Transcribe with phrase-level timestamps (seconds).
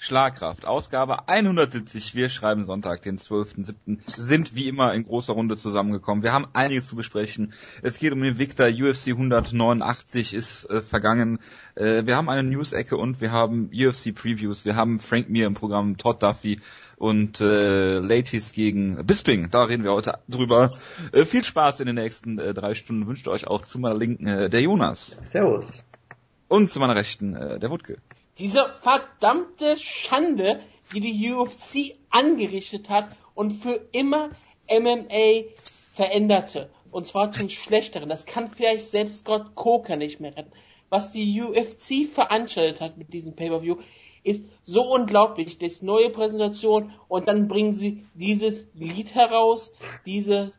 [0.00, 2.14] Schlagkraft, Ausgabe 170.
[2.14, 3.98] Wir schreiben Sonntag, den 12.07.
[4.06, 6.22] sind wie immer in großer Runde zusammengekommen.
[6.22, 7.52] Wir haben einiges zu besprechen.
[7.82, 11.40] Es geht um den Victor, UFC 189 ist äh, vergangen.
[11.74, 14.64] Äh, wir haben eine News-Ecke und wir haben UFC-Previews.
[14.64, 16.60] Wir haben Frank Mir im Programm, Todd Duffy
[16.96, 19.50] und äh, Ladies gegen Bisping.
[19.50, 20.70] Da reden wir heute drüber.
[21.10, 23.08] Äh, viel Spaß in den nächsten äh, drei Stunden.
[23.08, 25.16] Wünscht euch auch zu meiner Linken äh, der Jonas.
[25.24, 25.82] Servus.
[26.46, 27.98] Und zu meiner Rechten äh, der Wutke.
[28.38, 30.60] Diese verdammte Schande,
[30.92, 34.30] die die UFC angerichtet hat und für immer
[34.70, 35.44] MMA
[35.92, 36.70] veränderte.
[36.90, 38.08] Und zwar zum Schlechteren.
[38.08, 40.52] Das kann vielleicht selbst Gott Coker nicht mehr retten.
[40.88, 43.76] Was die UFC veranstaltet hat mit diesem Pay-Per-View,
[44.22, 45.58] ist so unglaublich.
[45.58, 49.72] Das neue Präsentation und dann bringen sie dieses Lied heraus,
[50.06, 50.52] diese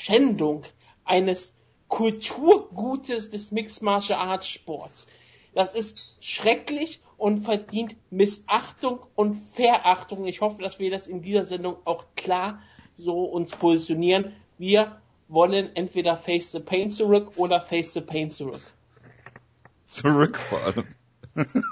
[0.00, 0.62] Schändung
[1.04, 1.54] eines
[1.88, 5.06] Kulturgutes des Mixed Martial Arts Sports.
[5.54, 10.26] Das ist schrecklich und verdient Missachtung und Verachtung.
[10.26, 12.60] Ich hoffe, dass wir das in dieser Sendung auch klar
[12.96, 14.32] so uns positionieren.
[14.58, 18.60] Wir wollen entweder Face the Pain zurück oder Face the Pain zurück.
[19.86, 20.84] Zurück vor allem.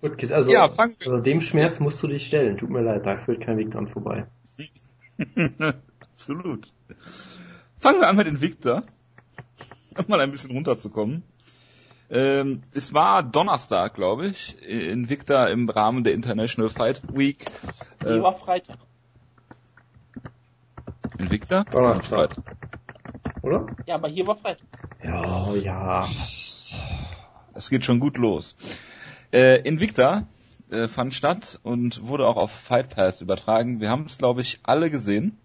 [0.00, 2.56] Gut, Kid, also, ja, fang also dem Schmerz musst du dich stellen.
[2.58, 4.26] Tut mir leid, da führt kein Weg dran vorbei.
[6.00, 6.72] Absolut.
[7.76, 8.84] Fangen wir an mit den Victor.
[9.96, 11.22] Um mal ein bisschen runterzukommen.
[12.14, 17.44] Ähm, es war Donnerstag, glaube ich, in Victor im Rahmen der International Fight Week.
[18.04, 18.78] Äh, war Freitag.
[21.18, 21.64] In Victor?
[21.64, 22.36] Donnerstag.
[23.42, 23.66] Oder?
[23.86, 24.64] Ja, aber hier war Freitag.
[25.02, 26.06] Ja, ja.
[27.52, 28.56] Es geht schon gut los.
[29.32, 30.28] Äh, Invicta
[30.70, 33.80] äh, fand statt und wurde auch auf Fight Pass übertragen.
[33.80, 35.36] Wir haben es, glaube ich, alle gesehen.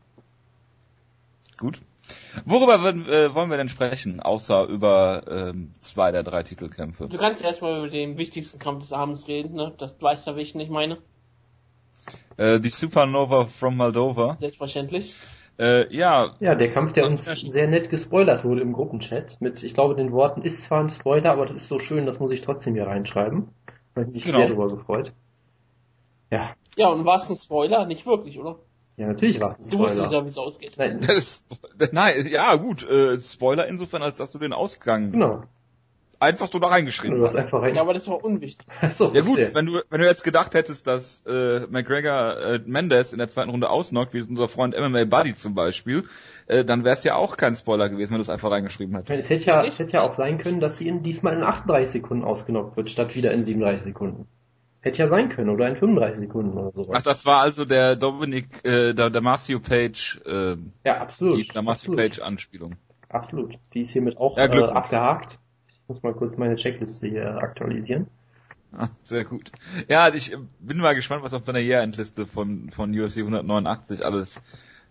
[1.58, 1.82] Gut.
[2.46, 7.08] Worüber würden, äh, wollen wir denn sprechen, außer über ähm, zwei der drei Titelkämpfe?
[7.08, 9.74] Du kannst erstmal über den wichtigsten Kampf des Abends reden, ne?
[9.78, 10.98] Das du weißt ja, welchen ich meine.
[12.38, 14.38] Äh, die Supernova from Moldova.
[14.40, 15.16] Selbstverständlich.
[15.60, 16.36] Äh, ja.
[16.40, 20.14] Ja, der Kampf, der uns sehr nett gespoilert wurde im Gruppenchat, mit, ich glaube, den
[20.14, 22.88] Worten, ist zwar ein Spoiler, aber das ist so schön, das muss ich trotzdem hier
[22.88, 23.50] reinschreiben.
[23.94, 24.38] Da habe ich mich genau.
[24.38, 25.14] sehr darüber gefreut.
[26.32, 26.54] Ja.
[26.78, 27.86] Ja, und war es ein Spoiler?
[27.86, 28.60] Nicht wirklich, oder?
[29.00, 29.78] Ja, natürlich war es ein Spoiler.
[29.78, 30.74] Du wusstest ja, wie es ausgeht.
[30.78, 31.00] Nein.
[31.08, 31.44] Das,
[31.92, 35.44] nein, ja, gut, äh, Spoiler insofern, als dass du den Ausgang genau
[36.20, 37.36] einfach so da reingeschrieben du hast.
[37.36, 37.76] Einfach rein...
[37.76, 38.66] Ja, aber das war unwichtig.
[38.92, 43.14] So, ja gut, wenn du, wenn du jetzt gedacht hättest, dass äh, McGregor äh, Mendes
[43.14, 46.04] in der zweiten Runde ausnockt, wie unser Freund MMA Buddy zum Beispiel,
[46.48, 49.24] äh, dann wäre es ja auch kein Spoiler gewesen, wenn du es einfach reingeschrieben hättest.
[49.24, 51.90] Es hätte ja, es hätte ja auch sein können, dass sie in diesmal in 38
[51.90, 54.28] Sekunden ausgenockt wird, statt wieder in 37 Sekunden.
[54.82, 56.92] Hätte ja sein können, oder in 35 Sekunden oder so.
[56.94, 61.36] Ach, das war also der Dominic, äh, der, der Marcio Page, äh, ja, absolut.
[61.36, 62.76] Die Damasio Page Anspielung.
[63.10, 63.58] Absolut.
[63.74, 65.38] Die ist hiermit auch ja, äh, abgehakt
[65.90, 68.08] muss mal kurz meine Checkliste hier aktualisieren.
[68.72, 69.52] Ah, sehr gut.
[69.88, 74.40] Ja, ich bin mal gespannt, was auf deiner Year-End-Liste von, von UFC 189 alles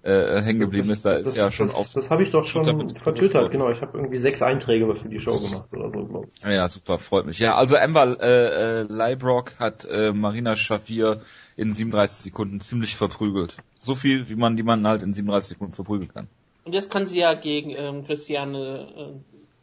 [0.08, 1.04] äh, hängen geblieben ist.
[1.04, 1.92] Da ist ja schon das, auf.
[1.92, 3.70] Das habe ich doch schon vertwittert, genau.
[3.70, 6.50] Ich habe irgendwie sechs Einträge für die Show gemacht oder so, glaube ich.
[6.50, 7.38] Ja, super, freut mich.
[7.38, 11.20] Ja, also Amber äh, äh, Leibrock hat äh, Marina Schafir
[11.56, 13.56] in 37 Sekunden ziemlich verprügelt.
[13.76, 16.28] So viel, wie man jemanden halt in 37 Sekunden verprügeln kann.
[16.64, 18.88] Und jetzt kann sie ja gegen ähm, Christiane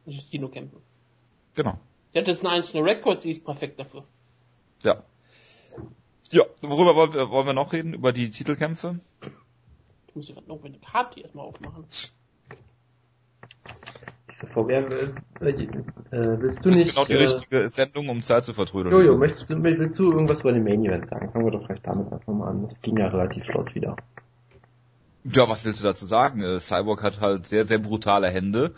[0.05, 0.78] äh, Justino kämpfen.
[1.55, 1.79] Genau.
[2.13, 4.03] Der hat jetzt einen einzelnen Rekord, sie ist perfekt dafür.
[4.84, 5.03] Ja.
[6.31, 7.94] Ja, worüber wollen wir noch reden?
[7.94, 9.00] Über die Titelkämpfe?
[10.15, 11.83] Ich muss ja noch eine Karte erstmal aufmachen.
[14.55, 14.87] Wer,
[15.41, 15.67] äh, äh,
[16.11, 16.91] willst du das nicht...
[16.91, 18.95] genau die äh, richtige Sendung, um Zeit zu vertrödeln.
[18.95, 21.31] Jojo, möchtest du, willst du irgendwas über den Main Event sagen?
[21.31, 22.63] Fangen wir doch vielleicht damit einfach mal an.
[22.63, 23.97] Das ging ja relativ flott wieder.
[25.25, 26.41] Ja, was willst du dazu sagen?
[26.41, 28.73] Äh, Cyborg hat halt sehr, sehr brutale Hände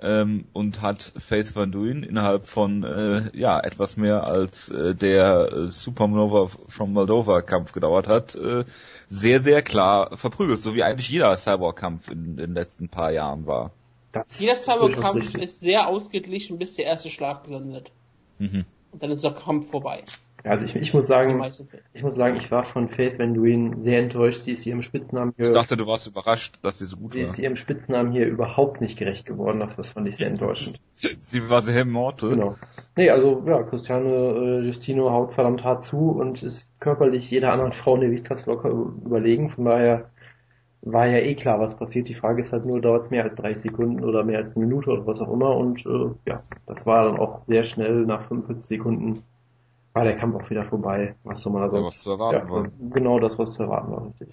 [0.00, 5.52] ähm, und hat Faith Van Duyn innerhalb von äh, ja etwas mehr als äh, der
[5.52, 8.64] äh, Supernova from Moldova Kampf gedauert hat, äh,
[9.08, 13.46] sehr sehr klar verprügelt, so wie eigentlich jeder Cyborg Kampf in den letzten paar Jahren
[13.46, 13.72] war.
[14.12, 17.90] Das jeder Cyborg Kampf ist sehr ausgeglichen, bis der erste Schlag landet.
[18.38, 18.64] Mhm.
[18.92, 20.04] Und dann ist der Kampf vorbei.
[20.46, 21.42] Also ich, ich muss sagen,
[21.92, 24.44] ich muss sagen, ich war von Faith Van Duyn sehr enttäuscht.
[24.44, 25.46] Sie ist ihrem Spitznamen hier.
[25.46, 27.26] Ich dachte, du warst überrascht, dass sie so gut sie war.
[27.26, 29.68] Sie ist ihrem Spitznamen hier überhaupt nicht gerecht geworden.
[29.76, 30.78] Das fand ich sehr enttäuschend.
[31.18, 32.30] sie war sehr immortal.
[32.30, 32.56] Genau.
[32.96, 37.72] Nee, also ja, Christiane äh, Justino haut verdammt hart zu und ist körperlich jeder anderen
[37.72, 39.50] Frau in der Vistas locker überlegen.
[39.50, 40.10] Von daher
[40.82, 42.08] war ja eh klar, was passiert.
[42.08, 44.64] Die Frage ist halt nur, dauert es mehr als 30 Sekunden oder mehr als eine
[44.64, 45.56] Minute oder was auch immer.
[45.56, 49.24] Und äh, ja, das war dann auch sehr schnell nach 45 Sekunden
[49.96, 52.68] war der Kampf auch wieder vorbei, was so mal sonst, was zu erwarten ja, war.
[52.92, 54.28] Genau das, was zu erwarten war, richtig.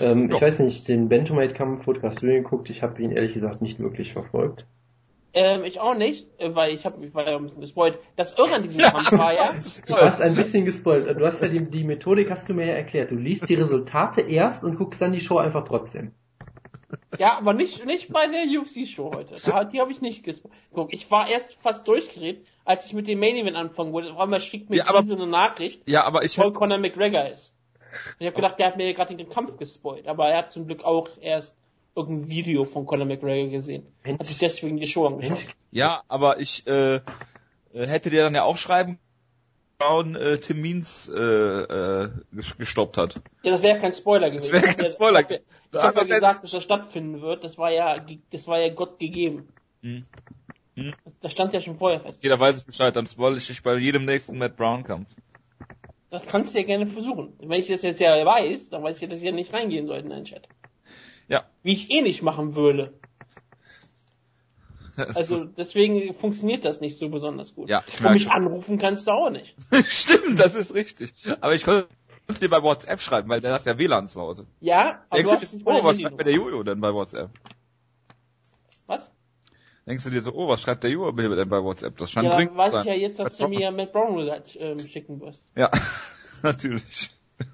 [0.00, 3.80] Ähm, ich weiß nicht, den Bantamweight-Kampf, Podcast du geguckt, ich habe ihn ehrlich gesagt nicht
[3.80, 4.66] wirklich verfolgt.
[5.34, 7.98] Ähm, ich auch nicht, äh, weil ich, hab, ich war ja ein bisschen gespoilt.
[8.14, 9.50] Das Irre an diesem Kampf war ja,
[9.86, 11.08] Du hast ein bisschen gespoilt.
[11.18, 13.10] Du hast ja die, die Methodik hast du mir ja erklärt.
[13.10, 16.12] Du liest die Resultate erst und guckst dann die Show einfach trotzdem.
[17.18, 19.34] ja, aber nicht, nicht bei der UFC-Show heute.
[19.44, 20.54] Da, die habe ich nicht gespoilt.
[20.72, 24.12] Guck, ich war erst fast durchgedreht, als ich mit dem Main Event anfangen wollte.
[24.12, 27.28] Auf einmal schickt mir Ja, aber- diese eine Nachricht, Ja, aber ich voll Conor McGregor
[27.28, 27.52] ist.
[28.18, 30.82] Ich habe gedacht, der hat mir gerade den Kampf gespoilt, aber er hat zum Glück
[30.84, 31.54] auch erst
[31.94, 33.86] irgendein Video von Conor McGregor gesehen.
[34.04, 35.36] Hat sich deswegen die Show angeschaut.
[35.38, 37.00] Mensch, Ja, aber ich äh, äh,
[37.74, 38.98] hätte dir dann ja auch schreiben
[39.78, 43.16] Brown äh, Tim Means äh, äh, ges- gestoppt hat.
[43.42, 44.52] Ja, das wäre kein Spoiler gewesen.
[44.52, 45.44] Das wär Ich hab kein ja- Spoiler Ich habe gewesen.
[45.72, 47.44] ja, ich hab ja gesagt, dass das stattfinden wird.
[47.44, 47.98] Das war ja,
[48.30, 49.48] das war ja Gott gegeben.
[49.82, 50.06] Hm.
[50.74, 50.94] Hm.
[51.20, 52.22] Das stand ja schon vorher fest.
[52.22, 55.08] Jeder weiß ich Bescheid, dann spoil ich dich bei jedem nächsten Matt Brown Kampf.
[56.10, 57.32] Das kannst du ja gerne versuchen.
[57.38, 60.04] Wenn ich das jetzt ja weiß, dann weiß ich, dass ich ja nicht reingehen sollte
[60.04, 60.46] in den Chat.
[61.28, 61.44] Ja.
[61.62, 62.92] Wie ich eh nicht machen würde.
[64.96, 67.68] Also deswegen funktioniert das nicht so besonders gut.
[67.70, 68.32] Ja, ich Und merke mich schon.
[68.32, 69.54] anrufen kannst du auch nicht.
[69.88, 71.14] Stimmt, das ist richtig.
[71.40, 71.88] Aber ich konnte
[72.40, 74.46] dir bei WhatsApp schreiben, weil der hat ja WLAN zu Hause.
[74.60, 76.34] Ja, aber Denkst du du hast nicht oh, was schreibt mir der.
[76.34, 77.30] Jojo denn bei WhatsApp?
[79.86, 81.96] Denkst du dir so, oh, was schreibt der mir denn bei WhatsApp?
[81.96, 83.00] Das scheint Ja, dringend weiß zu ich ja sein.
[83.00, 85.44] jetzt, dass du mir Matt Brown ähm, schicken wirst.
[85.56, 85.70] Ja,
[86.42, 87.08] natürlich.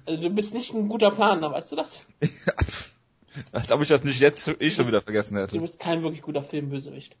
[0.05, 2.05] Also du bist nicht ein guter Planer, weißt du das?
[3.51, 5.59] Als ob ich das nicht jetzt eh schon wieder vergessen Du hätte.
[5.59, 7.15] bist kein wirklich guter Filmbösewicht.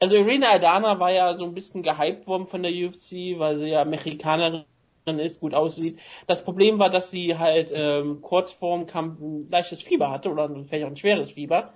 [0.00, 3.66] Also Irina Aldana war ja so ein bisschen gehypt worden von der UFC, weil sie
[3.68, 4.64] ja Mexikanerin
[5.06, 5.98] ist, gut aussieht.
[6.26, 10.48] Das Problem war, dass sie halt ähm, kurz vorm Kampf ein leichtes Fieber hatte oder
[10.66, 11.74] vielleicht auch ein schweres Fieber.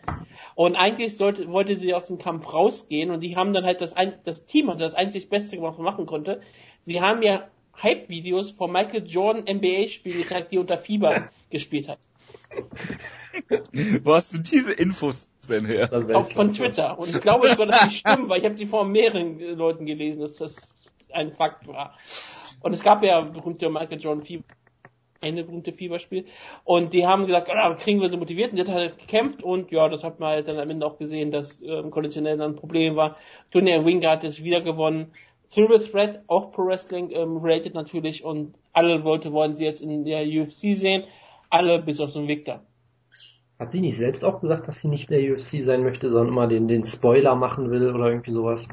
[0.55, 3.93] Und eigentlich sollte, wollte sie aus dem Kampf rausgehen und die haben dann halt das,
[3.93, 6.41] ein, das Team hatte das einzig Beste gemacht, was man machen konnte.
[6.83, 7.49] Sie haben ja
[7.83, 11.99] Hype-Videos von Michael Jordan NBA-Spielen gezeigt, die unter Fieber gespielt hat.
[14.03, 15.91] Wo hast du diese Infos denn her?
[16.15, 16.99] Auch von Twitter.
[16.99, 19.87] Und ich glaube sogar, dass die stimmen, weil ich habe die von mehreren äh, Leuten
[19.87, 20.71] gelesen, dass das
[21.13, 21.97] ein Fakt war.
[22.61, 24.45] Und es gab ja berühmte Michael Jordan Fieber,
[25.21, 26.27] eine berühmte Fieberspiel.
[26.65, 28.51] Und die haben gesagt, ah, kriegen wir so motiviert.
[28.51, 30.99] Und der hat halt gekämpft und ja, das hat man halt dann am Ende auch
[30.99, 33.17] gesehen, dass ähm, konditionell dann ein Problem war.
[33.53, 35.13] Winger hat es wieder gewonnen.
[35.53, 40.05] Triple Threat, auch Pro Wrestling ähm, related natürlich und alle Leute wollen sie jetzt in
[40.05, 41.05] der UFC sehen.
[41.51, 42.61] Alle bis auf so einen Victor.
[43.59, 46.29] Hat sie nicht selbst auch gesagt, dass sie nicht in der UFC sein möchte, sondern
[46.29, 48.67] immer den, den Spoiler machen will oder irgendwie sowas?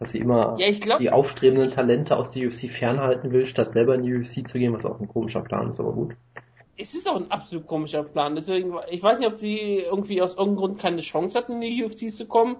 [0.00, 3.72] Dass sie immer Ja, ich glaube, die aufstrebenden Talente aus der UFC fernhalten will, statt
[3.72, 6.16] selber in die UFC zu gehen, was auch ein komischer Plan ist, aber gut.
[6.76, 8.34] es ist auch ein absolut komischer Plan.
[8.34, 11.84] Deswegen, ich weiß nicht, ob sie irgendwie aus irgendeinem Grund keine Chance hatten, in die
[11.84, 12.56] UFC zu kommen.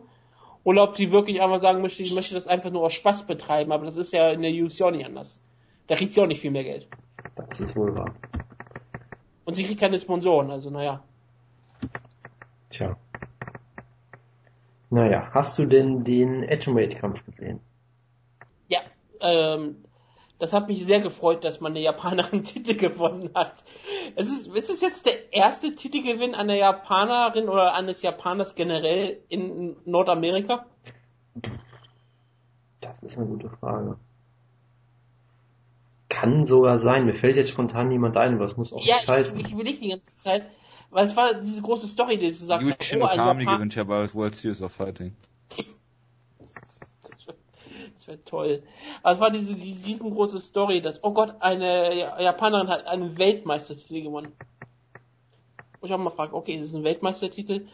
[0.62, 3.72] Oder ob sie wirklich einfach sagen möchte, ich möchte das einfach nur aus Spaß betreiben.
[3.72, 5.40] Aber das ist ja in der UFC auch nicht anders.
[5.86, 6.86] Da kriegt sie auch nicht viel mehr Geld.
[7.34, 8.14] Das ist wohl wahr.
[9.46, 11.02] Und sie kriegt keine Sponsoren, also naja.
[12.68, 12.96] Tja.
[14.90, 17.60] Naja, hast du denn den Atomweight-Kampf gesehen?
[18.68, 18.80] Ja,
[19.20, 19.84] ähm,
[20.40, 23.62] das hat mich sehr gefreut, dass man eine Japanerin Titel gewonnen hat.
[24.16, 29.76] Es ist, ist es jetzt der erste Titelgewinn einer Japanerin oder eines Japaners generell in
[29.84, 30.66] Nordamerika?
[32.80, 33.96] Das ist eine gute Frage.
[36.08, 37.06] Kann sogar sein.
[37.06, 39.38] Mir fällt jetzt spontan niemand ein, aber es muss auch Ja, nicht heißen.
[39.38, 40.46] ich, ich überlege die ganze Zeit,
[40.90, 43.84] weil es war diese große Story, die sie sagt, Yushin oh, Okami Japan- gewinnt ja
[43.84, 45.14] bei World Series of Fighting.
[47.94, 48.62] Das wäre toll.
[49.02, 53.18] Aber es war diese, diese riesengroße Story, dass, oh Gott, eine Ja- Japanerin hat einen
[53.18, 54.32] Weltmeistertitel gewonnen.
[55.80, 57.66] Wo ich auch mal frage, okay, ist es ein Weltmeistertitel?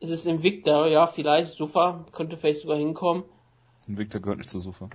[0.00, 0.86] Ist es Invicta?
[0.88, 3.22] Ja, vielleicht, Sufa, könnte vielleicht sogar hinkommen.
[3.86, 4.90] Und Victor gehört nicht zur Sofa.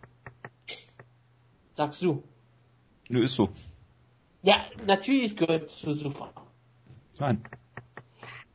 [1.73, 2.23] Sagst du.
[3.07, 3.49] Nö, ist so.
[4.43, 6.29] Ja, natürlich gehört es zu Sufa.
[7.19, 7.43] Nein.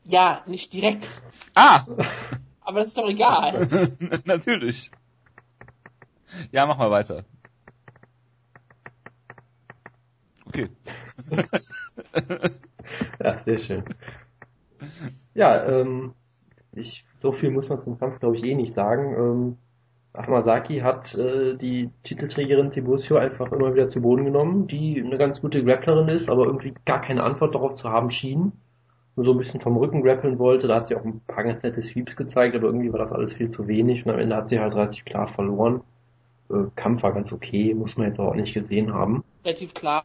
[0.05, 1.07] Ja, nicht direkt.
[1.55, 1.85] Ah!
[2.61, 3.67] Aber das ist doch egal.
[4.25, 4.91] Natürlich.
[6.51, 7.25] Ja, mach mal weiter.
[10.47, 10.69] Okay.
[13.23, 13.85] Ja, sehr schön.
[15.35, 16.15] Ja, ähm,
[16.73, 19.15] ich, so viel muss man zum Kampf, glaube ich, eh nicht sagen.
[19.15, 19.59] Ähm,
[20.15, 25.41] Amasaki hat äh, die Titelträgerin Tibusio einfach immer wieder zu Boden genommen, die eine ganz
[25.41, 28.53] gute Grapplerin ist, aber irgendwie gar keine Antwort darauf zu haben schien.
[29.17, 31.63] Nur so ein bisschen vom Rücken grappeln wollte, da hat sie auch ein paar ganz
[31.63, 34.49] nette Sweeps gezeigt, aber irgendwie war das alles viel zu wenig und am Ende hat
[34.49, 35.83] sie halt relativ klar verloren.
[36.51, 39.23] Äh, Kampf war ganz okay, muss man jetzt auch nicht gesehen haben.
[39.45, 40.05] Relativ klar.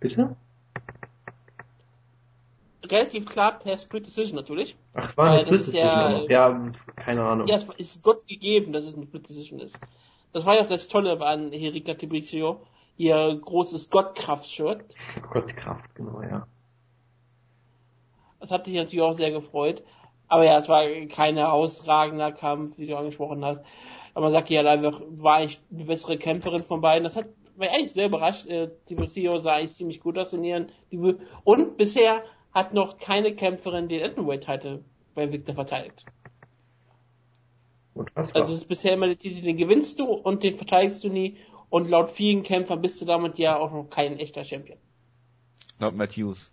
[0.00, 0.36] Bitte?
[2.84, 4.76] Relativ klar per Split Decision natürlich.
[4.94, 6.24] Ach, es war eine Split Decision ja-.
[6.28, 7.46] Ja, keine Ahnung.
[7.46, 9.78] Ja, es ist Gott gegeben, dass es eine Split Decision ist.
[10.32, 12.60] Das war ja auch das Tolle an Erika Tibrizio.
[12.96, 14.84] Ihr großes Gottkraft-Shirt.
[15.32, 16.46] Gott Kraft, genau, ja.
[18.38, 19.82] Das hat dich natürlich auch sehr gefreut.
[20.28, 23.60] Aber ja, es war kein herausragender Kampf, wie du angesprochen hast.
[24.12, 27.04] Aber man sagt ja einfach, war ich die bessere Kämpferin von beiden.
[27.04, 27.26] Das hat
[27.56, 28.46] mich eigentlich sehr überrascht.
[28.46, 31.20] Äh, die Lucio sah eigentlich ziemlich gut aus in ihren Debüt.
[31.42, 32.22] Und bisher
[32.54, 34.84] hat noch keine Kämpferin den Atomweight-Titel
[35.14, 36.04] bei Victor verteidigt.
[38.14, 41.36] Also es ist bisher immer der Titel, den gewinnst du und den verteidigst du nie.
[41.70, 44.78] Und laut vielen Kämpfern bist du damit ja auch noch kein echter Champion.
[45.80, 46.52] Laut Matthews.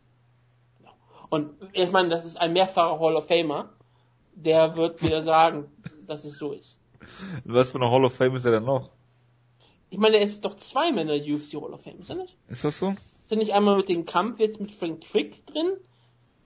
[1.29, 3.69] Und ich meine, das ist ein mehrfacher Hall of Famer.
[4.33, 5.69] Der wird wieder sagen,
[6.07, 6.77] dass es so ist.
[7.45, 8.89] Was für eine Hall of Fame ist er denn noch?
[9.89, 12.37] Ich meine, er ist doch zweimal in der UFC Hall of Fame, ist er nicht?
[12.47, 12.91] Ist das so?
[12.91, 15.77] Ist er nicht einmal mit dem Kampf jetzt mit Frank Trick drin?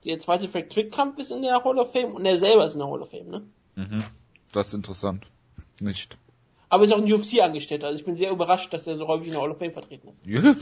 [0.05, 2.73] Der zweite Frank Trick Kampf ist in der Hall of Fame und er selber ist
[2.73, 3.41] in der Hall of Fame, ne?
[3.75, 4.03] Mhm.
[4.51, 5.25] Das ist interessant.
[5.81, 6.17] Nicht.
[6.69, 9.33] Aber ist auch ein UFC-Angestellter, also ich bin sehr überrascht, dass er so häufig in
[9.33, 10.17] der Hall of Fame vertreten ist.
[10.25, 10.55] Ja.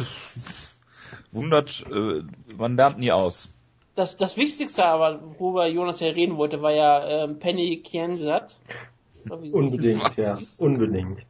[1.31, 2.23] Wundert, äh,
[2.55, 3.51] man lernt nie aus.
[3.95, 8.57] Das, das Wichtigste aber, worüber Jonas ja reden wollte, war ja ähm, Penny Kiensat.
[9.29, 10.37] Unbedingt, ja.
[10.57, 11.25] Unbedingt.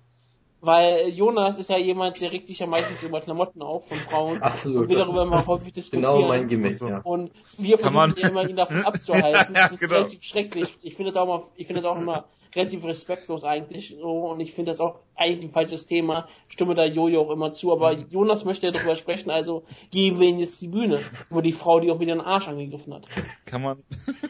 [0.65, 4.41] Weil Jonas ist ja jemand, der regt sich ja meistens über Klamotten auf von Frauen
[4.41, 4.84] Absolut.
[4.84, 6.15] und will darüber immer häufig diskutieren.
[6.15, 6.88] Genau mein So.
[6.88, 7.01] ja.
[7.03, 9.53] Und wir versuchen ja immer, ihn davon abzuhalten.
[9.53, 9.96] Ja, Das ist genau.
[9.96, 10.77] relativ schrecklich.
[10.82, 12.24] Ich finde das auch mal, ich finde das auch immer
[12.55, 13.98] relativ respektlos eigentlich.
[14.00, 16.27] So, und ich finde das auch eigentlich ein falsches Thema.
[16.48, 17.74] Stimme da Jojo auch immer zu.
[17.74, 21.01] Aber Jonas möchte ja darüber sprechen, also geben wir ihm jetzt die Bühne.
[21.29, 23.05] Über die Frau, die auch wieder den Arsch angegriffen hat.
[23.46, 23.79] Kann man,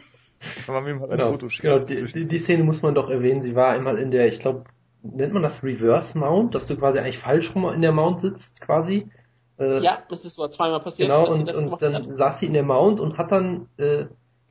[0.66, 1.68] kann man mir mal ein Genau, Foto schicken?
[1.68, 3.44] genau die, die, die Szene muss man doch erwähnen.
[3.44, 4.64] Sie war einmal in der, ich glaube,
[5.04, 8.60] nennt man das Reverse Mount, dass du quasi eigentlich falsch rum in der Mount sitzt,
[8.60, 9.06] quasi.
[9.58, 12.04] Äh, Ja, das ist so zweimal passiert, Genau, und, das und dann hat.
[12.18, 14.06] saß sie in der Mount und hat dann, äh,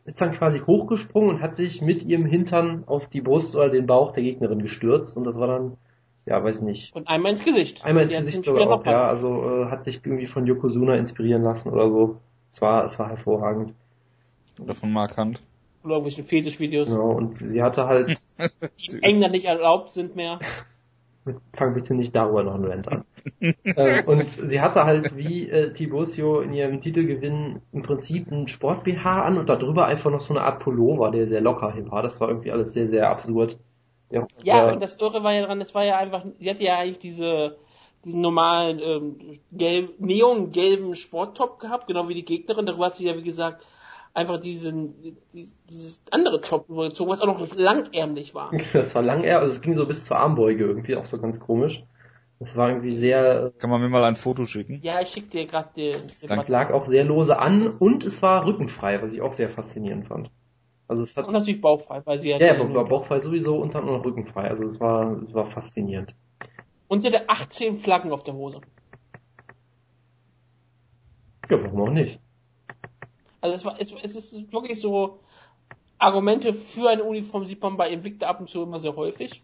[0.05, 3.85] ist dann quasi hochgesprungen und hat sich mit ihrem Hintern auf die Brust oder den
[3.87, 5.77] Bauch der Gegnerin gestürzt und das war dann,
[6.25, 7.83] ja, weiß nicht, Und einmal ins Gesicht.
[7.83, 11.69] einmal ins Gesicht sogar auch, ja, also äh, hat sich irgendwie von Yokozuna inspirieren lassen
[11.69, 12.17] oder so.
[12.51, 13.73] Es war, es war hervorragend.
[14.61, 15.41] Oder von Mark Hunt.
[15.83, 18.17] Oder irgendwelche Fetischvideos, Genau, und sie hatte halt,
[18.79, 20.39] die in England nicht erlaubt sind mehr.
[21.53, 23.05] fang bitte nicht darüber noch einen Rant an.
[23.63, 29.23] äh, und sie hatte halt wie äh, Tiburcio in ihrem Titelgewinn im Prinzip einen Sport-BH
[29.23, 32.03] an und darüber einfach noch so eine Art Pullover, der sehr locker war.
[32.03, 33.57] Das war irgendwie alles sehr, sehr absurd.
[34.09, 36.77] Ja, Ja, und das Irre war ja dran, das war ja einfach, sie hatte ja
[36.77, 37.57] eigentlich diese,
[38.05, 42.65] diesen normalen, ähm, gelb, neongelben Sporttop gehabt, genau wie die Gegnerin.
[42.65, 43.65] Darüber hat sie ja, wie gesagt,
[44.13, 48.51] einfach diesen, die- dieses andere Top übergezogen, was auch noch langärmlich war.
[48.73, 51.39] Das war lang eher, also es ging so bis zur Armbeuge irgendwie, auch so ganz
[51.39, 51.83] komisch.
[52.39, 54.81] Das war irgendwie sehr, Kann man mir mal ein Foto schicken?
[54.83, 55.93] Ja, ich schick dir gerade den,
[56.27, 60.07] das lag auch sehr lose an und es war rückenfrei, was ich auch sehr faszinierend
[60.07, 60.29] fand.
[60.87, 63.85] Also es hat, Und natürlich bauchfrei, weil sie ja, ja, war bauchfrei sowieso und dann
[63.85, 66.13] noch rückenfrei, also es war, es war faszinierend.
[66.87, 68.61] Und sie hatte 18 Flaggen auf der Hose.
[71.49, 72.19] Ja, warum auch nicht?
[73.43, 75.19] Also es war, es, es ist wirklich so,
[75.97, 79.43] Argumente für eine Uniform sieht man bei Invicta ab und zu immer sehr häufig.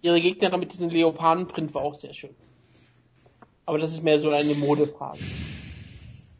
[0.00, 2.34] Ihre Gegnerin mit diesem Leopardenprint war auch sehr schön.
[3.66, 5.20] Aber das ist mehr so eine Modefrage.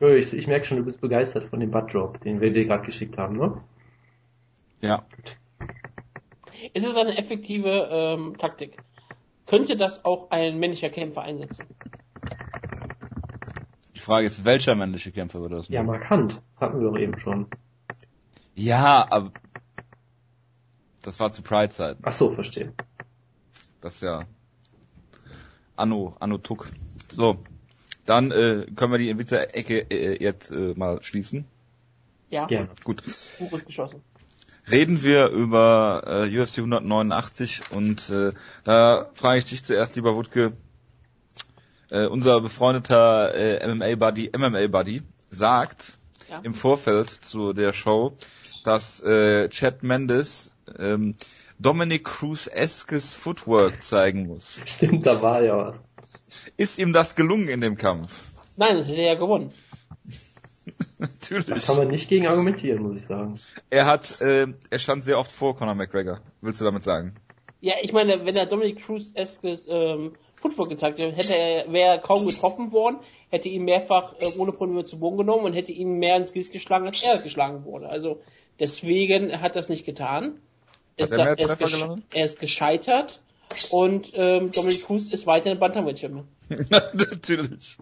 [0.00, 2.84] Ich, ich merke schon, du bist begeistert von dem Butt Drop, den wir dir gerade
[2.84, 3.62] geschickt haben, ne?
[4.80, 5.06] Ja.
[6.74, 8.78] Es ist eine effektive ähm, Taktik.
[9.46, 11.68] Könnte das auch ein männlicher Kämpfer einsetzen?
[13.94, 16.00] Die Frage ist, welcher männliche Kämpfer würde das Ja, machen?
[16.00, 16.42] markant.
[16.58, 17.46] Hatten wir doch eben schon.
[18.54, 19.32] Ja, aber
[21.02, 22.02] das war zu Pride-Zeiten.
[22.04, 22.72] Ach so, verstehe.
[23.80, 24.24] Das ist ja
[25.76, 26.68] Anno, Anno Tuck.
[27.08, 27.38] So,
[28.06, 31.46] dann äh, können wir die Invicta-Ecke äh, jetzt äh, mal schließen.
[32.30, 32.68] Ja, Gerne.
[32.84, 33.02] Gut.
[33.38, 34.02] Buch geschossen.
[34.70, 38.32] Reden wir über äh, UFC 189 und äh,
[38.64, 40.52] da frage ich dich zuerst, lieber Wutke,
[41.92, 45.98] äh, unser befreundeter äh, MMA-Buddy, MMA-Buddy sagt
[46.30, 46.40] Ja.
[46.42, 48.16] im Vorfeld zu der Show,
[48.64, 51.14] dass äh, Chad Mendes ähm,
[51.58, 54.60] Dominic Cruz-eskes Footwork zeigen muss.
[54.66, 55.74] Stimmt, da war ja was.
[56.56, 58.24] Ist ihm das gelungen in dem Kampf?
[58.56, 59.52] Nein, das hätte er ja gewonnen.
[60.98, 61.66] Da Natürlich.
[61.66, 63.34] kann man nicht gegen argumentieren, muss ich sagen.
[63.70, 66.20] Er hat, äh, er stand sehr oft vor Conor McGregor.
[66.40, 67.14] Willst du damit sagen?
[67.60, 71.98] Ja, ich meine, wenn er Dominic Cruz-eskes ähm, Football gezeigt hätte, hätte er, wäre er
[71.98, 72.98] kaum getroffen worden,
[73.30, 76.52] hätte ihn mehrfach äh, ohne Probleme zu Boden genommen und hätte ihn mehr ins Gesicht
[76.52, 77.88] geschlagen, als er geschlagen wurde.
[77.88, 78.20] Also
[78.58, 80.40] deswegen hat er das nicht getan.
[81.00, 83.22] Hat er mehr er, ist er ist gescheitert
[83.70, 86.26] und ähm, Dominic Cruz ist weiterhin Bantamweight-Champion.
[86.68, 87.78] Natürlich.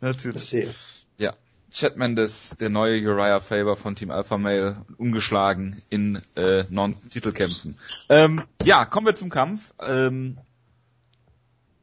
[0.00, 0.48] Natürlich.
[0.50, 0.74] Verstehe.
[1.18, 1.34] Ja.
[1.72, 7.78] Chad Mendes, der neue Uriah Faber von Team Alpha Male, ungeschlagen in äh, Non-Titelkämpfen.
[8.08, 9.74] Ähm, ja, kommen wir zum Kampf.
[9.80, 10.38] Ähm,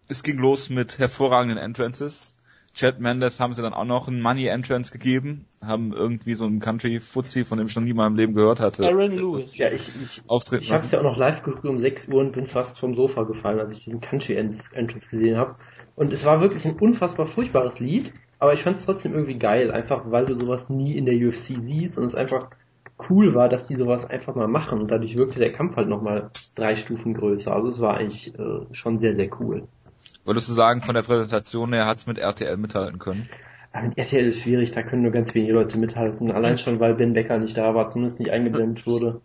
[0.08, 2.36] es ging los mit hervorragenden Entrances.
[2.74, 6.60] Chad Mendes haben sie dann auch noch einen Money Entrance gegeben, haben irgendwie so einen
[6.60, 8.84] Country Fuzzi, von dem ich noch nie mal im Leben gehört hatte.
[8.88, 9.56] Aaron Lewis.
[9.56, 12.22] Ja, ich, ich, Auftreten ich habe es ja auch noch live geguckt um 6 Uhr
[12.22, 15.56] und bin fast vom Sofa gefallen, als ich diesen Country Entrance gesehen habe.
[15.96, 19.72] Und es war wirklich ein unfassbar furchtbares Lied, aber ich fand es trotzdem irgendwie geil,
[19.72, 22.50] einfach weil du sowas nie in der UFC siehst und es einfach
[23.10, 26.32] cool war, dass die sowas einfach mal machen und dadurch wirkte der Kampf halt nochmal
[26.56, 27.54] drei Stufen größer.
[27.54, 29.68] Also es war eigentlich äh, schon sehr, sehr cool.
[30.26, 33.30] Würdest du sagen, von der Präsentation her hat's mit RTL mithalten können?
[33.74, 36.32] Aber mit RTL ist schwierig, da können nur ganz wenige Leute mithalten.
[36.32, 39.22] Allein schon, weil Ben Becker nicht da war, zumindest nicht eingeblendet wurde.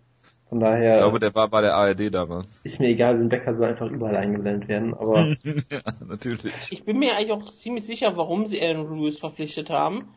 [0.48, 2.60] Von daher Ich glaube, der war bei der ARD damals.
[2.64, 4.94] ist mir egal, Ben Becker soll einfach überall eingeblendet werden.
[4.94, 5.26] Aber
[5.70, 6.54] ja, natürlich.
[6.70, 10.08] Ich bin mir eigentlich auch ziemlich sicher, warum sie Aaron Lewis verpflichtet haben.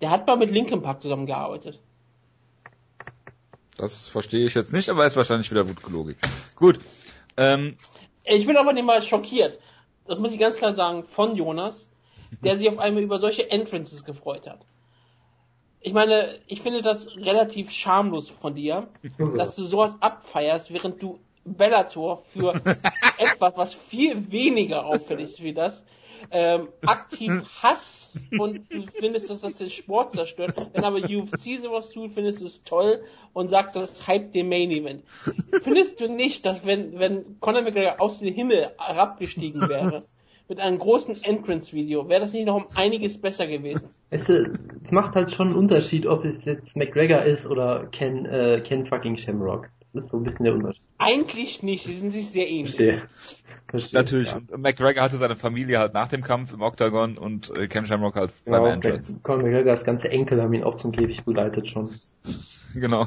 [0.00, 1.80] Der hat mal mit Linkin Park zusammengearbeitet.
[3.76, 6.16] Das verstehe ich jetzt nicht, aber ist wahrscheinlich wieder gute Logik.
[6.56, 6.78] Gut.
[7.36, 7.76] Ähm,
[8.24, 9.58] Ich bin aber nicht mal schockiert.
[10.08, 11.88] Das muss ich ganz klar sagen, von Jonas,
[12.42, 14.60] der sich auf einmal über solche Entrances gefreut hat.
[15.80, 18.88] Ich meine, ich finde das relativ schamlos von dir,
[19.36, 22.54] dass du sowas abfeierst, während du Bellator für
[23.18, 25.84] etwas, was viel weniger auffällig ist wie das,
[26.30, 30.54] ähm, aktiv hasst und du findest, dass das den Sport zerstört.
[30.72, 34.70] Wenn aber UFC sowas tut, findest du es toll und sagst, das hype den Main
[34.70, 35.04] Event.
[35.62, 40.02] Findest du nicht, dass wenn, wenn Conor McGregor aus dem Himmel herabgestiegen wäre,
[40.48, 43.90] mit einem großen Entrance-Video, wäre das nicht noch um einiges besser gewesen?
[44.10, 44.52] Weißt du,
[44.84, 48.86] es macht halt schon einen Unterschied, ob es jetzt McGregor ist oder Ken, äh, Ken
[48.86, 49.68] fucking Shamrock.
[49.92, 50.87] Das ist so ein bisschen der Unterschied.
[50.98, 52.74] Eigentlich nicht, sie sind sich sehr ähnlich.
[52.74, 53.02] Verstehe.
[53.68, 54.00] Verstehe.
[54.00, 54.30] natürlich.
[54.30, 54.38] Ja.
[54.50, 58.16] Und McGregor hatte seine Familie halt nach dem Kampf im Octagon und äh, Ken Shamrock
[58.16, 59.20] halt Genau, beim Entrance.
[59.22, 61.88] Conor McGregors ganze Enkel haben ihn auch zum Käfig begleitet schon.
[62.74, 63.06] Genau.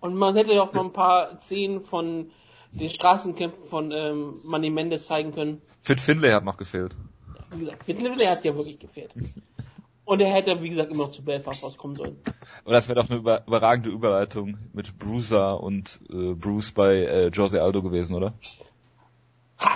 [0.00, 2.30] Und man hätte ja auch noch ein paar Szenen von
[2.72, 5.60] den Straßenkämpfen von ähm, Manny Mendes zeigen können.
[5.80, 6.94] Fit Finlay hat noch gefehlt.
[7.52, 9.12] Wie gesagt, Fitness hat ja wirklich gefehlt.
[10.10, 12.16] Und er hätte, wie gesagt, immer noch zu Belfast rauskommen sollen.
[12.64, 17.28] Aber das wäre doch eine über überragende Überleitung mit Bruiser und äh, Bruce bei äh,
[17.28, 18.34] Jose Aldo gewesen, oder?
[19.60, 19.70] Ha!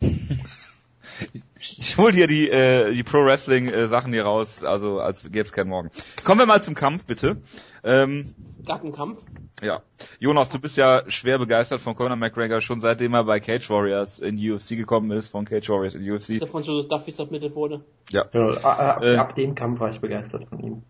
[1.78, 5.42] Ich hol dir die, äh, die Pro Wrestling äh, Sachen hier raus, also als gäbe
[5.42, 5.90] es keinen Morgen.
[6.24, 7.36] Kommen wir mal zum Kampf, bitte.
[7.82, 8.32] Ähm,
[8.64, 9.20] Gattenkampf.
[9.62, 9.82] ja.
[10.18, 14.18] Jonas, du bist ja schwer begeistert von Conor McGregor, schon seitdem er bei Cage Warriors
[14.18, 16.38] in UFC gekommen ist, von Cage Warriors in UFC.
[16.38, 17.84] Der von Joseph Duffy submitted wurde.
[18.10, 19.16] Ja, ab, Äh.
[19.16, 20.82] ab dem Kampf war ich begeistert von ihm.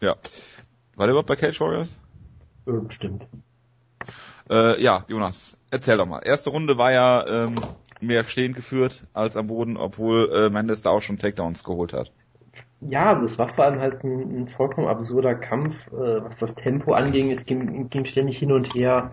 [0.00, 0.16] ja.
[0.96, 1.88] War der überhaupt bei Cage Warriors?
[2.66, 3.24] Äh, Bestimmt.
[4.50, 6.20] Äh, ja, Jonas, erzähl doch mal.
[6.20, 7.54] Erste Runde war ja ähm,
[8.02, 12.12] mehr stehend geführt als am Boden, obwohl äh, Mendes da auch schon Takedowns geholt hat.
[12.80, 16.92] Ja, das war vor allem halt ein, ein vollkommen absurder Kampf, äh, was das Tempo
[16.92, 17.30] anging.
[17.32, 19.10] Es ging, ging ständig hin und her.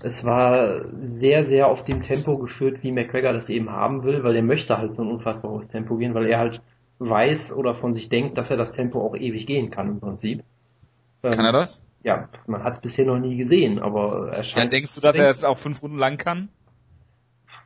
[0.00, 4.36] Es war sehr, sehr auf dem Tempo geführt, wie McGregor das eben haben will, weil
[4.36, 6.62] er möchte halt so ein unfassbar hohes Tempo gehen, weil er halt
[6.98, 10.42] weiß oder von sich denkt, dass er das Tempo auch ewig gehen kann im Prinzip.
[11.24, 11.82] Ähm, Kann er das?
[12.04, 14.72] Ja, man hat es bisher noch nie gesehen, aber er Ja, scheint.
[14.72, 16.48] denkst du, dass er es auch fünf Runden lang kann?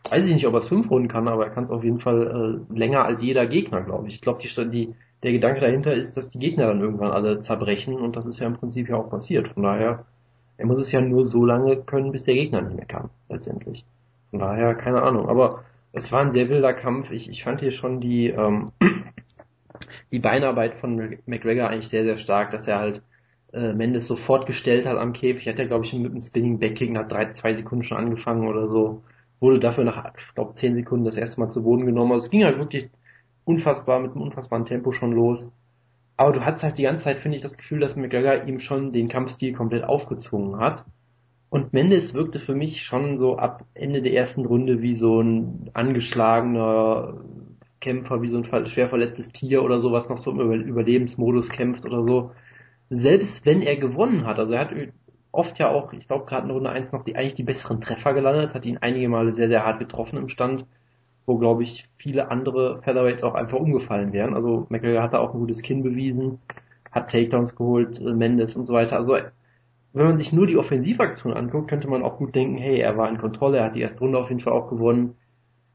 [0.09, 2.01] Weiß ich nicht, ob er es fünf Runden kann, aber er kann es auf jeden
[2.01, 4.15] Fall äh, länger als jeder Gegner, glaube ich.
[4.15, 7.95] Ich glaube, die, die, der Gedanke dahinter ist, dass die Gegner dann irgendwann alle zerbrechen
[7.95, 9.49] und das ist ja im Prinzip ja auch passiert.
[9.49, 10.07] Von daher,
[10.57, 13.85] er muss es ja nur so lange können, bis der Gegner nicht mehr kann, letztendlich.
[14.31, 15.29] Von daher, keine Ahnung.
[15.29, 17.11] Aber es war ein sehr wilder Kampf.
[17.11, 18.67] Ich, ich fand hier schon die, ähm,
[20.13, 23.03] die Beinarbeit von McGregor eigentlich sehr, sehr stark, dass er halt
[23.53, 25.49] äh, Mendes sofort gestellt hat am Käfig.
[25.49, 28.69] Hat er, glaube ich, mit einem Spinning Backkick hat drei, zwei Sekunden schon angefangen oder
[28.69, 29.03] so.
[29.41, 32.13] Wurde dafür nach, ich glaube, zehn Sekunden das erste Mal zu Boden genommen.
[32.13, 32.91] Also es ging halt wirklich
[33.45, 35.49] unfassbar, mit einem unfassbaren Tempo schon los.
[36.17, 38.93] Aber du hattest halt die ganze Zeit, finde ich, das Gefühl, dass McGregor ihm schon
[38.93, 40.85] den Kampfstil komplett aufgezwungen hat.
[41.49, 45.71] Und Mendes wirkte für mich schon so ab Ende der ersten Runde wie so ein
[45.73, 47.15] angeschlagener
[47.81, 51.85] Kämpfer, wie so ein schwer verletztes Tier oder so, was noch so im Überlebensmodus kämpft
[51.87, 52.31] oder so.
[52.91, 54.73] Selbst wenn er gewonnen hat, also er hat
[55.33, 58.15] oft ja auch, ich glaube gerade in Runde 1 noch die eigentlich die besseren Treffer
[58.15, 60.67] gelandet, hat ihn einige Male sehr, sehr hart getroffen im Stand,
[61.27, 64.35] wo glaube ich viele andere Featherweights auch einfach umgefallen wären.
[64.35, 66.39] Also McGregor hat da auch ein gutes Kinn bewiesen,
[66.91, 68.97] hat Takedowns geholt, Mendes und so weiter.
[68.97, 69.17] Also
[69.93, 73.09] wenn man sich nur die Offensivaktion anguckt, könnte man auch gut denken, hey, er war
[73.09, 75.17] in Kontrolle, er hat die erste Runde auf jeden Fall auch gewonnen.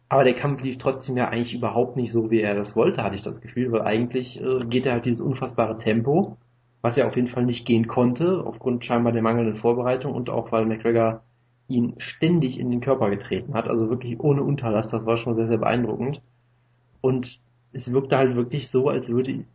[0.08, 3.16] Aber der Kampf lief trotzdem ja eigentlich überhaupt nicht so, wie er das wollte, hatte
[3.16, 6.38] ich das Gefühl, weil eigentlich äh, geht er halt dieses unfassbare Tempo,
[6.86, 10.52] was er auf jeden Fall nicht gehen konnte, aufgrund scheinbar der mangelnden Vorbereitung und auch
[10.52, 11.24] weil McGregor
[11.68, 15.48] ihn ständig in den Körper getreten hat, also wirklich ohne Unterlass, das war schon sehr,
[15.48, 16.22] sehr beeindruckend.
[17.02, 17.40] Und
[17.74, 19.46] es wirkte halt wirklich so, als würde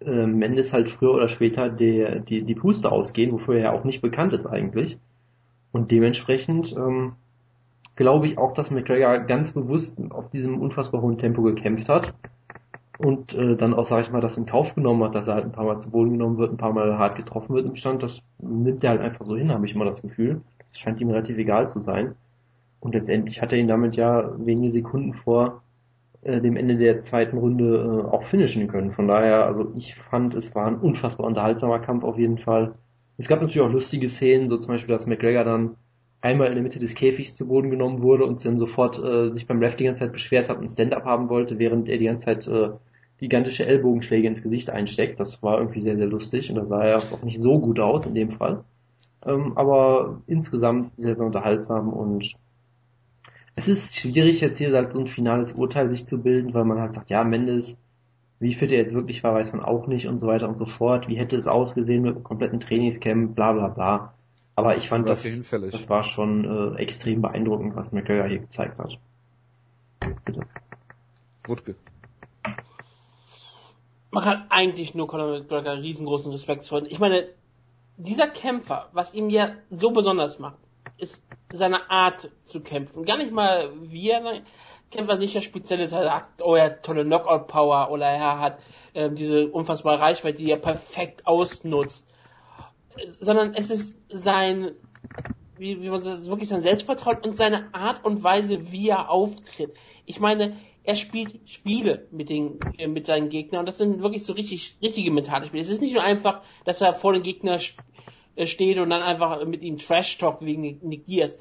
[0.00, 3.84] äh, Mendes halt früher oder später der, die, die Puste ausgehen, wofür er ja auch
[3.84, 4.96] nicht bekannt ist eigentlich.
[5.72, 7.16] Und dementsprechend ähm,
[7.96, 12.14] glaube ich auch, dass McGregor ganz bewusst auf diesem unfassbar hohen Tempo gekämpft hat.
[12.98, 15.44] Und äh, dann auch, sag ich mal, das in Kauf genommen hat, dass er halt
[15.44, 18.02] ein paar Mal zu Boden genommen wird, ein paar Mal hart getroffen wird im Stand,
[18.02, 20.42] das nimmt er halt einfach so hin, habe ich immer das Gefühl.
[20.70, 22.16] Das scheint ihm relativ egal zu sein.
[22.80, 25.62] Und letztendlich hat er ihn damit ja wenige Sekunden vor
[26.22, 28.92] äh, dem Ende der zweiten Runde äh, auch finishen können.
[28.92, 32.74] Von daher, also ich fand, es war ein unfassbar unterhaltsamer Kampf auf jeden Fall.
[33.16, 35.76] Es gab natürlich auch lustige Szenen, so zum Beispiel, dass McGregor dann
[36.20, 39.46] einmal in der Mitte des Käfigs zu Boden genommen wurde und dann sofort äh, sich
[39.46, 42.26] beim Ref die ganze Zeit beschwert hat und Stand-up haben wollte, während er die ganze
[42.26, 42.70] Zeit äh,
[43.18, 45.18] gigantische Ellbogenschläge ins Gesicht einsteckt.
[45.20, 48.06] Das war irgendwie sehr, sehr lustig und da sah er auch nicht so gut aus
[48.06, 48.64] in dem Fall.
[49.26, 52.34] Ähm, aber insgesamt sehr, sehr unterhaltsam und
[53.56, 56.78] es ist schwierig jetzt hier halt so ein finales Urteil sich zu bilden, weil man
[56.78, 57.76] halt sagt, ja, Mendes,
[58.38, 60.66] wie fit er jetzt wirklich war, weiß man auch nicht und so weiter und so
[60.66, 61.08] fort.
[61.08, 64.14] Wie hätte es ausgesehen mit einem kompletten Trainingscamp, bla bla bla.
[64.54, 68.96] Aber ich fand, das, das war schon äh, extrem beeindruckend, was McGregor hier gezeigt hat.
[70.24, 70.40] Bitte.
[71.44, 71.74] Wutke.
[74.10, 76.86] Man kann eigentlich nur Conor McGregor riesengroßen Respekt zollen.
[76.86, 77.28] Ich meine,
[77.96, 80.58] dieser Kämpfer, was ihm ja so besonders macht,
[80.96, 83.04] ist seine Art zu kämpfen.
[83.04, 84.42] Gar nicht mal wie er
[84.90, 85.92] kämpft, was nicht das Spezielle ist.
[85.92, 88.58] Er sagt, oh, er hat tolle Knockout-Power oder er hat
[88.94, 92.06] ähm, diese unfassbare Reichweite, die er perfekt ausnutzt
[93.20, 94.72] sondern es ist sein,
[95.56, 99.74] wie, wie man sagt, wirklich sein Selbstvertrauen und seine Art und Weise, wie er auftritt.
[100.06, 100.56] Ich meine,
[100.88, 104.78] er spielt Spiele mit den, äh, mit seinen Gegnern und das sind wirklich so richtig,
[104.80, 105.62] richtige mentale Spiele.
[105.62, 107.58] Es ist nicht nur einfach, dass er vor den Gegner
[108.36, 111.36] äh, steht und dann einfach mit ihm Trash Talk wegen Nick Diaz.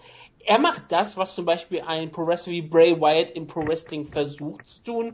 [0.46, 4.08] Er macht das, was zum Beispiel ein Pro Wrestler wie Bray Wyatt im Pro Wrestling
[4.08, 5.14] versucht zu tun.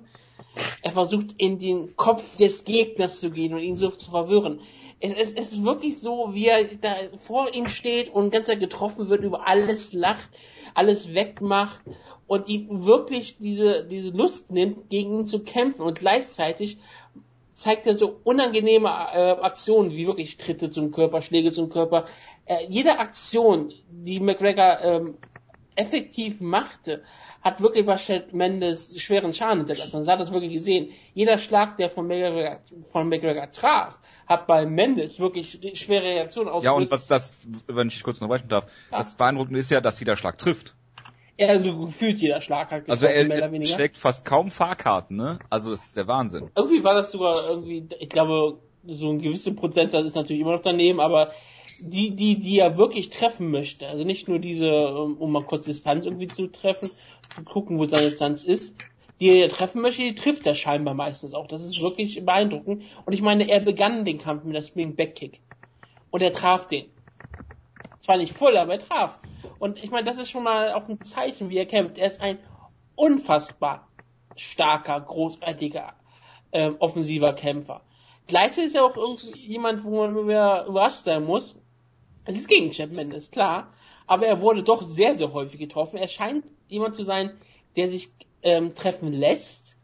[0.82, 4.62] Er versucht in den Kopf des Gegners zu gehen und ihn so zu verwirren
[5.04, 9.10] es, es, es ist wirklich so, wie er da vor ihm steht und ganz getroffen
[9.10, 10.30] wird, über alles lacht,
[10.74, 11.82] alles wegmacht
[12.34, 16.80] und ihn wirklich diese, diese Lust nimmt, gegen ihn zu kämpfen und gleichzeitig
[17.54, 22.06] zeigt er so unangenehme äh, Aktionen, wie wirklich Tritte zum Körper, Schläge zum Körper.
[22.46, 25.18] Äh, jede Aktion, die McGregor ähm,
[25.76, 27.04] effektiv machte,
[27.44, 30.00] hat wirklich bei Chad Mendes schweren Schaden hinterlassen.
[30.00, 30.90] Man hat das wirklich gesehen.
[31.14, 36.66] Jeder Schlag, der von McGregor, von McGregor traf, hat bei Mendes wirklich schwere Reaktionen ausgelöst.
[36.66, 38.98] Ja, und was das, wenn ich kurz noch weiter darf, ja.
[38.98, 40.76] das Beeindruckende ist ja, dass jeder Schlag trifft.
[41.40, 45.40] Ja, also gefühlt jeder Schlag hat Also er, er schlägt fast kaum Fahrkarten, ne?
[45.50, 46.52] Also das ist der Wahnsinn.
[46.56, 50.62] Irgendwie war das sogar irgendwie, ich glaube, so ein gewisser Prozentsatz ist natürlich immer noch
[50.62, 51.32] daneben, aber
[51.80, 56.06] die, die, die er wirklich treffen möchte, also nicht nur diese, um mal kurz Distanz
[56.06, 58.76] irgendwie zu treffen, zu gucken, wo seine Distanz ist,
[59.20, 61.48] die er treffen möchte, die trifft er scheinbar meistens auch.
[61.48, 62.84] Das ist wirklich beeindruckend.
[63.06, 65.40] Und ich meine, er begann den Kampf mit der Spring Backkick.
[66.12, 66.86] Und er traf den.
[68.02, 69.20] Zwar nicht voll, aber er traf.
[69.64, 71.98] Und ich meine, das ist schon mal auch ein Zeichen, wie er kämpft.
[71.98, 72.38] Er ist ein
[72.96, 73.88] unfassbar
[74.36, 75.94] starker, großartiger,
[76.52, 77.80] äh, offensiver Kämpfer.
[78.28, 81.56] Gleichzeitig ist er auch irgendwie jemand, wo man überrascht sein muss.
[82.26, 83.72] Es ist gegen Chap Mendes, klar.
[84.06, 85.96] Aber er wurde doch sehr, sehr häufig getroffen.
[85.96, 87.32] Er scheint jemand zu sein,
[87.78, 89.78] der sich ähm, treffen lässt,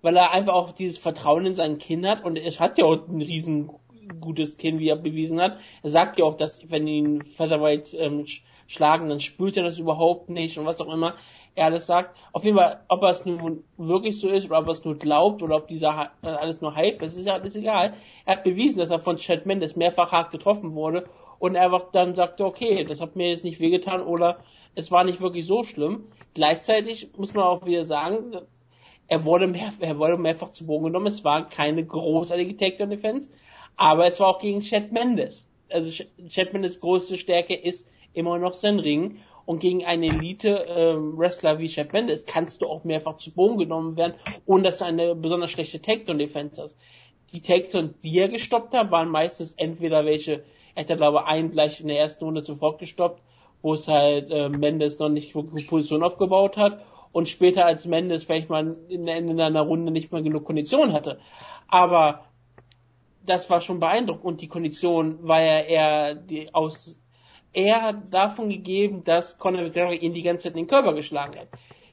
[0.00, 3.06] weil er einfach auch dieses Vertrauen in sein Kind hat und er hat ja auch
[3.06, 3.68] ein riesen
[4.18, 5.58] gutes Kind, wie er bewiesen hat.
[5.82, 8.24] Er sagt ja auch, dass wenn ihn Featherweight ähm,
[8.70, 11.16] schlagen, dann spürt er das überhaupt nicht und was auch immer
[11.56, 12.16] er alles sagt.
[12.32, 14.96] Auf jeden Fall, ob er es nun wirklich so ist oder ob er es nur
[14.96, 17.94] glaubt oder ob dieser alles nur Hype ist, ist ja alles egal.
[18.24, 21.08] Er hat bewiesen, dass er von Chad Mendes mehrfach hart getroffen wurde
[21.40, 24.38] und er einfach dann sagte, okay, das hat mir jetzt nicht wehgetan oder
[24.76, 26.04] es war nicht wirklich so schlimm.
[26.34, 28.36] Gleichzeitig muss man auch wieder sagen,
[29.08, 31.08] er wurde, mehr, er wurde mehrfach zu Boden genommen.
[31.08, 33.30] Es war keine großartige Takedown-Defense,
[33.76, 35.48] aber es war auch gegen Chad Mendes.
[35.68, 41.58] Also Chad Mendes größte Stärke ist immer noch sein Ring und gegen einen Elite-Wrestler ähm,
[41.58, 44.14] wie Chad Mendes kannst du auch mehrfach zu Boden genommen werden,
[44.46, 46.78] ohne dass du eine besonders schlechte Takedown-Defense hast.
[47.32, 50.44] Die Takedown, die er gestoppt hat, waren meistens entweder welche,
[50.74, 53.20] er hat glaube einen gleich in der ersten Runde sofort gestoppt
[53.62, 58.24] wo es halt äh, Mendes noch nicht wirklich Position aufgebaut hat und später als Mendes
[58.24, 61.18] vielleicht mal in, in einer Runde nicht mal genug Kondition hatte.
[61.68, 62.24] Aber
[63.26, 66.98] das war schon beeindruckend und die Kondition war ja eher die aus
[67.52, 71.48] eher davon gegeben, dass Conor McGregor ihn die ganze Zeit in den Körper geschlagen hat.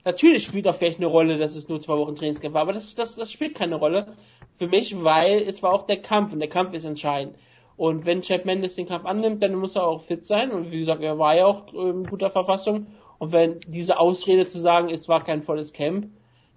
[0.06, 2.96] Natürlich spielt auch vielleicht eine Rolle, dass es nur zwei Wochen Trainingskampf war, aber das,
[2.96, 4.16] das, das spielt keine Rolle
[4.54, 7.36] für mich, weil es war auch der Kampf und der Kampf ist entscheidend.
[7.78, 10.52] Und wenn Chad Mendes den Kampf annimmt, dann muss er auch fit sein.
[10.52, 12.88] Und wie gesagt, er war ja auch in guter Verfassung.
[13.20, 16.10] Und wenn diese Ausrede zu sagen, es war kein volles Camp,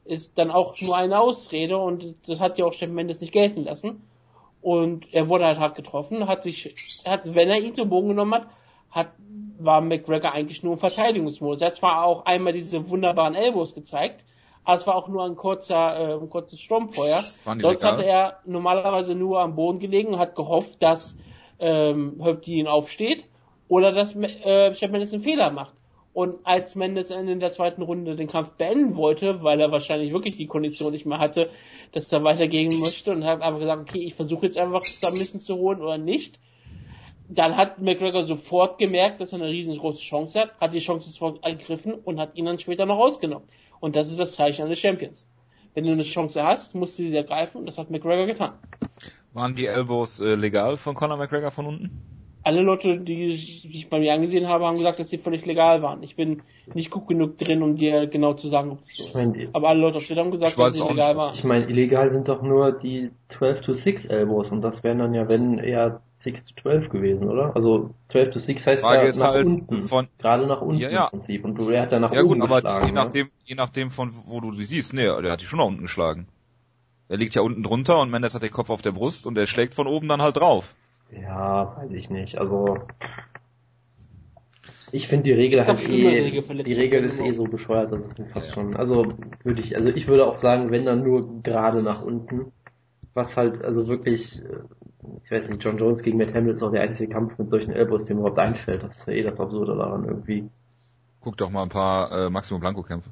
[0.07, 1.77] ist dann auch nur eine Ausrede.
[1.77, 4.03] Und das hat ja auch Chad Mendes nicht gelten lassen.
[4.63, 8.35] Und er wurde halt hart getroffen, hat sich, hat, wenn er ihn zum Bogen genommen
[8.35, 8.49] hat,
[8.91, 9.13] hat,
[9.59, 11.61] war McGregor eigentlich nur im Verteidigungsmodus.
[11.61, 14.25] Er hat zwar auch einmal diese wunderbaren Elbows gezeigt,
[14.65, 17.23] aber es war auch nur ein kurzer, äh, ein kurzes Sturmfeuer.
[17.23, 21.17] Sonst hatte er normalerweise nur am Boden gelegen und hat gehofft, dass
[21.59, 23.25] ähm, Herb Dean aufsteht
[23.69, 25.75] oder dass äh, Chad Mendes einen Fehler macht.
[26.13, 30.37] Und als Mendes in der zweiten Runde den Kampf beenden wollte, weil er wahrscheinlich wirklich
[30.37, 31.51] die Kondition nicht mehr hatte,
[31.93, 35.57] dass er weitergehen möchte und hat einfach gesagt, okay, ich versuche jetzt einfach Submission zu
[35.57, 36.41] holen oder nicht.
[37.33, 41.45] Dann hat McGregor sofort gemerkt, dass er eine riesengroße Chance hat, hat die Chance sofort
[41.45, 43.47] ergriffen und hat ihn dann später noch rausgenommen.
[43.79, 45.27] Und das ist das Zeichen eines Champions.
[45.75, 48.55] Wenn du eine Chance hast, musst du sie ergreifen und das hat McGregor getan.
[49.33, 51.91] Waren die Elbows äh, legal von Conor McGregor von unten?
[52.43, 56.03] Alle Leute, die ich, bei mir angesehen habe, haben gesagt, dass sie völlig legal waren.
[56.03, 56.43] Ich bin
[56.75, 59.15] nicht gut genug drin, um dir genau zu sagen, ob das so ist.
[59.15, 61.35] meine, Aber alle Leute auf Twitter haben gesagt, dass sie legal nicht, waren.
[61.35, 65.15] ich meine, illegal sind doch nur die 12 to 6 Elbows und das wären dann
[65.15, 67.55] ja, wenn eher 6 to 12 gewesen, oder?
[67.57, 69.83] Also 12 to 6 heißt Frage ja ist nach halt unten.
[69.83, 71.05] von Gerade nach unten Ja, ja.
[71.05, 71.45] im Prinzip.
[71.45, 72.87] Und du, er hat ja nach Ja oben gut, aber geschlagen.
[72.87, 73.01] je ne?
[73.01, 75.83] nachdem, je nachdem von wo du sie siehst, nee, der hat die schon nach unten
[75.83, 76.29] geschlagen.
[77.09, 79.47] Er liegt ja unten drunter und Mendes hat den Kopf auf der Brust und er
[79.47, 80.77] schlägt von oben dann halt drauf.
[81.11, 82.39] Ja, weiß ich nicht.
[82.39, 82.79] Also
[84.93, 86.65] ich finde die Regel halt eh, Regelverletzungen.
[86.65, 88.77] die Regel ist eh so bescheuert, dass es mir fast schon.
[88.77, 89.09] Also
[89.45, 92.53] würde ich, also ich würde auch sagen, wenn dann nur gerade nach unten,
[93.15, 94.59] was halt also wirklich, äh,
[95.25, 97.73] ich weiß nicht, John Jones gegen Matt Hamilton ist auch der einzige Kampf mit solchen
[97.73, 98.83] Elbows, der mir überhaupt einfällt.
[98.83, 100.49] Das ist ja eh das Absurde daran irgendwie.
[101.21, 103.11] Guck doch mal ein paar äh, Maximo Blanco Kämpfe.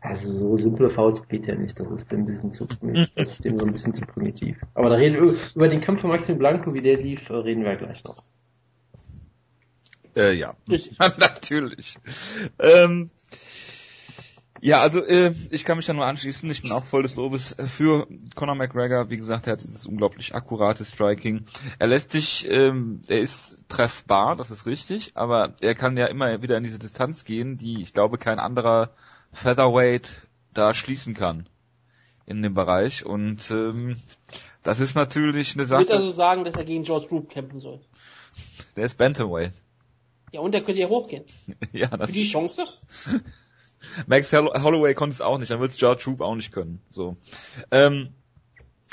[0.00, 3.30] Also so simple Fouls geht ja nicht, das ist dem ein bisschen zu primitiv, das
[3.30, 4.56] ist dem so ein bisschen zu primitiv.
[4.74, 7.64] Aber da reden wir über den Kampf von Maxim Blanco, wie der lief, äh, reden
[7.64, 8.16] wir gleich noch.
[10.16, 10.54] Äh, ja.
[10.68, 10.98] Richtig.
[11.18, 11.98] Natürlich.
[12.58, 13.10] Ähm,
[14.64, 16.48] ja, also äh, ich kann mich da nur anschließen.
[16.48, 19.10] Ich bin auch voll des Lobes äh, für Conor McGregor.
[19.10, 21.44] Wie gesagt, er hat dieses unglaublich akkurate Striking.
[21.80, 26.42] Er lässt sich, ähm, er ist treffbar, das ist richtig, aber er kann ja immer
[26.42, 28.90] wieder in diese Distanz gehen, die ich glaube kein anderer
[29.32, 30.08] Featherweight
[30.54, 31.48] da schließen kann
[32.24, 33.04] in dem Bereich.
[33.04, 33.96] Und ähm,
[34.62, 35.96] das ist natürlich eine Ich würde Sache.
[35.96, 37.80] also sagen, dass er gegen George Roop kämpfen soll.
[38.76, 39.54] Der ist Bantamweight.
[40.30, 41.24] Ja, und er könnte ja hochgehen.
[41.72, 42.62] ja, das Für die Chance?
[44.06, 46.80] Max Holl- Holloway konnte es auch nicht, dann wird es George Troop auch nicht können.
[46.90, 47.16] So.
[47.70, 48.08] Ähm,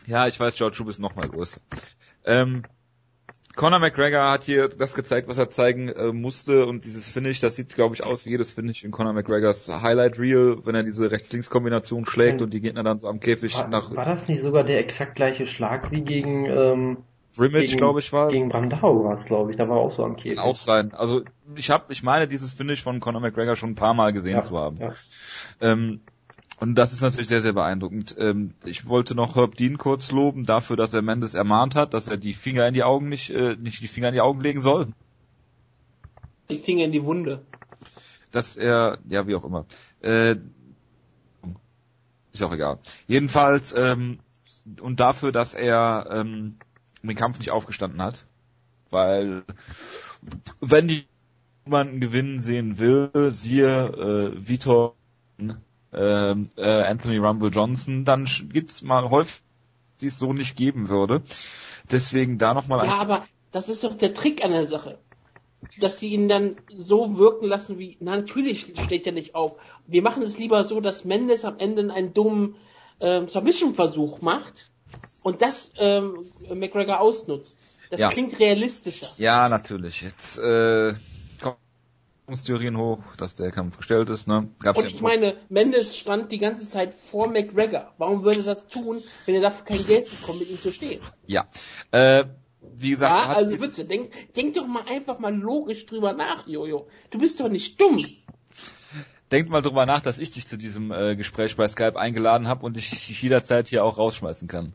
[0.08, 1.60] ja, ich weiß, George Troop ist noch mal größer.
[2.26, 2.64] Ähm,
[3.56, 7.58] Conor McGregor hat hier das gezeigt, was er zeigen äh, musste und dieses Finish, das
[7.58, 11.12] sieht, glaube ich, aus wie jedes Finish in Conor McGregors Highlight Reel, wenn er diese
[11.12, 12.46] Rechts-Links-Kombination schlägt Mhm.
[12.46, 15.16] und die Gegner dann so am Käfig War, nach war das nicht sogar der exakt
[15.16, 16.98] gleiche Schlag wie gegen, ähm,
[17.38, 18.30] Gegen- glaube ich, war.
[18.30, 20.38] gegen Brandau war es, glaube ich, da war auch so am Käfig.
[20.38, 20.94] Kann auch sein.
[20.94, 21.24] Also
[21.56, 24.42] ich habe, ich meine, dieses Finish von Conor McGregor schon ein paar Mal gesehen ja,
[24.42, 24.78] zu haben.
[24.78, 24.94] Ja.
[25.62, 26.02] Ähm,
[26.60, 28.16] und das ist natürlich sehr, sehr beeindruckend.
[28.20, 32.10] Ähm, ich wollte noch Herb Dean kurz loben dafür, dass er Mendes ermahnt hat, dass
[32.10, 34.60] er die Finger in die Augen nicht, äh, nicht die Finger in die Augen legen
[34.60, 34.88] soll.
[36.50, 37.46] Die Finger in die Wunde.
[38.32, 39.66] Dass er, ja, wie auch immer.
[40.02, 40.36] Äh,
[42.34, 42.80] ist auch egal.
[43.08, 44.20] Jedenfalls, ähm,
[44.82, 46.58] und dafür, dass er ähm,
[47.08, 48.26] den Kampf nicht aufgestanden hat.
[48.90, 49.44] Weil,
[50.62, 51.06] wenn die
[51.66, 54.96] jemanden gewinnen sehen will, siehe äh, Vitor
[55.94, 59.42] ähm, äh, Anthony Rumble Johnson, dann gibt's mal häufig,
[60.02, 61.22] die es so nicht geben würde.
[61.92, 64.98] Deswegen da nochmal Ja, aber das ist doch der Trick an der Sache.
[65.80, 69.58] Dass sie ihn dann so wirken lassen wie, na natürlich steht er nicht auf.
[69.88, 72.56] Wir machen es lieber so, dass Mendes am Ende einen dummen
[73.00, 74.72] ähm, Submission-Versuch macht
[75.24, 77.58] und das ähm, McGregor ausnutzt.
[77.90, 78.10] Das Ja.
[78.10, 79.08] klingt realistischer.
[79.18, 80.02] Ja, natürlich.
[80.02, 80.94] Jetzt äh,
[81.42, 81.58] kommen
[82.46, 84.50] Theorien hoch, dass der Kampf gestellt ist, ne?
[84.60, 87.94] Gab's Und ja ich meine, Mendes stand die ganze Zeit vor McGregor.
[87.98, 91.02] Warum würde er das tun, wenn er dafür kein Geld bekommt, mit ihm zu stehen?
[91.26, 91.46] Ja.
[91.92, 92.26] Äh,
[92.62, 96.88] wie gesagt, Ja, also bitte, denk, denk doch mal einfach mal logisch drüber nach, Jojo.
[97.10, 97.98] Du bist doch nicht dumm.
[99.32, 102.66] denkt mal drüber nach, dass ich dich zu diesem äh, Gespräch bei Skype eingeladen habe
[102.66, 104.74] und ich dich jederzeit hier auch rausschmeißen kann.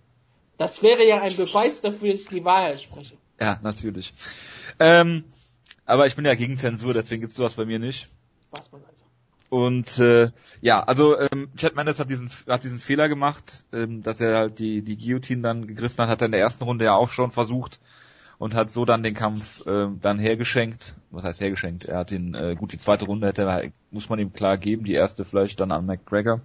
[0.59, 3.17] Das wäre ja ein Beweis dafür, dass ich die Wahrheit spreche.
[3.41, 4.13] Ja, natürlich.
[4.79, 5.25] Ähm,
[5.85, 8.09] aber ich bin ja gegen Zensur, deswegen gibt's sowas bei mir nicht.
[8.51, 9.05] Was man also.
[9.51, 14.21] Und äh, ja, also ähm, Chad Mendes hat diesen hat diesen Fehler gemacht, ähm, dass
[14.21, 16.95] er halt die die Guillotine dann gegriffen hat, hat er in der ersten Runde ja
[16.95, 17.81] auch schon versucht
[18.39, 20.95] und hat so dann den Kampf ähm, dann hergeschenkt.
[21.11, 21.85] Was heißt hergeschenkt?
[21.85, 24.95] Er hat ihn äh, gut die zweite Runde hätte muss man ihm klar geben, die
[24.95, 26.41] erste vielleicht dann an McGregor.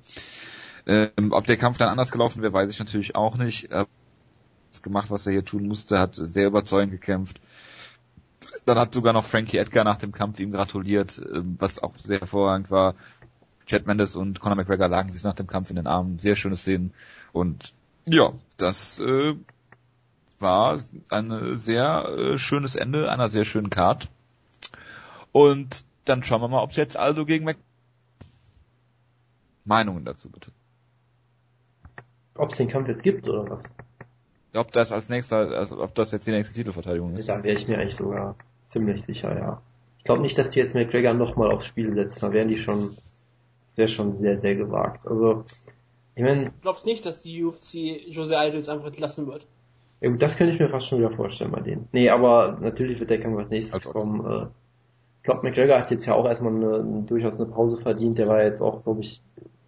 [0.85, 3.71] Ähm, ob der Kampf dann anders gelaufen wäre, weiß ich natürlich auch nicht.
[3.71, 3.89] Er hat
[4.83, 7.39] gemacht, was er hier tun musste, hat sehr überzeugend gekämpft.
[8.65, 12.19] Dann hat sogar noch Frankie Edgar nach dem Kampf ihm gratuliert, ähm, was auch sehr
[12.19, 12.95] hervorragend war.
[13.65, 16.19] Chad Mendes und Conor McGregor lagen sich nach dem Kampf in den Armen.
[16.19, 16.93] Sehr schöne Szenen.
[17.33, 17.73] Und
[18.07, 19.35] ja, das äh,
[20.39, 20.79] war
[21.09, 24.09] ein sehr äh, schönes Ende einer sehr schönen Card.
[25.31, 27.57] Und dann schauen wir mal, ob es jetzt Aldo gegen Mac
[29.65, 30.51] Meinungen dazu bitte.
[32.33, 33.63] Ob es den Kampf jetzt gibt oder was?
[34.55, 37.29] Ob das als nächster, also ob das jetzt die nächste Titelverteidigung ist.
[37.29, 38.35] Da wäre ich mir eigentlich sogar
[38.67, 39.61] ziemlich sicher, ja.
[39.99, 42.19] Ich glaube nicht, dass die jetzt McGregor nochmal aufs Spiel setzen.
[42.21, 42.91] Da wären die schon,
[43.75, 45.05] wäre schon sehr, sehr gewagt.
[45.05, 45.43] Also,
[46.15, 46.45] ich meine.
[46.45, 49.45] Du glaubst nicht, dass die UFC Jose Aldo jetzt einfach entlassen wird?
[50.01, 51.87] Ja gut, das könnte ich mir fast schon wieder vorstellen bei denen.
[51.91, 54.25] Nee, aber natürlich wird der Kampf als nächstes Also- kommen.
[54.25, 54.45] Äh,
[55.17, 58.17] ich glaube, McGregor hat jetzt ja auch erstmal eine, durchaus eine Pause verdient.
[58.17, 59.21] Der war jetzt auch, glaube ich,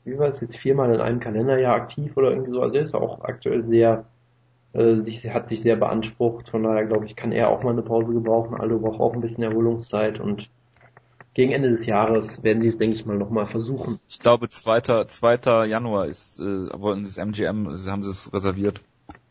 [0.05, 2.61] wie war es jetzt viermal in einem Kalenderjahr aktiv oder irgendwie so.
[2.61, 4.05] Also der ist ja auch aktuell sehr,
[4.73, 6.49] äh, sich, hat sich sehr beansprucht.
[6.49, 8.55] Von daher glaube ich, kann er auch mal eine Pause gebrauchen.
[8.55, 10.49] Aldo braucht auch ein bisschen Erholungszeit und
[11.33, 13.99] gegen Ende des Jahres werden sie es, denke ich mal, nochmal versuchen.
[14.09, 15.05] Ich glaube, 2.
[15.05, 15.65] 2.
[15.65, 18.81] Januar ist, äh, wollten sie das MGM, haben sie es reserviert.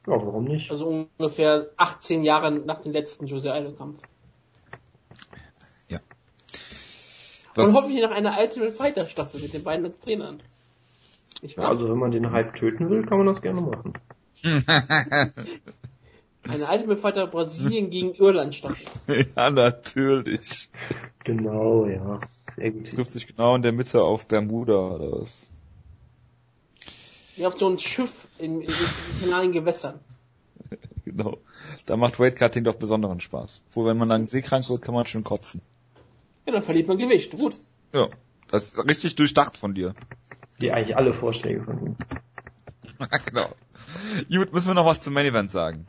[0.06, 0.70] Ja, warum nicht?
[0.70, 4.00] Also ungefähr 18 Jahre nach dem letzten Jose Aldo Kampf.
[7.54, 10.42] Das, Und hoffentlich nach einer Ultimate Fighter Staffel mit den beiden als Trainern.
[11.42, 13.94] Nicht Ja, also wenn man den Hype töten will, kann man das gerne machen.
[16.48, 18.86] Eine Ultimate Fighter Brasilien gegen Irland Staffel.
[19.36, 20.70] ja, natürlich.
[21.24, 22.20] Genau, ja.
[22.56, 22.90] Sehr gut.
[22.90, 25.50] Trifft sich genau in der Mitte auf Bermuda oder was?
[27.36, 30.00] Wie auf so ein Schiff in, in internationalen Gewässern.
[31.02, 31.38] Genau.
[31.86, 33.62] Da macht Weightcutting doch besonderen Spaß.
[33.68, 35.60] Obwohl, wenn man dann seekrank wird, kann man schon kotzen.
[36.46, 37.36] Ja, dann verliert man Gewicht.
[37.36, 37.56] Gut.
[37.92, 38.08] Ja.
[38.48, 39.94] Das ist richtig durchdacht von dir.
[40.60, 41.96] Die eigentlich alle Vorschläge von ihm.
[43.26, 43.48] genau.
[44.30, 45.86] Gut, müssen wir noch was zum Main Event sagen?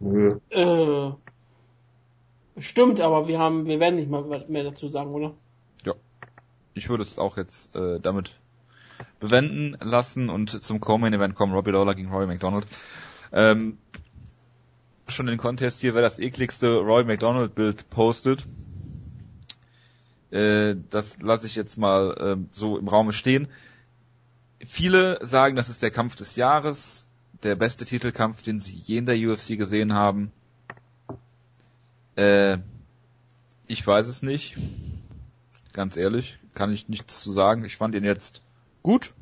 [0.00, 0.38] Nö.
[0.50, 1.12] Äh,
[2.60, 5.34] stimmt, aber wir haben, wir werden nicht mal mehr dazu sagen, oder?
[6.74, 8.34] Ich würde es auch jetzt äh, damit
[9.20, 11.52] bewenden lassen und zum Co-Main Event kommen.
[11.52, 12.66] Robbie Lawler gegen Roy McDonald.
[13.30, 13.78] Ähm,
[15.08, 18.46] schon den Contest hier, wer das ekligste Roy McDonald Bild postet.
[20.30, 23.48] Äh, das lasse ich jetzt mal ähm, so im Raume stehen.
[24.64, 27.04] Viele sagen, das ist der Kampf des Jahres,
[27.42, 30.30] der beste Titelkampf, den sie je in der UFC gesehen haben.
[32.16, 32.58] Äh,
[33.66, 34.56] ich weiß es nicht.
[35.72, 37.64] Ganz ehrlich, kann ich nichts zu sagen.
[37.64, 38.42] Ich fand ihn jetzt
[38.82, 39.14] gut,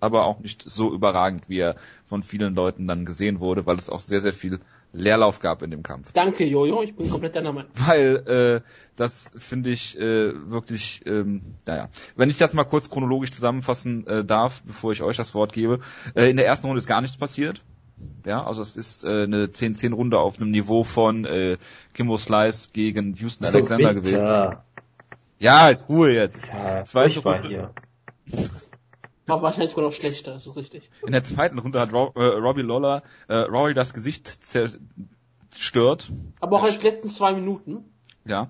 [0.00, 3.90] aber auch nicht so überragend, wie er von vielen Leuten dann gesehen wurde, weil es
[3.90, 4.60] auch sehr, sehr viel
[4.92, 6.12] Leerlauf gab in dem Kampf.
[6.12, 7.70] Danke, Jojo, ich bin komplett deiner Meinung.
[7.74, 13.32] Weil äh, das finde ich äh, wirklich, ähm, naja, wenn ich das mal kurz chronologisch
[13.32, 15.80] zusammenfassen äh, darf, bevor ich euch das Wort gebe.
[16.14, 17.62] Äh, in der ersten Runde ist gar nichts passiert.
[18.26, 21.56] Ja, also es ist äh, eine 10-10-Runde auf einem Niveau von äh,
[21.94, 24.14] Kimbo Slice gegen Houston Alexander so gewesen.
[24.14, 24.64] bitter.
[25.38, 26.48] Ja, jetzt Ruhe jetzt.
[26.48, 27.48] Ja, Zweite Runde.
[27.48, 27.70] hier.
[29.26, 30.90] War wahrscheinlich sogar noch schlechter, das ist richtig.
[31.06, 36.10] In der zweiten Runde hat Ro äh, Robbie Lawler äh, Rory das Gesicht zerstört.
[36.40, 37.84] Aber auch als die letzten zwei Minuten.
[38.24, 38.48] Ja.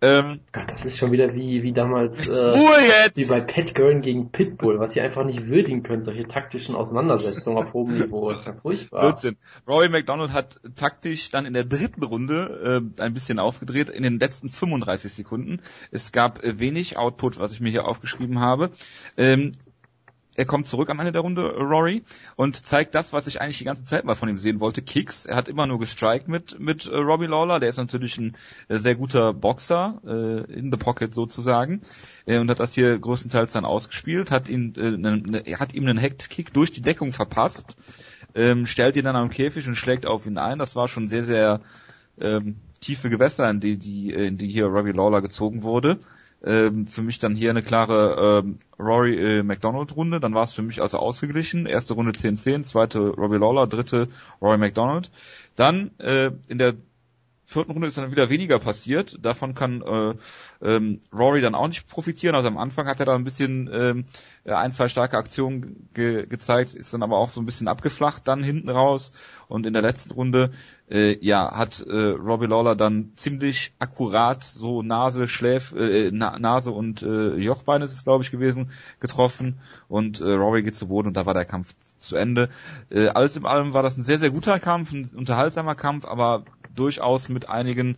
[0.00, 4.30] Ähm, Gott, das ist schon wieder wie, wie damals, äh, wie bei Pat Gurn gegen
[4.30, 8.30] Pitbull, was ihr einfach nicht würdigen könnt, solche taktischen Auseinandersetzungen auf hohem Niveau.
[8.30, 9.00] Das ist ja furchtbar.
[9.00, 9.36] Blödsinn.
[9.66, 14.20] Rory McDonald hat taktisch dann in der dritten Runde äh, ein bisschen aufgedreht, in den
[14.20, 15.60] letzten 35 Sekunden.
[15.90, 18.70] Es gab äh, wenig Output, was ich mir hier aufgeschrieben habe.
[19.16, 19.50] Ähm,
[20.38, 22.04] er kommt zurück am Ende der Runde, Rory,
[22.36, 25.26] und zeigt das, was ich eigentlich die ganze Zeit mal von ihm sehen wollte, Kicks.
[25.26, 28.36] Er hat immer nur gestrikt mit, mit äh, Robbie Lawler, der ist natürlich ein
[28.68, 31.82] äh, sehr guter Boxer, äh, in the pocket sozusagen,
[32.24, 36.00] äh, und hat das hier größtenteils dann ausgespielt, hat ihn, äh, ne, hat ihm einen
[36.00, 37.76] Hacked-Kick durch die Deckung verpasst,
[38.36, 40.60] ähm, stellt ihn dann am Käfig und schlägt auf ihn ein.
[40.60, 41.62] Das war schon sehr, sehr
[42.20, 45.98] ähm, tiefe Gewässer, in die, die, äh, in die hier Robbie Lawler gezogen wurde.
[46.44, 50.20] Ähm, für mich dann hier eine klare ähm, Rory äh, McDonald Runde.
[50.20, 51.66] Dann war es für mich also ausgeglichen.
[51.66, 54.08] Erste Runde 10-10, zweite Robbie Lawler, dritte
[54.40, 55.10] Rory McDonald.
[55.56, 56.74] Dann äh, in der
[57.48, 59.18] vierten Runde ist dann wieder weniger passiert.
[59.24, 60.14] Davon kann äh,
[60.60, 62.34] ähm, Rory dann auch nicht profitieren.
[62.34, 64.04] Also am Anfang hat er da ein bisschen ähm,
[64.44, 68.42] ein, zwei starke Aktionen ge gezeigt, ist dann aber auch so ein bisschen abgeflacht dann
[68.42, 69.12] hinten raus.
[69.48, 70.50] Und in der letzten Runde,
[70.90, 76.70] äh, ja, hat äh, Robbie Lawler dann ziemlich akkurat so Nase, Schläf, äh, Na Nase
[76.70, 78.70] und äh, Jochbein ist es, glaube ich, gewesen,
[79.00, 79.58] getroffen.
[79.88, 82.48] Und äh, Rory geht zu Boden und da war der Kampf zu Ende.
[82.90, 86.44] Äh, alles in allem war das ein sehr, sehr guter Kampf, ein unterhaltsamer Kampf, aber
[86.74, 87.96] durchaus mit einigen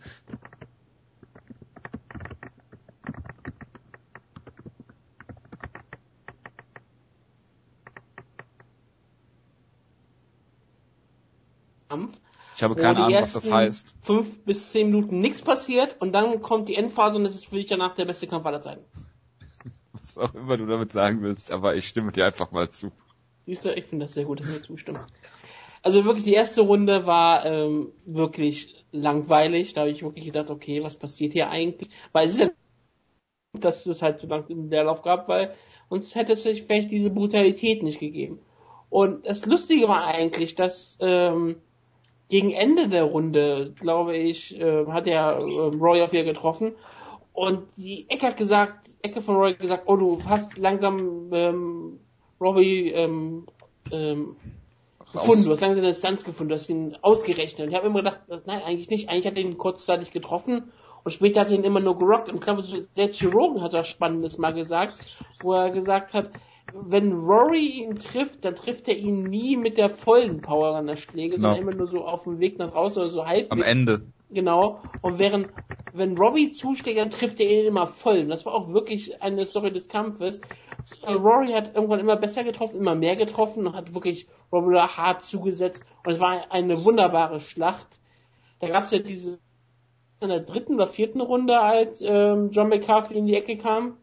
[11.89, 12.20] Kampf,
[12.61, 13.95] Ich habe keine Ahnung, was das heißt.
[14.03, 17.55] fünf bis zehn Minuten nichts passiert und dann kommt die Endphase und es ist für
[17.55, 18.85] dich danach der beste Kampf aller Zeiten.
[19.93, 22.91] Was auch immer du damit sagen willst, aber ich stimme dir einfach mal zu.
[23.47, 25.07] Siehst du, ich finde das sehr gut, dass du mir zustimmst.
[25.81, 29.73] Also wirklich, die erste Runde war ähm, wirklich langweilig.
[29.73, 31.89] Da habe ich wirklich gedacht, okay, was passiert hier eigentlich?
[32.11, 32.49] Weil es ist ja
[33.53, 35.55] gut, dass es halt so lange im Leerlauf gab, weil
[35.89, 38.39] und hätte es sich vielleicht diese Brutalität nicht gegeben.
[38.91, 41.55] Und das Lustige war eigentlich, dass ähm,
[42.31, 46.73] gegen Ende der Runde, glaube ich, äh, hat er äh, Roy auf ihr getroffen.
[47.33, 51.99] Und die Ecke hat gesagt, Ecke von Roy gesagt, oh du hast langsam ähm,
[52.39, 53.47] Robbie ähm,
[53.91, 54.37] ähm,
[55.11, 57.67] gefunden, du hast langsam eine Distanz gefunden, du hast ihn ausgerechnet.
[57.67, 60.71] Und ich habe immer gedacht, nein, eigentlich nicht, eigentlich hat er ihn kurzzeitig getroffen.
[61.03, 62.29] Und später hat er ihn immer nur gerockt.
[62.29, 64.95] Und ich glaube, selbst Rogan hat das Spannendes mal gesagt,
[65.41, 66.31] wo er gesagt hat,
[66.73, 70.95] wenn Rory ihn trifft, dann trifft er ihn nie mit der vollen Power an der
[70.95, 71.69] Schläge, sondern no.
[71.69, 73.51] immer nur so auf dem Weg nach draußen oder so halb.
[73.51, 74.01] Am Ende.
[74.29, 74.79] Genau.
[75.01, 75.49] Und während,
[75.93, 78.19] wenn Robbie zuschlägt, dann trifft er ihn immer voll.
[78.19, 80.39] Und das war auch wirklich eine Story des Kampfes.
[81.05, 85.21] Äh, Rory hat irgendwann immer besser getroffen, immer mehr getroffen und hat wirklich Robbie hart
[85.21, 85.83] zugesetzt.
[86.05, 87.87] Und es war eine wunderbare Schlacht.
[88.59, 89.39] Da gab es ja diese
[90.21, 93.97] in der dritten oder vierten Runde, als ähm, John McCarthy in die Ecke kam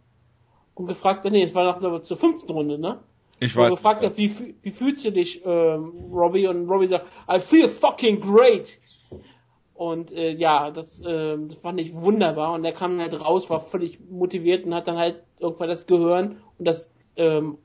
[0.78, 3.00] und gefragt nee, es war noch zur fünften Runde, ne?
[3.40, 3.70] Ich weiß.
[3.70, 6.46] Und gefragt hat, wie, wie fühlst du dich, ähm, Robbie?
[6.46, 8.78] Und Robbie sagt, I feel fucking great.
[9.74, 12.52] Und äh, ja, das, äh, das fand ich wunderbar.
[12.52, 16.38] Und er kam halt raus, war völlig motiviert und hat dann halt irgendwann das Gehirn
[16.58, 17.58] und das ähm,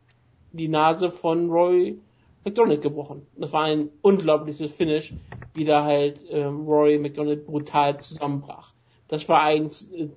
[0.51, 1.97] die Nase von Roy
[2.45, 3.25] McDonald gebrochen.
[3.35, 5.13] Das war ein unglaubliches Finish,
[5.55, 8.73] wie da halt ähm, Roy McDonald brutal zusammenbrach.
[9.07, 10.09] Das war eins, äh,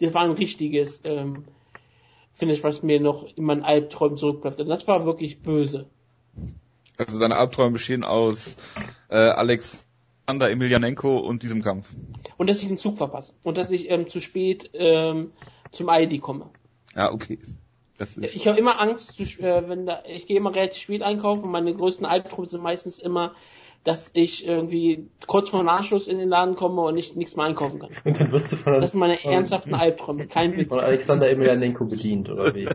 [0.00, 1.44] das war ein richtiges ähm,
[2.40, 4.60] Finish, was mir noch in meinen Albträumen zurückbleibt.
[4.60, 5.88] Und das war wirklich böse.
[6.96, 8.56] Also deine Albträume bestehen aus
[9.10, 11.88] äh, Alexander Emelianenko und diesem Kampf.
[12.38, 13.34] Und dass ich den Zug verpasse.
[13.42, 15.32] Und dass ich ähm, zu spät ähm,
[15.70, 16.50] zum ID komme.
[16.96, 17.38] Ja, okay.
[18.20, 21.50] ich habe immer Angst, zu, äh, wenn da, ich gehe immer relativ spät einkaufen.
[21.50, 23.34] Meine größten Albträume sind meistens immer,
[23.84, 27.80] dass ich irgendwie kurz vor Nachschluss in den Laden komme und ich nichts mehr einkaufen
[27.80, 27.90] kann.
[28.04, 30.68] Und dann wirst du von Das sind meine ernsthaften Albträume, kein Witz.
[30.68, 32.68] Von Alexander Emelianenko bedient, oder wie?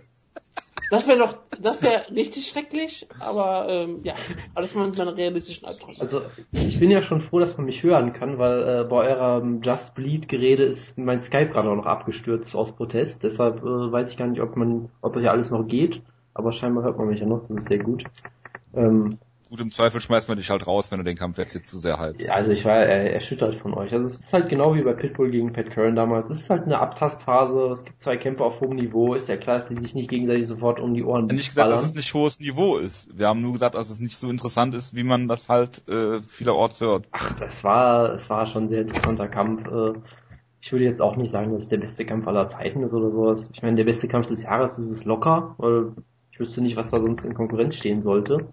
[0.91, 4.13] Das wäre doch, das wäre richtig schrecklich, aber ähm, ja,
[4.53, 5.99] aber das waren meine realistischen Albträume.
[5.99, 9.61] Also ich bin ja schon froh, dass man mich hören kann, weil äh, bei eurem
[9.61, 13.23] Just Bleed Gerede ist mein Skype gerade auch noch abgestürzt aus Protest.
[13.23, 16.01] Deshalb äh, weiß ich gar nicht, ob man, ob das ja alles noch geht,
[16.35, 18.03] aber scheinbar hört man mich ja noch, das ist sehr gut.
[18.75, 19.17] Ähm,
[19.55, 21.97] Gut, im Zweifel schmeißt man dich halt raus, wenn du den Kampf jetzt zu sehr
[21.97, 22.27] halbst.
[22.27, 23.93] Ja, also ich war äh, erschüttert von euch.
[23.93, 26.29] Also es ist halt genau wie bei Pitbull gegen Pat Curran damals.
[26.29, 29.59] Es ist halt eine Abtastphase, es gibt zwei Kämpfe auf hohem Niveau, ist ja klar,
[29.59, 32.13] dass die sich nicht gegenseitig sofort um die Ohren Ich nicht gesagt, dass es nicht
[32.13, 33.17] hohes Niveau ist.
[33.17, 36.19] Wir haben nur gesagt, dass es nicht so interessant ist, wie man das halt äh,
[36.19, 37.07] vielerorts hört.
[37.11, 39.65] Ach, das war, es war schon ein sehr interessanter Kampf.
[39.67, 39.93] Äh,
[40.59, 43.09] ich würde jetzt auch nicht sagen, dass es der beste Kampf aller Zeiten ist oder
[43.09, 43.49] sowas.
[43.53, 45.93] Ich meine, der beste Kampf des Jahres ist es locker, weil
[46.35, 48.49] ich wüsste nicht, was da sonst in Konkurrenz stehen sollte.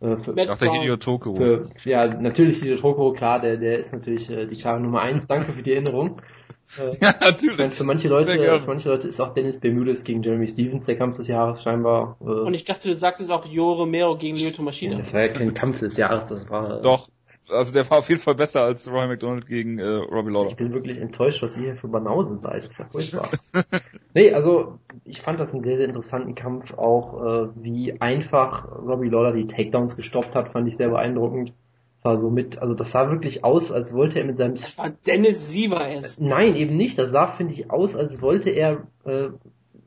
[0.00, 1.36] Äh, für, ich dachte Hideo Tokoro.
[1.36, 5.26] Für, ja, natürlich Hideo Tokoro, klar, der, der ist natürlich äh, die klare Nummer eins.
[5.26, 6.20] Danke für die Erinnerung.
[6.78, 7.74] Äh, ja, natürlich.
[7.74, 11.16] Für manche Leute, für manche Leute ist auch Dennis Bermudes gegen Jeremy Stevens der Kampf
[11.16, 12.18] des Jahres scheinbar.
[12.20, 14.96] Äh, Und ich dachte, du sagst es auch Jo Romero gegen Lyoto Maschine.
[14.96, 16.80] Das war ja kein Kampf des Jahres, das war.
[16.80, 17.08] Äh, Doch,
[17.50, 20.50] also der war auf jeden Fall besser als Roy McDonald gegen äh, Robbie Lawler.
[20.50, 22.56] Ich bin wirklich enttäuscht, was ihr hier für Banausen seid.
[22.56, 23.28] Das ist ja furchtbar.
[24.14, 26.72] nee, also ich fand das einen sehr, sehr interessanten Kampf.
[26.74, 31.52] Auch äh, wie einfach Robbie Lawler die Takedowns gestoppt hat, fand ich sehr beeindruckend.
[31.96, 34.54] Das war so mit, also das sah wirklich aus, als wollte er mit seinem...
[34.54, 36.20] Das war Dennis Siever erst.
[36.20, 36.98] Nein, eben nicht.
[36.98, 39.30] Das sah, finde ich, aus, als wollte er äh,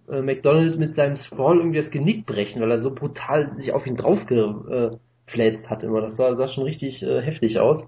[0.09, 3.85] äh, McDonald mit seinem Sprawl irgendwie das Genick brechen, weil er so brutal sich auf
[3.85, 4.91] ihn draufge...
[4.93, 6.01] Äh, Flats hat immer.
[6.01, 7.83] Das sah, sah schon richtig äh, heftig aus.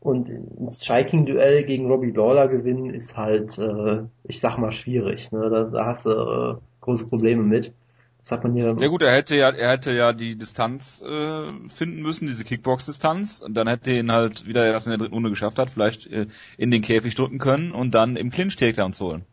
[0.00, 5.32] Und ein Striking-Duell gegen Robbie Lawler gewinnen ist halt, äh, ich sag mal, schwierig.
[5.32, 5.50] Ne?
[5.50, 7.72] Da, da hast du äh, große Probleme mit.
[8.20, 8.78] Das hat man hier dann.
[8.78, 13.40] Ja gut, er hätte ja, er hätte ja die Distanz äh, finden müssen, diese Kickbox-Distanz,
[13.40, 16.10] und dann hätte er ihn halt wieder erst in der dritten Runde geschafft hat, vielleicht
[16.10, 16.26] äh,
[16.58, 19.24] in den Käfig drücken können und dann im Clinch Takedowns holen.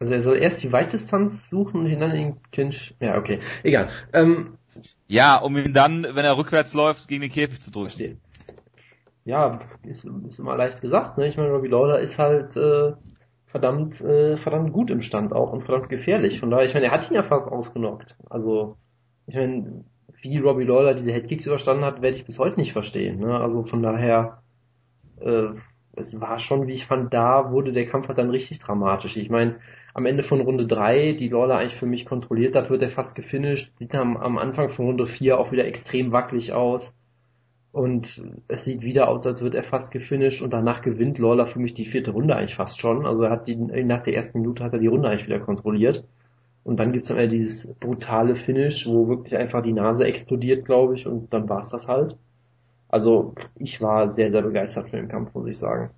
[0.00, 2.94] Also er soll erst die Weitdistanz suchen und ihn dann in den Clinch.
[3.00, 3.40] Ja, okay.
[3.62, 3.90] Egal.
[4.12, 4.58] Ähm,
[5.08, 7.90] ja, um ihn dann, wenn er rückwärts läuft, gegen den Käfig zu drücken.
[7.90, 8.16] Verstehe.
[9.24, 11.18] Ja, ist, ist immer leicht gesagt.
[11.18, 11.26] Ne?
[11.28, 12.92] Ich meine, Robbie Lawler ist halt äh,
[13.46, 16.40] verdammt, äh, verdammt gut im Stand auch und verdammt gefährlich.
[16.40, 18.16] Von daher, ich meine, er hat ihn ja fast ausgenockt.
[18.30, 18.76] Also,
[19.26, 19.84] ich meine,
[20.22, 23.18] wie Robbie Lawler diese Headkicks überstanden hat, werde ich bis heute nicht verstehen.
[23.20, 23.38] Ne?
[23.38, 24.42] Also von daher,
[25.20, 25.48] äh,
[25.92, 29.16] es war schon, wie ich fand, da wurde der Kampf halt dann richtig dramatisch.
[29.16, 29.56] Ich meine,
[29.98, 33.16] am Ende von Runde 3, die Lawler eigentlich für mich kontrolliert hat, wird er fast
[33.16, 33.72] gefinisht.
[33.80, 36.92] Sieht am, am Anfang von Runde 4 auch wieder extrem wackelig aus.
[37.72, 41.58] Und es sieht wieder aus, als wird er fast gefinisht und danach gewinnt Lawler für
[41.58, 43.06] mich die vierte Runde eigentlich fast schon.
[43.06, 46.04] Also er hat die, nach der ersten Minute hat er die Runde eigentlich wieder kontrolliert.
[46.62, 50.94] Und dann gibt's dann wieder dieses brutale Finish, wo wirklich einfach die Nase explodiert, glaube
[50.94, 52.16] ich, und dann war's das halt.
[52.88, 55.90] Also ich war sehr, sehr begeistert von dem Kampf, muss ich sagen.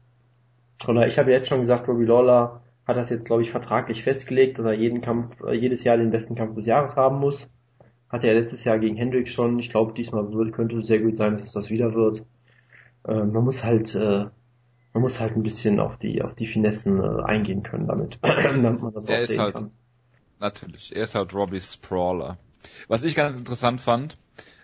[0.88, 4.58] Oder ich habe jetzt schon gesagt, Robbie Lawler hat das jetzt, glaube ich, vertraglich festgelegt,
[4.58, 7.48] dass er jeden Kampf, äh, jedes Jahr den besten Kampf des Jahres haben muss.
[8.08, 9.58] Hatte er letztes Jahr gegen Hendrik schon.
[9.58, 12.24] Ich glaube, diesmal wird, könnte es sehr gut sein, dass das wieder wird.
[13.06, 14.26] Äh, man muss halt, äh,
[14.92, 18.82] man muss halt ein bisschen auf die, auf die Finessen äh, eingehen können damit, damit
[18.82, 19.70] man das er auch ist sehen halt, kann.
[20.40, 22.38] Natürlich, er ist halt Robbie Sprawler.
[22.88, 24.18] Was ich ganz interessant fand,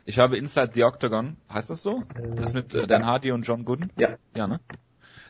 [0.05, 2.03] ich habe Inside the Octagon, heißt das so?
[2.37, 3.93] Das mit äh, Dan Hardy und John Gooden?
[3.99, 4.16] Ja.
[4.35, 4.61] Ja, ne?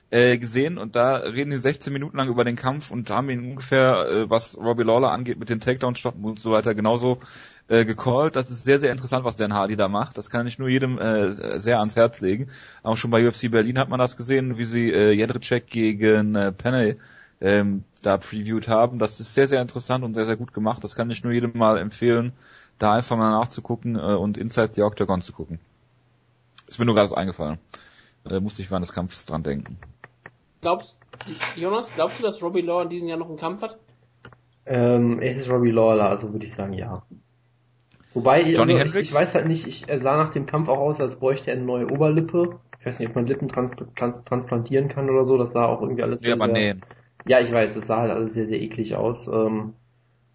[0.09, 3.51] Äh, gesehen und da reden die 16 Minuten lang über den Kampf und haben ihn
[3.51, 7.19] ungefähr, äh, was Robbie Lawler angeht, mit den Takedowns stoppen und so weiter, genauso
[7.67, 8.37] äh, gecallt.
[8.37, 10.17] Das ist sehr, sehr interessant, was Dan Hardy da macht.
[10.17, 12.51] Das kann ich nur jedem äh, sehr ans Herz legen.
[12.85, 16.53] Auch schon bei UFC Berlin hat man das gesehen, wie sie äh, Jedrzejczyk gegen äh,
[16.53, 16.99] Penne
[17.41, 19.01] ähm, da previewed haben.
[19.01, 20.85] Das ist sehr, sehr interessant und sehr, sehr gut gemacht.
[20.85, 22.33] Das kann ich nur jedem mal empfehlen,
[22.79, 25.59] da einfach mal nachzugucken äh, und Inside the Octagon zu gucken.
[26.69, 27.59] Ist mir nur gerade eingefallen.
[28.25, 29.79] Äh, musste ich während des Kampfes dran denken.
[30.67, 30.97] Glaubst,
[31.55, 33.79] Jonas, glaubst du, dass Robbie Law in diesem Jahr noch einen Kampf hat?
[34.67, 37.05] Ähm, er ist Robbie Lawler, also würde ich sagen, ja.
[38.15, 40.81] Wobei, Johnny also, ich, ich weiß halt nicht, ich, er sah nach dem Kampf auch
[40.81, 42.59] aus, als bräuchte er eine neue Oberlippe.
[42.81, 45.83] Ich weiß nicht, ob man Lippen trans trans transplantieren kann oder so, das sah auch
[45.83, 46.81] irgendwie alles Ja, aber sehr, nee.
[47.27, 49.29] Ja, ich weiß, es sah halt alles sehr, sehr eklig aus.
[49.29, 49.73] Ähm,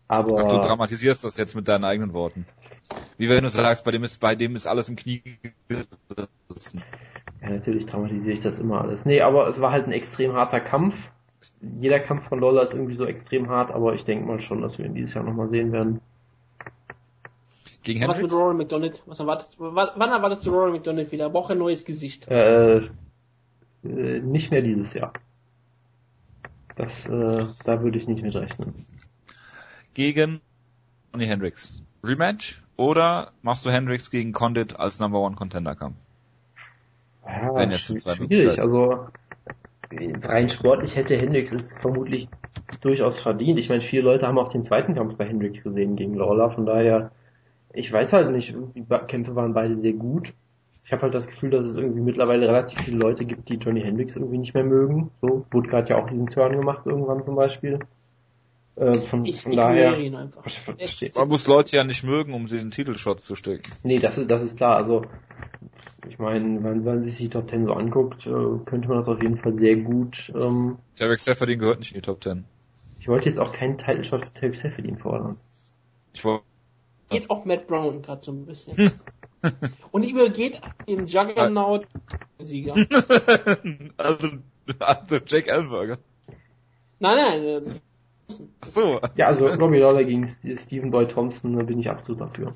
[0.07, 2.45] aber Ach, du dramatisierst das jetzt mit deinen eigenen Worten.
[3.17, 5.21] Wie wenn du sagst, bei dem ist, bei dem ist alles im Knie
[5.67, 6.85] gerissen.
[7.41, 9.03] Ja, natürlich dramatisiere ich das immer alles.
[9.03, 11.09] Nee, aber es war halt ein extrem harter Kampf.
[11.79, 14.77] Jeder Kampf von Lolla ist irgendwie so extrem hart, aber ich denke mal schon, dass
[14.77, 16.01] wir ihn dieses Jahr nochmal sehen werden.
[17.83, 18.33] Gegen Was mit Hendricks?
[18.33, 19.03] Rory McDonald?
[19.07, 21.25] Was erwartest, wann wann erwartest du Rory McDonald wieder?
[21.25, 22.27] Er braucht ein neues Gesicht.
[22.27, 22.89] Äh,
[23.83, 25.13] äh, nicht mehr dieses Jahr.
[26.75, 28.85] Das, äh, da würde ich nicht mit rechnen.
[29.95, 30.41] Gegen
[31.11, 31.81] Johnny Hendricks.
[32.03, 32.61] Rematch?
[32.77, 35.97] Oder machst du Hendricks gegen Condit als Number One Contender Kampf?
[37.31, 38.59] Ja, Wenn jetzt schwierig.
[38.59, 39.07] Also
[40.23, 42.27] rein sportlich hätte Hendricks es vermutlich
[42.81, 43.59] durchaus verdient.
[43.59, 46.51] Ich meine, viele Leute haben auch den zweiten Kampf bei Hendricks gesehen gegen Lawler.
[46.51, 47.11] Von daher,
[47.73, 50.33] ich weiß halt nicht, die Kämpfe waren beide sehr gut.
[50.83, 53.81] Ich habe halt das Gefühl, dass es irgendwie mittlerweile relativ viele Leute gibt, die Johnny
[53.81, 55.11] Hendricks irgendwie nicht mehr mögen.
[55.21, 57.79] So, Woodke hat ja auch diesen Turn gemacht irgendwann zum Beispiel.
[58.77, 59.89] Äh, von, Ich von daher.
[59.89, 60.43] ignoriere ihn einfach.
[61.15, 63.63] Man muss Leute ja nicht mögen, um sie in den Titelshot zu stecken.
[63.83, 64.77] Nee, das ist, das ist klar.
[64.77, 65.03] Also,
[66.07, 68.29] ich meine, wenn, wenn man sich die Top Ten so anguckt, äh,
[68.65, 70.31] könnte man das auf jeden Fall sehr gut.
[70.35, 72.45] Ähm, Derek Sefferdin gehört nicht in die Top Ten.
[72.99, 75.35] ich wollte jetzt auch keinen Title Shot für Terry Sefferdin fordern.
[76.13, 76.43] Ich wollte
[77.09, 78.91] Geht auch Matt Brown gerade so ein bisschen.
[79.91, 82.75] Und übergeht den Juggernaut-Sieger.
[83.97, 84.27] also,
[84.79, 85.97] also Jack Ellenberger.
[86.99, 87.61] Nein, nein, äh,
[88.61, 89.01] Ach so.
[89.15, 92.55] Ja, also Robbie Lawler gegen St- Stephen Boyd Thompson, da bin ich absolut dafür.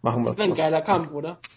[0.00, 0.58] Machen wir das wäre ein es.
[0.58, 1.38] geiler Kampf, oder?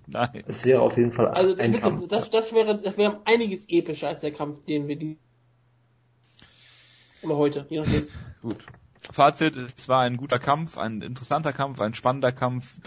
[0.06, 0.44] Nein.
[0.46, 2.08] Es wäre auf jeden Fall Also ein bitte, Kampf.
[2.08, 5.18] das, das wäre das wäre einiges epischer als der Kampf, den wir die
[7.22, 8.06] oder heute, je nachdem.
[8.42, 8.66] Gut.
[9.10, 12.78] Fazit, es war ein guter Kampf, ein interessanter Kampf, ein spannender Kampf,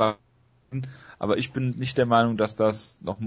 [1.20, 3.18] aber ich bin nicht der Meinung, dass das noch,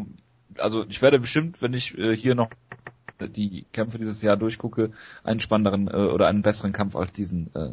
[0.59, 2.51] also ich werde bestimmt, wenn ich äh, hier noch
[3.21, 4.91] die Kämpfe dieses Jahr durchgucke,
[5.25, 7.73] einen spannenderen äh, oder einen besseren Kampf als diesen äh,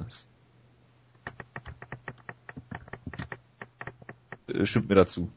[4.52, 5.30] äh, stimmt mir dazu.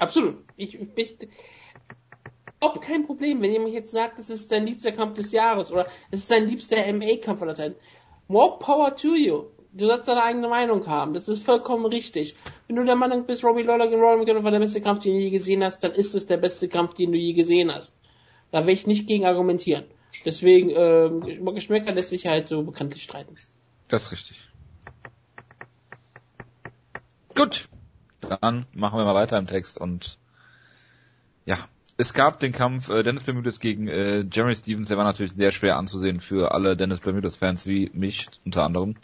[0.00, 0.44] Absolut.
[0.56, 1.16] Ich, ich,
[2.58, 5.86] ob kein Problem, wenn jemand jetzt sagt, das ist dein liebster Kampf des Jahres oder
[6.10, 7.76] es ist dein liebster MA-Kampf aller Zeiten.
[8.28, 9.44] More power to you.
[9.72, 11.14] Du sollst deine eigene Meinung haben.
[11.14, 12.34] Das ist vollkommen richtig.
[12.66, 15.14] Wenn du der Meinung bist, Robbie Lawler gegen Rory McDonald war der beste Kampf, den
[15.14, 17.94] du je gesehen hast, dann ist es der beste Kampf, den du je gesehen hast.
[18.50, 19.84] Da will ich nicht gegen argumentieren.
[20.24, 23.36] Deswegen, über Geschmäcker lässt sich halt so bekanntlich streiten.
[23.88, 24.48] Das ist richtig.
[27.36, 27.68] Gut.
[28.30, 30.18] Dann machen wir mal weiter im Text und
[31.44, 31.58] ja,
[31.96, 35.50] es gab den Kampf äh, Dennis Bermudes gegen äh, Jeremy Stevens, der war natürlich sehr
[35.50, 38.94] schwer anzusehen für alle Dennis Bermudes Fans wie mich unter anderem.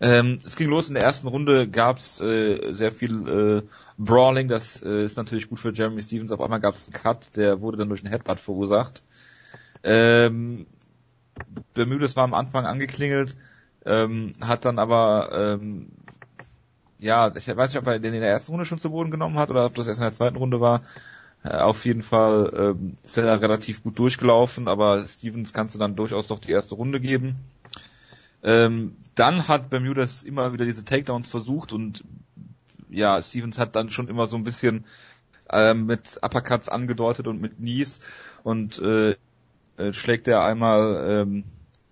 [0.00, 3.62] Ähm, es ging los in der ersten Runde, gab's äh, sehr viel äh,
[3.98, 6.32] Brawling, das äh, ist natürlich gut für Jeremy Stevens.
[6.32, 9.02] Auf einmal gab es einen Cut, der wurde dann durch einen Headbutt verursacht.
[9.84, 10.66] Ähm,
[11.74, 13.36] Bermudes war am Anfang angeklingelt,
[13.84, 15.92] ähm, hat dann aber ähm,
[17.02, 19.36] ja, ich weiß nicht, ob er den in der ersten Runde schon zu Boden genommen
[19.36, 20.82] hat oder ob das erst in der zweiten Runde war.
[21.42, 25.96] Äh, auf jeden Fall ähm, ist er relativ gut durchgelaufen, aber Stevens kannst du dann
[25.96, 27.36] durchaus doch die erste Runde geben.
[28.44, 32.04] Ähm, dann hat Bermudas immer wieder diese Takedowns versucht und
[32.88, 34.84] ja, Stevens hat dann schon immer so ein bisschen
[35.50, 38.00] ähm, mit Uppercuts angedeutet und mit Knees
[38.44, 39.16] und äh,
[39.76, 41.44] äh, schlägt er einmal ähm,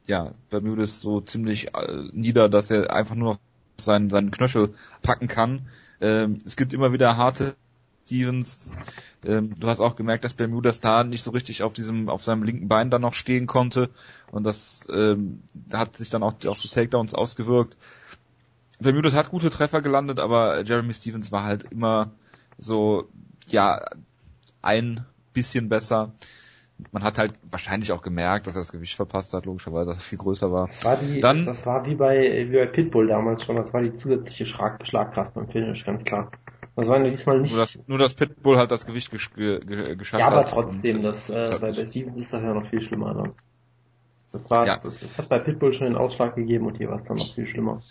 [0.07, 3.41] ja Bermudas so ziemlich äh, nieder, dass er einfach nur noch
[3.85, 5.69] seinen, seinen Knöchel packen kann.
[6.01, 7.55] Ähm, es gibt immer wieder harte
[8.07, 8.73] Stevens.
[9.25, 12.43] Ähm, du hast auch gemerkt, dass Bermuda Star nicht so richtig auf diesem, auf seinem
[12.43, 13.91] linken Bein dann noch stehen konnte.
[14.33, 17.77] Und das ähm, hat sich dann auch auf die Takedowns ausgewirkt.
[18.81, 22.11] Bermudas hat gute Treffer gelandet, aber Jeremy Stevens war halt immer
[22.59, 23.09] so,
[23.47, 23.85] ja,
[24.63, 26.13] ein bisschen besser.
[26.93, 30.03] Man hat halt wahrscheinlich auch gemerkt, dass er das Gewicht verpasst hat, logischerweise, dass er
[30.03, 30.69] viel größer war.
[30.69, 33.83] Das war, die, Dann, das war wie bei, wie bei Pitbull damals schon, das war
[33.83, 36.31] die zusätzliche Schlag, Schlagkraft beim Finish, ganz klar.
[36.77, 37.51] Das war diesmal nicht.
[37.53, 40.31] Nur dass, nur dass Pitbull halt das Gewicht gesch ge ge geschafft hat.
[40.31, 43.15] Ja, aber trotzdem, und, das, äh, bei, bei Stevens ist das ja noch viel schlimmer
[43.15, 43.33] dann.
[44.33, 44.77] Das war, ja.
[44.77, 47.35] das, das hat bei Pitbull schon den Ausschlag gegeben und hier war es dann noch
[47.35, 47.83] viel schlimmer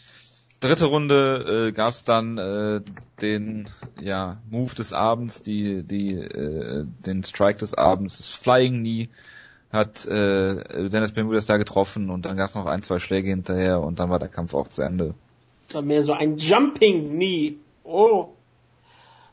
[0.59, 2.81] dritte Runde äh, gab es dann äh,
[3.21, 3.69] den
[4.01, 9.09] ja Move des Abends, die die äh, den Strike des Abends, das Flying Knee
[9.71, 13.81] hat äh, Dennis Bermudez da getroffen und dann gab es noch ein zwei Schläge hinterher
[13.81, 15.13] und dann war der Kampf auch zu Ende.
[15.67, 17.57] Das war mehr so ein Jumping Knee.
[17.83, 18.29] Oh.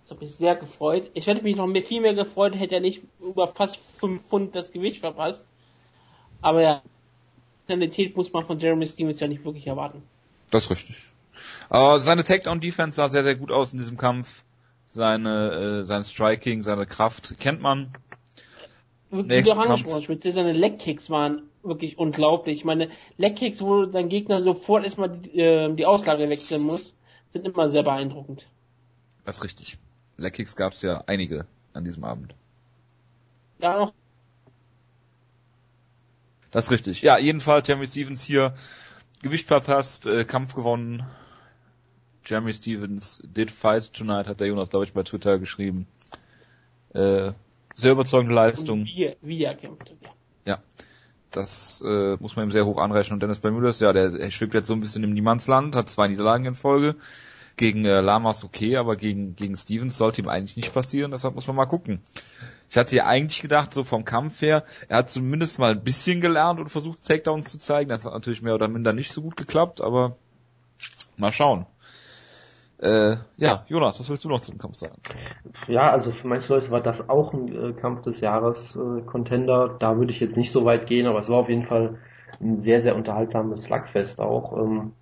[0.03, 1.11] Das hat mich sehr gefreut.
[1.15, 4.55] Ich hätte mich noch mehr, viel mehr gefreut, hätte er nicht über fast 5 Pfund
[4.55, 5.45] das Gewicht verpasst.
[6.43, 6.83] Aber ja,
[7.67, 10.03] Qualität muss man von Jeremy Stevens ja nicht wirklich erwarten.
[10.51, 10.97] Das ist richtig.
[11.69, 14.45] Aber seine Takedown-Defense sah sehr, sehr gut aus in diesem Kampf.
[14.87, 17.93] Seine, äh, sein Striking, seine Kraft kennt man.
[19.11, 22.59] Wie du angesprochen speziell seine Leg-Kicks waren wirklich unglaublich.
[22.59, 26.95] Ich meine, Leg-Kicks, wo dein Gegner sofort erstmal die, äh, die Auslage wechseln muss,
[27.31, 28.47] sind immer sehr beeindruckend.
[29.25, 29.79] Das ist richtig.
[30.17, 32.35] Leg-Kicks gab es ja einige an diesem Abend.
[33.59, 33.93] Ja, noch.
[36.51, 37.03] Das ist richtig.
[37.03, 38.55] Ja, jedenfalls Jeremy Stevens hier
[39.23, 41.05] Gewicht verpasst, äh, Kampf gewonnen.
[42.27, 45.87] Jeremy Stevens did fight tonight, hat der Jonas, glaube ich, bei Twitter geschrieben.
[46.93, 47.33] Äh,
[47.75, 48.81] sehr überzeugende Leistung.
[48.81, 50.11] Und wie, wie er kämpfte, ja.
[50.45, 50.59] Ja.
[51.31, 53.15] Das äh, muss man ihm sehr hoch anrechnen.
[53.15, 56.09] Und Dennis Bermudas, ja, der, der schwebt jetzt so ein bisschen im Niemandsland, hat zwei
[56.09, 56.97] Niederlagen in Folge.
[57.57, 61.47] Gegen äh, Lamas okay, aber gegen, gegen Stevens sollte ihm eigentlich nicht passieren, deshalb muss
[61.47, 62.01] man mal gucken.
[62.69, 66.21] Ich hatte ja eigentlich gedacht, so vom Kampf her, er hat zumindest mal ein bisschen
[66.21, 67.89] gelernt und versucht, Takedowns zu zeigen.
[67.89, 70.17] Das hat natürlich mehr oder minder nicht so gut geklappt, aber
[71.17, 71.67] mal schauen.
[72.79, 74.97] Äh, ja, Jonas, was willst du noch zum Kampf sagen?
[75.67, 79.77] Ja, also für manche Leute war das auch ein äh, Kampf des Jahres äh, Contender.
[79.79, 81.99] Da würde ich jetzt nicht so weit gehen, aber es war auf jeden Fall
[82.41, 84.57] ein sehr, sehr unterhaltsames Slugfest auch.
[84.59, 84.93] Ähm,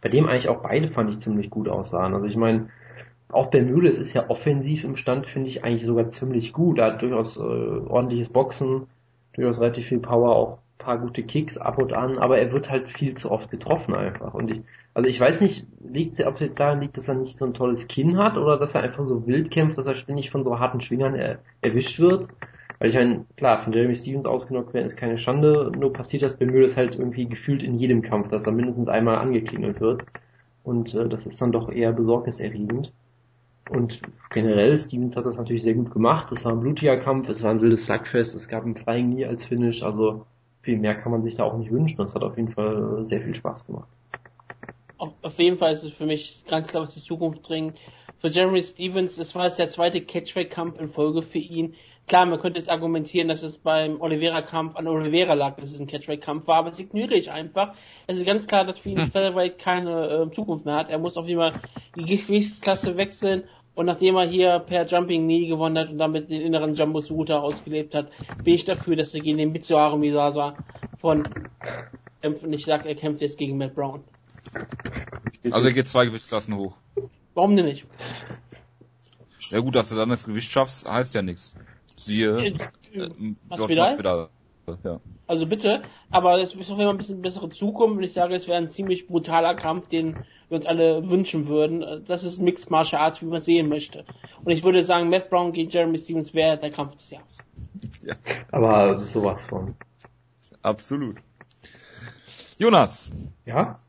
[0.00, 2.14] bei dem eigentlich auch beide fand ich ziemlich gut aussahen.
[2.14, 2.68] Also ich meine,
[3.30, 6.78] auch Bermudes ist ja offensiv im Stand, finde ich eigentlich sogar ziemlich gut.
[6.78, 8.86] Er hat durchaus äh, ordentliches Boxen,
[9.32, 12.90] durchaus relativ viel Power, auch paar gute Kicks ab und an, aber er wird halt
[12.90, 14.34] viel zu oft getroffen einfach.
[14.34, 14.62] Und ich,
[14.94, 17.88] also ich weiß nicht, liegt ob es daran liegt, dass er nicht so ein tolles
[17.88, 20.80] Kinn hat oder dass er einfach so wild kämpft, dass er ständig von so harten
[20.80, 22.28] Schwingern er, erwischt wird.
[22.78, 26.36] Weil ich meine, klar, von Jeremy Stevens ausgenockt werden ist keine Schande, nur passiert das
[26.36, 30.04] bei Bermudes halt irgendwie gefühlt in jedem Kampf, dass er mindestens einmal angeklingelt wird.
[30.64, 32.92] Und äh, das ist dann doch eher besorgniserregend.
[33.70, 36.32] Und generell, Stevens hat das natürlich sehr gut gemacht.
[36.32, 39.26] Es war ein blutiger Kampf, es war ein wildes Slugfest, es gab ein Flying Knee
[39.26, 40.26] als Finish, also
[40.62, 41.98] viel mehr kann man sich da auch nicht wünschen.
[41.98, 43.88] Das hat auf jeden Fall sehr viel Spaß gemacht.
[44.96, 47.78] Auf jeden Fall ist es für mich ganz klar, was die Zukunft bringt.
[48.18, 51.74] Für Jeremy Stevens, es war jetzt der zweite Catchweight-Kampf in Folge für ihn.
[52.06, 55.88] Klar, man könnte jetzt argumentieren, dass es beim Oliveira-Kampf an Oliveira lag, dass es ein
[55.88, 57.74] Catchweight-Kampf war, aber das ignoriere ich einfach.
[58.06, 59.10] Es ist ganz klar, dass für ihn hm.
[59.10, 60.88] Featherweight keine äh, Zukunft mehr hat.
[60.88, 61.54] Er muss auf jeden Fall
[61.96, 63.44] die Gewichtsklasse wechseln
[63.74, 67.38] und nachdem er hier per Jumping Knee gewonnen hat und damit den inneren Jumbo Suta
[67.38, 68.10] ausgelebt hat,
[68.42, 70.54] bin ich dafür, dass er gegen den Mitsuharu Misasa
[70.96, 71.28] von
[72.20, 72.52] kämpfen.
[72.52, 74.04] Ich sag, er kämpft jetzt gegen Matt Brown.
[75.50, 76.76] Also er geht zwei Gewichtsklassen hoch.
[77.34, 77.86] Warum denn nicht?
[79.50, 81.54] Ja gut, dass du dann das Gewicht schaffst, heißt ja nichts.
[81.96, 82.48] Siehe äh,
[82.94, 83.10] äh,
[83.54, 84.28] George Masvidal.
[84.84, 85.00] Ja.
[85.26, 88.34] Also bitte, aber es ist auf jeden Fall ein bisschen bessere Zukunft und ich sage,
[88.34, 90.16] es wäre ein ziemlich brutaler Kampf, den
[90.48, 92.04] wir uns alle wünschen würden.
[92.06, 94.04] Das ist Mixed Martial Arts, wie man sehen möchte.
[94.44, 97.38] Und ich würde sagen, Matt Brown gegen Jeremy Stevens wäre der Kampf des Jahres.
[98.02, 98.14] Ja.
[98.50, 99.74] Aber sowas von.
[100.62, 101.16] Absolut.
[102.58, 103.10] Jonas.
[103.44, 103.80] Ja?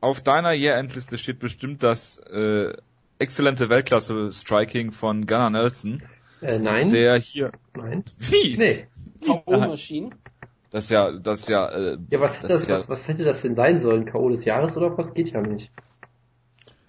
[0.00, 2.74] Auf deiner Year-End-Liste steht bestimmt das äh,
[3.18, 6.02] exzellente Weltklasse-Striking von Gunnar Nelson.
[6.42, 6.90] Äh, nein.
[6.90, 7.52] Der hier.
[7.74, 8.04] Nein.
[8.18, 8.56] Wie?
[8.58, 8.86] Nee.
[9.26, 10.14] K.O.-Maschinen.
[10.70, 11.68] Das ist ja, das ist ja.
[11.68, 14.06] Äh, ja, was, das, das, was, was hätte das denn sein sollen?
[14.06, 14.28] K.O.
[14.28, 15.70] des Jahres oder was geht ja nicht?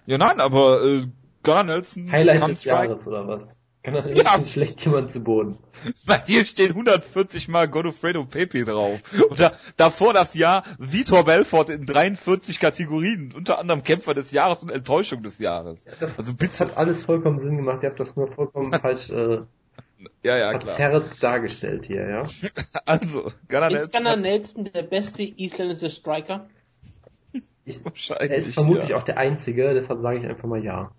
[0.06, 1.02] Ja, nein, aber äh,
[1.42, 2.88] Gunnar Nelson Highlight des Strike.
[2.88, 3.56] Jahres oder was?
[3.86, 4.44] Kann das ja.
[4.44, 5.56] schlecht jemand zu Boden?
[6.06, 9.00] Bei dir stehen 140 mal Godofredo Pepe drauf.
[9.30, 14.64] Und da, davor das Jahr Vitor Belfort in 43 Kategorien, unter anderem Kämpfer des Jahres
[14.64, 15.84] und Enttäuschung des Jahres.
[15.84, 16.50] Ja, das, also bitte.
[16.50, 19.42] Das hat alles vollkommen Sinn gemacht, ihr habt das nur vollkommen falsch äh,
[20.22, 21.02] ja, ja, klar.
[21.20, 22.26] dargestellt hier, ja.
[22.84, 26.48] also, Gunnar Ist Gunnar Nelson der beste isländische Striker?
[27.64, 28.96] Ich, Wahrscheinlich, er ist vermutlich ja.
[28.96, 30.92] auch der einzige, deshalb sage ich einfach mal ja.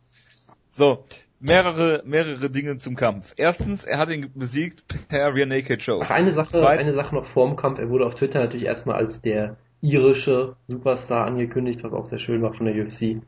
[0.70, 1.06] So,
[1.40, 3.34] mehrere, mehrere Dinge zum Kampf.
[3.38, 6.02] Erstens, er hat ihn besiegt per Rear Naked Show.
[6.04, 7.80] Ach, eine Sache, Zweitens- eine Sache noch vorm Kampf.
[7.80, 12.42] Er wurde auf Twitter natürlich erstmal als der irische Superstar angekündigt, was auch sehr schön
[12.42, 13.22] war von der UFC.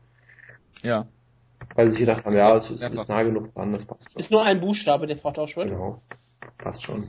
[0.82, 1.06] Ja.
[1.74, 4.20] Weil sie sich gedacht haben, ja, es ist, ist nah genug dran, das passt schon.
[4.20, 5.68] Ist nur ein Buchstabe, der vertauscht wird.
[5.68, 6.02] Genau.
[6.58, 7.08] Passt schon.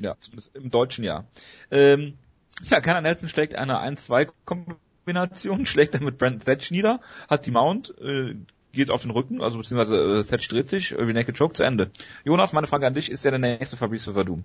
[0.00, 1.24] Ja, zumindest im deutschen Jahr.
[1.70, 2.18] Ähm,
[2.64, 7.94] ja, Gunnar Nelson schlägt eine 1-2-Kombination, schlägt er mit Brent Thatch nieder, hat die Mount,
[8.00, 8.34] äh,
[8.72, 11.90] geht auf den Rücken, also beziehungsweise äh, Thatch dreht sich, äh, Naked Choke zu Ende.
[12.24, 14.44] Jonas, meine Frage an dich, ist der der nächste Fabrice Verdum?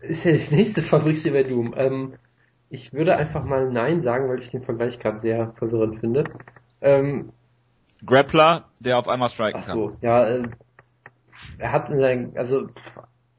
[0.00, 1.74] Ist ja die nächste Fabrice Verdum.
[1.76, 2.14] Ähm,
[2.70, 6.24] ich würde einfach mal Nein sagen, weil ich den Vergleich gerade sehr verwirrend finde.
[6.80, 7.32] Ähm,
[8.06, 9.78] Grappler, der auf einmal striken ach kann.
[9.78, 10.42] so, ja, äh,
[11.58, 12.68] er hat in seinen, also,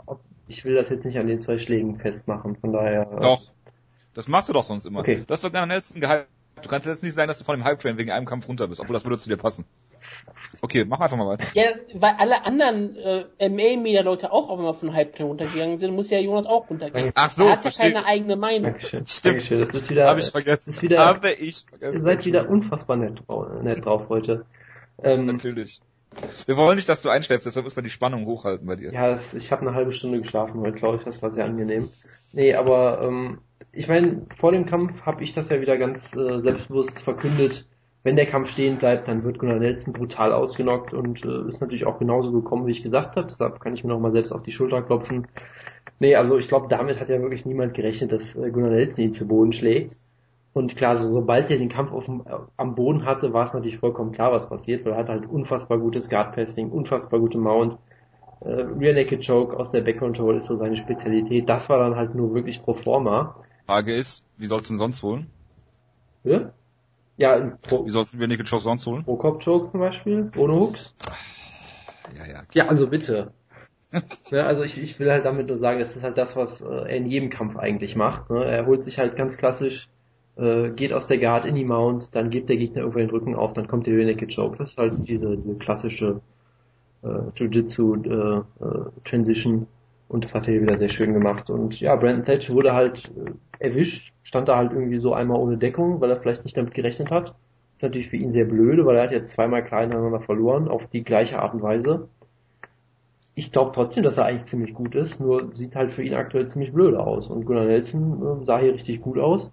[0.05, 3.11] ob, ich will das jetzt nicht an den zwei Schlägen festmachen, von daher.
[3.11, 3.41] äh, Doch.
[4.13, 4.99] Das machst du doch sonst immer.
[5.01, 5.23] Okay.
[5.27, 6.27] Du hast doch Gunnar Nelson gehypt.
[6.61, 8.79] Du kannst jetzt nicht sagen, dass du von dem Hype-Train wegen einem Kampf runter bist,
[8.79, 9.65] obwohl das würde zu dir passen.
[10.61, 11.45] Okay, mach einfach mal weiter.
[11.53, 11.63] Ja,
[11.93, 16.47] weil alle anderen äh, MA-Media-Leute auch auf einmal von Hype runtergegangen sind, muss ja Jonas
[16.47, 17.11] auch runtergehen.
[17.15, 18.71] Ach so, er hat ja keine eigene Meinung.
[18.71, 19.05] Dankeschön.
[19.05, 19.35] Stimmt.
[19.35, 19.59] Dankeschön.
[19.67, 20.71] Das ist wieder, Habe ich vergessen.
[20.71, 22.01] ist wieder- Habe ich ihr vergessen.
[22.05, 23.21] seid wieder unfassbar nett,
[23.63, 24.45] nett drauf heute.
[25.03, 25.79] Ähm, Natürlich.
[26.45, 28.93] Wir wollen nicht, dass du einschläfst, deshalb müssen wir die Spannung hochhalten bei dir.
[28.93, 31.89] Ja, das, ich habe eine halbe Stunde geschlafen heute, glaube ich, das war sehr angenehm.
[32.31, 33.39] Nee, aber ähm,
[33.73, 37.65] ich meine, vor dem Kampf habe ich das ja wieder ganz äh, selbstbewusst verkündet.
[38.05, 41.87] Wenn der Kampf stehen bleibt, dann wird Gunnar Nelson brutal ausgenockt und äh, ist natürlich
[41.87, 43.25] auch genauso gekommen, wie ich gesagt habe.
[43.25, 45.27] Deshalb kann ich mir nochmal selbst auf die Schulter klopfen.
[45.99, 49.13] Nee, also ich glaube, damit hat ja wirklich niemand gerechnet, dass äh, Gunnar Nelson ihn
[49.15, 49.95] zu Boden schlägt.
[50.53, 53.53] Und klar, so, sobald er den Kampf auf dem, äh, am Boden hatte, war es
[53.53, 57.79] natürlich vollkommen klar, was passiert, weil er hat halt unfassbar gutes Guard-Passing, unfassbar gute Mount,
[58.41, 61.49] äh, Rear Naked Choke aus der Back Control ist so seine Spezialität.
[61.49, 63.35] Das war dann halt nur wirklich pro forma.
[63.65, 65.25] Frage ist, wie sollst du ihn sonst holen?
[66.23, 66.51] Ja,
[67.17, 69.03] ja pro, Wie du Naked Show sonst holen?
[69.03, 70.93] pro Cop Choke zum Beispiel, ohne Hooks.
[72.17, 72.41] Ja, ja.
[72.53, 73.31] Ja, also bitte.
[74.31, 76.65] ne, also ich, ich will halt damit nur sagen, das ist halt das, was äh,
[76.65, 78.29] er in jedem Kampf eigentlich macht.
[78.29, 78.43] Ne?
[78.43, 79.89] Er holt sich halt ganz klassisch,
[80.35, 83.35] äh, geht aus der Guard in die Mount, dann gibt der Gegner irgendwo den Rücken
[83.35, 84.57] auf, dann kommt der Naked Choke.
[84.57, 86.21] Das ist halt diese, diese klassische
[87.03, 88.43] äh, Jiu-Jitsu äh, äh,
[89.05, 89.67] Transition
[90.07, 91.49] und das hat er wieder sehr schön gemacht.
[91.49, 95.57] Und ja, Brandon Thatch wurde halt äh, erwischt, stand da halt irgendwie so einmal ohne
[95.57, 97.35] Deckung, weil er vielleicht nicht damit gerechnet hat.
[97.75, 100.87] ist natürlich für ihn sehr blöde, weil er hat jetzt zweimal klar hintereinander verloren, auf
[100.87, 102.09] die gleiche Art und Weise.
[103.33, 106.47] Ich glaube trotzdem, dass er eigentlich ziemlich gut ist, nur sieht halt für ihn aktuell
[106.47, 107.27] ziemlich blöde aus.
[107.27, 109.51] Und Gunnar Nelson äh, sah hier richtig gut aus.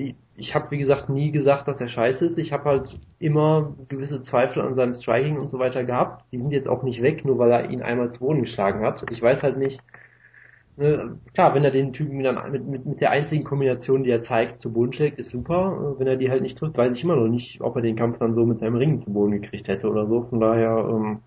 [0.00, 2.38] Ich, ich habe, wie gesagt, nie gesagt, dass er scheiße ist.
[2.38, 6.24] Ich habe halt immer gewisse Zweifel an seinem Striking und so weiter gehabt.
[6.32, 9.04] Die sind jetzt auch nicht weg, nur weil er ihn einmal zu Boden geschlagen hat.
[9.10, 9.80] Ich weiß halt nicht,
[10.76, 14.22] ne, klar, wenn er den Typen dann mit, mit, mit der einzigen Kombination, die er
[14.22, 15.94] zeigt, zu Boden schlägt, ist super.
[15.98, 18.18] Wenn er die halt nicht trifft, weiß ich immer noch nicht, ob er den Kampf
[18.18, 20.22] dann so mit seinem Ring zu Boden gekriegt hätte oder so.
[20.22, 21.20] Von daher, ähm,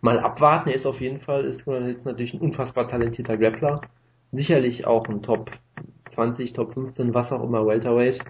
[0.00, 0.68] mal abwarten.
[0.70, 3.80] Er ist auf jeden Fall, ist Nelson natürlich ein unfassbar talentierter Grappler.
[4.32, 5.50] Sicherlich auch ein Top
[6.10, 8.20] 20, Top 15, was auch immer, Welterweight.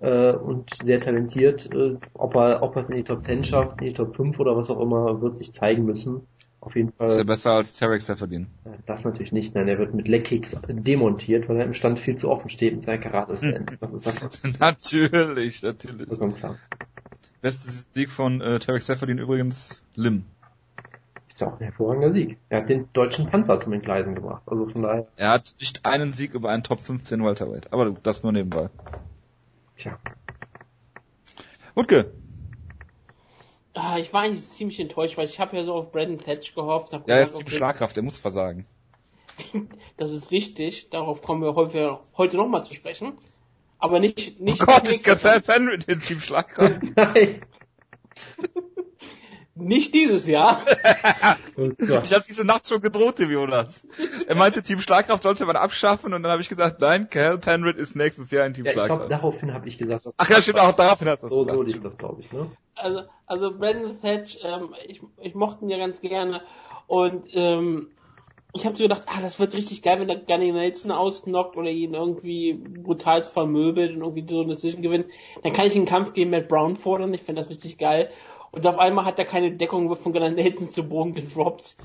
[0.00, 1.72] Äh, und sehr talentiert.
[1.72, 4.38] Äh, ob er, ob er es in die Top 10 schafft, in die Top 5
[4.40, 6.26] oder was auch immer, wird sich zeigen müssen.
[6.60, 7.08] Auf jeden Fall.
[7.08, 8.46] Ist er besser als Tarek Seferdin?
[8.64, 12.16] Äh, Das natürlich nicht, nein, er wird mit Leckkicks demontiert, weil er im Stand viel
[12.16, 13.78] zu offen steht seiner Karate-Stand.
[13.80, 16.08] Das ist natürlich, natürlich.
[16.08, 16.56] vollkommen klar.
[17.42, 20.24] Beste Sieg von äh, Tarek Seferdin übrigens Lim.
[21.34, 22.38] Ist ja auch ein hervorragender Sieg.
[22.48, 24.44] Er hat den deutschen Panzer zum Entgleisen gebracht.
[24.46, 27.72] Also von daher, Er hat nicht einen Sieg über einen Top 15 Welterweight.
[27.72, 28.70] Aber das nur nebenbei.
[29.76, 29.98] tja.
[31.74, 32.12] Wutke.
[33.74, 36.92] Ah, ich war eigentlich ziemlich enttäuscht, weil ich habe ja so auf Brandon Thatch gehofft.
[36.92, 38.66] Ja, er ist okay, Schlagkraft, der muss versagen.
[39.96, 43.14] Das ist richtig, darauf kommen wir heute, heute nochmal zu sprechen.
[43.80, 46.80] Aber nicht, nicht, oh Gott, ist Gathal Henry in Team Schlagkraft.
[46.96, 47.42] Nein.
[49.54, 50.60] Nicht dieses Jahr.
[51.56, 51.70] Oh.
[51.78, 53.86] Ich habe diese Nacht schon gedroht, dem Jonas.
[54.26, 57.76] Er meinte, Team Schlagkraft sollte man abschaffen und dann habe ich gesagt, nein, Cal Penrith
[57.76, 59.12] ist nächstes Jahr in Team Ja, ich glaube, Schlagkraft.
[59.12, 61.50] daraufhin habe ich gesagt, dass Ach ja, stimmt, auch daraufhin hast du das so, so
[61.60, 61.68] gesagt.
[61.68, 62.50] lief das, glaube ich, ne?
[62.74, 66.42] Also, also Brandon Thatch, ähm, ich, ich mochte ihn ja ganz gerne
[66.88, 67.86] und ähm,
[68.52, 71.70] ich habe so gedacht, ah, das wird richtig geil, wenn der Gunny Nelson ausnockt oder
[71.70, 75.06] ihn irgendwie brutal vermöbelt und irgendwie so eine Decision gewinnt.
[75.42, 78.10] Dann kann ich einen Kampf gegen Matt Brown fordern, ich finde das richtig geil.
[78.54, 81.76] Und auf einmal hat er keine Deckung, wird von Gunnar Nelson zu Boden gedroppt.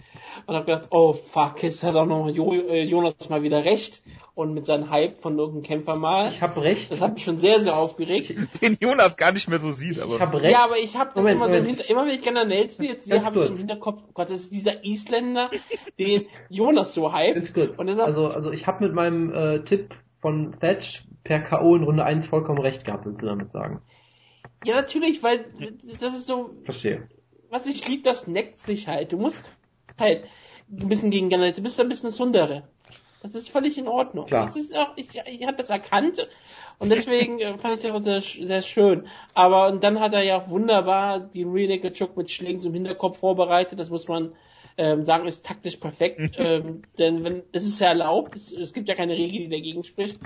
[0.46, 4.04] Und hab gedacht, oh fuck, jetzt hat auch noch jo äh, Jonas mal wieder recht.
[4.36, 6.30] Und mit seinem Hype von irgendeinem Kämpfer mal.
[6.30, 6.92] Ich habe recht.
[6.92, 8.62] Das hat mich schon sehr, sehr aufgeregt.
[8.62, 10.14] Den Jonas gar nicht mehr so sieht, aber.
[10.14, 10.52] Ich habe recht.
[10.52, 11.78] Ja, aber ich habe Moment, immer so im Moment.
[11.78, 13.58] Hinter immer wenn ich Gunnar Nelson jetzt sehe, Ganz habe ich so im.
[13.58, 15.50] Hinterkopf, oh Gott, das ist dieser Isländer,
[15.98, 17.36] den Jonas so hype.
[17.36, 21.76] Und deshalb, Also, also ich habe mit meinem äh, Tipp von Thatch per K.O.
[21.76, 23.82] in Runde 1 vollkommen recht gehabt, willst du damit sagen?
[24.66, 25.46] Ja natürlich, weil
[26.00, 27.08] das ist so, Verstehe.
[27.50, 29.12] was ich lieb, das neckt sich halt.
[29.12, 29.50] Du musst
[29.98, 30.26] halt
[30.72, 32.68] ein bisschen gegen Gunnar, du bist ein bisschen Sundere.
[33.22, 34.28] Das ist völlig in Ordnung.
[34.28, 34.46] Klar.
[34.46, 36.30] Das ist auch, ich, ich habe das erkannt
[36.78, 39.08] und deswegen äh, fand ich das auch sehr, sehr schön.
[39.34, 43.20] Aber und dann hat er ja auch wunderbar den Naked Choke mit Schlägen zum Hinterkopf
[43.20, 43.78] vorbereitet.
[43.78, 44.34] Das muss man
[44.78, 46.36] ähm, sagen, ist taktisch perfekt.
[46.38, 49.84] ähm, denn wenn es ist ja erlaubt, es, es gibt ja keine Regel, die dagegen
[49.84, 50.20] spricht.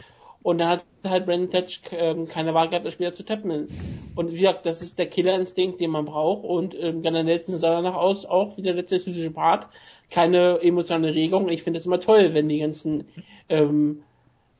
[0.44, 3.68] Und da hat halt Brandon Thatch ähm, keine Wahl gehabt, das Spieler zu tappen.
[4.16, 6.44] Und wie gesagt, das ist der Killerinstinkt, den man braucht.
[6.44, 9.70] Und ähm, Gunnar Nelson sah danach aus, auch wie der letzte physische Part,
[10.12, 11.48] keine emotionale Regung.
[11.48, 13.06] Ich finde es immer toll, wenn die ganzen,
[13.48, 14.04] ähm,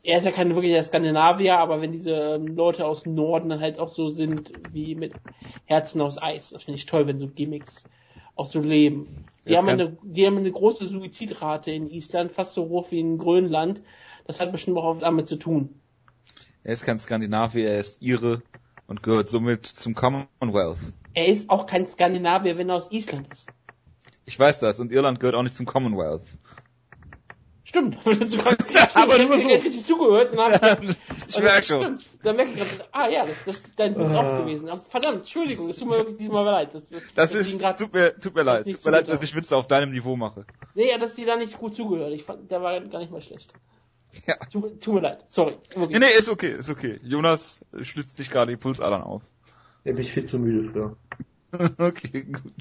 [0.04, 3.60] er ist ja kein wirklicher Skandinavier, aber wenn diese ähm, Leute aus dem Norden dann
[3.60, 5.14] halt auch so sind wie mit
[5.66, 6.52] Herzen aus Eis.
[6.52, 7.84] Das finde ich toll, wenn so Gimmicks
[8.36, 9.08] auch so leben.
[9.46, 13.00] Die Das haben, eine, die haben eine große Suizidrate in Island, fast so hoch wie
[13.00, 13.82] in Grönland.
[14.26, 15.80] Das hat bestimmt auch damit zu tun.
[16.64, 18.42] Er ist kein Skandinavier, er ist Ire
[18.88, 20.78] und gehört somit zum Commonwealth.
[21.14, 23.48] Er ist auch kein Skandinavier, wenn er aus Island ist.
[24.26, 26.24] Ich weiß das und Irland gehört auch nicht zum Commonwealth.
[27.66, 27.98] Stimmt.
[28.06, 29.50] aber du hast so.
[29.50, 30.32] richtig zugehört.
[30.34, 30.78] Und hast,
[31.28, 31.82] ich merke schon.
[32.00, 32.06] Stimmt.
[32.24, 34.20] Da merke ich gerade, ah ja, das, das ist dein Witz Ah.
[34.20, 34.70] auch gewesen.
[34.70, 36.74] Aber Verdammt, Entschuldigung, es tut mir wirklich diesmal leid.
[36.74, 36.84] Das,
[37.16, 38.66] Das ging ist, grad- tut mir, tut mir leid.
[38.66, 40.46] Tut mir leid, dass ich Witze auf deinem Niveau mache.
[40.76, 42.14] Nee, ja, dass die da nicht gut zugehört.
[42.14, 43.54] Ich fand, der war gar nicht mal schlecht.
[44.28, 44.36] Ja.
[44.52, 45.26] Tut, mir- tut mir leid.
[45.28, 45.56] Sorry.
[45.76, 46.00] Wirklich.
[46.00, 47.00] Nee, nee, ist okay, ist okay.
[47.04, 49.22] Jonas schlitzt dich gerade die Pulsadern auf.
[49.84, 50.96] Da bin ich viel zu müde für.
[51.84, 52.54] okay, gut.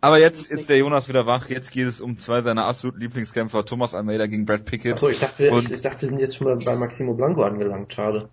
[0.00, 1.48] Aber jetzt ist der Jonas wieder wach.
[1.48, 4.94] Jetzt geht es um zwei seiner absoluten Lieblingskämpfer, Thomas Almeida gegen Brad Pickett.
[4.94, 7.42] Achso, ich dachte, Und- ich, ich dachte, wir sind jetzt schon mal bei Maximo Blanco
[7.42, 7.92] angelangt.
[7.92, 8.28] Schade.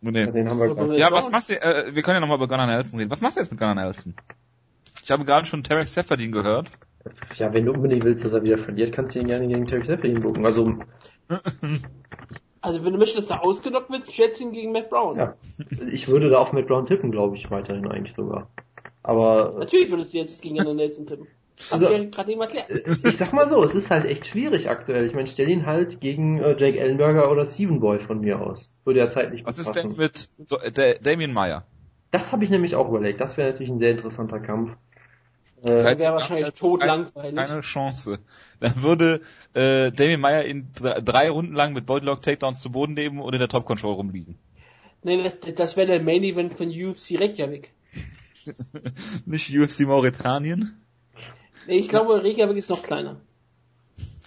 [0.00, 0.30] Nee.
[0.30, 0.98] Den haben wir gleich.
[0.98, 3.10] Ja, was machst du, äh, wir können ja nochmal über Gunnar Nelson reden.
[3.10, 4.14] Was machst du jetzt mit Gunnar Nelson?
[5.02, 6.70] Ich habe gerade schon Tarek Seferdin gehört.
[7.36, 9.86] Ja, wenn du unbedingt willst, dass er wieder verliert, kannst du ihn gerne gegen Terry
[9.86, 10.44] Seferdin bucken.
[10.44, 10.74] Also,
[12.60, 15.16] Also wenn du möchtest, dass er ausgenockt wird, ich jetzt ihn gegen Matt Brown.
[15.16, 15.34] ja.
[15.92, 18.50] Ich würde da auf Matt Brown tippen, glaube ich, weiterhin eigentlich sogar.
[19.02, 21.26] Aber Natürlich würdest du jetzt gegen Gunnar Nelson tippen.
[21.70, 22.70] Also- gerade eben erklärt.
[23.04, 25.06] ich sag mal so, es ist halt echt schwierig aktuell.
[25.06, 28.68] Ich meine, stell ihn halt gegen äh, Jake Ellenberger oder Steven Boy von mir aus.
[28.84, 30.28] Würde ja zeitlich Was ist denn mit
[30.62, 31.64] äh, Damien Meyer?
[32.10, 33.20] Das habe ich nämlich auch überlegt.
[33.20, 34.76] Das wäre natürlich ein sehr interessanter Kampf.
[35.62, 37.46] Äh, wäre wahrscheinlich totlangweilig.
[37.46, 38.18] Keine Chance.
[38.60, 39.20] Dann würde
[39.54, 43.32] äh, Damien Meyer in drei, drei Runden lang mit Bodylock Takedowns zu Boden nehmen und
[43.32, 44.38] in der Top Control rumliegen.
[45.02, 47.72] Nee, das, das wäre der Main Event von UFC Reykjavik.
[49.26, 50.80] Nicht UFC Mauretanien?
[51.66, 53.20] Nee, ich glaube, Reykjavik ist noch kleiner.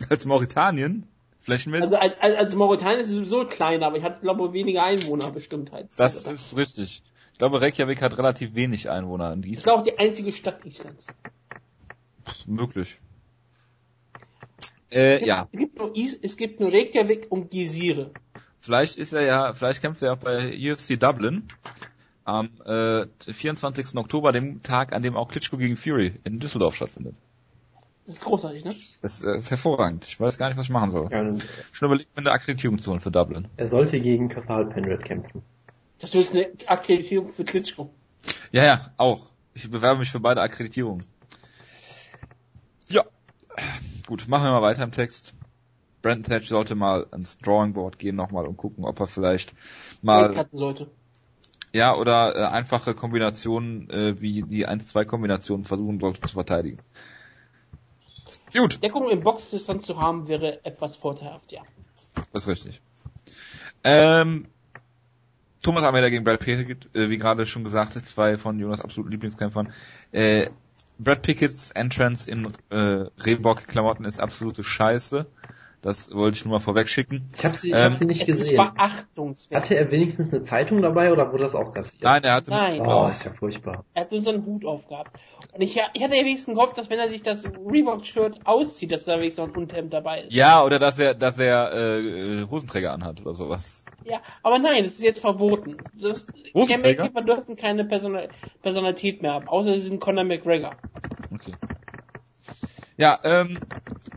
[0.09, 1.07] Als Mauretanien?
[1.39, 1.83] Flächenmäßig?
[1.83, 5.87] Also, als, als Mauretanien ist sowieso kleiner, aber ich hatte, glaube weniger Einwohner bestimmt halt.
[5.97, 7.01] das ist richtig.
[7.41, 9.31] Ich glaube, Reykjavik hat relativ wenig Einwohner.
[9.31, 11.07] Und die ist, glaube ich, die einzige Stadt Islands.
[12.45, 12.99] möglich.
[14.91, 15.49] Äh, ja.
[15.51, 18.11] Es gibt nur, Is, es gibt nur Reykjavik und Gizire.
[18.59, 21.47] Vielleicht ist er ja, vielleicht kämpft er auch bei UFC Dublin
[22.25, 23.97] am äh, 24.
[23.97, 27.15] Oktober, dem Tag, an dem auch Klitschko gegen Fury in Düsseldorf stattfindet.
[28.05, 28.75] Das ist großartig, ne?
[29.01, 30.05] Das ist äh, hervorragend.
[30.05, 31.09] Ich weiß gar nicht, was ich machen soll.
[31.11, 31.27] ja,
[31.71, 33.47] Schon überlegt, mir eine Akkreditierung zu holen für Dublin.
[33.57, 35.41] er sollte gegen Cathal Penrith kämpfen.
[36.01, 37.93] Das ist eine Akkreditierung für Klitschko.
[38.51, 39.27] Ja, ja, auch.
[39.53, 41.05] Ich bewerbe mich für beide Akkreditierungen.
[42.89, 43.03] Ja.
[44.07, 45.33] Gut, machen wir mal weiter im Text.
[46.01, 49.53] Brandon Thatch sollte mal ans Drawing Board gehen nochmal und gucken, ob er vielleicht
[50.01, 50.89] mal sollte.
[51.73, 56.79] Ja, oder äh, einfache Kombinationen äh, wie die 1-2-Kombinationen versuchen sollte zu verteidigen.
[58.51, 61.61] Gut, Deckung im Boxdistanz zu haben, wäre etwas vorteilhaft, ja.
[62.33, 62.81] das ist richtig.
[63.83, 64.47] Ähm,
[65.61, 69.71] Thomas Almeida gegen Brad Pickett, äh, wie gerade schon gesagt, zwei von Jonas absoluten Lieblingskämpfern.
[70.11, 70.49] Äh,
[70.97, 75.25] Brad Picketts Entrance in äh, Reebok-Klamotten ist absolute Scheiße.
[75.81, 77.27] Das wollte ich nur mal vorweg schicken.
[77.35, 78.55] Ich habe sie, ich Ähm, hab sie nicht Es ist gesehen.
[78.55, 79.63] verachtungswert.
[79.63, 82.03] Hatte er wenigstens eine Zeitung dabei oder wurde das auch kassiert?
[82.03, 82.81] Nein, er hatte Nein.
[82.81, 83.83] Oh, ist ja furchtbar.
[83.95, 85.09] Er hat so einen Hut aufgehabt.
[85.53, 89.05] Und ich, ich hatte ja wenigstens gehofft, dass wenn er sich das Reebok-Shirt auszieht, dass
[89.05, 90.33] da wenigstens noch ein Unterhemd dabei ist.
[90.33, 93.83] Ja, oder dass er, dass er äh, Hosenträger anhat oder sowas.
[94.05, 95.77] Ja, aber nein, das ist jetzt verboten.
[95.99, 97.03] Das, Hosenträger?
[97.05, 98.29] Kämpfer dürfen keine Personal,
[98.61, 100.75] Personalität mehr haben, außer sie sind Conor McGregor.
[101.33, 101.53] Okay.
[103.01, 103.57] Ja, ähm,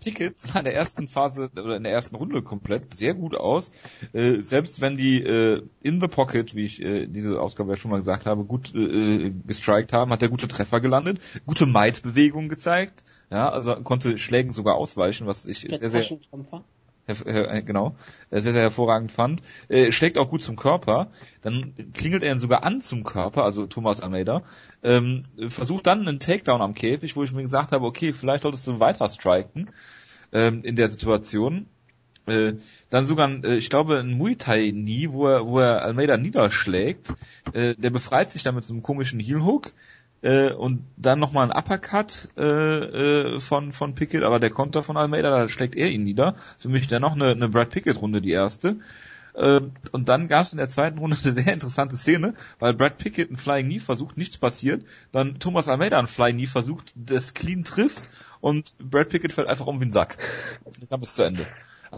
[0.03, 3.71] Pickett sah in der ersten Phase oder in der ersten Runde komplett sehr gut aus.
[4.13, 7.91] Äh, selbst wenn die äh, in the pocket, wie ich äh, diese Ausgabe ja schon
[7.91, 13.05] mal gesagt habe, gut äh, gestrikt haben, hat er gute Treffer gelandet, gute Might-Bewegungen gezeigt.
[13.31, 16.19] Ja, also konnte Schlägen sogar ausweichen, was ich Der sehr, sehr äh,
[17.07, 17.97] genau,
[18.31, 19.43] äh, sehr, sehr hervorragend fand.
[19.69, 21.09] Äh, schlägt auch gut zum Körper.
[21.43, 24.43] Dann klingelt er ihn sogar an zum Körper, also Thomas Almeida.
[24.83, 28.67] Ähm, versucht dann einen Takedown am Käfig, wo ich mir gesagt habe, okay, vielleicht solltest
[28.67, 29.71] du weiter striken
[30.33, 31.67] ähm, in der Situation.
[32.27, 32.55] äh,
[32.91, 37.15] dann sogar, äh, ich glaube, ein Muay Thai nie, wo er, wo er Almeida niederschlägt.
[37.53, 39.73] Äh, der befreit sich dann mit so einem komischen Heel Hook
[40.25, 44.97] äh, und dann nochmal ein Uppercut äh, äh, von von Pickett, aber der Konter von
[44.97, 46.37] Almeida, da schlägt er ihn nieder.
[46.59, 48.77] Für mich dann noch eine, eine Brad Pickett Runde die erste.
[49.35, 49.61] Äh,
[49.93, 53.31] und dann gab es in der zweiten Runde eine sehr interessante Szene, weil Brad Pickett
[53.31, 54.87] ein Flying Knee versucht, nichts passiert.
[55.13, 58.09] Dann Thomas Almeida ein Flying Knee versucht, das clean trifft
[58.41, 60.17] und Brad Pickett fällt einfach um wie ein Sack.
[60.65, 61.47] Dann kam es zu Ende.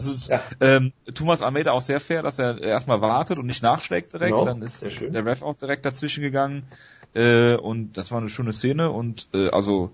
[0.05, 0.41] Also ja.
[0.61, 4.31] ähm, Thomas Almeida auch sehr fair, dass er erstmal wartet und nicht nachschlägt direkt.
[4.31, 6.63] Genau, dann ist der Ref auch direkt dazwischen gegangen.
[7.13, 8.91] Äh, und das war eine schöne Szene.
[8.91, 9.91] Und äh, also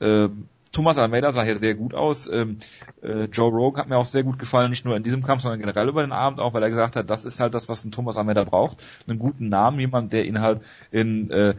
[0.00, 0.28] äh,
[0.74, 2.26] Thomas Almeida sah hier sehr gut aus.
[2.26, 2.58] Ähm,
[3.00, 5.60] äh, Joe Rogan hat mir auch sehr gut gefallen, nicht nur in diesem Kampf, sondern
[5.60, 7.92] generell über den Abend auch, weil er gesagt hat, das ist halt das, was ein
[7.92, 8.84] Thomas Almeida braucht.
[9.08, 11.54] Einen guten Namen, jemand, der ihn halt in äh,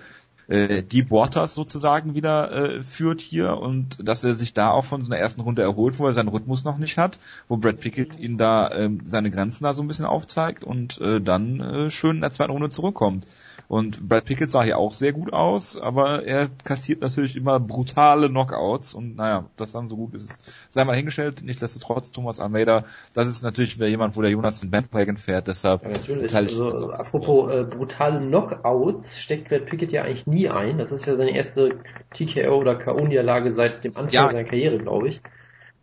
[0.48, 5.02] äh, Deep Waters sozusagen wieder äh, führt hier und dass er sich da auch von
[5.02, 8.20] so einer ersten Runde erholt, wo er seinen Rhythmus noch nicht hat, wo Brad Pickett
[8.20, 12.18] ihn da ähm, seine Grenzen da so ein bisschen aufzeigt und äh, dann äh, schön
[12.18, 13.26] in der zweiten Runde zurückkommt.
[13.68, 18.30] Und Brad Pickett sah hier auch sehr gut aus, aber er kassiert natürlich immer brutale
[18.30, 21.42] Knockouts und naja, das dann so gut ist, sei mal hingestellt.
[21.44, 25.84] Nichtsdestotrotz, Thomas Almeida, das ist natürlich wieder jemand, wo der Jonas den Bandwagon fährt, deshalb
[25.84, 26.34] ja, natürlich.
[26.34, 30.78] Also, apropos äh, brutale Knockouts steckt Brad Pickett ja eigentlich nie ein.
[30.78, 31.80] Das ist ja seine erste
[32.14, 34.28] TKO oder K.O.-Niederlage seit dem Anfang ja.
[34.28, 35.22] seiner Karriere, glaube ich.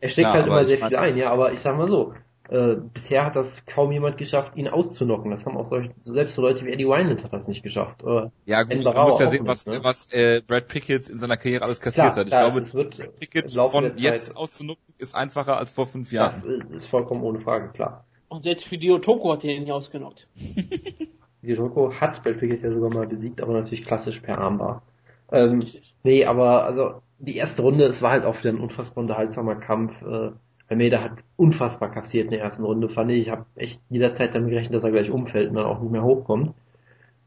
[0.00, 2.14] Er steckt ja, halt immer sehr viel ein, ja, aber ich sag mal so,
[2.48, 5.30] äh, bisher hat das kaum jemand geschafft, ihn auszunocken.
[5.30, 8.02] Das haben auch solche, selbst so Leute wie Eddie Wynland hat das nicht geschafft.
[8.02, 9.80] Äh, ja gut, man muss ja sehen, was, ne?
[9.82, 12.26] was äh, Brad Pickett in seiner Karriere alles kassiert klar, hat.
[12.26, 16.68] Ich klar, glaube, wird Brad Pickett von jetzt auszunocken ist einfacher als vor fünf Jahren.
[16.70, 18.04] Das ist vollkommen ohne Frage, klar.
[18.28, 20.26] Und selbst für Diotoko hat er ihn nicht ausgenockt.
[21.42, 24.82] Diotoko hat Brad Pickett ja sogar mal besiegt, aber natürlich klassisch per Armbar.
[25.30, 25.64] Ähm,
[26.02, 29.92] nee, aber also die erste Runde, es war halt auch wieder ein unfassbar unterhaltsamer Kampf.
[30.02, 30.32] Äh,
[30.72, 33.22] Almeida hat unfassbar kassiert in der ersten Runde, fand ich.
[33.22, 36.02] Ich habe echt jederzeit damit gerechnet, dass er gleich umfällt und dann auch nicht mehr
[36.02, 36.54] hochkommt.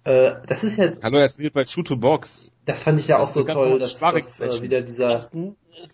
[0.03, 0.91] Äh, das ist ja.
[1.01, 2.51] Hallo, er spielt bei Shoot to Box.
[2.65, 5.19] Das fand ich ja das auch so toll, dass, dass äh, wieder dieser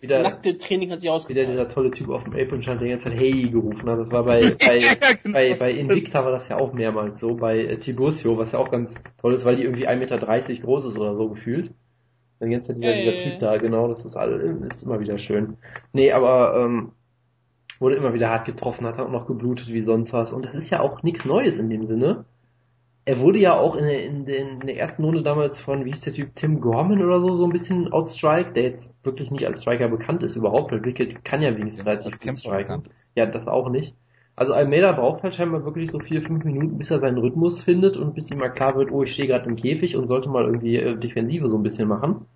[0.00, 1.48] wieder, nackte Training hat sich ausgezahlt.
[1.48, 3.98] Wieder dieser tolle Typ auf dem Apron stand, der jetzt halt Hey gerufen hat.
[3.98, 5.34] Das war bei bei, ja, genau.
[5.34, 8.70] bei, bei Invicta war das ja auch mehrmals so, bei äh, Tiburcio, was ja auch
[8.70, 10.18] ganz toll ist, weil die irgendwie 1,30 Meter
[10.62, 11.72] groß ist oder so gefühlt.
[12.38, 14.42] Dann jetzt halt dieser, dieser Typ da, genau, das ist alles,
[14.74, 15.58] ist immer wieder schön.
[15.92, 16.92] Nee, aber ähm,
[17.82, 20.32] wurde immer wieder hart getroffen, hat auch noch geblutet wie sonst was.
[20.32, 22.24] Und das ist ja auch nichts Neues in dem Sinne.
[23.04, 25.90] Er wurde ja auch in der, in, der, in der ersten Runde damals von, wie
[25.90, 29.44] hieß der Typ, Tim Gorman oder so, so ein bisschen outstrike, der jetzt wirklich nicht
[29.44, 32.84] als Striker bekannt ist überhaupt, weil Wicked kann ja wenigstens relativ gut striken.
[33.16, 33.96] Ja, das auch nicht.
[34.36, 37.96] Also Almeida braucht halt scheinbar wirklich so vier, fünf Minuten, bis er seinen Rhythmus findet
[37.96, 40.46] und bis ihm mal klar wird, oh, ich stehe gerade im Käfig und sollte mal
[40.46, 42.26] irgendwie äh, Defensive so ein bisschen machen.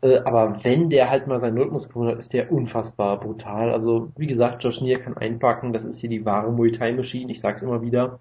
[0.00, 3.72] Äh, aber wenn der halt mal seinen Rhythmus gefunden hat, ist der unfassbar brutal.
[3.72, 7.32] Also, wie gesagt, Josh Neer kann einpacken, das ist hier die wahre Muay Thai Machine,
[7.32, 8.20] ich sag's immer wieder.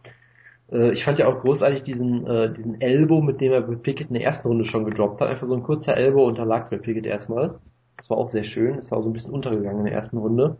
[0.71, 4.15] Äh, ich fand ja auch großartig diesen, äh, diesen Elbow, mit dem er Pickett in
[4.15, 5.30] der ersten Runde schon gedroppt hat.
[5.30, 7.55] Einfach so ein kurzer Elbow unterlag Brad Pickett erstmal.
[7.97, 10.57] Das war auch sehr schön, das war so ein bisschen untergegangen in der ersten Runde.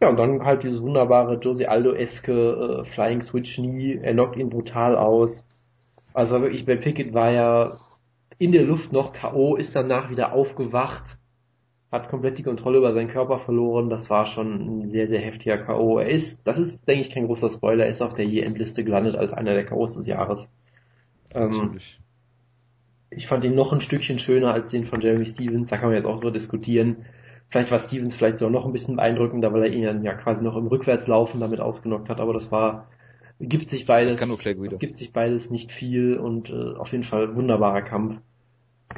[0.00, 4.50] Ja, und dann halt dieses wunderbare Josie Aldo-eske äh, Flying Switch Knee, er knockt ihn
[4.50, 5.44] brutal aus.
[6.14, 7.78] Also wirklich, Brad Pickett war ja
[8.38, 11.18] in der Luft noch K.O., ist danach wieder aufgewacht,
[11.90, 13.90] hat komplett die Kontrolle über seinen Körper verloren.
[13.90, 15.98] Das war schon ein sehr, sehr heftiger K.O.
[15.98, 19.16] Er ist, das ist, denke ich, kein großer Spoiler, er ist auf der Year-Endliste gelandet
[19.16, 20.48] als einer der K.O.s des Jahres.
[21.34, 21.78] Ähm,
[23.10, 25.96] ich fand ihn noch ein Stückchen schöner als den von Jeremy Stevens, da kann man
[25.96, 27.06] jetzt auch so diskutieren.
[27.48, 30.44] Vielleicht war Stevens vielleicht sogar noch ein bisschen beeindruckender, weil er ihn dann ja quasi
[30.44, 32.86] noch im Rückwärtslaufen damit ausgenockt hat, aber das war
[33.40, 34.14] gibt sich beides.
[34.14, 37.82] Das kann nur Es gibt sich beides nicht viel und äh, auf jeden Fall wunderbarer
[37.82, 38.20] Kampf.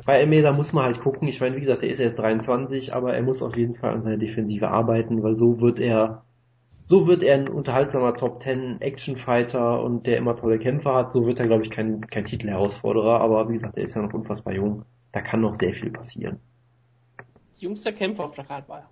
[0.07, 1.29] Bei Almeida muss man halt gucken.
[1.29, 4.03] Ich meine, wie gesagt, er ist erst 23, aber er muss auf jeden Fall an
[4.03, 6.25] seiner Defensive arbeiten, weil so wird er,
[6.89, 11.13] so wird er ein unterhaltsamer Top 10 Action Fighter und der immer tolle Kämpfer hat.
[11.15, 13.21] So wird er, glaube ich, kein, kein Titelherausforderer.
[13.21, 14.85] Aber wie gesagt, er ist ja noch unfassbar jung.
[15.13, 16.41] Da kann noch sehr viel passieren.
[17.57, 18.91] Jüngster Kämpfer auf der Karte war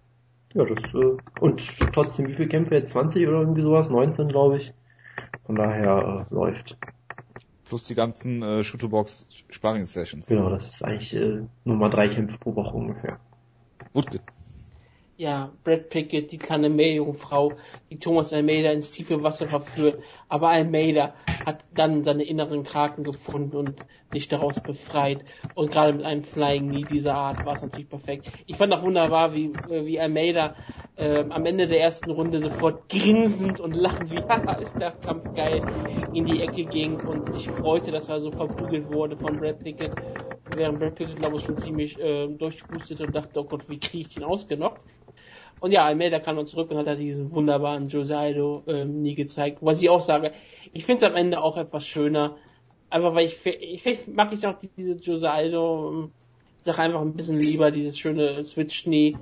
[0.55, 1.63] Ja, das, äh, und
[1.95, 2.91] trotzdem, wie viele Kämpfe jetzt?
[2.91, 3.89] 20 oder irgendwie sowas?
[3.89, 4.75] 19, glaube ich.
[5.47, 6.79] Von daher äh, läuft.
[7.69, 10.27] Plus die ganzen äh, Shooterbox Sparring Sessions.
[10.27, 13.21] Genau, das ist eigentlich äh, Nummer drei Kämpfe pro Woche ungefähr.
[13.93, 14.07] Gut.
[15.19, 17.53] Ja, Brad Pickett, die kleine Meerjungfrau,
[17.91, 23.57] die Thomas Almeida ins tiefe Wasser verführt, aber Almeida hat dann seine inneren Kraken gefunden
[23.57, 25.25] und sich daraus befreit.
[25.55, 28.27] Und gerade mit einem Flying Knee dieser Art war es natürlich perfekt.
[28.47, 30.55] Ich fand auch wunderbar, wie, wie Almeida
[30.97, 35.33] äh, am Ende der ersten Runde sofort grinsend und lachend wie, haha, ist der Kampf
[35.33, 35.67] geil,
[36.11, 39.97] in die Ecke ging und sich freute, dass er so verprügelt wurde von Brad Pickett.
[40.51, 44.03] Während Brad Pickett, glaube ich, schon ziemlich äh, durchgepustet und dachte, oh Gott, wie kriege
[44.03, 44.85] ich den ausgenockt?
[45.61, 49.59] Und ja, Almeida kam dann zurück und hat halt diesen wunderbaren Josido ähm, nie gezeigt.
[49.61, 50.33] Was ich auch sage,
[50.73, 52.37] ich finde es am Ende auch etwas schöner.
[52.91, 56.11] Einfach weil ich, ich vielleicht mag ich auch diese Josido,
[56.59, 59.17] ich sag einfach ein bisschen lieber dieses schöne Switch-Knee.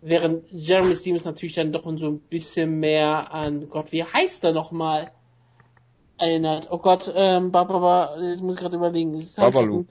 [0.00, 4.52] Während Jeremy Stevens natürlich dann doch so ein bisschen mehr an Gott, wie heißt er
[4.52, 5.10] nochmal?
[6.18, 6.68] Erinnert.
[6.70, 9.24] Oh Gott, ähm, Barbara, ich muss gerade überlegen.
[9.36, 9.84] Babalu.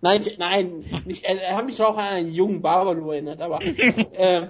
[0.00, 3.60] Nein, ich, nein, nicht, er hat mich auch an einen jungen Babalu erinnert, aber
[4.12, 4.48] äh,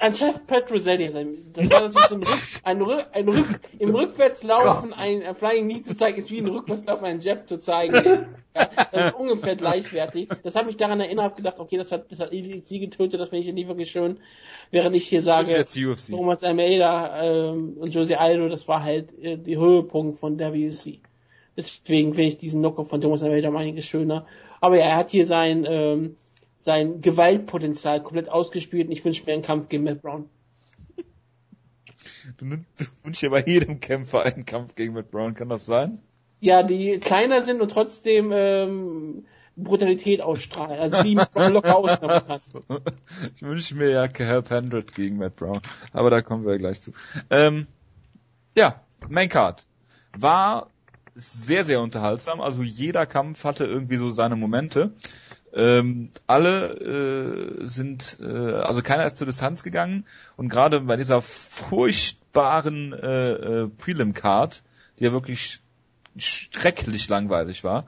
[0.00, 1.10] an Chef Petroselli.
[1.52, 5.68] Das war natürlich so ein Rück, ein Rück, ein Rück, im Rückwärtslaufen ein, ein Flying
[5.68, 7.94] Knee zu zeigen, ist wie ein Rückwärtslaufen ein Jab zu zeigen.
[7.94, 10.28] Ja, das ist ungefähr gleichwertig.
[10.42, 13.46] Das hat mich daran erinnert, gedacht, okay, das hat, das hat sie getötet, das finde
[13.46, 14.18] ich nicht wirklich schön.
[14.70, 15.64] Während ich hier sage,
[16.08, 21.00] Thomas Almeida ähm, und Jose Aldo, das war halt äh, die Höhepunkt von WC.
[21.56, 24.26] Deswegen finde ich diesen Knockout von Thomas Almeida um einiges schöner.
[24.60, 26.16] Aber ja, er hat hier sein, ähm,
[26.60, 30.28] sein Gewaltpotenzial komplett ausgespielt und ich wünsche mir einen Kampf gegen Matt Brown.
[32.36, 36.00] Du, du wünschst dir bei jedem Kämpfer einen Kampf gegen Matt Brown, kann das sein?
[36.40, 39.24] Ja, die kleiner sind und trotzdem ähm,
[39.56, 42.40] Brutalität ausstrahlen, also die Brown locker ausnehmen kann.
[43.34, 45.60] Ich wünsche mir ja Cal Pendred gegen Matt Brown,
[45.92, 46.92] aber da kommen wir gleich zu.
[47.30, 47.66] Ähm,
[48.54, 49.66] ja, Main Card
[50.16, 50.68] war
[51.14, 54.94] sehr, sehr unterhaltsam, also jeder Kampf hatte irgendwie so seine Momente.
[55.52, 61.22] Ähm, alle äh, sind, äh, also keiner ist zur Distanz gegangen und gerade bei dieser
[61.22, 64.62] furchtbaren äh, äh, Prelim-Card,
[64.98, 65.60] die ja wirklich
[66.16, 67.86] schrecklich langweilig war,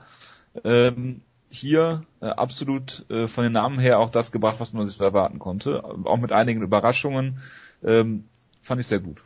[0.64, 5.00] ähm, hier äh, absolut äh, von den Namen her auch das gebracht, was man sich
[5.00, 5.84] erwarten konnte.
[5.84, 7.38] Auch mit einigen Überraschungen.
[7.84, 8.24] Ähm,
[8.62, 9.22] fand ich sehr gut.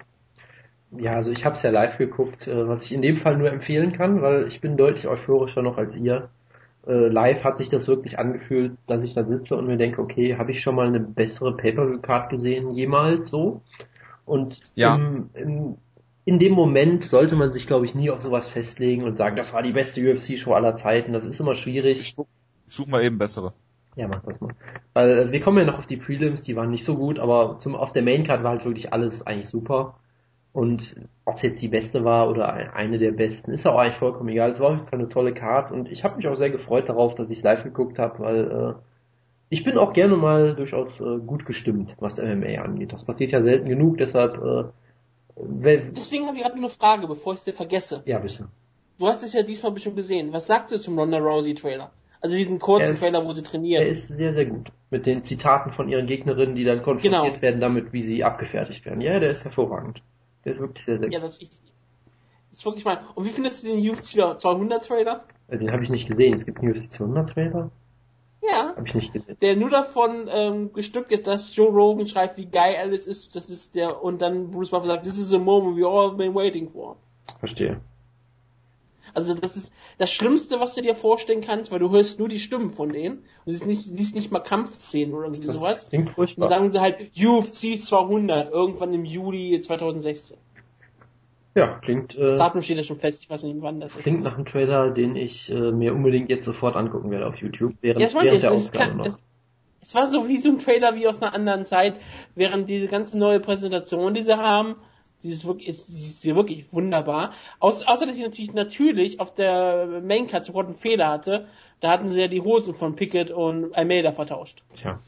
[0.91, 3.51] Ja, also ich habe es ja live geguckt, äh, was ich in dem Fall nur
[3.51, 6.29] empfehlen kann, weil ich bin deutlich euphorischer noch als ihr
[6.87, 10.37] äh, live hat sich das wirklich angefühlt, dass ich da sitze und mir denke, okay,
[10.37, 13.63] habe ich schon mal eine bessere Pay-Per-View-Card gesehen jemals so?
[14.25, 14.97] Und ja.
[14.97, 15.77] im, im,
[16.25, 19.53] in dem Moment sollte man sich, glaube ich, nie auf sowas festlegen und sagen, das
[19.53, 21.13] war die beste UFC-Show aller Zeiten.
[21.13, 22.01] Das ist immer schwierig.
[22.01, 22.17] Ich
[22.67, 23.53] such mal eben bessere.
[23.95, 24.55] Ja, mach das mal.
[24.93, 27.59] Weil äh, wir kommen ja noch auf die Prelims, die waren nicht so gut, aber
[27.61, 29.95] zum, auf der Main-Card war halt wirklich alles eigentlich super.
[30.57, 30.95] Und
[31.27, 34.53] ob es jetzt die beste war oder eine der besten, ist auch eigentlich vollkommen egal.
[34.53, 36.89] Es war auf jeden Fall eine tolle Card und ich habe mich auch sehr gefreut
[36.89, 38.75] darauf, dass ich live geguckt habe, weil äh,
[39.51, 42.95] ich bin auch gerne mal durchaus äh, gut gestimmt, was MMA angeht.
[42.95, 44.71] Das passiert ja selten genug, deshalb äh,
[45.39, 48.03] Deswegen habe ich gerade eine Frage, bevor ich es dir vergesse.
[48.07, 48.49] Ja, bitte.
[48.99, 50.33] Du hast es ja diesmal bestimmt gesehen.
[50.33, 51.91] Was sagst du zum Ronda Rousey Trailer?
[52.23, 53.83] Also diesen kurzen ist, Trailer, wo sie trainieren.
[53.83, 54.73] Er ist sehr, sehr gut.
[54.89, 57.43] Mit den Zitaten von ihren Gegnerinnen, die dann konfrontiert genau.
[57.43, 59.03] werden damit, wie sie abgefertigt werden.
[59.03, 60.01] Ja, der ist hervorragend.
[60.47, 61.51] Der ist wirklich sehr, sehr Ja, das, ich,
[62.51, 63.01] das ist wirklich mal.
[63.17, 65.25] Und wie findest du den UFC 200 Trailer?
[65.49, 66.35] Den habe ich nicht gesehen.
[66.35, 67.71] Es gibt einen UFC 200 Trailer?
[68.43, 68.75] Ja.
[68.77, 69.37] Habe ich nicht gesehen.
[69.43, 73.35] Der nur davon ähm, gestückt ist, dass Joe Rogan schreibt, wie geil alles ist.
[73.35, 76.35] Das ist der und dann Bruce Buffer sagt, this is a moment we all been
[76.35, 76.97] waiting for.
[77.41, 77.81] Verstehe.
[79.17, 82.39] Also das ist das Schlimmste, was du dir vorstellen kannst, weil du hörst nur die
[82.39, 85.89] Stimmen von denen und siehst nicht, siehst nicht mal Kampfszenen oder das sowas.
[85.89, 86.45] Klingt furchtbar.
[86.45, 90.37] Und dann sagen sie halt UFC 200 irgendwann im Juli 2016.
[91.55, 92.15] Ja, klingt.
[92.15, 94.03] Äh, das Datum steht ja schon fest, ich weiß nicht wann das ist.
[94.03, 97.73] Klingt nach einem Trailer, den ich äh, mir unbedingt jetzt sofort angucken werde auf YouTube,
[97.81, 99.07] während, ja, während der Ausgabe noch.
[99.07, 99.19] Es,
[99.81, 101.95] es war so wie so ein Trailer wie aus einer anderen Zeit,
[102.35, 104.75] während diese ganze neue Präsentation, die sie haben,
[105.23, 107.33] dieses wirklich, ist, ist wirklich wunderbar.
[107.59, 111.47] Aus, außer, dass ich natürlich, natürlich auf der Maincard sofort einen Fehler hatte.
[111.81, 114.63] Da hatten sie ja die Hosen von Pickett und Almeida vertauscht.
[114.75, 115.01] Tja.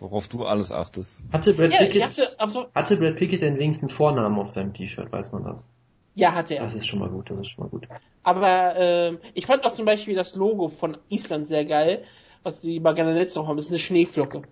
[0.00, 1.22] Worauf du alles achtest.
[1.32, 5.10] Hatte Brad, ja, Pickett, dachte, also, hatte Brad Pickett denn wenigstens Vornamen auf seinem T-Shirt,
[5.10, 5.68] weiß man das?
[6.14, 6.64] Ja, hatte er.
[6.64, 7.88] Das ist schon mal gut, das ist schon mal gut.
[8.22, 12.04] Aber äh, ich fand auch zum Beispiel das Logo von Island sehr geil,
[12.42, 13.56] was die bei Gananetz noch haben.
[13.56, 14.42] Das ist eine Schneeflocke.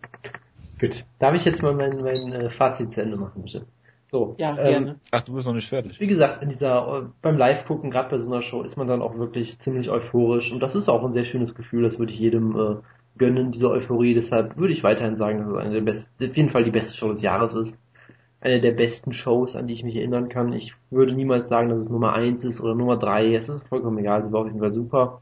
[0.80, 1.04] Gut.
[1.20, 3.66] Darf ich jetzt mal mein, mein äh, Fazit zu Ende machen, bitte?
[4.12, 4.96] So, ja, ähm, gerne.
[5.10, 5.98] Ach, du bist noch nicht fertig.
[5.98, 9.16] Wie gesagt, in dieser, beim Live-Gucken, gerade bei so einer Show, ist man dann auch
[9.16, 12.54] wirklich ziemlich euphorisch und das ist auch ein sehr schönes Gefühl, das würde ich jedem
[12.54, 12.74] äh,
[13.16, 14.12] gönnen, diese Euphorie.
[14.12, 16.94] Deshalb würde ich weiterhin sagen, dass es eine der besten, auf jeden Fall die beste
[16.94, 17.78] Show des Jahres ist.
[18.42, 20.52] Eine der besten Shows, an die ich mich erinnern kann.
[20.52, 23.34] Ich würde niemals sagen, dass es Nummer eins ist oder Nummer drei.
[23.34, 25.20] Es ist vollkommen egal, sie war auf jeden Fall super.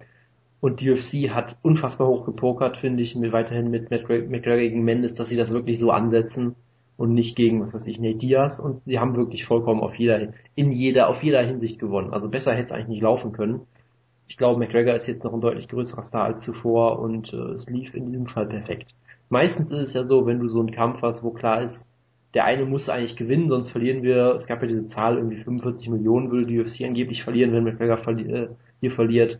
[0.61, 5.15] Und die UFC hat unfassbar hoch gepokert, finde ich, mit, weiterhin mit McGregor gegen Mendes,
[5.15, 6.57] dass sie das wirklich so ansetzen
[7.01, 10.35] und nicht gegen, was weiß ich, Nate Diaz und sie haben wirklich vollkommen auf jeder,
[10.55, 12.13] in jeder, auf jeder Hinsicht gewonnen.
[12.13, 13.63] Also besser hätte es eigentlich nicht laufen können.
[14.29, 17.67] Ich glaube, McGregor ist jetzt noch ein deutlich größerer Star als zuvor und äh, es
[17.71, 18.95] lief in diesem Fall perfekt.
[19.31, 21.87] Meistens ist es ja so, wenn du so einen Kampf hast, wo klar ist,
[22.35, 25.89] der eine muss eigentlich gewinnen, sonst verlieren wir, es gab ja diese Zahl, irgendwie 45
[25.89, 28.49] Millionen würde die UFC angeblich verlieren, wenn McGregor verli äh,
[28.81, 29.39] hier verliert.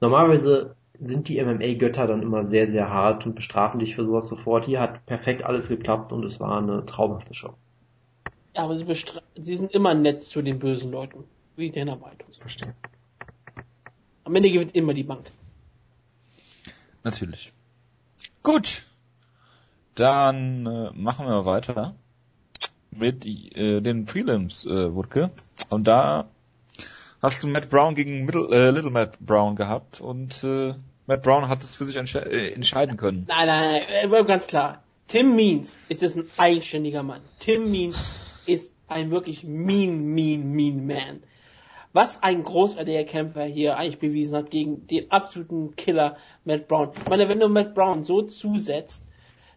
[0.00, 4.66] Normalerweise sind die MMA-Götter dann immer sehr, sehr hart und bestrafen dich für sowas sofort.
[4.66, 7.54] Hier hat perfekt alles geklappt und es war eine traumhafte Show.
[8.54, 8.84] Ja, aber sie,
[9.36, 11.24] sie sind immer nett zu den bösen Leuten.
[11.56, 12.40] Wie Dana White und so.
[12.40, 12.74] Verstehe.
[14.24, 15.30] Am Ende gewinnt immer die Bank.
[17.02, 17.52] Natürlich.
[18.42, 18.84] Gut.
[19.94, 21.94] Dann äh, machen wir weiter
[22.90, 25.30] mit äh, den Prelims, äh, Wutke.
[25.68, 26.28] Und da
[27.22, 30.74] hast du Matt Brown gegen Middle, äh, Little Matt Brown gehabt und äh,
[31.06, 33.26] Matt Brown hat es für sich entsche äh, entscheiden können.
[33.28, 34.82] Nein, nein, nein, äh, ganz klar.
[35.08, 37.20] Tim Means ist ein eigenständiger Mann.
[37.40, 38.02] Tim Means
[38.46, 41.22] ist ein wirklich mean, mean, mean man.
[41.92, 46.92] Was ein großartiger Kämpfer hier eigentlich bewiesen hat gegen den absoluten Killer Matt Brown.
[46.96, 49.02] Ich meine, wenn du Matt Brown so zusetzt,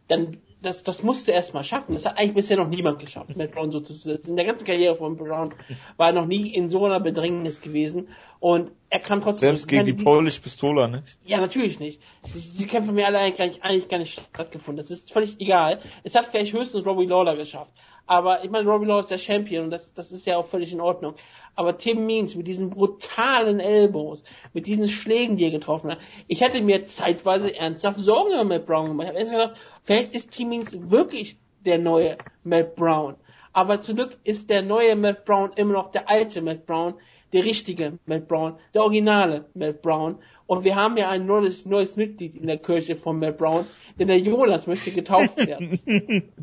[0.08, 1.94] dann das, das musst du erstmal schaffen.
[1.94, 4.30] Das hat eigentlich bisher noch niemand geschafft, Matt Brown so zu setzen.
[4.32, 5.54] In der ganzen Karriere von Brown
[5.98, 8.08] war er noch nie in so einer Bedrängnis gewesen.
[8.44, 9.52] Und er kann trotzdem.
[9.52, 11.18] Selbst gegen die, die Polish Pistola nicht?
[11.24, 12.02] Ja, natürlich nicht.
[12.36, 14.84] Die Kämpfe haben mir alle eigentlich, eigentlich gar nicht stattgefunden.
[14.84, 15.80] Das ist völlig egal.
[16.04, 17.72] Es hat vielleicht höchstens Robbie Lawler geschafft.
[18.06, 20.74] Aber ich meine, Robbie Lawler ist der Champion und das, das ist ja auch völlig
[20.74, 21.14] in Ordnung.
[21.56, 26.44] Aber Tim Means mit diesen brutalen Elbows, mit diesen Schlägen, die er getroffen hat, ich
[26.44, 29.06] hatte mir zeitweise ernsthaft Sorgen über Matt Brown gemacht.
[29.06, 33.16] Ich habe erst gedacht, vielleicht ist Tim Means wirklich der neue Matt Brown.
[33.54, 36.96] Aber zum Glück ist der neue Matt Brown immer noch der alte Matt Brown,
[37.34, 40.20] der richtige Matt Brown, der originale Matt Brown.
[40.46, 43.66] Und wir haben ja ein neues, neues Mitglied in der Kirche von Matt Brown,
[44.00, 45.80] denn der Jonas möchte getauft werden.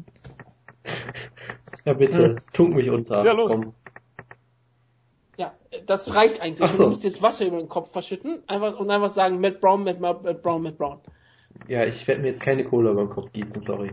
[1.85, 3.25] Ja, bitte, tunk mich unter.
[3.25, 3.53] Ja, los.
[3.53, 3.75] Komm.
[5.39, 5.55] Ja,
[5.87, 6.69] das reicht eigentlich.
[6.69, 6.85] Ach so.
[6.85, 10.01] Du musst jetzt Wasser über den Kopf verschütten einfach, und einfach sagen, Matt Brown, Matt,
[10.01, 11.01] Matt Brown, Matt Brown.
[11.69, 13.93] Ja, ich werde mir jetzt keine Kohle über den Kopf gießen, sorry.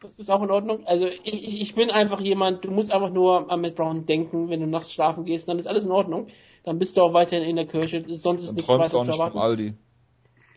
[0.00, 0.86] Das ist auch in Ordnung.
[0.86, 4.48] Also ich, ich, ich bin einfach jemand, du musst einfach nur an Matt Brown denken,
[4.48, 6.28] wenn du nachts schlafen gehst, dann ist alles in Ordnung.
[6.62, 8.98] Dann bist du auch weiterhin in der Kirche, sonst ist Dann nichts träumst du weiter
[8.98, 9.32] auch zu nicht erwarten.
[9.32, 9.74] vom Aldi.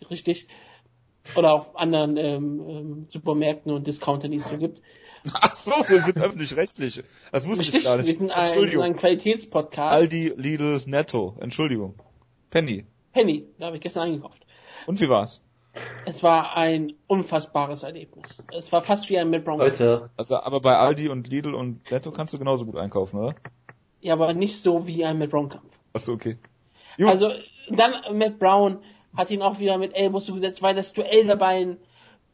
[0.09, 0.47] Richtig.
[1.35, 4.81] Oder auch anderen ähm, ähm, Supermärkten und Discountern, die es so gibt.
[5.33, 7.01] Ach so, wir sind öffentlich-rechtlich.
[7.31, 8.17] Das wusste Richtig, ich gar wir nicht.
[8.19, 8.83] sind ein, Entschuldigung.
[8.83, 9.93] ein Qualitätspodcast.
[9.93, 11.37] Aldi, Lidl, Netto.
[11.39, 11.95] Entschuldigung.
[12.49, 12.85] Penny.
[13.13, 14.45] Penny, da habe ich gestern eingekauft.
[14.85, 15.41] Und wie war's?
[16.05, 18.43] Es war ein unfassbares Erlebnis.
[18.55, 19.59] Es war fast wie ein Matt Brown.
[19.59, 23.35] Leute, Also, aber bei Aldi und Lidl und Netto kannst du genauso gut einkaufen, oder?
[24.01, 25.73] Ja, aber nicht so wie ein Matt Brown Kampf.
[25.93, 26.37] Ach so, okay.
[26.97, 27.07] Gut.
[27.07, 27.31] Also,
[27.69, 28.79] dann Matt Brown
[29.15, 31.77] hat ihn auch wieder mit Elbows zugesetzt, weil das Duell der beiden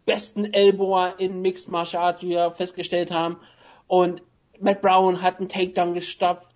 [0.06, 3.38] besten Elbower in Mixed Martial Arts, wie wir festgestellt haben.
[3.88, 4.22] Und
[4.60, 6.49] Matt Brown hat einen Takedown gestopft,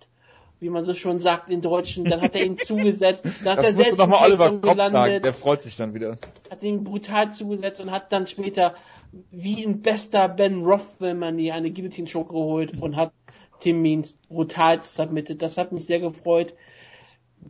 [0.64, 2.04] wie man so schon sagt in Deutschen.
[2.06, 3.24] Dann hat er ihn zugesetzt.
[3.44, 5.32] Dann hat das er musst du selbst doch mal einen Oliver Kopf sagen, gelandet, der
[5.34, 6.16] freut sich dann wieder.
[6.50, 8.74] hat ihn brutal zugesetzt und hat dann später
[9.30, 13.12] wie ein bester Ben Rothwell-Manier eine Guillotine-Choke geholt und hat
[13.60, 15.42] Tim Means brutal submitted.
[15.42, 16.54] Das hat mich sehr gefreut.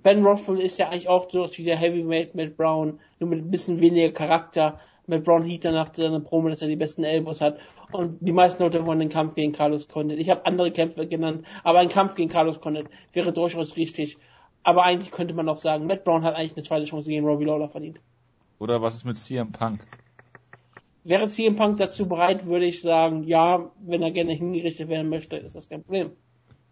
[0.02, 3.50] Ben Rothwell ist ja eigentlich auch so wie der Heavyweight Matt Brown, nur mit ein
[3.50, 4.80] bisschen weniger Charakter.
[5.06, 7.58] Matt Brown hielt danach seine Promo, dass er die besten Elbows hat.
[7.94, 10.18] Und die meisten Leute wollen den Kampf gegen Carlos Condit.
[10.18, 14.18] Ich habe andere Kämpfe genannt, aber ein Kampf gegen Carlos Condit wäre durchaus richtig.
[14.64, 17.44] Aber eigentlich könnte man auch sagen, Matt Brown hat eigentlich eine zweite Chance gegen Robbie
[17.44, 18.00] Lawler verdient.
[18.58, 19.86] Oder was ist mit CM Punk?
[21.04, 25.36] Wäre CM Punk dazu bereit, würde ich sagen, ja, wenn er gerne hingerichtet werden möchte,
[25.36, 26.10] ist das kein Problem.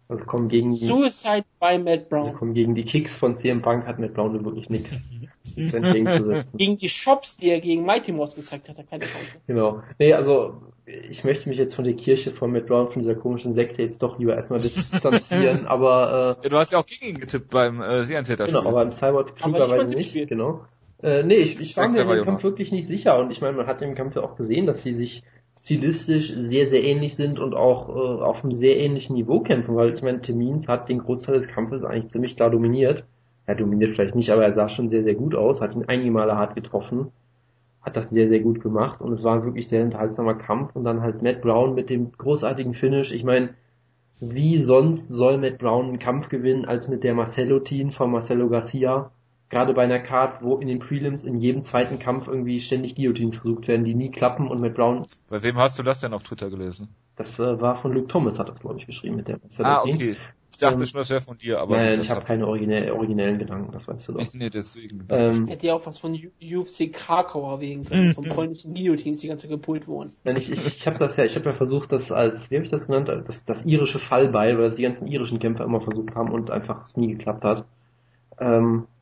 [0.09, 2.33] Also kommen gegen die, Suicide bei Matt also Brown.
[2.33, 4.95] kommen gegen die Kicks von CM Punk hat Matt Brown wirklich nichts
[5.55, 6.57] entgegenzusetzen.
[6.57, 9.37] Gegen die Shops, die er gegen Mighty Mouse gezeigt hat, hat er keine Chance.
[9.47, 9.81] Genau.
[9.99, 13.53] Nee, also ich möchte mich jetzt von der Kirche von Matt Brown, von dieser komischen
[13.53, 17.49] Sekte jetzt doch lieber erstmal distanzieren, aber Ja, du hast ja auch gegen ihn getippt
[17.49, 18.59] beim äh, äh, Serientäter-Spiel.
[18.59, 20.25] genau, aber im Cyborg klugerweise nicht Tippspiel.
[20.27, 20.65] genau.
[21.01, 23.67] Äh, nee, ich, ich war mir im Kampf wirklich nicht sicher und ich meine, man
[23.67, 25.23] hat im Kampf ja auch gesehen, dass sie sich
[25.63, 29.93] stilistisch sehr, sehr ähnlich sind und auch äh, auf einem sehr ähnlichen Niveau kämpfen, weil
[29.93, 33.05] ich meine, Termin hat den Großteil des Kampfes eigentlich ziemlich klar dominiert.
[33.45, 36.11] Er dominiert vielleicht nicht, aber er sah schon sehr, sehr gut aus, hat ihn einige
[36.11, 37.11] Male hart getroffen,
[37.81, 40.83] hat das sehr, sehr gut gemacht und es war ein wirklich sehr unterhaltsamer Kampf und
[40.83, 43.13] dann halt Matt Brown mit dem großartigen Finish.
[43.13, 43.51] Ich meine,
[44.19, 49.11] wie sonst soll Matt Brown einen Kampf gewinnen als mit der Marcelo-Team von Marcelo Garcia?
[49.53, 53.35] Gerade bei einer Card, wo in den Prelims in jedem zweiten Kampf irgendwie ständig Guillotines
[53.37, 56.23] versucht werden, die nie klappen und Matt Brown, Bei wem hast du das denn auf
[56.23, 56.87] Twitter gelesen?
[57.15, 60.17] das äh, war von Luke Thomas, hat das glaube ich geschrieben mit der Ah, okay.
[60.51, 63.39] Ich dachte Ähm, schon, das wäre von dir, aber Nein, ich habe keine originell, originellen
[63.39, 64.25] Gedanken, das weißt du doch.
[64.33, 65.05] Nee, deswegen.
[65.09, 69.27] Ähm, Hätte ja auch was von U- UFC Krakau erwähnen können, von polnischen Guillotines, die
[69.27, 70.13] ganze gepult wurden.
[70.23, 72.65] Nein, ich, ich, ich habe das ja, ich habe ja versucht, das als, wie habe
[72.65, 76.13] ich das genannt, das, das irische Fallbeil, weil das die ganzen irischen Kämpfer immer versucht
[76.15, 77.65] haben und einfach es nie geklappt hat.
[78.39, 78.92] Ähm, äh,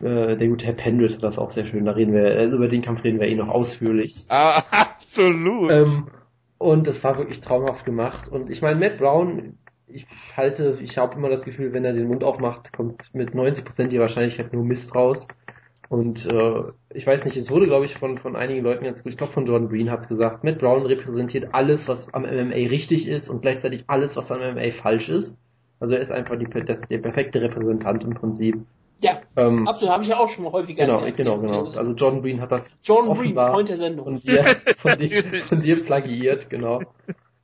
[0.00, 2.82] der gute Herr Pendrit hat das auch sehr schön, da reden wir, äh, über den
[2.82, 4.26] Kampf reden wir eh noch ausführlich.
[4.28, 5.70] ah, absolut.
[5.70, 6.06] Ähm,
[6.58, 8.28] und es war wirklich traumhaft gemacht.
[8.28, 9.56] Und ich meine, Matt Brown,
[9.86, 10.06] ich
[10.36, 14.00] halte, ich habe immer das Gefühl, wenn er den Mund aufmacht, kommt mit 90% die
[14.00, 15.26] Wahrscheinlichkeit nur Mist raus.
[15.88, 19.12] Und äh, ich weiß nicht, es wurde, glaube ich, von, von einigen Leuten jetzt gut,
[19.12, 22.68] ich glaube von Jordan Green hat es gesagt, Matt Brown repräsentiert alles, was am MMA
[22.68, 25.36] richtig ist und gleichzeitig alles, was am MMA falsch ist.
[25.80, 28.58] Also er ist einfach die, das, der perfekte Repräsentant im Prinzip.
[29.00, 31.16] Ja, Ähm, absolut, habe ich ja auch schon mal häufiger genau, erklärt.
[31.16, 31.70] genau, genau.
[31.70, 34.04] Also Jordan Green hat das Jordan Green, offenbar Freund der Sendung.
[34.06, 34.44] von dir,
[34.78, 36.80] von dir, von dir plagiiert, genau.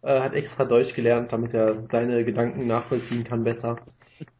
[0.03, 3.77] Äh, hat extra Deutsch gelernt, damit er seine Gedanken nachvollziehen kann besser.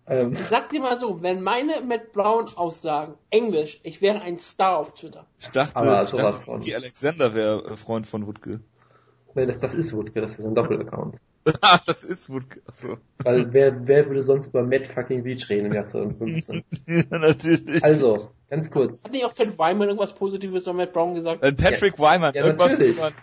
[0.07, 4.39] Ähm, Ich sag dir mal so, wenn meine Matt Brown Aussagen Englisch, ich wäre ein
[4.39, 5.25] Star auf Twitter.
[5.39, 6.61] Ich dachte, Aber ich dachte von.
[6.61, 8.61] die Alexander wäre Freund von Wutke.
[9.35, 11.17] nee, das, das ist Wutke, das ist ein Doppelaccount.
[11.61, 12.63] Ah, das ist Wutke.
[12.67, 12.99] Achso.
[13.23, 16.65] Weil wer, wer würde sonst über Matt fucking Beach reden im Jahr 2015?
[16.87, 17.85] ja, natürlich.
[17.85, 19.05] Also, ganz kurz.
[19.05, 21.43] Hat nicht auch Pat Wyman irgendwas Positives über Matt Brown gesagt?
[21.43, 22.97] Wenn Patrick Wyman Ja, irgendwas natürlich.
[22.97, 23.15] über ein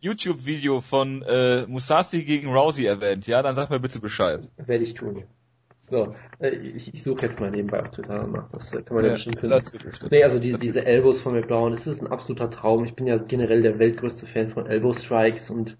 [0.00, 4.48] YouTube-Video von äh, Musashi gegen Rousey erwähnt, ja, dann sag mir bitte Bescheid.
[4.56, 5.24] Werde ich tun.
[5.90, 8.50] So, äh, ich, ich suche jetzt mal nebenbei auf Twitter danach.
[8.50, 10.08] Das äh, kann man ja, Ja, bestimmt finden.
[10.10, 12.84] Nee, also die, diese Elbows von Matt Brown, das ist ein absoluter Traum.
[12.84, 15.76] Ich bin ja generell der weltgrößte Fan von Elbow Strikes und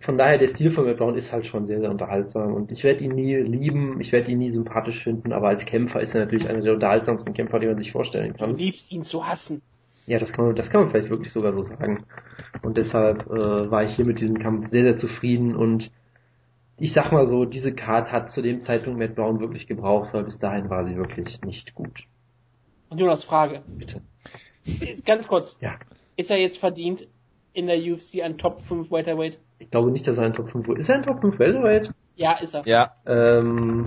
[0.00, 2.84] von daher der Stil von Matt Brown ist halt schon sehr, sehr unterhaltsam und ich
[2.84, 6.20] werde ihn nie lieben, ich werde ihn nie sympathisch finden, aber als Kämpfer ist er
[6.24, 8.54] natürlich einer der unterhaltsamsten Kämpfer, die man sich vorstellen Du kann.
[8.56, 9.62] liebst ihn zu hassen.
[10.06, 12.04] Ja, das kann man, das kann man vielleicht wirklich sogar so sagen.
[12.62, 15.90] Und deshalb äh, war ich hier mit diesem Kampf sehr, sehr zufrieden und
[16.78, 20.24] ich sag mal so, diese Card hat zu dem Zeitpunkt Matt Brown wirklich gebraucht, weil
[20.24, 22.04] bis dahin war sie wirklich nicht gut.
[22.88, 23.62] Und Jonas, Frage.
[23.66, 24.00] Bitte.
[25.04, 25.56] Ganz kurz.
[25.60, 25.76] Ja.
[26.16, 27.06] Ist er jetzt verdient
[27.52, 29.38] in der UFC ein Top 5 Welterweight?
[29.62, 31.92] Ich glaube nicht, dass er ein Top 5 Ist er ein Top 5 Welterweight?
[32.16, 32.66] Ja, ist er.
[32.66, 33.86] Ja, Ähm,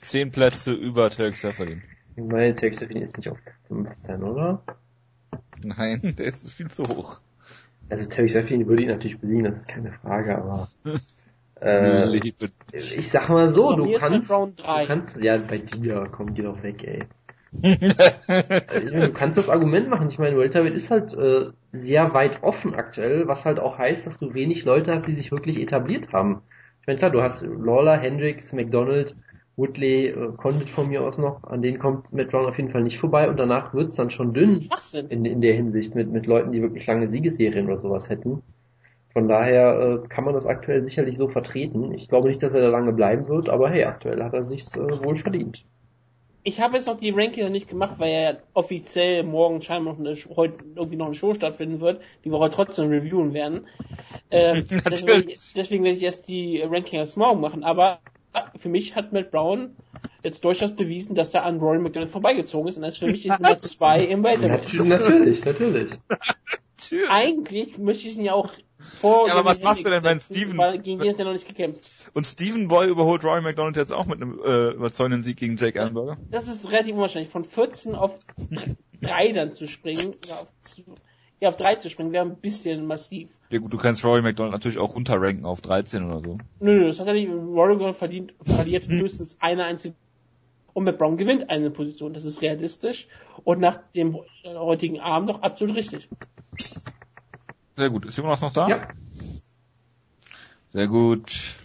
[0.00, 1.82] zehn Plätze über Turk Seferdin.
[2.16, 3.38] meine Texafin ist nicht auf
[3.68, 4.62] 15, oder?
[5.62, 7.20] Nein, der ist viel zu hoch.
[7.90, 10.68] Also Terry Sefin würde ihn natürlich besiegen, das ist keine Frage, aber
[11.60, 12.16] äh,
[12.72, 14.52] ich sag mal so, So, du kannst, du
[14.86, 17.04] kannst, ja bei dir, komm, geh doch weg, ey.
[17.52, 20.08] Du kannst das Argument machen.
[20.08, 24.18] Ich meine, Welterweight ist halt äh, sehr weit offen aktuell, was halt auch heißt, dass
[24.18, 26.42] du wenig Leute hast, die sich wirklich etabliert haben.
[26.80, 29.16] Ich meine, klar, du hast Lawler, Hendricks, McDonald,
[29.56, 32.82] Woodley, äh, Condit von mir aus noch, an denen kommt Matt Brown auf jeden Fall
[32.82, 34.70] nicht vorbei und danach wird's dann schon dünn
[35.08, 38.42] in, in der Hinsicht mit, mit Leuten, die wirklich lange Siegesserien oder sowas hätten.
[39.12, 41.92] Von daher äh, kann man das aktuell sicherlich so vertreten.
[41.94, 44.76] Ich glaube nicht, dass er da lange bleiben wird, aber hey, aktuell hat er sich's
[44.76, 45.64] äh, wohl verdient.
[46.44, 50.00] Ich habe jetzt noch die Ranking noch nicht gemacht, weil ja offiziell morgen scheinbar noch
[50.00, 53.68] eine, heute irgendwie noch eine Show stattfinden wird, die wir heute trotzdem reviewen werden.
[54.30, 55.52] Äh, deswegen, Natürlich.
[55.54, 57.62] deswegen werde ich erst die Ranking erst morgen machen.
[57.62, 58.00] Aber
[58.56, 59.76] für mich hat Matt Brown
[60.24, 63.28] jetzt durchaus bewiesen, dass er an Rory McDonald vorbeigezogen ist und ist für mich die
[63.28, 64.72] Nummer zwei im Welterweight.
[64.84, 65.92] natürlich, natürlich.
[66.76, 67.06] Tschüss.
[67.10, 68.52] Eigentlich müsste ich ihn ja auch
[68.82, 69.26] vor.
[69.28, 71.90] Ja, aber was machst du denn, wenn Steven- gegen den hat er noch nicht gekämpft.
[72.14, 75.78] Und Stephen Boy überholt Rory McDonald jetzt auch mit einem äh, überzeugenden Sieg gegen Jake
[75.78, 76.18] Ellenberger.
[76.30, 77.30] Das ist relativ unwahrscheinlich.
[77.30, 78.18] Von 14 auf
[79.00, 80.84] 3 dann zu springen, ja, auf, z-
[81.40, 83.28] ja, auf 3 zu springen, wäre ein bisschen massiv.
[83.50, 86.38] Ja gut, du kannst Rory McDonald natürlich auch runterranken auf 13 oder so.
[86.60, 87.28] Nö, nö, das hat er nicht.
[87.30, 89.94] Warrior verdient, verliert höchstens eine einzige.
[90.74, 92.14] Und Matt Brown gewinnt eine Position.
[92.14, 93.06] Das ist realistisch
[93.44, 96.08] und nach dem heutigen Abend doch absolut richtig.
[97.82, 98.04] Sehr gut.
[98.06, 98.68] Ist Jonas noch da?
[98.68, 98.88] Ja.
[100.68, 101.56] Sehr gut.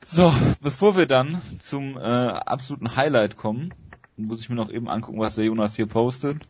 [0.00, 3.72] So, bevor wir dann zum äh, absoluten Highlight kommen,
[4.16, 6.42] muss ich mir noch eben angucken, was der Jonas hier postet.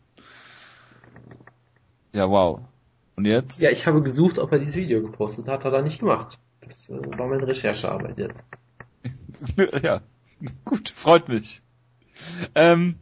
[2.13, 2.61] Ja, wow.
[3.15, 3.59] Und jetzt?
[3.61, 6.39] Ja, ich habe gesucht, ob er dieses Video gepostet hat, hat er nicht gemacht.
[6.61, 8.43] Das äh, war meine Recherchearbeit jetzt.
[9.83, 10.01] ja,
[10.65, 11.61] gut, freut mich.
[12.55, 12.95] Ähm,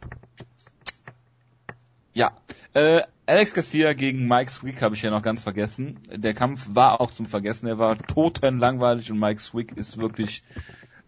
[2.14, 2.32] ja,
[2.74, 5.98] äh, Alex Garcia gegen Mike Swick habe ich ja noch ganz vergessen.
[6.10, 7.66] Der Kampf war auch zum Vergessen.
[7.66, 10.42] Er war totenlangweilig und Mike Swick ist wirklich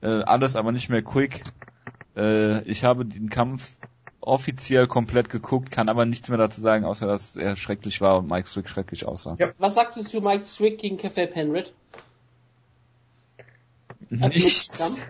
[0.01, 1.45] äh, alles, aber nicht mehr quick.
[2.17, 3.77] Äh, ich habe den Kampf
[4.21, 8.31] offiziell komplett geguckt, kann aber nichts mehr dazu sagen, außer dass er schrecklich war und
[8.31, 9.37] Mike Swick schrecklich aussah.
[9.39, 9.53] Ja.
[9.59, 11.73] Was sagst du zu Mike Swick gegen Cafe Penrith?
[14.09, 15.05] Nichts.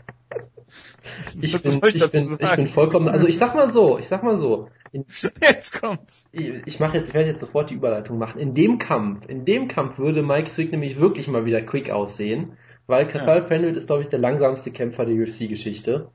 [1.40, 4.22] Ich bin, ich ich, bin, ich bin vollkommen, also ich sag mal so, ich sag
[4.22, 5.04] mal so, in,
[5.40, 6.24] Jetzt kommt's.
[6.32, 8.40] ich, ich mache jetzt, ich werde jetzt sofort die Überleitung machen.
[8.40, 12.56] In dem Kampf, in dem Kampf würde Mike Swick nämlich wirklich mal wieder quick aussehen,
[12.86, 16.10] weil Cathal Penrith ist, glaube ich, der langsamste Kämpfer der UFC-Geschichte.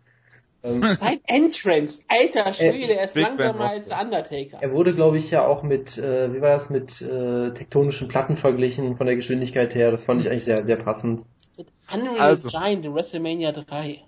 [0.63, 4.59] Ähm, Sein Entrance, alter Schwede, der ist Big langsamer als der Undertaker.
[4.61, 8.37] er wurde, glaube ich, ja auch mit, äh, wie war das, mit äh, tektonischen Platten
[8.37, 9.91] verglichen von der Geschwindigkeit her.
[9.91, 11.25] Das fand ich eigentlich sehr, sehr passend.
[11.57, 12.49] Mit Unreal Also.
[12.49, 14.03] Giant in WrestleMania 3.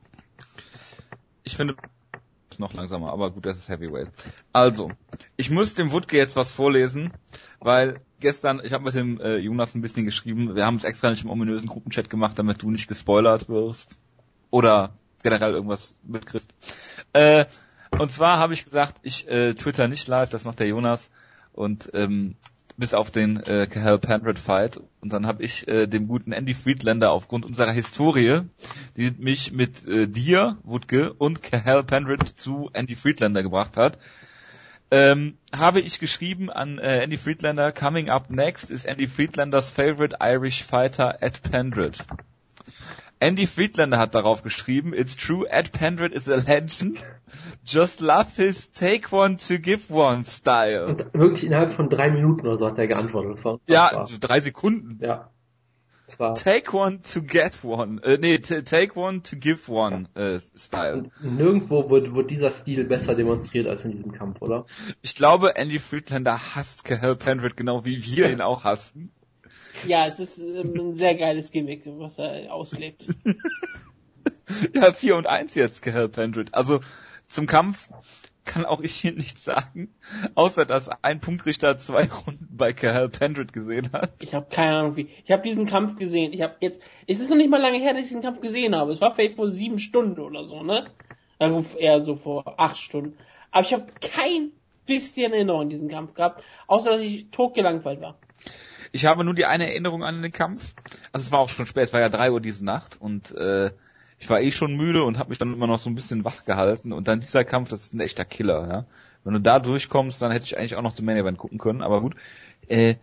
[1.44, 1.76] Ich finde
[2.50, 4.10] ist noch langsamer, aber gut, das ist Heavyweight.
[4.52, 4.92] Also,
[5.38, 7.14] ich muss dem Wutke jetzt was vorlesen,
[7.60, 11.10] weil gestern, ich habe mit dem äh, Jonas ein bisschen geschrieben, wir haben es extra
[11.10, 13.98] nicht im ominösen Gruppenchat gemacht, damit du nicht gespoilert wirst.
[14.50, 14.94] Oder
[15.24, 16.54] generell irgendwas mitkriegst.
[17.14, 17.46] Äh,
[17.98, 21.10] Und zwar habe ich gesagt, ich äh, twitter nicht live, das macht der Jonas.
[21.54, 22.36] Und ähm,
[22.77, 24.80] bis auf den äh, Cahal Pandred Fight.
[25.02, 28.41] Und dann habe ich äh, dem guten Andy Friedlander aufgrund unserer Historie,
[28.98, 33.98] die mich mit äh, dir, Wutke, und Cahal Pandred zu Andy Friedlander gebracht hat,
[34.91, 40.18] ähm, habe ich geschrieben an äh, Andy Friedlander, coming up next is Andy Friedlanders favorite
[40.19, 41.98] Irish fighter Ed Pendred.
[43.22, 47.03] Andy Friedlander hat darauf geschrieben, it's true, Ed Pendred is a legend.
[47.64, 50.88] Just love his take one to give one style.
[50.88, 53.35] Und wirklich innerhalb von drei Minuten oder so hat er geantwortet.
[53.38, 54.07] Das war Ja, unfassbar.
[54.07, 54.98] so drei Sekunden.
[55.03, 55.30] ja.
[56.07, 58.02] Das war Take one to get one.
[58.03, 61.10] Äh, nee, take one to give one äh, Style.
[61.22, 64.65] nirgendwo wird, wird dieser Stil besser demonstriert als in diesem Kampf, oder?
[65.02, 69.14] Ich glaube, Andy Friedlander hasst Cahal Pendred genau wie wir ihn auch hassen.
[69.86, 73.06] Ja, es ist ähm, ein sehr geiles Gimmick, was er auslebt.
[74.73, 76.53] Ja, 4 und 1 jetzt, Cahal Pendred.
[76.53, 76.82] Also
[77.28, 77.90] zum Kampf
[78.44, 79.94] kann auch ich hier nichts sagen,
[80.36, 84.11] außer dass ein Punktrichter zwei Runden bei Cahal Pendred gesehen hat.
[84.22, 85.10] Ich habe keine Ahnung wie.
[85.23, 86.34] Ich habe diesen Kampf gesehen.
[86.34, 86.82] Ich habe jetzt.
[87.07, 88.91] Es ist noch nicht mal lange her, dass ich diesen Kampf gesehen habe.
[88.91, 90.88] Es war vielleicht vor sieben Stunden oder so, ne?
[91.40, 93.18] Also eher so vor acht Stunden.
[93.52, 94.52] Aber ich habe kein
[94.86, 98.18] bisschen Erinnerung an diesen Kampf gehabt, außer dass ich totgelangweilt war.
[98.92, 100.74] Ich habe nur die eine Erinnerung an den Kampf.
[101.12, 103.72] Also es war auch schon spät, es war ja drei Uhr diese Nacht und äh,
[104.20, 106.46] ich war eh schon müde und habe mich dann immer noch so ein bisschen wach
[106.46, 108.86] gehalten und dann dieser Kampf, das ist ein echter Killer, ja.
[109.24, 111.84] Wenn du da durchkommst, dann hätte ich eigentlich auch noch zum Main Event gucken können,
[111.84, 112.16] aber gut.
[112.68, 112.96] Äh,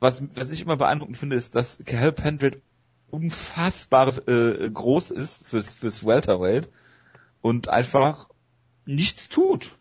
[0.00, 2.60] was, was ich immer beeindruckend finde, ist, dass Cal Pendred
[3.10, 6.68] unfassbar äh, groß ist fürs, fürs Welterweight
[7.40, 8.28] und einfach
[8.84, 9.76] nichts tut.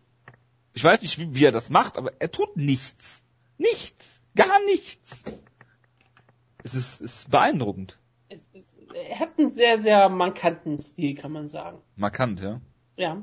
[0.73, 3.23] Ich weiß nicht, wie, wie er das macht, aber er tut nichts.
[3.57, 4.10] Nichts.
[4.35, 5.23] Gar nichts.
[6.63, 7.99] Es ist, ist beeindruckend.
[8.29, 11.79] Es ist, er hat einen sehr, sehr markanten Stil, kann man sagen.
[11.95, 12.61] Markant, ja.
[12.95, 13.21] Ja.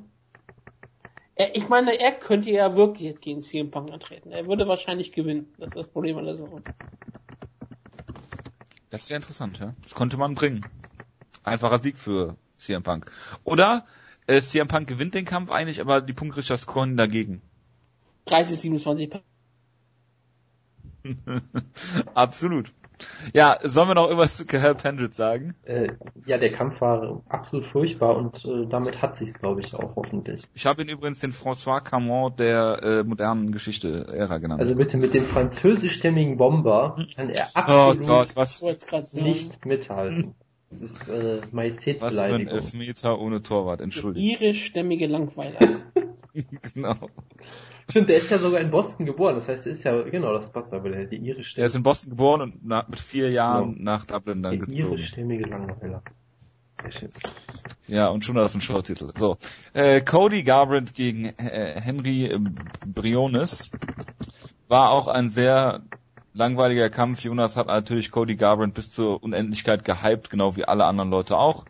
[1.35, 4.32] Er, ich meine, er könnte ja wirklich jetzt gegen CM Punk antreten.
[4.32, 5.55] Er würde wahrscheinlich gewinnen.
[5.59, 6.62] Das ist das Problem an der Sache.
[8.90, 9.74] Das wäre interessant, ja.
[9.82, 10.66] Das konnte man bringen.
[11.44, 13.10] Einfacher Sieg für CM Punk.
[13.44, 13.86] Oder
[14.26, 17.40] äh, CM Punk gewinnt den Kampf eigentlich, aber die Punktrichter scoren dagegen.
[18.24, 19.10] 30, 27
[22.14, 22.72] Absolut.
[23.32, 25.55] Ja, sollen wir noch irgendwas zu Cahal Pendred sagen?
[25.64, 25.93] Äh,
[26.26, 30.43] ja, der Kampf war absolut furchtbar und äh, damit hat sich's, glaube ich, auch hoffentlich.
[30.55, 34.60] Ich habe ihn übrigens den François Camon der äh, modernen Geschichte Ära genannt.
[34.60, 38.86] Also bitte mit dem französischstämmigen Bomber kann er oh absolut Gott, was, Ich wollte es
[38.86, 39.24] gerade sagen.
[39.24, 40.35] nicht mithalten.
[40.70, 42.48] Das ist äh, was für ein Majestätsbeleidigung.
[42.48, 44.40] Elfmeter ohne Torwart, entschuldigt.
[44.43, 45.80] Irischstämmige Langweiler.
[46.74, 46.94] genau.
[47.90, 49.36] Stimmt, der ist ja sogar in Boston geboren.
[49.36, 51.82] Das heißt, er ist ja, genau, das passt aber, der, die irische, Er ist in
[51.82, 53.82] Boston geboren und nach, mit vier Jahren Ja.
[53.82, 54.93] nach Dublin dann der gezogen.
[54.94, 56.02] irischstämmige Langweiler.
[57.89, 59.10] Ja, und schon das ein Showtitel.
[59.19, 59.39] So.
[59.73, 62.56] Äh, Cody Garbrandt gegen äh, Henry ähm,
[62.86, 63.70] Briones
[64.69, 65.82] war auch ein sehr
[66.35, 67.20] langweiliger Kampf.
[67.24, 71.65] Jonas hat natürlich Cody Garbrandt bis zur Unendlichkeit gehypt, genau wie alle anderen Leute auch.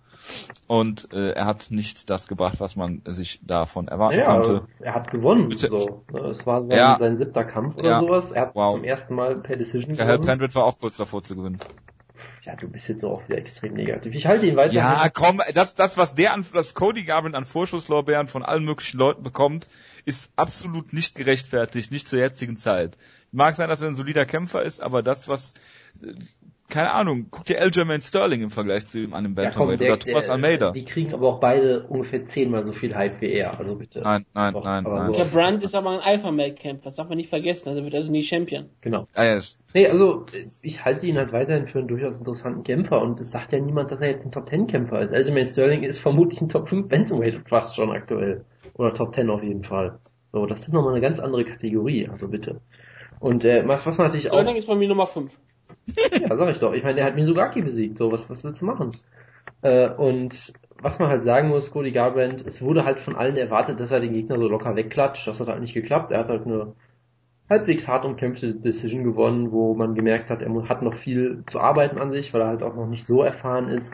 [0.67, 4.67] Und äh, er hat nicht das gebracht, was man sich davon erwarten Ja, konnte.
[4.81, 5.49] er hat gewonnen.
[5.49, 5.69] Bitte.
[5.69, 6.05] So.
[6.31, 6.97] Es war sein, Ja.
[6.99, 8.01] sein siebter Kampf oder Ja.
[8.01, 8.31] sowas.
[8.33, 8.75] Er hat Wow.
[8.77, 10.21] zum ersten Mal per Decision gewonnen.
[10.21, 11.59] Pendred war auch kurz davor zu gewinnen.
[12.45, 14.15] Ja, du bist jetzt auch wieder extrem negativ.
[14.15, 14.73] Ich halte ihn weiter.
[14.73, 18.99] Ja, komm, das, das, was der an, das Cody Garbrandt an Vorschusslorbeeren von allen möglichen
[18.99, 19.69] Leuten bekommt,
[20.07, 22.97] ist absolut nicht gerechtfertigt, nicht zur jetzigen Zeit.
[23.33, 25.55] Mag sein, dass er ein solider Kämpfer ist, aber das, was,
[26.69, 29.99] keine Ahnung, guck dir Aljamain Sterling im Vergleich zu ihm an dem Ja, Bantamweight oder
[29.99, 30.71] Thomas der, Almeida.
[30.73, 33.59] Die kriegen aber auch beide ungefähr zehnmal so viel Hype wie er.
[33.59, 34.01] Also bitte.
[34.03, 35.07] Nein, nein, Doch, nein, aber nein.
[35.13, 38.11] so- Der Brand ist aber ein Alpha-Male-Kämpfer, das darf man nicht vergessen, also wird also
[38.13, 38.67] nie Champion.
[38.83, 39.09] Genau.
[39.15, 40.27] Ah, ja, das- Nee, also
[40.63, 43.91] ich halte ihn halt weiterhin für einen durchaus interessanten Kämpfer und es sagt ja niemand,
[43.91, 45.13] dass er jetzt ein Top 10 Kämpfer ist.
[45.13, 48.45] Aljamain Sterling ist vermutlich ein Top 5 Bantamweight fast schon aktuell.
[48.75, 49.99] Oder Top 10 auf jeden Fall.
[50.33, 52.61] So, das ist nochmal eine ganz andere Kategorie, also bitte.
[53.21, 54.35] Und äh, was, was natürlich auch...
[54.35, 55.33] Sterling ist bei mir Nummer 5.
[56.13, 56.73] Ja, sag ich doch.
[56.73, 57.99] Ich meine, der hat Mizugaki besiegt.
[57.99, 58.91] So, was, was willst du machen?
[59.63, 63.81] Äh, und was man halt sagen muss, Cody Garbrandt, es wurde halt von allen erwartet,
[63.81, 65.27] dass er den Gegner so locker wegklatscht.
[65.27, 66.13] Das hat halt nicht geklappt.
[66.13, 66.75] Er hat halt eine
[67.49, 71.99] halbwegs hart umkämpfte Decision gewonnen, wo man gemerkt hat, er hat noch viel zu arbeiten
[71.99, 73.93] an sich, weil er halt auch noch nicht so erfahren ist.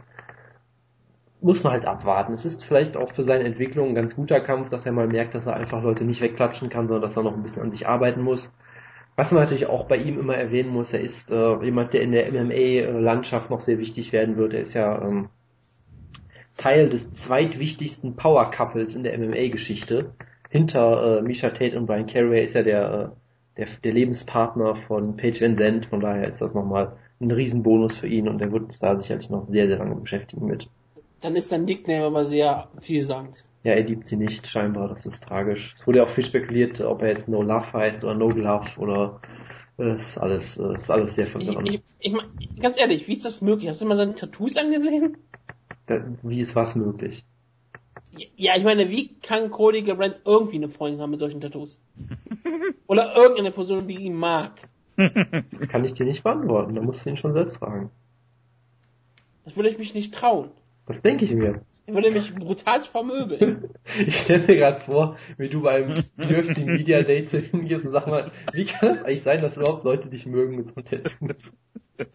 [1.41, 2.33] Muss man halt abwarten.
[2.33, 5.35] Es ist vielleicht auch für seine Entwicklung ein ganz guter Kampf, dass er mal merkt,
[5.35, 7.87] dass er einfach Leute nicht wegklatschen kann, sondern dass er noch ein bisschen an sich
[7.87, 8.51] arbeiten muss.
[9.17, 12.13] Was man natürlich auch bei ihm immer erwähnen muss, er ist äh, jemand, der in
[12.13, 14.55] der MMA-Landschaft noch sehr wichtig werden wird.
[14.55, 15.29] Er ist ja ähm,
[16.57, 20.13] Teil des zweitwichtigsten Power-Couples in der MMA-Geschichte.
[20.51, 23.13] Hinter äh, Misha Tate und Brian Carey ist ja der,
[23.57, 25.87] äh, der, der Lebenspartner von Paige Van Zandt.
[25.87, 29.31] Von daher ist das nochmal ein Riesenbonus für ihn und er wird uns da sicherlich
[29.31, 30.69] noch sehr, sehr lange beschäftigen mit.
[31.21, 33.45] Dann ist sein Nickname aber sehr vielsagend.
[33.65, 35.75] Ja, er liebt sie nicht, scheinbar, das ist tragisch.
[35.77, 38.79] Es wurde ja auch viel spekuliert, ob er jetzt No Love heißt oder No Glove
[38.79, 39.21] oder
[39.79, 41.69] äh, ist alles, äh, ist alles sehr Ich, verwirrend.
[41.69, 42.27] ich, ich, mein,
[42.61, 43.69] ganz ehrlich, wie ist das möglich?
[43.69, 45.17] Hast du mal seine Tattoos angesehen?
[45.87, 47.25] Da- Wie ist was möglich?
[48.37, 51.79] Ja, ich meine, wie kann Cody Garbrandt irgendwie eine Freundin haben mit solchen Tattoos?
[52.87, 54.59] Oder irgendeine Person, die ihn mag?
[55.51, 57.91] Das kann ich dir nicht beantworten, da musst du ihn schon selbst fragen.
[59.45, 60.51] Das würde ich mich nicht trauen.
[60.87, 61.61] Was denke ich mir?
[61.87, 63.71] Er würde mich brutal vermöbeln.
[64.07, 67.93] Ich stelle mir gerade vor, wie du beim UFC Media Day zu ihm gehst und
[67.93, 70.85] sag mal, wie kann es eigentlich sein, dass überhaupt Leute dich mögen mit so einem
[70.87, 71.29] Tattoo?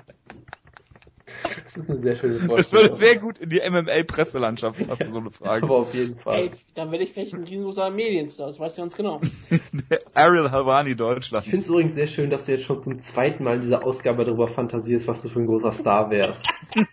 [1.44, 2.84] Das ist eine sehr schöne Das Vorstellung.
[2.84, 5.64] würde sehr gut in die MMA-Presselandschaft passen, so eine Frage.
[5.64, 6.36] Aber auf jeden Fall.
[6.40, 9.22] Ey, dann werde ich vielleicht ein riesengroßer Medienstar, das weißt du ganz genau.
[10.14, 11.46] Ariel Halvani Deutschland.
[11.46, 13.84] Ich finde es übrigens sehr schön, dass du jetzt schon zum zweiten Mal in dieser
[13.84, 16.46] Ausgabe darüber fantasierst, was du für ein großer Star wärst.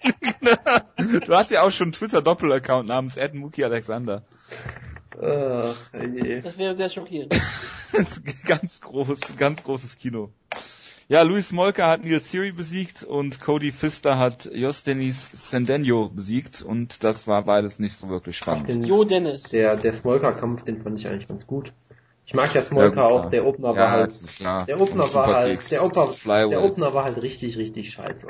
[1.27, 4.23] Du hast ja auch schon einen Twitter-Doppel-Account namens Ed Muki Alexander.
[5.21, 6.41] Ach, je.
[6.41, 7.35] Das wäre sehr schockierend.
[8.47, 10.31] ganz groß, ganz großes Kino.
[11.09, 17.05] Ja, Luis Molka hat Neil Siri besiegt und Cody Pfister hat Jostenis Sendenyo besiegt und
[17.05, 18.69] das war beides nicht so wirklich spannend.
[18.69, 19.45] Den, Jo Dennis.
[19.45, 21.73] der der Smolka-Kampf, den fand ich eigentlich ganz gut.
[22.27, 24.67] Ich mag ja Smolka Ja, auch, der Opener Ja, war halt, klar.
[24.67, 28.27] der Opener war halt, der, Opa, der Opener war halt richtig, richtig scheiße.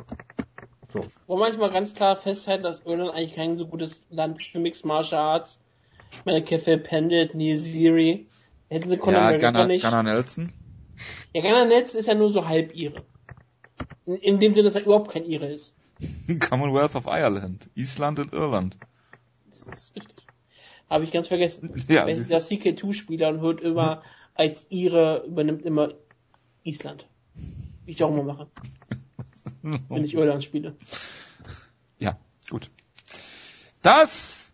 [0.92, 1.00] So.
[1.26, 5.18] Wo manchmal ganz klar festhalten, dass Irland eigentlich kein so gutes Land für Mixed Martial
[5.22, 5.58] Arts.
[6.12, 8.26] Ich meine, Kefe Pendit, Neil Siri.
[8.68, 9.82] Hätten sie Conor Ja, Gunnar, nicht.
[9.82, 10.52] Gunnar Nelson.
[11.36, 13.04] Ja, Gunnar Netz ist ja nur so halb Ire.
[14.06, 15.74] In, in dem Sinne, dass er überhaupt kein Ire ist.
[16.40, 17.68] Commonwealth of Ireland.
[17.74, 18.78] Island und Irland.
[19.50, 20.24] Das ist richtig.
[20.88, 21.74] Habe ich ganz vergessen.
[21.88, 24.02] Ja, ist ja CK2-Spieler und wird immer
[24.32, 25.92] als Ire übernimmt immer
[26.62, 27.06] Island.
[27.84, 28.48] Wie ich auch immer mache,
[29.62, 30.74] wenn ich Irland spiele.
[31.98, 32.18] Ja,
[32.48, 32.70] gut.
[33.82, 34.50] Das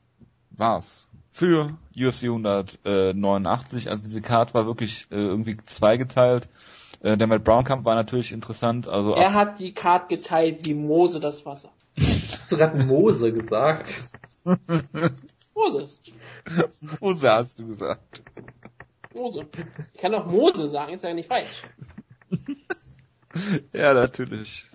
[0.50, 3.88] war's für UFC 189.
[3.88, 6.48] Also diese Card war wirklich äh, irgendwie zweigeteilt.
[7.02, 8.88] Äh, der Matt Brown Kampf war natürlich interessant.
[8.88, 11.70] Also Er hat die Card geteilt wie Mose das Wasser.
[11.98, 13.92] Hast du gerade Mose gesagt?
[15.54, 16.00] Moses.
[17.00, 18.22] Mose hast du gesagt.
[19.14, 19.46] Mose.
[19.92, 21.62] Ich kann auch Mose sagen, ist ja nicht falsch.
[23.72, 24.66] Ja, natürlich.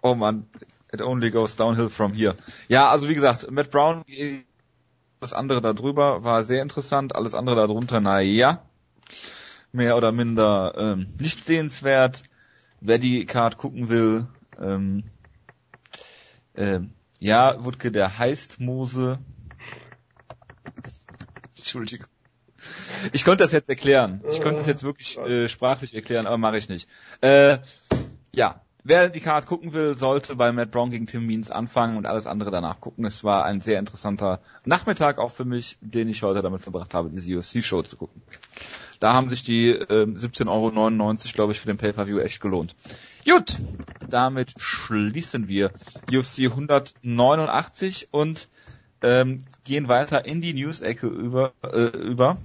[0.00, 0.46] Oh man,
[0.92, 2.36] it only goes downhill from here.
[2.68, 4.40] Ja, also wie gesagt, Matt Brown, äh,
[5.20, 8.62] das andere da drüber war sehr interessant, alles andere da drunter, na ja,
[9.72, 12.22] mehr oder minder ähm, nicht sehenswert.
[12.80, 14.26] Wer die Card gucken will,
[14.60, 15.04] ähm,
[16.56, 19.18] ähm, ja, Wutke, der heißt Mose.
[21.56, 22.08] Entschuldigung.
[23.12, 24.22] Ich konnte das jetzt erklären.
[24.30, 26.88] Ich konnte es jetzt wirklich äh, sprachlich erklären, aber mache ich nicht.
[27.20, 27.58] Äh,
[28.32, 32.06] ja, wer die Card gucken will, sollte bei Matt Brown gegen Tim Means anfangen und
[32.06, 33.04] alles andere danach gucken.
[33.04, 37.10] Es war ein sehr interessanter Nachmittag auch für mich, den ich heute damit verbracht habe,
[37.10, 38.22] diese UFC-Show zu gucken.
[39.00, 42.76] Da haben sich die ähm, 17,99 Euro, glaube ich, für den Pay-Per-View echt gelohnt.
[43.24, 43.56] Gut,
[44.08, 45.72] damit schließen wir
[46.08, 48.48] UFC 189 und
[49.02, 52.38] ähm, gehen weiter in die News-Ecke über, äh, über.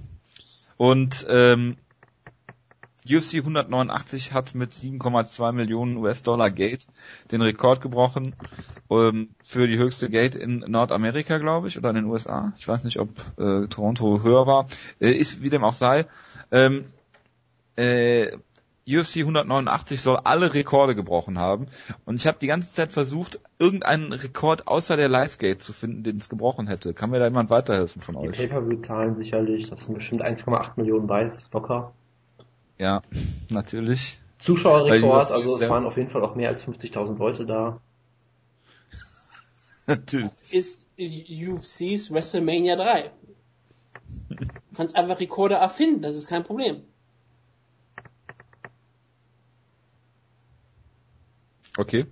[0.76, 1.76] Und ähm,
[3.08, 6.86] UFC 189 hat mit 7,2 Millionen US-Dollar Gate
[7.30, 8.34] den Rekord gebrochen
[8.90, 12.52] ähm, für die höchste Gate in Nordamerika, glaube ich, oder in den USA.
[12.56, 14.66] Ich weiß nicht, ob äh, Toronto höher war.
[15.00, 16.06] Äh, ist wie dem auch sei.
[16.50, 16.86] Ähm,
[17.76, 18.36] äh,
[18.88, 21.66] UFC 189 soll alle Rekorde gebrochen haben.
[22.06, 26.16] Und ich habe die ganze Zeit versucht, irgendeinen Rekord außer der Live-Gate zu finden, den
[26.16, 26.94] es gebrochen hätte.
[26.94, 28.38] Kann mir da jemand weiterhelfen von Die euch?
[28.38, 31.92] Pay-Per-View-Zahlen sicherlich, das sind bestimmt 1,8 Millionen Buys, locker.
[32.78, 33.02] Ja,
[33.50, 34.18] natürlich.
[34.40, 37.80] Zuschauerrekord, also es waren auf jeden Fall auch mehr als 50.000 Leute da.
[39.86, 40.32] Natürlich.
[40.50, 43.10] Ist UFC's WrestleMania 3.
[44.28, 44.36] Du
[44.74, 46.82] kannst einfach Rekorde erfinden, das ist kein Problem.
[51.76, 52.06] Okay.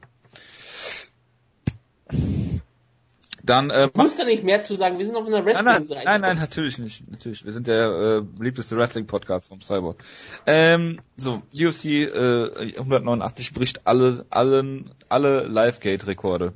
[3.46, 5.64] Dann äh, Du musst da nicht mehr zu sagen, wir sind auf einer Nein, nein,
[5.66, 6.04] Wrestling-Seite.
[6.04, 7.08] nein, nein, natürlich nicht.
[7.10, 7.44] Natürlich.
[7.44, 10.02] Wir sind der äh, beliebteste Wrestling-Podcast vom Cyborg.
[10.46, 16.52] Ähm, so, UFC äh, 189 bricht alle, allen, alle Live-Gate-Rekorde.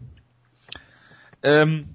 [1.42, 1.88] Ähm,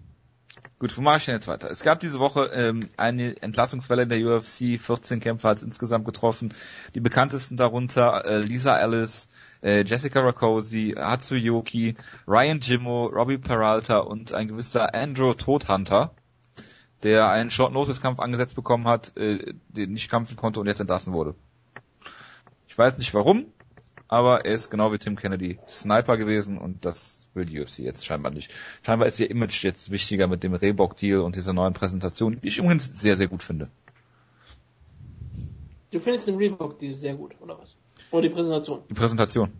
[0.80, 1.70] gut, wo mache ich denn jetzt weiter?
[1.70, 4.80] Es gab diese Woche ähm, eine Entlassungswelle in der UFC.
[4.80, 6.54] 14 Kämpfer hat es insgesamt getroffen.
[6.94, 9.30] Die bekanntesten darunter äh, Lisa Ellis,
[9.62, 11.96] äh, Jessica Rakosi, Hatsuyoki,
[12.28, 16.12] Ryan Jimmo, Robbie Peralta und ein gewisser Andrew Todhunter,
[17.04, 21.36] der einen Short-Notice-Kampf angesetzt bekommen hat, äh, den nicht kämpfen konnte und jetzt entlassen wurde.
[22.68, 23.46] Ich weiß nicht warum,
[24.08, 28.06] aber er ist genau wie Tim Kennedy Sniper gewesen und das will die UFC jetzt
[28.06, 28.52] scheinbar nicht.
[28.86, 32.58] Scheinbar ist ihr Image jetzt wichtiger mit dem Reebok-Deal und dieser neuen Präsentation, die ich
[32.58, 33.70] übrigens sehr, sehr gut finde.
[35.92, 37.76] Du findest den Reebok-Deal sehr gut, oder was?
[38.12, 38.82] Oder die Präsentation?
[38.90, 39.52] Die Präsentation.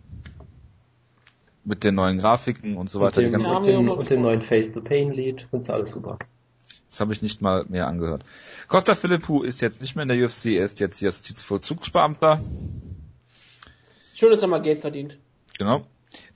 [1.64, 3.18] Mit den neuen Grafiken und so weiter.
[3.18, 5.46] Und dem, die ganze, Ja, und dem, und neuen Face the Pain Lied.
[5.50, 6.18] Findest du alles super.
[6.90, 8.24] das habe ich nicht mal mehr angehört.
[8.68, 12.40] Costa Philippou ist jetzt nicht mehr in der UFC, er ist jetzt Justizvollzugsbeamter.
[14.14, 15.18] Schön, dass er mal Geld verdient.
[15.58, 15.86] Genau.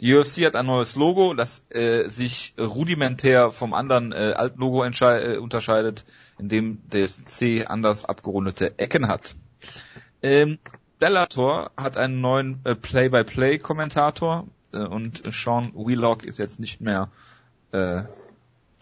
[0.00, 4.84] Die UFC hat ein neues Logo, das äh, sich rudimentär vom anderen äh, alten Logo
[4.84, 6.04] äh, unterscheidet,
[6.38, 9.34] indem das C anders abgerundete Ecken hat.
[10.22, 10.58] Ähm,
[10.98, 17.08] Bellator hat einen neuen äh, Play-by-Play-Kommentator äh, und Sean Wheelock ist jetzt nicht mehr
[17.72, 18.02] äh,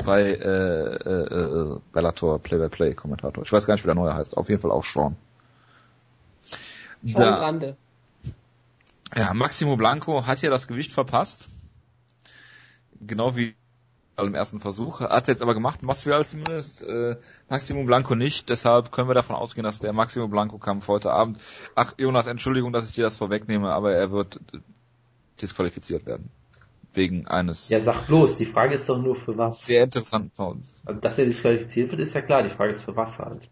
[0.05, 3.45] bei äh, äh, äh, Bellator Play-by-Play-Kommentator.
[3.45, 4.37] Ich weiß gar nicht, wie der neue heißt.
[4.37, 5.17] Auf jeden Fall auch Sean.
[7.05, 7.77] Sean Da- Grande.
[9.15, 11.49] Ja, Maximo Blanco hat ja das Gewicht verpasst.
[13.01, 13.55] Genau wie
[14.17, 15.01] im ersten Versuch.
[15.01, 16.83] Hat er jetzt aber gemacht, Masvidal zumindest.
[16.83, 17.17] Äh,
[17.49, 18.49] Maximo Blanco nicht.
[18.49, 21.39] Deshalb können wir davon ausgehen, dass der Maximo Blanco Kampf heute Abend.
[21.75, 24.41] Ach, Jonas, Entschuldigung, dass ich dir das vorwegnehme, aber er wird
[25.41, 26.31] disqualifiziert werden.
[26.95, 29.65] Wegen eines Ja, sag bloß, die Frage ist doch nur für was.
[29.65, 30.75] sehr interessanten Fouls.
[30.85, 33.49] Also, dass er disqualifiziert wird, ist ja klar, die Frage ist für was halt.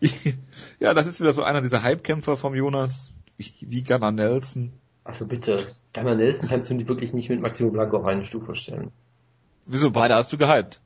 [0.80, 3.12] ja, das ist wieder so einer dieser Hype-Kämpfer vom Jonas.
[3.36, 4.72] Wie, Gunnar Nelson.
[5.02, 5.58] Also bitte,
[5.92, 8.90] Gunnar Nelson kannst du wirklich nicht mit Maximo Blanco auf eine Stufe stellen.
[9.66, 9.90] Wieso?
[9.90, 10.80] Beide hast du gehypt.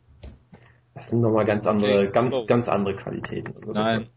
[0.94, 2.46] Das sind nochmal ganz andere, Okay, ganz, close.
[2.46, 3.54] ganz andere Qualitäten.
[3.56, 4.08] Also Nein.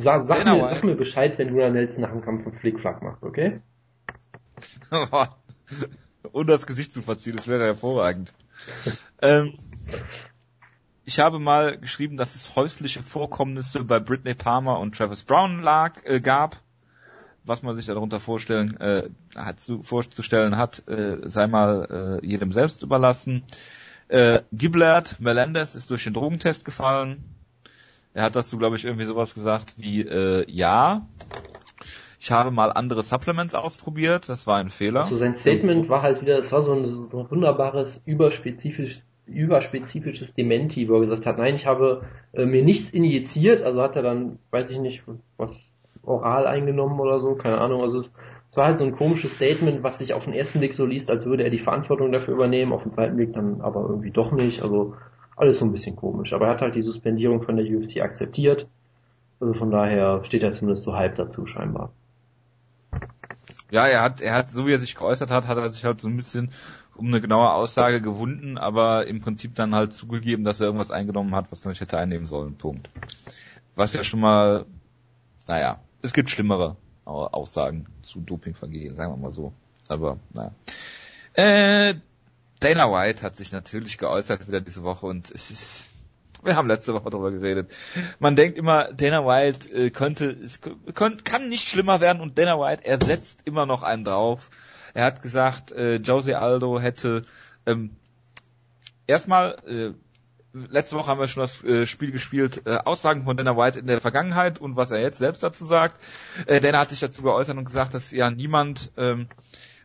[0.00, 3.22] Sag, sag, mir, sag mir Bescheid, wenn Gunnar Nelson nach dem Kampf einen Flickflack macht,
[3.22, 3.60] okay?
[6.32, 8.32] Und das Gesicht zu verziehen, das wäre hervorragend.
[9.22, 9.54] ähm,
[11.04, 16.02] ich habe mal geschrieben, dass es häusliche Vorkommnisse bei Britney Palmer und Travis Brown lag,
[16.04, 16.56] äh, gab.
[17.44, 22.52] Was man sich darunter vorstellen, äh, hat zu, vorzustellen hat, äh, sei mal äh, jedem
[22.52, 23.44] selbst überlassen.
[24.08, 27.24] Äh, Giblert Melendez ist durch den Drogentest gefallen.
[28.14, 31.06] Er hat dazu, glaube ich, irgendwie sowas gesagt wie, äh, ja,
[32.24, 35.02] ich habe mal andere Supplements ausprobiert, das war ein Fehler.
[35.02, 40.32] Also sein Statement war halt wieder, es war so ein, so ein wunderbares, überspezifisch, überspezifisches
[40.32, 44.02] Dementi, wo er gesagt hat, nein, ich habe äh, mir nichts injiziert, also hat er
[44.02, 45.02] dann, weiß ich nicht,
[45.36, 45.50] was
[46.06, 49.98] oral eingenommen oder so, keine Ahnung, also es, war halt so ein komisches Statement, was
[49.98, 52.84] sich auf den ersten Blick so liest, als würde er die Verantwortung dafür übernehmen, auf
[52.84, 54.94] den zweiten Blick dann aber irgendwie doch nicht, also
[55.36, 58.68] alles so ein bisschen komisch, aber er hat halt die Suspendierung von der UFC akzeptiert,
[59.40, 61.90] also von daher steht er zumindest so halb dazu scheinbar.
[63.70, 66.00] Ja, er hat, er hat, so wie er sich geäußert hat, hat er sich halt
[66.00, 66.50] so ein bisschen
[66.96, 71.34] um eine genaue Aussage gewunden, aber im Prinzip dann halt zugegeben, dass er irgendwas eingenommen
[71.34, 72.54] hat, was er nicht hätte einnehmen sollen.
[72.54, 72.88] Punkt.
[73.74, 74.64] Was ja schon mal,
[75.48, 79.52] naja, es gibt schlimmere Au- Aussagen zu Dopingvergehen, sagen wir mal so.
[79.88, 80.52] Aber, naja.
[81.34, 81.94] Äh,
[82.60, 85.88] Dana White hat sich natürlich geäußert wieder diese Woche und es ist,
[86.42, 87.72] wir haben letzte Woche darüber geredet.
[88.18, 90.60] Man denkt immer, Dana White äh, könnte, es
[90.94, 94.50] könnt, kann nicht schlimmer werden und Dana White, er setzt immer noch einen drauf.
[94.94, 97.22] Er hat gesagt, äh, Jose Aldo hätte
[97.66, 97.96] ähm,
[99.06, 99.92] erstmal, äh,
[100.70, 103.86] letzte Woche haben wir schon das äh, Spiel gespielt, äh, Aussagen von Dana White in
[103.86, 106.00] der Vergangenheit und was er jetzt selbst dazu sagt.
[106.46, 109.26] Äh, Dana hat sich dazu geäußert und gesagt, dass ja niemand ähm,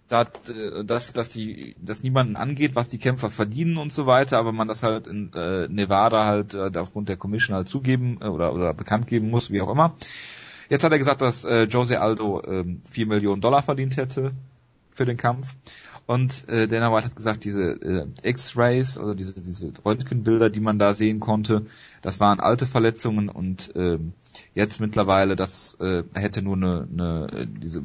[0.08, 4.38] da, äh, dass, dass die, dass niemanden angeht, was die Kämpfer verdienen und so weiter,
[4.38, 8.28] aber man das halt in äh, Nevada halt äh, aufgrund der Commission halt zugeben äh,
[8.28, 9.96] oder oder bekannt geben muss, wie auch immer.
[10.70, 14.34] Jetzt hat er gesagt, dass äh, Jose Aldo ähm, 4 Millionen Dollar verdient hätte
[14.92, 15.56] für den Kampf.
[16.10, 20.80] Und äh, Dana White hat gesagt, diese äh, X-Rays, also diese, diese Röntgenbilder, die man
[20.80, 21.68] da sehen konnte,
[22.02, 24.14] das waren alte Verletzungen und ähm,
[24.56, 27.84] jetzt mittlerweile, das äh, hätte nur eine, eine äh, diese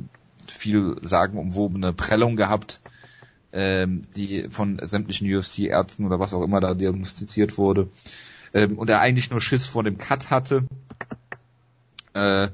[0.48, 2.80] viel sagen umwobene Prellung gehabt,
[3.52, 7.90] ähm, die von sämtlichen UFC-Ärzten oder was auch immer da diagnostiziert wurde.
[8.54, 10.64] Ähm, und er eigentlich nur Schiss vor dem Cut hatte,
[12.14, 12.48] äh,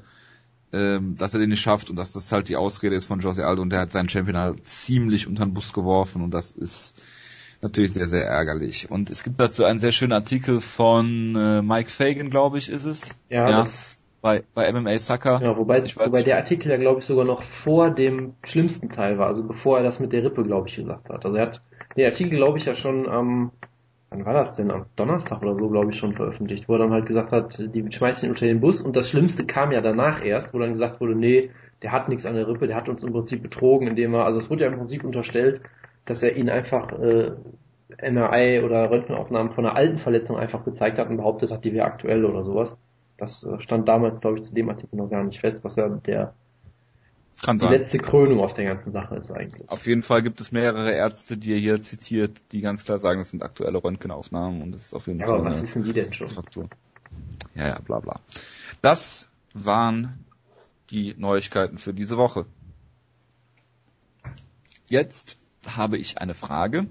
[0.73, 3.45] ähm, dass er den nicht schafft und dass das halt die Ausrede ist von Jose
[3.45, 7.01] Aldo und der hat seinen Champion halt ziemlich unter den Bus geworfen und das ist
[7.61, 8.89] natürlich sehr, sehr ärgerlich.
[8.89, 12.85] Und es gibt dazu einen sehr schönen Artikel von äh, Mike Fagan, glaube ich, ist
[12.85, 13.09] es.
[13.29, 13.67] Ja, Ja.
[14.21, 15.41] Bei, bei MMA Sucker.
[15.41, 18.89] ja wobei, Ich weiß wobei der Artikel ja, glaube ich, sogar noch vor dem schlimmsten
[18.89, 21.25] Teil war, also bevor er das mit der Rippe, glaube ich, gesagt hat.
[21.25, 21.61] Also er hat
[21.97, 23.51] den Artikel, glaube ich, ja schon am,
[24.11, 24.71] wann war das denn?
[24.71, 27.91] Am Donnerstag oder so, glaube ich, schon veröffentlicht, wo er dann halt gesagt hat, die
[27.91, 30.99] schmeißen ihn unter den Bus und das Schlimmste kam ja danach erst, wo dann gesagt
[30.99, 31.49] wurde, nee,
[31.81, 34.39] der hat nichts an der Rippe, der hat uns im Prinzip betrogen, indem er, also
[34.39, 35.61] es wurde ja im Prinzip unterstellt,
[36.05, 37.31] dass er ihn einfach äh,
[38.11, 41.85] MRI oder Röntgenaufnahmen von einer alten Verletzung einfach gezeigt hat und behauptet hat, die wäre
[41.85, 42.75] aktuell oder sowas.
[43.17, 45.87] Das äh, stand damals, glaube ich, zu dem Artikel noch gar nicht fest, was ja
[45.87, 46.33] der
[47.43, 47.71] Kann die sein.
[47.73, 49.67] letzte Krönung aus der ganzen Sache ist eigentlich.
[49.69, 53.19] Auf jeden Fall gibt es mehrere Ärzte, die er hier zitiert, die ganz klar sagen,
[53.19, 55.83] das sind aktuelle Röntgenaufnahmen und das ist auf jeden Ja, Fall aber was eine wissen
[55.83, 56.27] die denn schon?
[56.27, 56.69] Faktor.
[57.55, 58.19] Ja, ja, bla bla.
[58.81, 60.23] Das waren
[60.91, 62.45] die Neuigkeiten für diese Woche.
[64.89, 66.87] Jetzt habe ich eine Frage.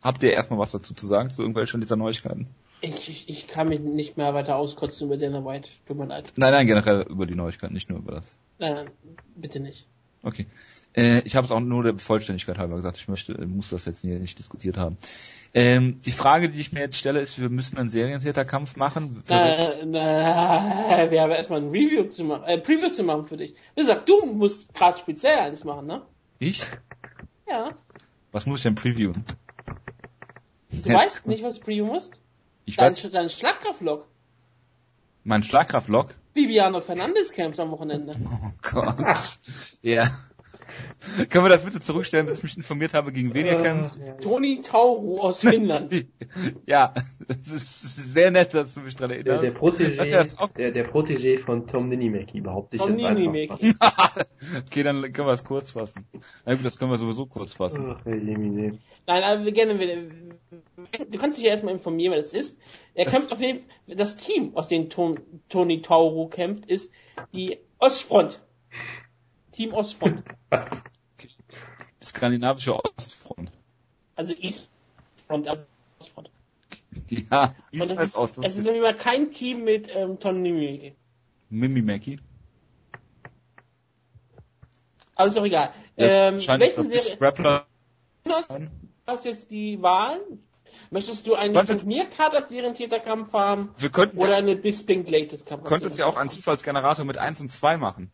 [0.00, 2.46] Habt ihr erstmal was dazu zu sagen, zu irgendwelchen dieser Neuigkeiten?
[2.80, 5.68] Ich, ich, ich kann mich nicht mehr weiter auskotzen über Dana White.
[5.86, 6.32] Tut mir leid.
[6.36, 8.36] Nein, nein, generell über die Neuigkeiten, nicht nur über das.
[8.58, 8.90] Nein, nein,
[9.34, 9.86] bitte nicht.
[10.22, 10.46] Okay.
[10.94, 12.96] Äh, ich habe es auch nur der Vollständigkeit halber gesagt.
[12.96, 14.96] Ich möchte, muss das jetzt hier nicht diskutiert haben.
[15.54, 19.22] Ähm, die Frage, die ich mir jetzt stelle, ist, wir müssen einen Serientäterkampf machen.
[19.28, 23.54] Na, na, wir haben erstmal ein Review zu machen, äh, Preview zu machen für dich.
[23.74, 26.02] Wie gesagt, du musst gerade speziell eins machen, ne?
[26.38, 26.64] ich?
[27.48, 27.74] Ja.
[28.32, 29.24] Was muss ich denn previewen?
[30.70, 32.20] Du Jetzt- weißt nicht, was du Preview musst?
[32.68, 34.06] Ich Dein, weiß, dein Schlagkraftlog.
[35.24, 36.14] mein Schlagkraftlog.
[36.34, 38.14] Viviano Fernandes kämpft am Wochenende.
[38.30, 39.38] Oh Gott.
[39.80, 40.10] ja.
[41.30, 44.00] Können wir das bitte zurückstellen, bis ich mich informiert habe, gegen wen ihr kämpft?
[44.20, 45.92] Toni Tauro aus Finnland.
[46.66, 46.92] ja,
[47.28, 49.44] es ist sehr nett, dass du mich daran Der, erinnerst.
[49.44, 52.96] der, Protégé, Das das Auf- der, der Protégé von Tom Ninimeki, behaupte ich Tom.
[52.96, 53.74] Ninimeki.
[54.66, 56.04] okay, dann können wir es kurz fassen.
[56.44, 57.94] Na gut, das können wir sowieso kurz fassen.
[57.96, 58.04] Ach.
[58.04, 62.58] Nein, aber wir gerne, du kannst dich ja erstmal informieren, wer das ist.
[62.94, 66.90] Er Das- kämpft auf jeden Fall, das Team, aus dem Ton, Toni Tauro kämpft, ist
[67.32, 68.40] die Ostfront.
[69.58, 70.22] Team Ostfront.
[72.00, 73.50] Skandinavische Ostfront.
[74.14, 75.64] Also Eastfront, also
[75.98, 76.30] Ostfront.
[77.08, 78.38] Ja, Und East es heißt ist, Ost.
[78.38, 80.94] es ist jeden Fall kein Team mit ähm, Toni Nimiki.
[81.50, 82.20] Mimimeki.
[85.16, 85.72] Aber ist doch egal.
[85.96, 87.64] Der Ähm, scheint welche wirklich Serie,
[88.24, 88.32] du
[89.06, 90.20] hast, jetzt die Wahl?
[90.90, 93.70] Möchtest du einen Turniercard als Serientäterkampf haben?
[93.76, 95.64] Wir könnten, Oder eine Bisping Latest Kampf?
[95.64, 98.12] könntest ja auch einen Zufallsgenerator mit 1 und 2 machen.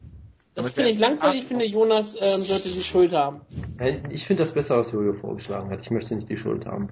[0.55, 1.43] Das finde ich langweilig.
[1.43, 3.40] Ich finde, Jonas ähm, sollte die Schuld haben.
[3.78, 5.81] Nein, Ich finde das besser, was Jojo vorgeschlagen hat.
[5.82, 6.90] Ich möchte nicht die Schuld haben.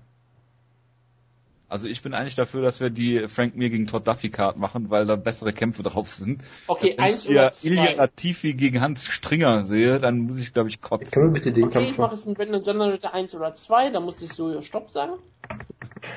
[1.68, 4.90] Also ich bin eigentlich dafür, dass wir die Frank Mir gegen Todd Duffy Card machen,
[4.90, 6.43] weil da bessere Kämpfe drauf sind.
[6.66, 7.93] Okay, Wenn ich eins oder hier Ilya.
[7.93, 11.10] Latifi gegen Hans Stringer sehe, dann muss ich, glaube ich, kotzen.
[11.10, 12.14] Können wir bitte den Okay, ich Kampf mache machen?
[12.14, 15.12] es in Random Generator 1 oder 2, dann muss ich so Stopp sagen.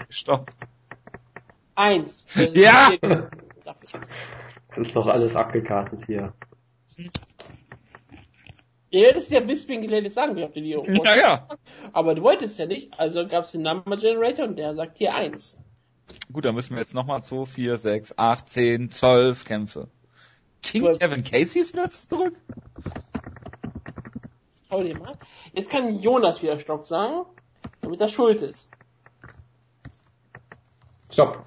[0.10, 0.52] Stopp.
[1.76, 2.26] 1.
[2.54, 2.92] Ja!
[3.64, 6.34] Das ist doch alles abgekartet hier.
[8.92, 11.48] Ihr hättest ja Bisping gelernt sagen, wie habt ihr die Ja, ja.
[11.92, 15.14] Aber du wolltest ja nicht, also gab es den Number Generator und der sagt hier
[15.14, 15.58] 1.
[16.32, 19.90] Gut, dann müssen wir jetzt nochmal 2, 4, 6, 8, 10, 12 Kämpfe.
[20.62, 21.00] King Zwölf.
[21.00, 22.36] Kevin Casey ist wieder zurück?
[24.70, 25.18] Schau dir mal.
[25.54, 27.26] Jetzt kann Jonas wieder Stopp sagen,
[27.82, 28.70] damit er schuld ist.
[31.12, 31.46] Stopp.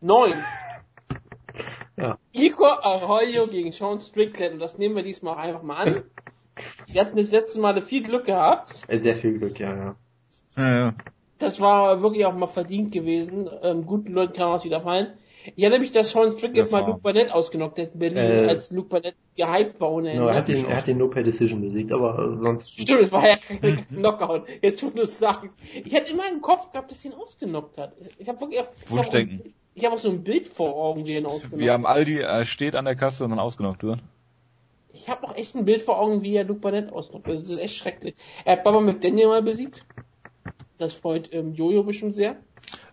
[0.00, 0.44] 9.
[2.02, 2.18] Ja.
[2.32, 6.02] Igor Arroyo gegen Sean Strickland und das nehmen wir diesmal einfach mal an.
[6.86, 8.82] Wir hatten das letzte Mal viel Glück gehabt.
[8.86, 9.96] Äh, Sehr viel Glück, ja, ja.
[10.56, 10.94] Ja, ja.
[11.38, 13.48] Das war wirklich auch mal verdient gewesen.
[13.62, 15.14] Ähm, guten Leuten kann was wieder fallen.
[15.56, 18.48] Ich erinnere mich, dass Sean Strickland Das mal Luke Barnett ausgenockt hat in Berlin, Äh,
[18.48, 21.22] als Luke Barnett gehypt war ohne No, er, hat den, er hat den No Pay
[21.24, 22.78] Decision besiegt, aber äh, sonst.
[22.80, 24.44] Stimmt, es war ja kein Knockout.
[24.60, 25.48] Jetzt, wo du es sagst.
[25.72, 27.94] Ich hatte immer im Kopf gehabt, dass er ihn ausgenockt hat.
[27.98, 29.54] Ich, ich habe wirklich ich auch, Wunschdenken.
[29.74, 32.20] Ich hab auch so ein Bild vor Augen, wie er ihn ausgenockt Wie am Aldi
[32.20, 34.00] äh, steht an der Kasse und dann ausgenockt wird.
[34.92, 37.26] Ich habe auch echt ein Bild vor Augen, wie er Luke Barnett ausnockt.
[37.26, 38.14] Das ist echt schrecklich.
[38.44, 39.86] Er hat Baba McDaniel mal besiegt.
[40.76, 42.36] Das freut ähm, Jojo bestimmt sehr.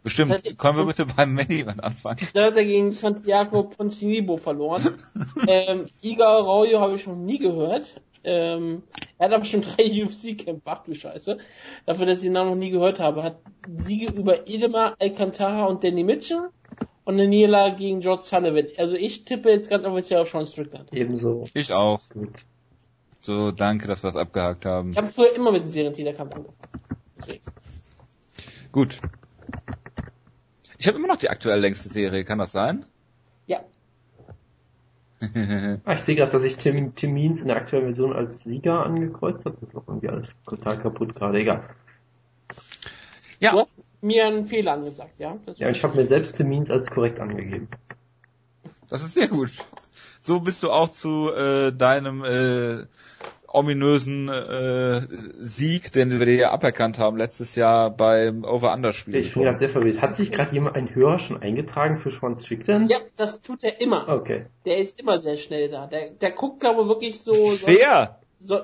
[0.03, 0.31] Bestimmt.
[0.31, 2.19] Das heißt, Können wir bitte beim Main Event anfangen?
[2.33, 4.95] Dann hat er gegen Santiago Ponzinibbio verloren.
[5.47, 8.01] ähm, Iga Arroyo habe ich noch nie gehört.
[8.23, 8.83] Ähm,
[9.17, 11.37] er hat aber schon drei UFC-Camp, ach du Scheiße.
[11.85, 13.39] Dafür, dass ich den Namen noch nie gehört habe, hat
[13.77, 16.49] Siege über Idemar Alcantara und Danny Mitchell
[17.09, 18.67] und eine Niederlage gegen George Sullivan.
[18.77, 20.93] Also ich tippe jetzt ganz offiziell auf Sean Strickland.
[20.93, 21.43] Ebenso.
[21.55, 21.99] Ich auch.
[22.09, 22.45] Gut.
[23.21, 24.91] So, danke, dass wir es abgehakt haben.
[24.91, 26.57] Ich habe früher immer mit dem Serientäterkampf angefangen.
[27.17, 27.43] Deswegen.
[28.71, 28.99] Gut.
[30.77, 32.85] Ich habe immer noch die aktuell längste Serie, kann das sein?
[33.47, 33.61] Ja.
[35.85, 38.85] Ah, ich sehe gerade, dass ich Tim, Tim Means in der aktuellen Version als Sieger
[38.85, 39.55] angekreuzt habe.
[39.59, 41.39] Das ist doch irgendwie alles total kaputt gerade.
[41.39, 41.69] Egal.
[43.39, 43.53] Ja.
[43.53, 45.37] Du hast mir einen Fehler angesagt, ja?
[45.45, 47.67] Das Ja, ich habe mir selbst Means als korrekt angegeben.
[48.89, 49.51] Das ist sehr gut.
[50.21, 52.85] So bist du auch zu äh, deinem äh,
[53.51, 55.01] ominösen äh,
[55.37, 59.15] Sieg, den wir dir ja aberkannt haben letztes Jahr beim Over-Under-Spiel.
[59.15, 60.01] Ich bin gerade sehr verwirrt.
[60.01, 62.89] Hat sich gerade jemand, ein Hörer schon eingetragen für Sean Strickland?
[62.89, 64.07] ja, das tut er immer.
[64.07, 64.45] Okay.
[64.65, 65.87] Der ist immer sehr schnell da.
[65.87, 68.19] Der, der guckt, glaube ich, wirklich so, so, Wer?
[68.39, 68.59] so.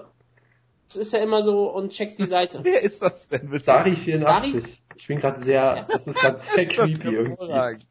[0.87, 2.59] Das ist ja immer so und checkt die Seite.
[2.63, 3.65] Wer ist das denn bitte?
[3.65, 4.53] Dari 84.
[4.53, 4.63] Dari?
[4.97, 7.85] Ich bin gerade sehr, das ist gerade sehr creepy irgendwie.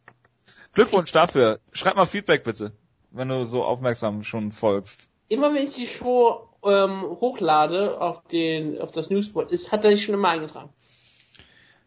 [0.72, 1.60] Glückwunsch dafür.
[1.72, 2.72] Schreib mal Feedback bitte,
[3.10, 5.08] wenn du so aufmerksam schon folgst.
[5.28, 9.92] immer wenn ich die Show ähm, hochlade auf den auf das Newsboard, ist, hat er
[9.92, 10.70] sich schon immer eingetragen.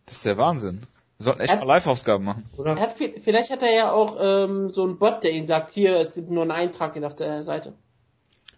[0.06, 0.84] Das ist der Wahnsinn.
[1.18, 2.46] Wir sollten echt Hat- mal Live-Ausgaben machen.
[2.58, 2.72] Oder?
[2.78, 5.74] Er hat, vi- vielleicht hat er ja auch ähm, so einen Bot, der ihn sagt,
[5.74, 7.74] hier, es gibt nur einen Eintrag hier auf der Seite.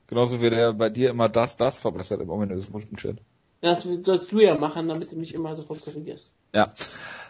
[0.08, 3.18] Genauso wie der bei dir immer das, das verbessert im ominösen Chat.
[3.62, 6.34] Das sollst du ja machen, damit du mich immer sofort korrigierst.
[6.54, 6.74] Ja.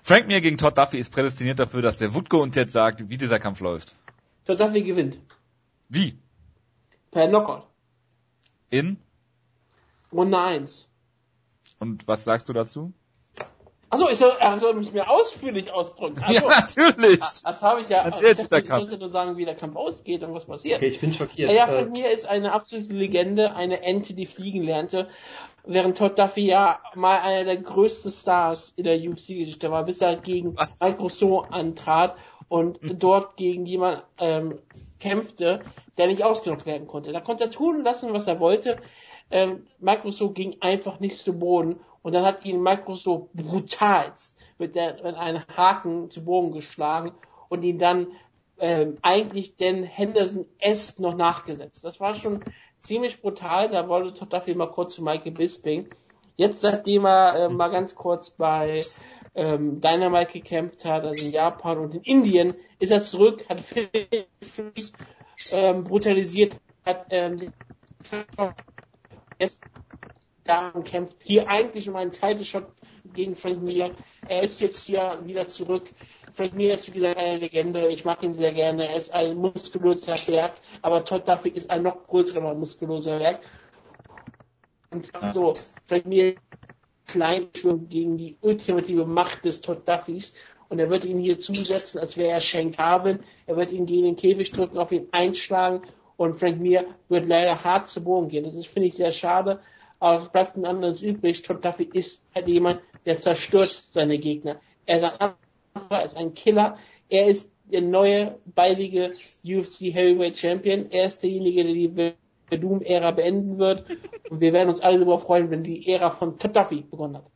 [0.03, 3.18] Frank Mir gegen Todd Duffy ist prädestiniert dafür, dass der Wutke uns jetzt sagt, wie
[3.18, 3.95] dieser Kampf läuft.
[4.45, 5.18] Todd Duffy gewinnt.
[5.89, 6.18] Wie?
[7.11, 7.64] Per Knockout.
[8.69, 8.97] In?
[10.11, 10.88] Runde 1.
[11.80, 12.93] Und was sagst du dazu?
[13.91, 16.22] Achso, ich soll, er soll mich mehr ausführlich ausdrücken.
[16.30, 17.19] Ja, Achso, natürlich.
[17.19, 18.03] das habe ich ja.
[18.03, 18.81] Erzähl ich jetzt, dachte, ich Kampf.
[18.81, 20.77] sollte nur sagen, wie der Kampf ausgeht und was passiert.
[20.77, 21.49] Okay, ich bin schockiert.
[21.49, 25.10] Ja, ja, Äh, von mir ist eine absolute Legende, eine Ente, die fliegen lernte,
[25.65, 30.15] während Todd Duffy ja mal einer der größten Stars in der UFC-Geschichte war, bis er
[30.18, 30.80] gegen Was?
[30.80, 32.15] Mike Rousseau antrat
[32.48, 34.60] und dort gegen jemanden ähm,
[34.99, 35.61] kämpfte,
[35.98, 37.11] der nicht ausgenockt werden konnte.
[37.11, 38.77] Da konnte er tun lassen, was er wollte.
[39.31, 44.14] Ähm, Mike Rousseau ging einfach nicht zu Boden und dann hat ihn Mike Rousseau brutal
[44.57, 47.11] mit, der, mit einem Haken zu Boden geschlagen
[47.48, 48.07] und ihn dann
[48.60, 51.84] ähm, eigentlich den Henderson S noch nachgesetzt.
[51.84, 52.44] Das war schon
[52.80, 53.69] ziemlich brutal.
[53.69, 55.88] Da wollte Duffy mal kurz zu Michael Bisping.
[56.35, 58.81] Jetzt, seitdem er äh, mal ganz kurz bei
[59.35, 64.93] ähm, Dynamite gekämpft hat, also in Japan und in Indien, ist er zurück, hat Fries,
[65.51, 67.51] ähm, brutalisiert, hat ähm,
[69.38, 69.61] jetzt
[70.43, 72.68] daran kämpft, hier eigentlich um einen Title Shot
[73.14, 73.91] gegen Frank Mir.
[74.27, 75.84] Er ist jetzt hier wieder zurück.
[76.34, 77.88] Frank Mir ist wie gesagt eine Legende.
[77.88, 78.88] Ich mag ihn sehr gerne.
[78.88, 83.41] Er ist ein muskulöser Berg, aber Todd Duffy ist ein noch größerer muskulöser Berg.
[84.91, 85.53] Und so,
[85.86, 86.36] Frank Mir
[87.07, 87.49] klein
[87.90, 90.34] gegen die ultimative Macht des Todd Duffys.
[90.69, 93.19] Und er wird ihn hier zusetzen, als wäre er Shank Garvin.
[93.48, 95.81] Er wird ihn gegen den Käfig drücken, auf ihn einschlagen.
[96.15, 98.44] Und Frank Mir wird leider hart zu Boden gehen.
[98.44, 99.61] Das finde ich, sehr schade.
[99.99, 101.41] Aber es bleibt ein anderes übrig.
[101.41, 104.60] Todd Duffy ist halt jemand, der zerstört seine Gegner.
[104.86, 105.34] Er ist ein,
[105.73, 106.77] anderer, er ist ein Killer.
[107.10, 109.14] Er ist der neue, baldige
[109.44, 110.91] UFC Heavyweight Champion.
[110.91, 112.14] Er ist derjenige, der
[112.52, 113.90] die Doom-Ära beenden wird.
[114.30, 117.31] Und wir werden uns alle darüber freuen, wenn die Ära von Duffy begonnen hat.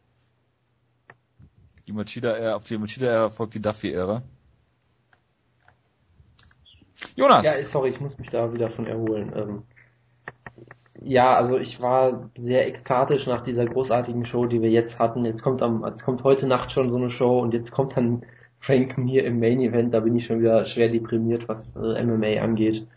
[1.88, 4.22] Die Machida-Ära, auf die Machida-Ära folgt die Duffy-Ära.
[7.16, 7.46] Jonas!
[7.46, 9.34] Ja, sorry, ich muss mich da wieder von erholen.
[9.36, 9.64] Ähm,
[11.04, 15.26] ja, also ich war sehr ekstatisch nach dieser großartigen Show, die wir jetzt hatten.
[15.26, 18.24] Jetzt kommt am, jetzt kommt heute Nacht schon so eine Show und jetzt kommt dann
[18.60, 19.94] Frank Mir im Main Event.
[19.94, 22.88] Da bin ich schon wieder schwer deprimiert, was äh, MMA angeht.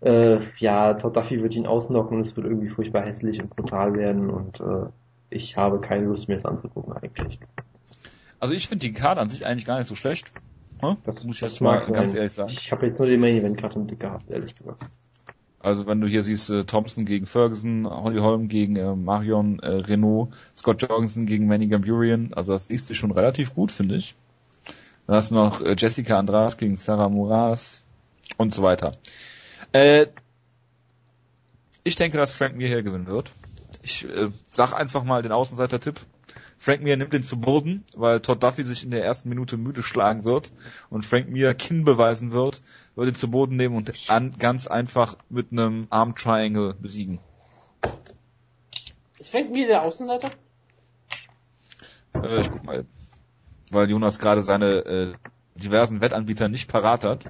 [0.00, 3.94] Äh, ja, Todd Duffy wird ihn ausnocken und es wird irgendwie furchtbar hässlich und brutal
[3.94, 4.86] werden und äh,
[5.30, 7.40] ich habe keine Lust mehr, es anzugucken eigentlich.
[8.38, 10.32] Also ich finde die Karte an sich eigentlich gar nicht so schlecht.
[10.80, 10.96] Hm?
[11.04, 12.50] Das muss ich jetzt mal ganz ehrlich sagen.
[12.50, 14.86] Ich habe jetzt nur den Main Event gerade im Blick gehabt, ehrlich gesagt.
[15.60, 19.68] Also wenn du hier siehst, äh, Thompson gegen Ferguson, Holly Holm gegen äh, Marion äh,
[19.68, 24.14] Renault, Scott Jorgensen gegen Manny Gamburian, also das liest sich schon relativ gut, finde ich.
[25.06, 27.82] Dann hast du noch äh, Jessica Andrade gegen Sarah Moraes
[28.36, 28.92] und so weiter.
[29.72, 30.06] Äh,
[31.82, 33.30] ich denke, dass Frank Mir hier gewinnen wird.
[33.82, 35.98] Ich äh, sag einfach mal den Außenseiter-Tipp.
[36.58, 39.82] Frank Mir nimmt ihn zu Boden, weil Todd Duffy sich in der ersten Minute müde
[39.82, 40.52] schlagen wird
[40.90, 42.62] und Frank Mir Kinn beweisen wird,
[42.96, 47.20] wird ihn zu Boden nehmen und an, ganz einfach mit einem Arm Triangle besiegen.
[49.18, 50.32] Ist Frank Mir der Außenseiter?
[52.14, 52.84] Äh, ich guck mal,
[53.70, 55.12] weil Jonas gerade seine äh,
[55.54, 57.24] diversen Wettanbieter nicht parat hat.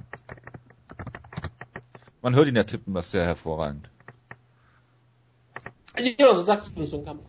[2.21, 3.89] Man hört ihn ja tippen, das ist sehr hervorragend.
[5.97, 7.23] Ja, sagst du so einen Kampf.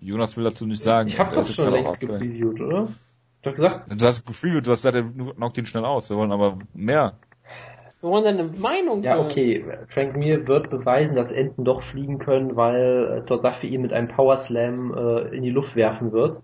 [0.00, 1.08] Jonas will dazu nicht sagen.
[1.08, 2.88] Ich habe das schon längst gepreviewt, oder?
[3.42, 6.10] Du hast gesagt, Du hast gefühlt, du hast gesagt, er knockt ihn schnell aus.
[6.10, 7.14] Wir wollen aber mehr.
[8.00, 9.26] Wir wollen deine Meinung Ja, hören.
[9.26, 9.64] okay.
[9.92, 13.92] Frank Mir wird beweisen, dass Enten doch fliegen können, weil äh, Todd Duffy ihn mit
[13.92, 16.40] einem Power Slam äh, in die Luft werfen wird.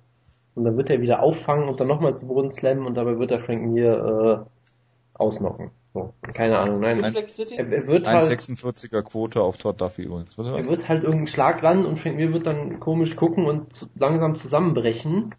[0.56, 3.30] Und dann wird er wieder auffangen und dann nochmal zu Boden slammen und dabei wird
[3.32, 5.70] er Frank Mir äh, ausnocken.
[5.94, 7.00] So, keine Ahnung, nein.
[7.28, 7.54] City?
[7.54, 10.36] Er, er wird halt, 1,46er Quote auf Todd Duffy übrigens.
[10.36, 10.68] Was er war's?
[10.68, 15.32] wird halt irgendeinen Schlag ran und Frank Mir wird dann komisch gucken und langsam zusammenbrechen.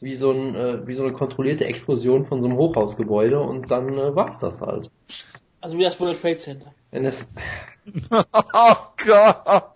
[0.00, 3.96] Wie so, ein, äh, wie so eine kontrollierte Explosion von so einem Hochhausgebäude und dann
[3.96, 4.90] äh, war's das halt.
[5.60, 6.74] Also wie das World Trade Center.
[6.90, 7.24] Wenn es,
[8.10, 8.74] oh
[9.06, 9.70] Gott!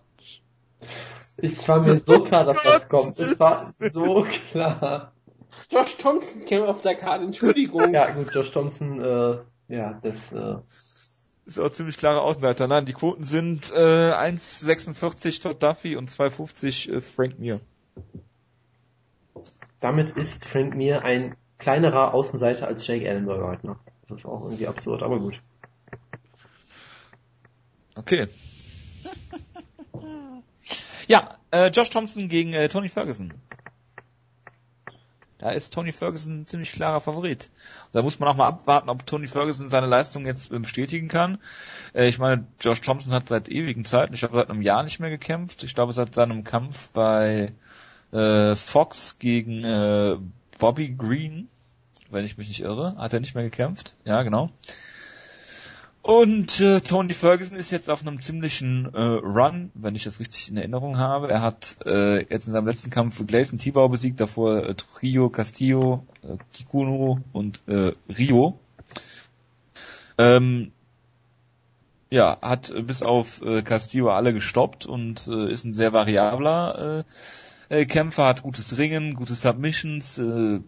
[1.36, 3.18] es war mir so klar, dass das kommt.
[3.18, 5.12] Es war so klar.
[5.70, 7.94] Josh Thompson käme auf der Karte, Entschuldigung.
[7.94, 9.38] Ja, gut, Josh Thompson, äh,
[9.68, 10.56] ja, das, äh,
[11.46, 12.66] Ist auch ziemlich klare Außenseiter.
[12.66, 17.60] Nein, die Quoten sind äh, 1,46 Todd Duffy und 2,50 äh, Frank Mir.
[19.80, 23.80] damit ist Frank Mir ein kleinerer Außenseiter als Jake Ellenberger heute noch.
[24.08, 25.40] Das ist auch irgendwie absurd, aber gut.
[27.94, 28.28] Okay.
[31.08, 33.34] ja, äh, Josh Thompson gegen äh, Tony Ferguson.
[35.38, 37.48] Da ist Tony Ferguson ein ziemlich klarer Favorit.
[37.92, 41.38] Da muss man auch mal abwarten, ob Tony Ferguson seine Leistung jetzt bestätigen kann.
[41.94, 44.98] Äh, ich meine, Josh Thompson hat seit ewigen Zeiten, ich glaube seit einem Jahr nicht
[44.98, 45.62] mehr gekämpft.
[45.62, 47.52] Ich glaube seit seinem Kampf bei
[48.12, 50.16] äh, Fox gegen äh,
[50.58, 51.48] Bobby Green,
[52.10, 53.96] wenn ich mich nicht irre, hat er nicht mehr gekämpft.
[54.04, 54.50] Ja, genau.
[56.08, 60.48] Und äh, Tony Ferguson ist jetzt auf einem ziemlichen äh, Run, wenn ich das richtig
[60.48, 61.28] in Erinnerung habe.
[61.28, 66.06] Er hat äh, jetzt in seinem letzten Kampf Gleison Tibau besiegt, davor äh, Trujillo, Castillo,
[66.22, 68.58] äh, Kikuno und äh, Rio.
[70.16, 70.72] Ähm,
[72.08, 77.04] ja, hat bis auf äh, Castillo alle gestoppt und äh, ist ein sehr variabler
[77.68, 80.60] äh, äh, Kämpfer, hat gutes Ringen, gute Submissions, äh,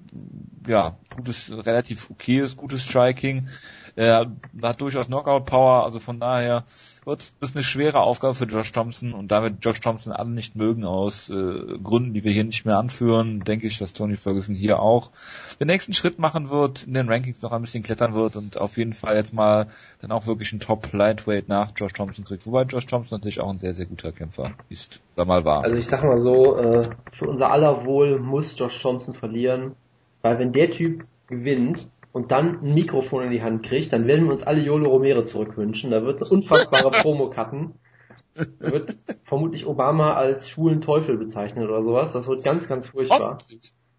[0.67, 3.49] ja, gutes, relativ okayes, gutes Striking.
[3.97, 4.31] Er
[4.63, 6.65] hat durchaus Knockout-Power, also von daher
[7.05, 10.85] wird das eine schwere Aufgabe für Josh Thompson und damit Josh Thompson alle nicht mögen
[10.85, 14.81] aus äh, Gründen, die wir hier nicht mehr anführen, denke ich, dass Tony Ferguson hier
[14.81, 15.11] auch
[15.59, 18.77] den nächsten Schritt machen wird, in den Rankings noch ein bisschen klettern wird und auf
[18.77, 19.69] jeden Fall jetzt mal
[20.01, 22.47] dann auch wirklich einen Top Lightweight nach Josh Thompson kriegt.
[22.47, 25.65] Wobei Josh Thompson natürlich auch ein sehr, sehr guter Kämpfer ist, war mal wahr.
[25.65, 29.75] Also ich sag mal so, äh, für unser aller Wohl muss Josh Thompson verlieren,
[30.23, 34.25] weil wenn der Typ gewinnt, und dann ein Mikrofon in die Hand kriegt, dann werden
[34.25, 35.91] wir uns alle Yolo Romero zurückwünschen.
[35.91, 37.75] Da wird eine unfassbare Promo cutten.
[38.35, 42.13] Da wird vermutlich Obama als schwulen Teufel bezeichnet oder sowas.
[42.13, 43.39] Das wird ganz, ganz furchtbar.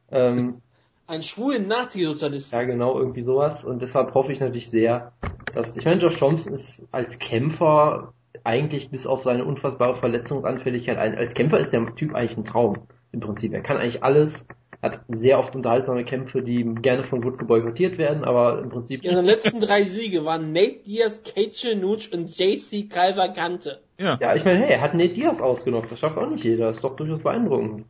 [0.09, 0.61] Ähm,
[1.07, 2.53] ein schwulen Nazi-Sozialist.
[2.53, 3.65] Ja, genau, irgendwie sowas.
[3.65, 5.11] Und deshalb hoffe ich natürlich sehr,
[5.53, 8.13] dass, ich meine, Josh Thompson ist als Kämpfer
[8.43, 12.87] eigentlich bis auf seine unfassbare Verletzungsanfälligkeit, als Kämpfer ist der Typ eigentlich ein Traum.
[13.11, 13.53] Im Prinzip.
[13.53, 14.45] Er kann eigentlich alles
[14.81, 19.03] hat sehr oft unterhaltsame Kämpfe, die gerne von Wood geboykottiert werden, aber im Prinzip.
[19.03, 23.81] Ja, seine letzten drei Siege waren Nate Diaz, Keiichi Nuch und JC Calvagante.
[23.99, 24.17] Ja.
[24.19, 26.77] ja, ich meine, hey, er hat Nate Diaz ausgenockt, das schafft auch nicht jeder, das
[26.77, 27.85] ist doch durchaus beeindruckend.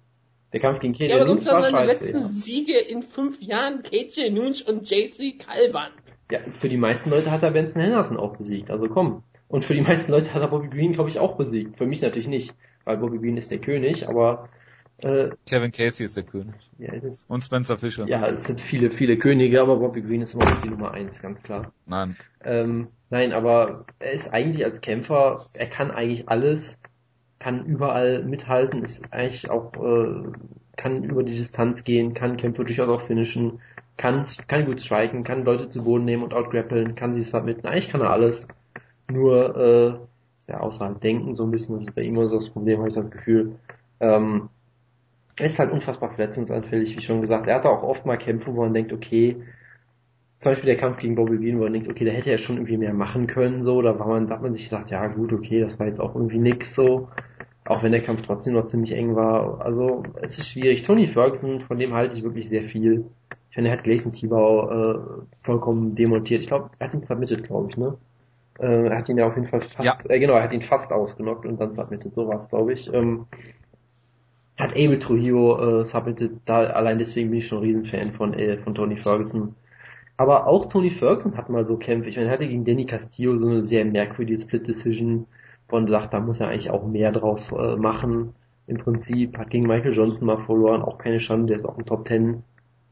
[0.52, 2.28] Der Kampf gegen Keiichi ja, aber sonst waren seine letzten ja.
[2.28, 5.92] Siege in fünf Jahren Keiichi Nuch und JC Calvan.
[6.30, 9.24] Ja, für die meisten Leute hat er Benson Henderson auch besiegt, also komm.
[9.48, 11.78] Und für die meisten Leute hat er Bobby Green, glaube ich, auch besiegt.
[11.78, 12.54] Für mich natürlich nicht,
[12.86, 14.48] weil Bobby Green ist der König, aber
[15.04, 16.56] äh, Kevin Casey ist der König.
[16.78, 18.08] Ja, ist, Und Spencer Fischer.
[18.08, 21.22] Ja, es sind viele, viele Könige, aber Bobby Green ist immer noch die Nummer eins,
[21.22, 21.72] ganz klar.
[21.86, 22.16] Nein.
[22.44, 26.78] Ähm, nein, aber er ist eigentlich als Kämpfer, er kann eigentlich alles,
[27.40, 30.32] kann überall mithalten, ist eigentlich auch, äh,
[30.78, 33.60] kann über die Distanz gehen, kann Kämpfe durchaus auch finishen,
[33.98, 37.90] kann, kann gut striken, kann Leute zu Boden nehmen und outgrappeln, kann sie submitten, eigentlich
[37.90, 38.48] kann er alles.
[39.12, 42.50] Nur, äh, ja, außerhalb denken so ein bisschen, das ist bei ihm immer so das
[42.50, 43.56] Problem, habe ich das Gefühl.
[44.00, 44.50] Ähm,
[45.40, 47.48] ist halt unfassbar verletzungsanfällig, wie schon gesagt.
[47.48, 49.38] Er hatte auch oft mal Kämpfe, wo man denkt, okay,
[50.40, 52.58] zum Beispiel der Kampf gegen Bobby Bean, wo man denkt, okay, da hätte er schon
[52.58, 55.32] irgendwie mehr machen können, so, da war man, da hat man sich gedacht, ja gut,
[55.32, 57.10] okay, das war jetzt auch irgendwie nix, so.
[57.66, 59.62] Auch wenn der Kampf trotzdem noch ziemlich eng war.
[59.62, 60.82] Also, es ist schwierig.
[60.82, 63.06] Tony Ferguson, von dem halte ich wirklich sehr viel.
[63.50, 65.00] Ich finde, er hat Gleison Tibau äh,
[65.44, 66.42] vollkommen demontiert.
[66.42, 67.98] Ich glaube, er hat ihn submitted, glaube ich, ne?
[68.60, 69.96] Äh, er hat ihn ja auf jeden Fall fast, ja.
[70.10, 72.92] äh, genau, er hat ihn fast ausgenockt und dann submitted, so war es, glaube ich.
[72.92, 73.28] Ähm,
[74.62, 78.58] hat Abel Trujillo äh, submitted, da allein deswegen bin ich schon ein Riesenfan von, äh,
[78.58, 79.56] von Tony Ferguson.
[80.18, 82.10] Aber auch Tony Ferguson hat mal so Kämpfe.
[82.10, 85.26] Ich meine, er hatte gegen Danny Castillo so eine sehr merkwürdige Split Decision,
[85.68, 88.36] wo man sagt, da muss er eigentlich auch mehr draus äh, machen.
[88.68, 91.86] Im Prinzip hat gegen Michael Johnson mal verloren, auch keine Schande, der ist auch ein
[91.86, 92.44] Top Ten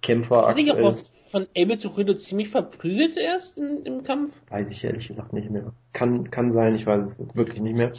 [0.01, 0.47] Kämpfer.
[0.47, 0.93] Hat ich auch
[1.29, 4.31] von Abel Trujillo ziemlich verprügelt erst in, im Kampf?
[4.49, 5.71] Weiß ich ehrlich gesagt nicht mehr.
[5.93, 7.91] Kann, kann sein, ich weiß es wirklich nicht mehr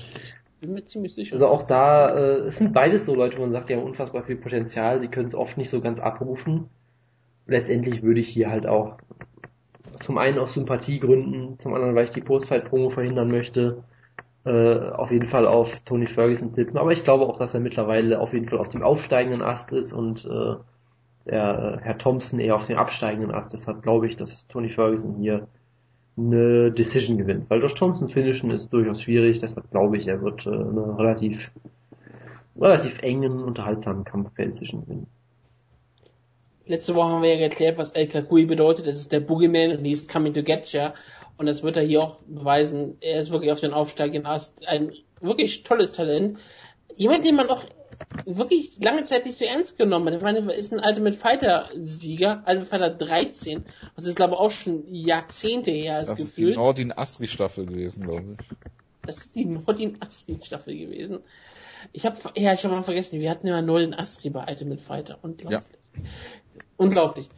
[0.61, 1.35] bin mir ziemlich sicher.
[1.35, 4.25] Also auch da, äh, es sind beides so Leute, wo man sagt, die haben unfassbar
[4.25, 6.69] viel Potenzial, sie können es oft nicht so ganz abrufen.
[7.47, 8.99] Letztendlich würde ich hier halt auch
[10.01, 13.85] zum einen aus Sympathiegründen, zum anderen, weil ich die Postfight-Promo verhindern möchte,
[14.45, 16.79] äh, auf jeden Fall auf Tony Ferguson tippen.
[16.79, 19.93] Aber ich glaube auch, dass er mittlerweile auf jeden Fall auf dem aufsteigenden Ast ist
[19.93, 20.55] und äh,
[21.27, 23.53] der äh, Herr Thompson eher auf dem absteigenden Ast.
[23.53, 25.49] Deshalb glaube ich, dass Tony Ferguson hier
[26.17, 27.49] eine Decision gewinnt.
[27.49, 31.51] Weil Josh Thompson finishen ist durchaus schwierig, deshalb glaube ich, er wird äh, eine relativ,
[32.59, 35.07] relativ engen, unterhaltsamen Kampf per Decision gewinnen.
[36.67, 38.87] Letzte Woche haben wir ja geklärt, was El Kakui bedeutet.
[38.87, 40.95] Das ist der Boogeyman und he's coming to get ya.
[41.37, 42.97] Und das wird er hier auch beweisen.
[43.01, 44.69] Er ist wirklich auf den aufsteigenden Ast.
[44.69, 46.39] Ein wirklich tolles Talent.
[46.97, 47.65] Jemand, den man auch
[48.25, 50.15] wirklich lange Zeit nicht so ernst genommen.
[50.15, 53.65] Ich meine, ist ein Ultimate Fighter Sieger, Ultimate Fighter 13,
[53.95, 56.29] was ist glaube ich auch schon Jahrzehnte her Das gefühlt.
[56.31, 58.47] ist die Nordin Astri Staffel gewesen, glaube ich.
[59.03, 61.21] Das ist die Nordin Astri Staffel gewesen.
[61.93, 65.19] Ich habe ja, ich habe mal vergessen, wir hatten ja Nordin Astri bei Ultimate Fighter.
[65.23, 65.61] Unglaublich.
[65.95, 66.03] Ja.
[66.77, 67.29] Unglaublich.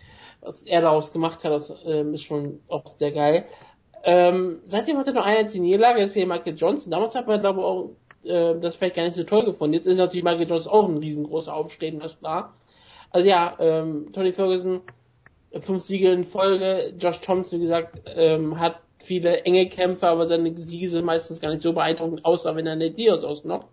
[0.40, 3.47] Was er daraus gemacht hat, das ähm, ist schon auch sehr geil.
[4.05, 6.90] Ähm, seitdem hat er noch eine einzige Niederlage, das ist hier Michael Johnson.
[6.90, 7.90] Damals hat man, glaube ich, auch
[8.24, 9.74] äh, das vielleicht gar nicht so toll gefunden.
[9.74, 12.55] Jetzt ist natürlich Michael Johnson auch ein riesengroßer aufstrebender Star.
[13.11, 14.81] Also ja, ähm, Tony Ferguson,
[15.61, 16.94] fünf Siege in Folge.
[16.99, 21.51] Josh Thompson, wie gesagt, ähm, hat viele enge Kämpfe, aber seine Siege sind meistens gar
[21.51, 23.69] nicht so beeindruckend, außer wenn er eine Dios ausnockt.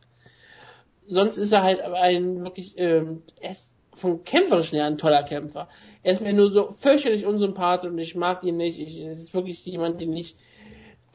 [1.07, 5.67] Sonst ist er halt ein wirklich, ähm, er ist vom Kämpferischen her ein toller Kämpfer.
[6.03, 8.79] Er ist mir nur so fürchterlich unsympathisch und ich mag ihn nicht.
[8.79, 10.35] Ich, es ist wirklich jemand, den ich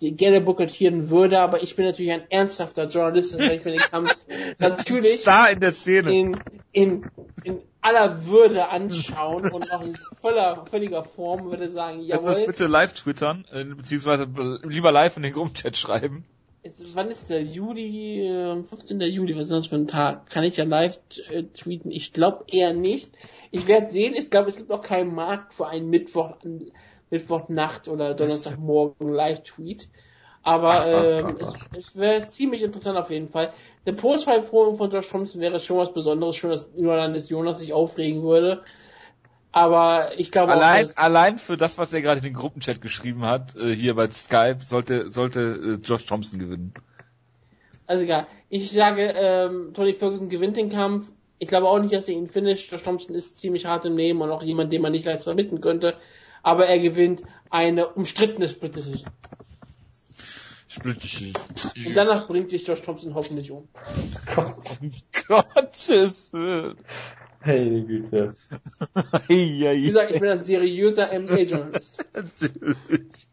[0.01, 4.17] gerne boykottieren würde, aber ich bin natürlich ein ernsthafter Journalist, weil ich mir den Kampf
[4.59, 6.13] natürlich Star in der Szene.
[6.13, 6.41] in,
[6.73, 7.07] in,
[7.43, 12.47] in aller Würde anschauen und auch in voller, völliger Form würde sagen, Kannst du das
[12.47, 14.27] bitte live twittern, äh, beziehungsweise
[14.65, 16.25] lieber live in den Gruppenchat schreiben?
[16.65, 19.01] jetzt, wann ist der Juli, äh, 15.
[19.03, 20.31] Juli, was ist das für ein Tag?
[20.31, 20.99] Kann ich ja live
[21.31, 21.91] äh, tweeten?
[21.91, 23.11] Ich glaube eher nicht.
[23.51, 26.37] Ich werde sehen, ich glaube, es gibt auch keinen Markt für einen Mittwoch,
[27.11, 29.89] Mittwochnacht oder Donnerstagmorgen Live-Tweet.
[30.43, 33.53] Aber ähm, es, es wäre ziemlich interessant auf jeden Fall.
[33.87, 38.23] Der Postfallforum von Josh Thompson wäre schon was Besonderes, schon, dass des Jonas sich aufregen
[38.23, 38.63] würde.
[39.53, 43.25] Aber ich glaube Allein, auch, allein für das, was er gerade in den Gruppenchat geschrieben
[43.25, 46.75] hat, äh, hier bei Skype, sollte, sollte äh, Josh Thompson gewinnen.
[47.87, 48.27] also egal.
[48.51, 51.07] Ich sage, ähm, Tony Ferguson gewinnt den Kampf.
[51.39, 52.71] Ich glaube auch nicht, dass er ihn finisht.
[52.71, 55.61] Josh Thompson ist ziemlich hart im Leben und auch jemand, den man nicht leicht vermitteln
[55.61, 55.95] könnte.
[56.45, 59.11] Aber er gewinnt eine umstrittene Split Decision.
[60.75, 61.33] Splittig.
[61.87, 63.69] Und danach bringt sich Josh Thompson hoffentlich um.
[64.37, 64.93] Um
[65.29, 66.77] Gottes Willen.
[67.41, 68.35] Hey, Güte.
[69.29, 72.05] Wie gesagt, ich bin ein seriöser MMA-Journalist.
[72.15, 73.29] Natürlich.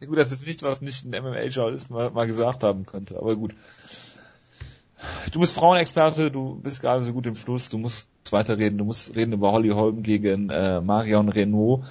[0.00, 3.34] Ja, gut, das ist nichts, was nicht ein MMA-Journalist mal, mal gesagt haben könnte, aber
[3.36, 3.54] gut.
[5.32, 9.14] Du bist Frauenexperte, du bist gerade so gut im Fluss, du musst weiterreden, du musst
[9.16, 11.84] reden über Holly Holm gegen äh, Marion Renault,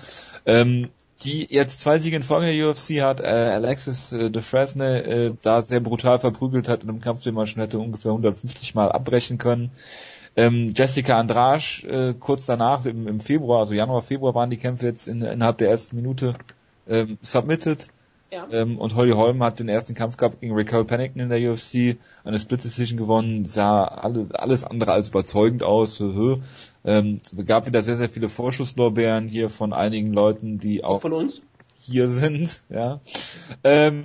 [0.45, 0.89] ähm,
[1.23, 5.33] die jetzt zwei Siege in Folge der UFC hat, äh, Alexis äh, de Fresne äh,
[5.41, 8.91] da sehr brutal verprügelt hat in einem Kampf, den man schon hätte ungefähr 150 Mal
[8.91, 9.71] abbrechen können.
[10.35, 14.85] Ähm, Jessica Andrasch äh, kurz danach im, im Februar, also Januar, Februar waren die Kämpfe
[14.85, 16.35] jetzt in, innerhalb der ersten Minute
[16.87, 17.87] ähm, submitted.
[18.31, 18.47] Ja.
[18.51, 21.97] Ähm, und Holly Holm hat den ersten Kampf gehabt gegen Raquel Pennington in der UFC,
[22.25, 26.01] eine Split Decision gewonnen, sah alle, alles andere als überzeugend aus.
[26.01, 31.13] Ähm, gab wieder sehr, sehr viele Vorschusslorbeeren hier von einigen Leuten, die Auch auch von
[31.13, 31.41] uns.
[31.79, 32.99] hier sind, ja.
[33.63, 34.03] Ähm,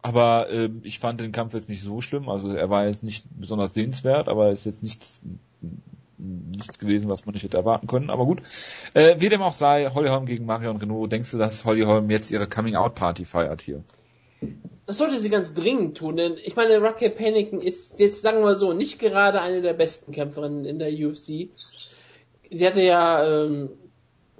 [0.00, 3.26] aber ähm, ich fand den Kampf jetzt nicht so schlimm, also er war jetzt nicht
[3.30, 5.20] besonders sehenswert, aber ist jetzt nichts
[6.18, 8.42] nichts gewesen, was man nicht hätte erwarten können, aber gut.
[8.94, 12.10] Äh, wie dem auch sei, Holly Holm gegen Marion Renault, denkst du, dass Holly Holm
[12.10, 13.84] jetzt ihre Coming-out-Party feiert hier?
[14.86, 18.44] Das sollte sie ganz dringend tun, denn ich meine, Raquel Pennington ist jetzt, sagen wir
[18.44, 21.50] mal so, nicht gerade eine der besten Kämpferinnen in der UFC.
[22.50, 23.70] Sie hatte ja ähm,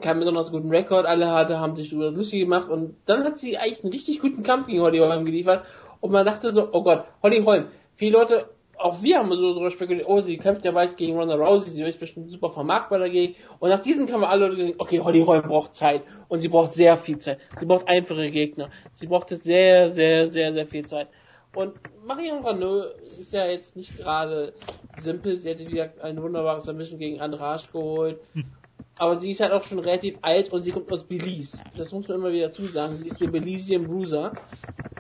[0.01, 3.59] keinen besonders guten Rekord, alle hatte, haben sich darüber lustig gemacht und dann hat sie
[3.59, 5.65] eigentlich einen richtig guten Kampf gegen Holly Holm geliefert
[6.01, 8.49] und man dachte so, oh Gott, Holly Holm, viele Leute,
[8.79, 11.83] auch wir haben so darüber spekuliert, oh, sie kämpft ja bald gegen Ronda Rousey, sie
[11.83, 13.35] ist bestimmt super vermarktbar dagegen.
[13.59, 16.03] Und nach diesem haben wir alle gesagt, okay, Holly Holm braucht Zeit.
[16.29, 17.39] Und sie braucht sehr viel Zeit.
[17.59, 18.71] Sie braucht einfache Gegner.
[18.93, 21.09] Sie braucht jetzt sehr, sehr, sehr, sehr viel Zeit.
[21.55, 21.75] Und
[22.05, 24.53] Marion Renault ist ja jetzt nicht gerade
[25.01, 25.39] simpel.
[25.39, 28.21] Sie hätte wieder ein wunderbares Submission gegen Andrade geholt.
[28.99, 31.59] Aber sie ist halt auch schon relativ alt und sie kommt aus Belize.
[31.77, 32.97] Das muss man immer wieder zusagen.
[32.97, 34.33] Sie ist der Belizean Bruiser.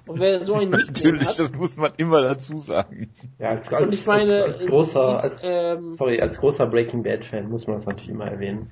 [0.06, 3.12] Und wer so ein Natürlich, hat, das muss man immer dazu sagen.
[3.38, 6.66] Ja, als, und als, ich meine, als, als großer, ist, als, ähm, sorry, als großer
[6.66, 8.70] Breaking Bad Fan muss man das natürlich immer erwähnen.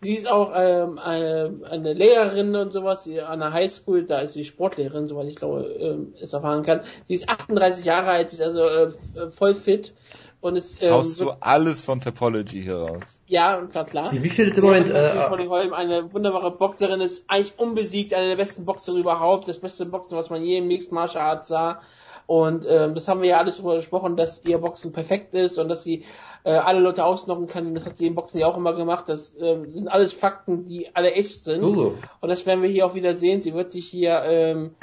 [0.00, 4.34] Sie ist auch ähm, eine, eine Lehrerin und sowas sie, an der Highschool, da ist
[4.34, 6.82] sie Sportlehrerin, soweit ich glaube, ähm, es erfahren kann.
[7.06, 9.92] Sie ist 38 Jahre alt, sie ist also äh, voll fit
[10.40, 13.20] und ist Jetzt ähm, haust du alles von Topology hier raus.
[13.26, 14.12] ja klar klar.
[14.12, 18.28] Wie, viel ist im Moment, äh, Holly Holm eine wunderbare Boxerin ist, eigentlich unbesiegt, eine
[18.28, 21.80] der besten Boxerinnen überhaupt, das beste Boxen, was man je im Mixed Martial Arts sah.
[22.26, 25.70] Und ähm, das haben wir ja alles darüber gesprochen, dass ihr Boxen perfekt ist und
[25.70, 26.04] dass sie
[26.44, 27.74] äh, alle Leute ausnocken kann.
[27.74, 29.08] Das hat sie im Boxen ja auch immer gemacht.
[29.08, 31.66] Das ähm, sind alles Fakten, die alle echt sind.
[31.66, 33.40] so, Und das werden wir hier auch wieder sehen.
[33.40, 34.74] Sie wird sich hier ähm,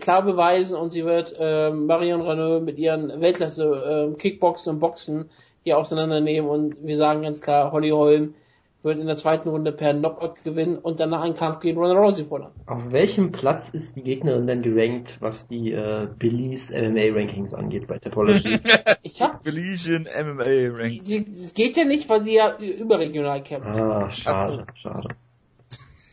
[0.00, 5.30] klar beweisen und sie wird ähm, Marion Renault mit ihren Weltklasse ähm, Kickboxen und Boxen
[5.62, 6.48] hier auseinandernehmen.
[6.48, 8.34] Und wir sagen ganz klar, Holly Holm
[8.82, 12.26] wird in der zweiten Runde per Knockout gewinnen und danach einen Kampf gegen Ronda Rousey
[12.26, 12.52] fordern.
[12.66, 17.86] auf welchem Platz ist die Gegnerin denn gerankt, was die äh, Belize MMA Rankings angeht
[17.86, 18.58] bei Topology?
[19.02, 21.02] Ich hab Belizean MMA Rank.
[21.02, 23.68] Sie, es geht ja nicht, weil sie ja überregional kämpft.
[23.68, 25.08] ah, schade, schade.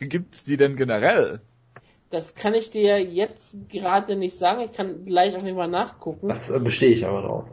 [0.00, 1.40] Gibt's die denn generell?
[2.12, 4.60] Das kann ich dir jetzt gerade nicht sagen.
[4.60, 6.28] Ich kann gleich auf jeden Fall nachgucken.
[6.28, 7.44] Das äh, bestehe ich aber drauf.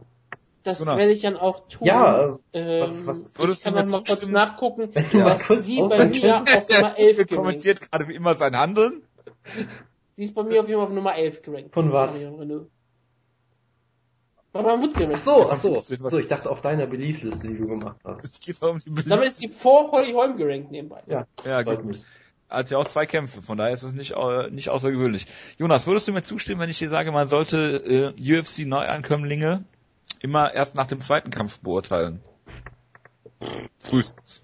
[0.64, 0.98] das Jonas.
[0.98, 1.88] werde ich dann auch tun.
[1.88, 5.82] Ja, ähm, was- was- Würdest ich kann noch mal kurz nachgucken, mal was kurz sie
[5.82, 7.36] bei mir auf Nummer 11 Er gerankt.
[7.36, 9.02] kommentiert gerade wie immer sein Handeln.
[10.16, 11.74] Sie ist bei mir auf jeden Fall auf Nummer 11 gerankt.
[11.74, 12.14] Von was?
[14.52, 15.22] Bei meinem Wut Ach gerankt.
[15.22, 15.74] so, ach so.
[15.76, 18.24] 15, was- So, ich dachte auf deiner Beliefsliste, die du gemacht hast.
[18.26, 21.02] Es geht auch um die Damit ist die vor Holly Holm gerankt nebenbei.
[21.08, 21.86] Ja, Ja, gut.
[21.86, 22.02] mich.
[22.50, 25.28] Hat ja auch zwei Kämpfe, von daher ist es nicht, äh, nicht außergewöhnlich.
[25.58, 29.64] Jonas, würdest du mir zustimmen, wenn ich dir sage, man sollte äh, UFC-Neuankömmlinge
[30.20, 32.22] immer erst nach dem zweiten Kampf beurteilen?
[33.84, 34.42] Frühestens.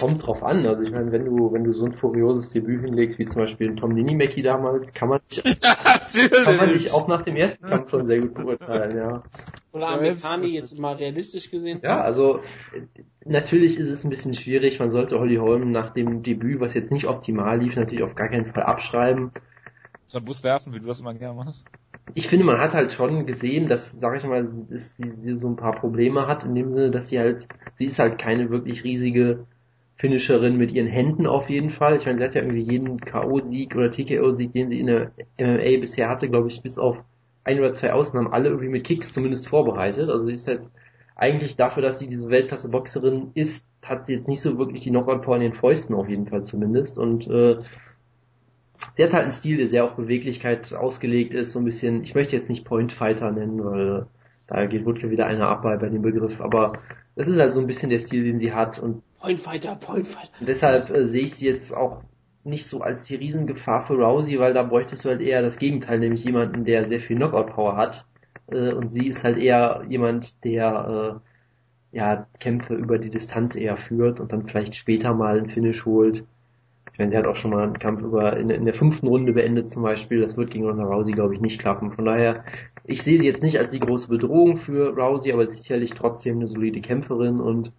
[0.00, 0.66] Kommt drauf an.
[0.66, 3.74] Also ich meine, wenn du, wenn du so ein furioses Debüt hinlegst, wie zum Beispiel
[3.76, 5.42] Tom Ninimeki damals, kann man dich,
[6.44, 9.22] kann man dich auch nach dem ersten Kampf schon sehr gut beurteilen, ja.
[9.72, 11.80] Oder Ja, Amerikani jetzt- mal realistisch gesehen.
[11.82, 12.40] Ja, also
[13.24, 14.78] natürlich ist es ein bisschen schwierig.
[14.78, 18.28] Man sollte Holly Holm nach dem Debüt, was jetzt nicht optimal lief, natürlich auf gar
[18.28, 19.30] keinen Fall abschreiben.
[20.08, 21.64] So einen Bus werfen, wie du das immer gerne machst?
[22.14, 25.46] Ich finde, man hat halt schon gesehen, dass, sag ich mal, dass sie, sie so
[25.46, 27.46] ein paar Probleme hat, in dem Sinne, dass sie halt,
[27.78, 29.46] sie ist halt keine wirklich riesige
[30.00, 31.98] Finisherin mit ihren Händen auf jeden Fall.
[31.98, 35.78] Ich meine, sie hat ja irgendwie jeden K.O.-Sieg oder TKO-Sieg, den sie in der MMA
[35.78, 36.96] bisher hatte, glaube ich, bis auf
[37.44, 40.08] ein oder zwei Ausnahmen, alle irgendwie mit Kicks zumindest vorbereitet.
[40.08, 40.62] Also sie ist halt
[41.16, 45.36] eigentlich dafür, dass sie diese Weltklasse-Boxerin ist, hat sie jetzt nicht so wirklich die Knockout-Power
[45.36, 46.96] in den Fäusten auf jeden Fall zumindest.
[46.98, 47.58] Und äh,
[48.96, 52.14] sie hat halt einen Stil, der sehr auf Beweglichkeit ausgelegt ist, so ein bisschen, ich
[52.14, 54.06] möchte jetzt nicht Point Fighter nennen, weil
[54.46, 56.72] da geht Wutke wieder einer ab bei, bei dem Begriff, aber
[57.16, 60.06] das ist halt so ein bisschen der Stil, den sie hat und Point Fighter, Point
[60.06, 60.30] Fighter.
[60.40, 62.02] deshalb äh, sehe ich sie jetzt auch
[62.42, 65.98] nicht so als die Riesengefahr für Rousey, weil da bräuchtest du halt eher das Gegenteil,
[65.98, 68.06] nämlich jemanden, der sehr viel Knockout-Power hat
[68.50, 71.20] äh, und sie ist halt eher jemand, der
[71.92, 75.84] äh, ja Kämpfe über die Distanz eher führt und dann vielleicht später mal einen Finish
[75.84, 76.24] holt.
[76.92, 79.32] Ich meine, sie hat auch schon mal einen Kampf über in, in der fünften Runde
[79.32, 80.20] beendet zum Beispiel.
[80.20, 81.92] Das wird gegen Ronda Rousey, glaube ich, nicht klappen.
[81.92, 82.44] Von daher,
[82.84, 86.48] ich sehe sie jetzt nicht als die große Bedrohung für Rousey, aber sicherlich trotzdem eine
[86.48, 87.72] solide Kämpferin und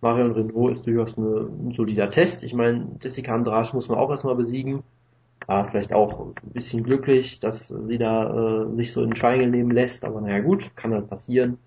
[0.00, 2.44] Marion Renault ist durchaus eine, ein solider Test.
[2.44, 4.82] Ich meine, Jessica Andrasch muss man auch erstmal besiegen.
[5.46, 9.48] War vielleicht auch ein bisschen glücklich, dass sie da äh, sich so in den Triangle
[9.48, 11.58] nehmen lässt, aber naja gut, kann halt passieren.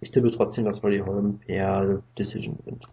[0.00, 2.86] Ich tippe trotzdem, dass Holly Holm per Decision gewinnt.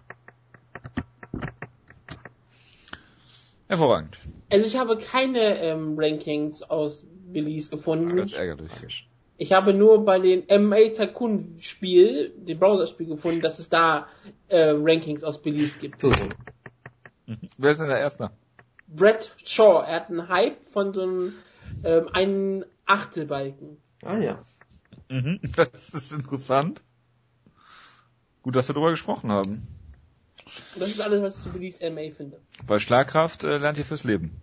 [3.67, 4.17] Hervorragend.
[4.51, 8.17] Also ich habe keine ähm, Rankings aus Belize gefunden.
[8.17, 9.08] Das ist ärgerlich.
[9.41, 14.07] Ich habe nur bei den MMA Tycoon Spiel, dem Browser-Spiel gefunden, dass es da
[14.49, 16.03] äh, Rankings aus Belize gibt.
[16.03, 17.37] Mhm.
[17.57, 18.31] Wer ist denn der Erste?
[18.87, 21.33] Brett Shaw, er hat einen Hype von so einem
[21.85, 23.77] ähm, einen Achtelbalken.
[24.03, 24.43] Ah ja.
[25.07, 25.39] Mhm.
[25.55, 26.81] Das ist interessant.
[28.41, 29.65] Gut, dass wir darüber gesprochen haben.
[30.45, 32.41] Das ist alles, was ich zu Belize MMA finde.
[32.67, 34.41] Bei Schlagkraft äh, lernt ihr fürs Leben.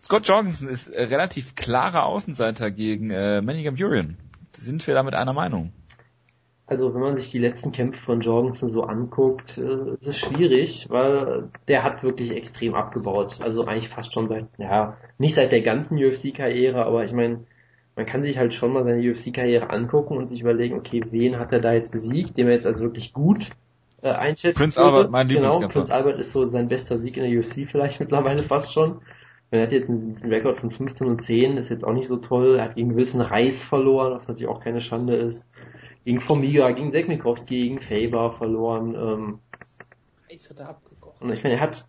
[0.00, 4.16] Scott Jorgensen ist äh, relativ klarer Außenseiter gegen äh, Manny Gamburian.
[4.56, 5.72] Sind wir da mit einer Meinung?
[6.66, 10.86] Also wenn man sich die letzten Kämpfe von Jorgensen so anguckt, äh, ist es schwierig,
[10.90, 13.38] weil der hat wirklich extrem abgebaut.
[13.40, 17.44] Also eigentlich fast schon seit, ja, nicht seit der ganzen UFC-Karriere, aber ich meine,
[17.96, 21.52] man kann sich halt schon mal seine UFC-Karriere angucken und sich überlegen, okay, wen hat
[21.52, 23.50] er da jetzt besiegt, den er jetzt als wirklich gut
[24.02, 24.58] äh, einschätzt.
[24.58, 25.80] Prince Albert, mein Genau, Lieblingskämpfer.
[25.80, 29.00] Prince Albert ist so sein bester Sieg in der UFC vielleicht mittlerweile fast schon.
[29.50, 32.56] Er hat jetzt einen Rekord von 15 und 10, ist jetzt auch nicht so toll.
[32.56, 35.46] Er hat gegen gewissen Reis verloren, was natürlich auch keine Schande ist.
[36.04, 38.94] Gegen Formiga, gegen Sekmikowski, gegen Faber verloren.
[38.94, 39.38] Ähm,
[40.30, 41.22] Eis hat er abgekocht.
[41.22, 41.86] und ich meine, er hat,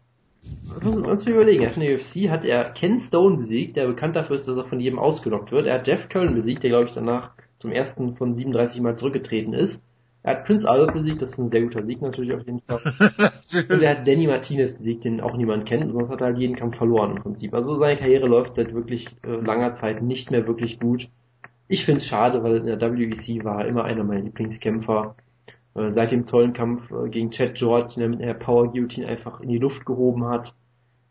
[0.73, 3.75] das muss man sich überlegen, er hat in der UFC hat er Ken Stone besiegt,
[3.75, 5.67] der bekannt dafür ist, dass er von jedem ausgelockt wird.
[5.67, 9.53] Er hat Jeff Curran besiegt, der glaube ich danach zum ersten von 37 Mal zurückgetreten
[9.53, 9.81] ist.
[10.21, 12.79] Er hat Prince Albert besiegt, das ist ein sehr guter Sieg natürlich auf jeden Fall.
[13.69, 16.55] Und er hat Danny Martinez besiegt, den auch niemand kennt, sonst hat er halt jeden
[16.55, 17.53] Kampf verloren im Prinzip.
[17.53, 21.07] Also seine Karriere läuft seit wirklich äh, langer Zeit nicht mehr wirklich gut.
[21.69, 25.15] Ich find's schade, weil in der WEC war er immer einer meiner Lieblingskämpfer.
[25.75, 29.07] Äh, seit dem tollen Kampf äh, gegen Chad George, den er mit einer Power Guillotine
[29.07, 30.53] einfach in die Luft gehoben hat.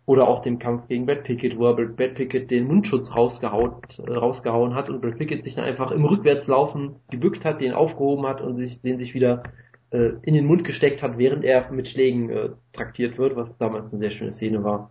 [0.09, 4.11] Oder auch dem Kampf gegen Brad Pickett, wo er Brad Pickett den Mundschutz rausgehaut, äh,
[4.11, 8.41] rausgehauen hat und Brad Pickett sich dann einfach im Rückwärtslaufen gebückt hat, den aufgehoben hat
[8.41, 9.43] und sich, den sich wieder
[9.91, 13.93] äh, in den Mund gesteckt hat, während er mit Schlägen äh, traktiert wird, was damals
[13.93, 14.91] eine sehr schöne Szene war.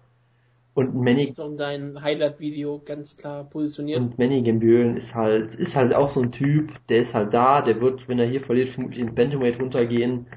[0.75, 4.03] Und Manny So in dein Highlight-Video ganz klar positioniert.
[4.03, 7.63] und Manny Gambüren ist halt, ist halt auch so ein Typ, der ist halt da,
[7.63, 10.27] der wird, wenn er hier verliert, vermutlich ins Bantamweight runtergehen,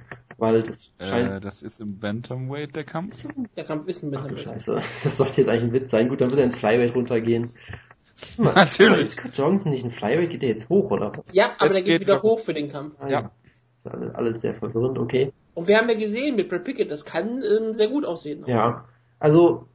[0.41, 3.27] weil das scheint, Äh, das ist im Bantamweight der Kampf.
[3.57, 6.09] Der Kampf ist ein ach du bisschen Scheiße, das sollte jetzt eigentlich ein Witz sein,
[6.09, 7.49] gut, dann wird er ins Flyweight runtergehen.
[8.39, 9.17] Mal, Natürlich.
[9.19, 11.33] Ist Johnson nicht ein Flyweight, geht der jetzt hoch, oder was?
[11.35, 12.23] Ja, aber Es der geht geht wieder los.
[12.23, 12.95] hoch für den Kampf.
[13.01, 13.31] Ah, Ja.
[13.79, 15.33] Ist alles, alles sehr verwirrend, okay.
[15.55, 18.45] Und wir haben ja gesehen mit Brad Pickett, das kann ähm, sehr gut aussehen.
[18.47, 18.85] Ja,
[19.19, 19.67] also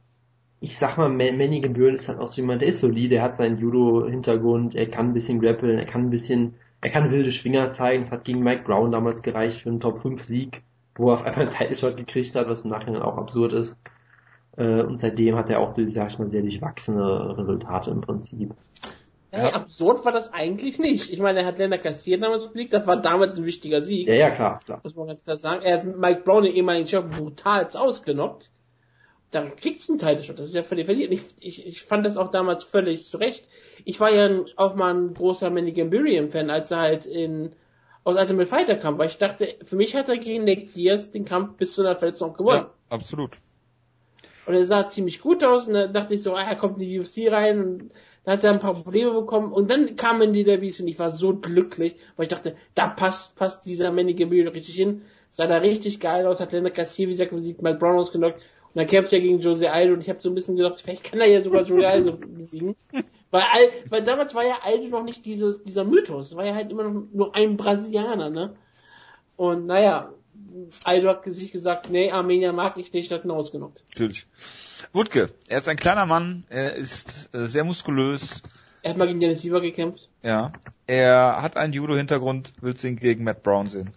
[0.60, 3.22] ich sag mal, Ma- Manny Gebühren ist halt auch so jemand, der ist solide, er
[3.22, 7.32] hat seinen Judo-Hintergrund, er kann ein bisschen grappeln, er kann ein bisschen er kann wilde
[7.32, 10.62] Schwinger zeigen, hat gegen Mike Brown damals gereicht für einen Top 5 Sieg,
[10.94, 13.76] wo er auf einmal einen Title Shot gekriegt hat, was im Nachhinein auch absurd ist.
[14.56, 18.54] Äh, und seitdem hat er auch, sag ich mal, sehr durchwachsene Resultate im Prinzip.
[19.30, 21.12] Hey, absurd war das eigentlich nicht.
[21.12, 24.08] Ich meine, er hat Länder kassiert damals besiegt, das war damals ein wichtiger Sieg.
[24.08, 24.80] Ja, ja, klar, klar.
[24.82, 25.62] Muss man ganz klar sagen.
[25.62, 28.50] Er hat Mike Brown, den ehemaligen Chef, brutal ausgenockt.
[29.30, 30.38] Dann kriegt's einen Title Shot.
[30.38, 31.12] Das ist ja völlig verliert.
[31.12, 33.46] Ich, ich, ich fand das auch damals völlig zurecht.
[33.84, 37.52] Ich war ja auch mal ein großer Manny Gambirian Fan, als er halt in
[38.06, 41.24] aus Ultimate Fighter kam, weil ich dachte, für mich hat er gegen Nick Diaz den
[41.24, 42.66] Kampf bis zu einer Verletzung gewonnen.
[42.66, 43.38] Ja, absolut.
[44.46, 46.88] Und er sah ziemlich gut aus und dann dachte ich so, ah, er kommt in
[46.88, 47.90] die UFC rein und
[48.22, 51.00] dann hat er ein paar Probleme bekommen und dann kam in die Derbys und ich
[51.00, 55.48] war so glücklich, weil ich dachte, da passt, passt dieser Manny Gabriel richtig hin, sah
[55.48, 58.40] da richtig geil aus, hat Lena Cassier, wie gesagt, besiegt, Mike Brown ausgenockt
[58.76, 61.02] und dann kämpft er gegen Jose Aldo und ich habe so ein bisschen gedacht, vielleicht
[61.02, 62.76] kann er ja sogar Jose Aldo besiegen.
[63.30, 66.70] Weil, weil damals war ja Aldo noch nicht dieses, dieser Mythos, es war ja halt
[66.70, 68.54] immer noch nur ein Brasilianer, ne?
[69.36, 70.12] Und naja,
[70.84, 73.82] Aldo hat sich gesagt, nee, Armenier mag ich nicht, hat ihn ausgenockt.
[73.94, 74.26] Natürlich.
[74.92, 78.42] Wutke, er ist ein kleiner Mann, er ist äh, sehr muskulös.
[78.82, 80.10] Er hat mal gegen Dennis Siever gekämpft.
[80.22, 80.52] Ja.
[80.86, 83.90] Er hat einen Judo-Hintergrund, willst du ihn gegen Matt Brown sehen?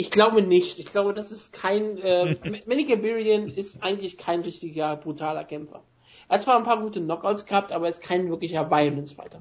[0.00, 0.78] Ich glaube nicht.
[0.78, 5.82] Ich glaube, das ist kein, äh, Manny Gabirian ist eigentlich kein richtiger, brutaler Kämpfer.
[6.28, 9.40] Er hat zwar ein paar gute Knockouts gehabt, aber er ist kein wirklicher Violence-Fighter.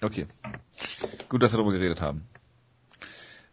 [0.00, 0.26] Okay.
[1.28, 2.28] Gut, dass wir darüber geredet haben.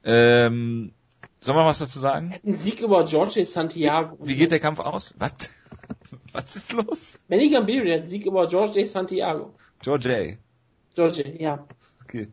[0.04, 0.94] Ähm,
[1.40, 2.36] Sollen wir was dazu sagen?
[2.46, 4.16] Ein Sieg über George Santiago.
[4.22, 5.16] Wie geht der Kampf aus?
[5.18, 5.50] Was?
[6.34, 7.20] Was ist los?
[7.30, 9.54] Manny Gambiri hat einen Sieg über George Santiago.
[9.82, 10.38] George
[10.94, 11.66] George, ja.
[12.04, 12.28] Okay.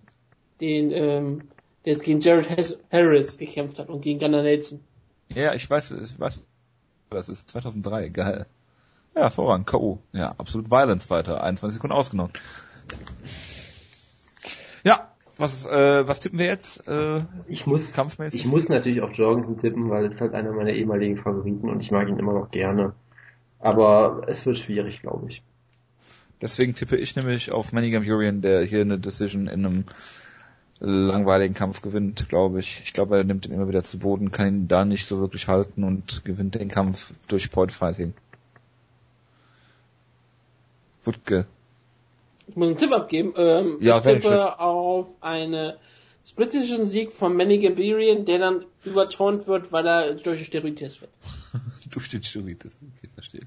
[0.60, 1.48] Den, ähm,
[1.88, 4.80] der jetzt gegen Jared Harris gekämpft hat und gegen Gunnar Nelson.
[5.34, 6.42] Ja, ich weiß, ich weiß,
[7.08, 8.46] das ist 2003, geil.
[9.16, 9.98] Ja, voran, K.O.
[10.12, 12.34] Ja, absolut Violence weiter, 21 Sekunden ausgenommen.
[14.84, 16.86] Ja, was, äh, was tippen wir jetzt?
[16.86, 18.38] Äh, ich muss, kampfmäßig?
[18.38, 21.90] Ich muss natürlich auf Jorgensen tippen, weil es halt einer meiner ehemaligen Favoriten und ich
[21.90, 22.92] mag ihn immer noch gerne.
[23.60, 25.42] Aber es wird schwierig, glaube ich.
[26.42, 29.84] Deswegen tippe ich nämlich auf Manny Gamurian, der hier eine Decision in einem
[30.80, 32.82] langweiligen Kampf gewinnt, glaube ich.
[32.84, 35.48] Ich glaube, er nimmt ihn immer wieder zu Boden, kann ihn da nicht so wirklich
[35.48, 38.14] halten und gewinnt den Kampf durch Point Fighting.
[41.02, 41.46] Wutke.
[42.46, 43.34] Ich muss einen Tipp abgeben.
[43.36, 45.78] Ähm, ja, ich tippe auf eine
[46.24, 51.00] Split Decision Sieg von Manny Gambirian, der dann übertont wird, weil er durch den Steroidtest
[51.00, 51.10] wird.
[51.90, 53.46] durch den Steroidtest, okay, verstehe.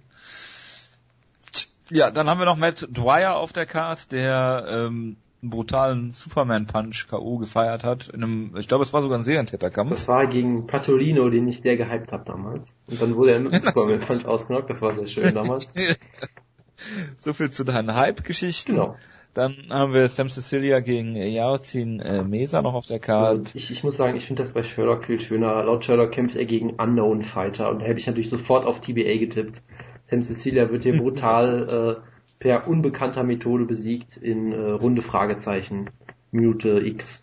[1.92, 7.08] Ja, dann haben wir noch Matt Dwyer auf der Karte, der ähm, einen brutalen Superman-Punch
[7.10, 7.38] K.O.
[7.38, 8.10] gefeiert hat.
[8.10, 9.90] In einem, ich glaube, es war sogar ein Serientäterkampf.
[9.90, 12.74] Das war gegen Patolino, den ich sehr gehypt habe damals.
[12.88, 15.68] Und dann wurde er mit Superman-Punch ausgenockt, das war sehr schön damals.
[17.18, 18.74] so viel zu deinen Hype-Geschichten.
[18.74, 18.96] Genau.
[19.34, 23.58] Dann haben wir Sam Cecilia gegen Yaotin äh, Mesa noch auf der Karte.
[23.58, 25.64] Ich, ich muss sagen, ich finde das bei Sherlock viel schöner.
[25.64, 29.18] Laut Sherlock kämpft er gegen Unknown Fighter und da hätte ich natürlich sofort auf TBA
[29.20, 29.62] getippt.
[30.10, 32.11] Sam Cecilia wird hier brutal äh,
[32.42, 35.92] per unbekannter Methode besiegt in äh, Runde Fragezeichen
[36.32, 37.22] Minute X.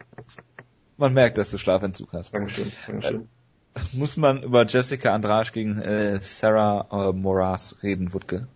[0.96, 2.34] Man merkt, dass du Schlafentzug hast.
[2.34, 3.28] Dankeschön, Dankeschön.
[3.74, 8.46] Äh, muss man über Jessica Andrasch gegen äh, Sarah äh, Moras reden, Wutke?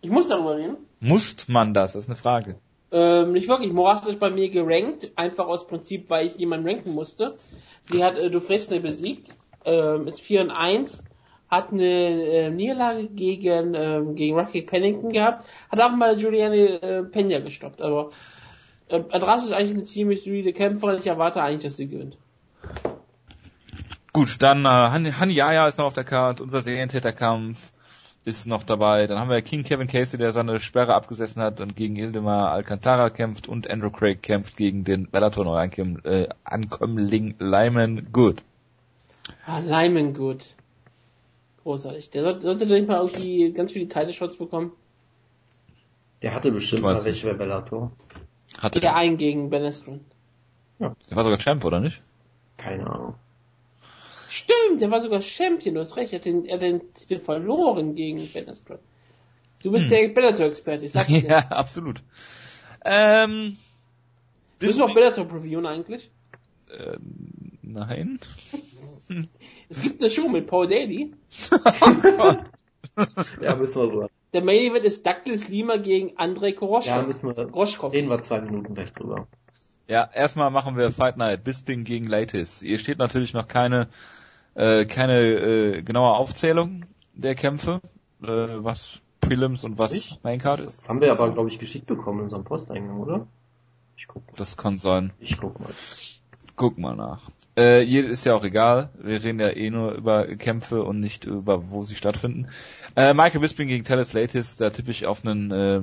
[0.00, 0.78] Ich muss darüber reden.
[1.00, 1.92] Muss man das?
[1.92, 2.56] Das ist eine Frage.
[2.90, 3.74] Ähm, nicht wirklich.
[3.74, 7.34] Moras ist bei mir gerankt, einfach aus Prinzip, weil ich jemanden ranken musste.
[7.92, 9.34] Die hat äh, Dufresne besiegt,
[9.66, 11.04] ähm, ist 4 und 1,
[11.52, 17.02] hat eine äh, Niederlage gegen, ähm, gegen Rocky Pennington gehabt, hat auch mal Juliane äh,
[17.02, 18.08] Pena gestoppt, aber
[18.88, 22.16] äh, Adras ist eigentlich eine ziemlich solide Kämpferin, ich erwarte eigentlich, dass sie gewinnt.
[24.14, 27.70] Gut, dann äh, Hani Yaya ist noch auf der Karte, unser Serientäterkampf
[28.24, 29.06] ist noch dabei.
[29.06, 33.10] Dann haben wir King Kevin Casey, der seine Sperre abgesessen hat und gegen Ildemar Alcantara
[33.10, 38.42] kämpft und Andrew Craig kämpft gegen den Bellator Neuankömmling äh, Lyman Good.
[39.44, 40.54] Ah, Lyman Good.
[41.62, 42.10] Großartig.
[42.10, 44.72] Der sollte, sollte der nicht mal irgendwie ganz viele Title Shots bekommen?
[46.22, 47.92] Der hatte bestimmt mal welche bei Bellator.
[48.58, 50.04] Hatte der einen gegen Ben Askren.
[50.78, 50.94] Ja.
[51.08, 52.02] Der war sogar Champ, oder nicht?
[52.56, 53.14] Keine Ahnung.
[54.28, 57.18] Stimmt, der war sogar Champion, du hast recht, er hat den, er hat den Titel
[57.18, 58.78] verloren gegen Ben Askren.
[59.62, 59.90] Du bist hm.
[59.90, 61.22] der Bellator-Experte, ich sag's dir.
[61.28, 62.02] ja, absolut.
[62.84, 63.56] Ähm,
[64.58, 66.10] bist du auch Bellator previewen eigentlich?
[66.76, 68.18] Ähm, nein.
[69.68, 71.12] es gibt eine Show mit Paul Daly.
[71.52, 71.58] oh
[72.16, 72.44] Gott.
[73.40, 74.10] ja, müssen wir rüber.
[74.32, 76.96] Der Main Event ist Douglas Lima gegen Andrei Koroschkov.
[76.96, 77.92] Ja, müssen wir, Groschkov.
[77.92, 79.28] reden wir zwei Minuten gleich drüber.
[79.88, 82.60] Ja, erstmal machen wir Fight Night, Bisping gegen Latis.
[82.60, 83.88] Hier steht natürlich noch keine
[84.54, 86.84] äh, keine äh, genaue Aufzählung
[87.14, 87.80] der Kämpfe,
[88.22, 90.18] äh, was Prelims und was ich?
[90.22, 90.88] Maincard ist.
[90.88, 93.26] Haben wir aber, glaube ich, geschickt bekommen in unserem Posteingang, oder?
[93.96, 94.32] Ich guck mal.
[94.36, 95.12] Das kann sein.
[95.20, 95.70] Ich guck mal.
[96.56, 97.22] Guck mal nach.
[97.54, 98.90] Äh, hier ist ja auch egal.
[98.98, 102.48] Wir reden ja eh nur über Kämpfe und nicht über, wo sie stattfinden.
[102.96, 105.82] Äh, Michael Bisping gegen Talis Latis, da tippe ich auf einen äh,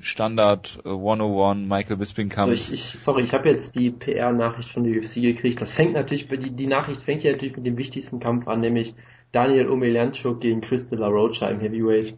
[0.00, 2.52] Standard äh, 101 Michael Bisping Kampf.
[2.52, 5.60] ich, ich, sorry, ich habe jetzt die PR-Nachricht von der UFC gekriegt.
[5.60, 8.94] Das fängt natürlich, die, die Nachricht fängt ja natürlich mit dem wichtigsten Kampf an, nämlich
[9.30, 12.16] Daniel Omelianchuk gegen Chris de la Rocha im Heavyweight.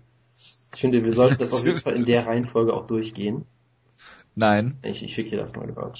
[0.74, 3.44] Ich finde, wir sollten das auf jeden Fall in der Reihenfolge auch durchgehen.
[4.34, 5.98] Nein, Ich, ich schicke dir das mal gerade.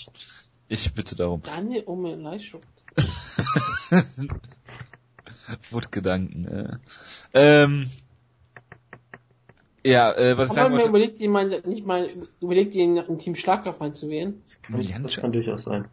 [0.68, 1.40] ich bitte darum.
[1.42, 2.60] Daniel Omelaischuk.
[5.70, 6.46] Wutgedanken.
[6.46, 6.76] Äh.
[7.34, 7.90] Ähm,
[9.84, 10.88] ja, äh, was ich sagen wollte.
[10.88, 12.08] überlegt, ihn mal, nicht mal
[12.40, 14.42] überlegt, ihn im Team Schlagkraft einzuwählen?
[14.68, 15.86] Das kann durchaus sein.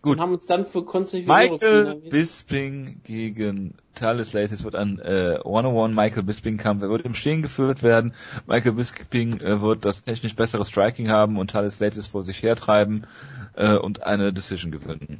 [0.00, 0.18] Gut.
[0.18, 5.94] Und haben uns dann für konstruktives Michael Bisping gegen Thales Latis wird ein äh, 101
[5.94, 6.82] Michael Bisping Kampf.
[6.82, 8.14] Er wird im Stehen geführt werden.
[8.46, 13.06] Michael Bisping äh, wird das technisch bessere Striking haben und Thales Latis vor sich hertreiben
[13.54, 15.18] äh, und eine Decision gewinnen.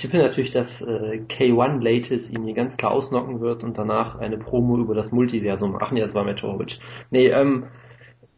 [0.00, 4.18] Ich tippe natürlich, dass äh, K1 Latest ihn hier ganz klar ausnocken wird und danach
[4.18, 5.76] eine Promo über das Multiversum.
[5.78, 6.78] Ach nee, das war Meteorovic.
[7.10, 7.64] Nee, ähm,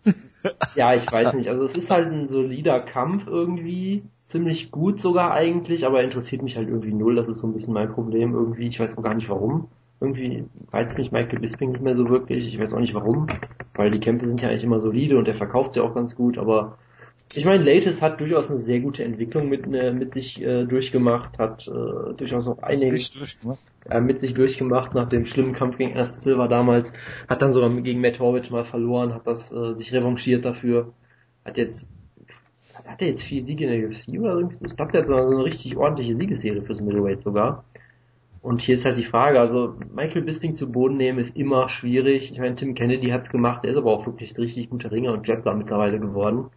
[0.75, 1.49] ja, ich weiß nicht.
[1.49, 4.03] Also es ist halt ein solider Kampf irgendwie.
[4.27, 7.15] Ziemlich gut sogar eigentlich, aber interessiert mich halt irgendwie null.
[7.15, 8.67] Das ist so ein bisschen mein Problem irgendwie.
[8.67, 9.69] Ich weiß auch gar nicht warum.
[10.01, 12.45] Irgendwie reizt mich Michael Bisping nicht mehr so wirklich.
[12.45, 13.29] Ich weiß auch nicht warum.
[13.75, 16.39] Weil die Kämpfe sind ja eigentlich immer solide und er verkauft sie auch ganz gut,
[16.39, 16.79] aber
[17.35, 21.39] ich meine, Latest hat durchaus eine sehr gute Entwicklung mit, äh, mit sich äh, durchgemacht,
[21.39, 23.61] hat äh, durchaus auch einige Sich durchgemacht.
[23.89, 26.93] äh, mit sich durchgemacht nach dem schlimmen Kampf gegen Ernst Silva damals,
[27.29, 30.93] hat dann sogar gegen Matt Horwich mal verloren, hat das äh, sich revanchiert dafür,
[31.45, 31.89] hat jetzt
[32.85, 34.57] hat er jetzt vier Siege in der UFC oder irgendwie?
[34.67, 37.65] Ich glaube, der hat so eine richtig ordentliche Siegesserie fürs Middleweight sogar.
[38.41, 42.33] Und hier ist halt die Frage, also Michael Bisping zu Boden nehmen ist immer schwierig.
[42.33, 45.13] Ich meine, Tim Kennedy hat's gemacht, der ist aber auch wirklich ein richtig guter Ringer
[45.13, 46.51] und Grappler mittlerweile geworden.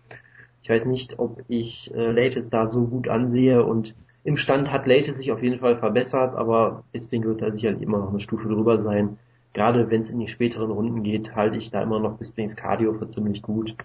[0.66, 3.94] Ich weiß nicht, ob ich äh, Latest da so gut ansehe und
[4.24, 8.00] im Stand hat Latest sich auf jeden Fall verbessert, aber Bisping wird da sicherlich immer
[8.00, 9.20] noch eine Stufe drüber sein.
[9.54, 12.96] Gerade wenn es in die späteren Runden geht, halte ich da immer noch Bispings Cardio
[12.96, 13.76] für ziemlich gut.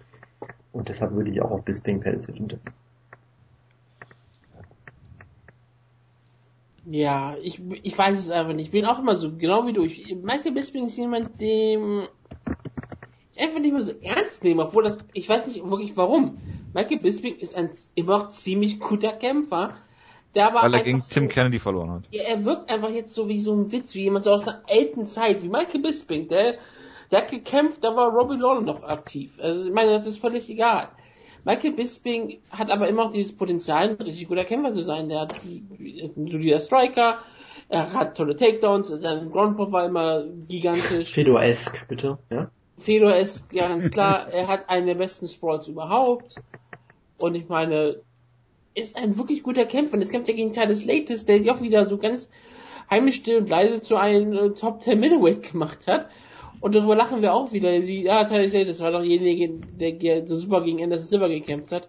[0.73, 2.73] Und deshalb würde ich auch auf Bisping Decision tippen.
[6.86, 8.69] Ja, ich, ich weiß es einfach nicht.
[8.69, 9.85] Ich bin auch immer so, genau wie du.
[9.85, 12.05] Ich, Michael Bisping ist jemand, dem
[13.35, 16.39] ich einfach nicht mehr so ernst nehme, obwohl das, ich weiß nicht wirklich warum.
[16.72, 19.74] Michael Bisping ist ein immer noch ziemlich guter Kämpfer,
[20.34, 22.02] der aber Weil er gegen so, Tim Kennedy verloren hat.
[22.10, 24.62] Ja, er wirkt einfach jetzt so wie so ein Witz, wie jemand so aus einer
[24.68, 26.59] alten Zeit, wie Michael Bisping, der,
[27.10, 29.38] der hat gekämpft, da war Robbie Lawler noch aktiv.
[29.40, 30.88] Also ich meine, das ist völlig egal.
[31.44, 35.09] Michael Bisping hat aber immer auch dieses Potenzial, ein richtig guter Kämpfer zu sein.
[35.09, 37.18] Der hat ein solider Striker,
[37.68, 41.12] er hat tolle Takedowns, sein Groundpop war immer gigantisch.
[41.12, 42.51] Fedor-esque, bitte, ja?
[42.78, 46.34] Fedor ist ganz klar, er hat einen der besten Sprawls überhaupt.
[47.20, 48.01] Und ich meine,
[48.74, 49.94] ist ein wirklich guter Kämpfer.
[49.94, 52.28] Und jetzt kämpft er gegen Titus Latest, der sich auch wieder so ganz
[52.88, 56.09] heimisch still und leise zu einem äh, Top 10 Middleweight gemacht hat.
[56.60, 57.70] Und darüber lachen wir auch wieder.
[57.70, 61.88] Wie, ja, Titus Latest war doch derjenige, der so super gegen Anderson Silva gekämpft hat.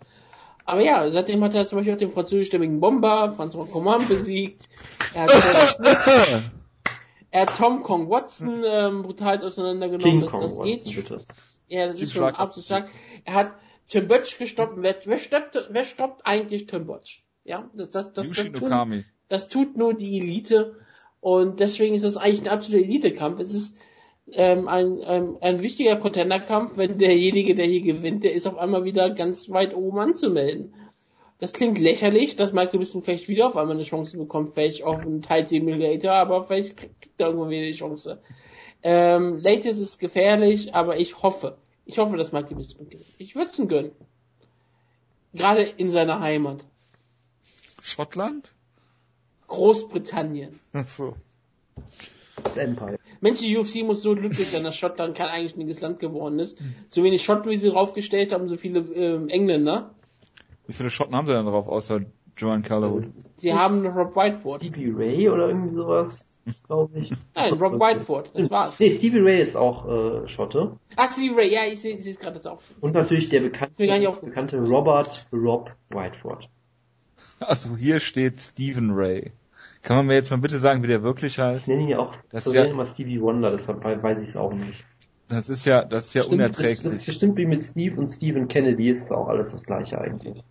[0.66, 4.66] Aber ja, seitdem hat er zum Beispiel auch den französischstämmigen Bomber, François Coman besiegt.
[5.14, 5.80] Er hat,
[7.32, 10.12] er hat Tom Kong Watson ähm, brutal auseinandergenommen.
[10.12, 11.26] King das, Kong, das geht Watson, bitte.
[11.68, 12.90] ja, das Team ist schon absolut stark.
[13.26, 13.52] Er hat
[13.92, 14.76] Tim Butch gestoppt.
[14.78, 17.24] Wer, wer, stoppt, wer stoppt eigentlich Tim Butch?
[17.44, 20.78] Ja, das, das, das, das, tun, das tut nur die Elite.
[21.20, 23.42] Und deswegen ist das eigentlich ein absoluter Elite-Kampf.
[23.42, 23.76] Es ist
[24.32, 28.86] ähm, ein, ähm, ein wichtiger Contender-Kampf, wenn derjenige, der hier gewinnt, der ist auf einmal
[28.86, 30.74] wieder ganz weit oben anzumelden.
[31.40, 35.00] Das klingt lächerlich, dass Michael Bisping vielleicht wieder auf einmal eine Chance bekommt, vielleicht auf
[35.00, 38.22] einen Title Simulator, aber vielleicht kriegt er irgendwann wieder die Chance.
[38.84, 41.58] Ähm, Latest ist gefährlich, aber ich hoffe,
[41.92, 43.06] ich hoffe, dass Michael Bisping gewinnt.
[43.18, 43.92] Ich würde es ihm gönnen.
[45.34, 46.64] Gerade in seiner Heimat.
[47.82, 48.54] Schottland?
[49.48, 50.58] Großbritannien.
[50.72, 51.16] Ach so.
[52.44, 52.98] Das Empire.
[53.20, 56.58] Mensch, die UFC muss so glücklich sein, dass Schottland kein eigenständiges Land geworden ist.
[56.90, 59.94] So wenig Schott, wie sie draufgestellt haben, so viele ähm, Engländer.
[60.68, 62.00] Wie viele Schotten haben sie denn drauf, außer
[62.38, 63.06] Joanne Calderwood?
[63.38, 64.62] Sie haben Rob Whiteford.
[64.62, 66.26] Stevie Ray oder irgendwie sowas,
[66.68, 67.12] glaube ich.
[67.36, 68.80] Nein, Rob Whiteford, das war's.
[68.80, 69.88] Nee, Stevie Ray ist auch
[70.24, 70.78] äh, Schotte.
[70.96, 72.60] Ach, Stevie Ray, ja, ich sehe ich sehe es gerade das auch.
[72.80, 73.76] Und natürlich der bekannte,
[74.22, 76.50] bekannte Robert Rob Whiteford.
[77.40, 79.32] Also hier steht Stephen Ray.
[79.84, 81.68] Kann man mir jetzt mal bitte sagen, wie der wirklich Ich heißt?
[81.68, 84.54] nenne ihn ja auch Das so ja- immer Stevie Wonder, deshalb weiß ich es auch
[84.54, 84.84] nicht.
[85.28, 87.06] Das ist ja, das ist ja Stimmt, Das, das ist unerträglich.
[87.06, 90.44] bestimmt wie mit Steve und Stephen Kennedy ist auch alles das gleiche eigentlich.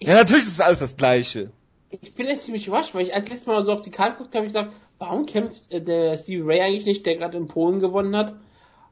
[0.00, 1.50] Ja, natürlich ist alles das Gleiche.
[1.90, 4.34] Ich bin echt ziemlich überrascht, weil ich als letztes Mal so auf die Karte geguckt
[4.34, 7.80] habe, ich gedacht, warum kämpft äh, der Stevie Ray eigentlich nicht, der gerade in Polen
[7.80, 8.34] gewonnen hat?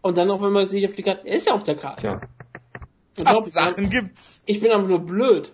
[0.03, 2.03] Und dann auf einmal sehe ich auf die Karte, er ist ja auf der Karte.
[2.03, 2.21] Tja,
[3.15, 4.43] glaub, Sachen gibt's.
[4.47, 5.53] Ich bin aber nur blöd.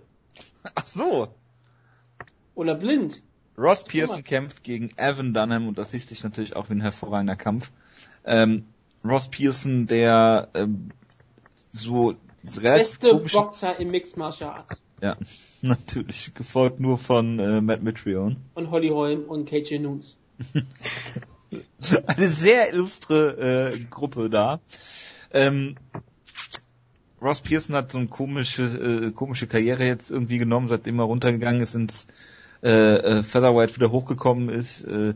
[0.74, 1.28] Ach so.
[2.55, 3.22] Oder blind.
[3.56, 7.36] Ross Pearson kämpft gegen Evan Dunham und das liest sich natürlich auch wie ein hervorragender
[7.36, 7.70] Kampf.
[8.24, 8.66] Ähm,
[9.05, 10.90] Ross Pearson, der ähm,
[11.70, 14.84] so Beste Boxer im Mixed Martial Arts.
[15.01, 15.16] Ja,
[15.62, 16.35] natürlich.
[16.35, 18.37] Gefolgt nur von äh, Matt Mitrione.
[18.55, 20.16] Und Holly Holm und KJ Noons.
[22.07, 24.61] Eine sehr illustre äh, Gruppe da.
[25.33, 25.77] Ähm,
[27.21, 31.61] Ross Pearson hat so eine komische, äh, komische Karriere jetzt irgendwie genommen, seitdem er runtergegangen
[31.61, 32.07] ist ins
[32.62, 35.15] äh, äh, Featherweight wieder hochgekommen ist, äh,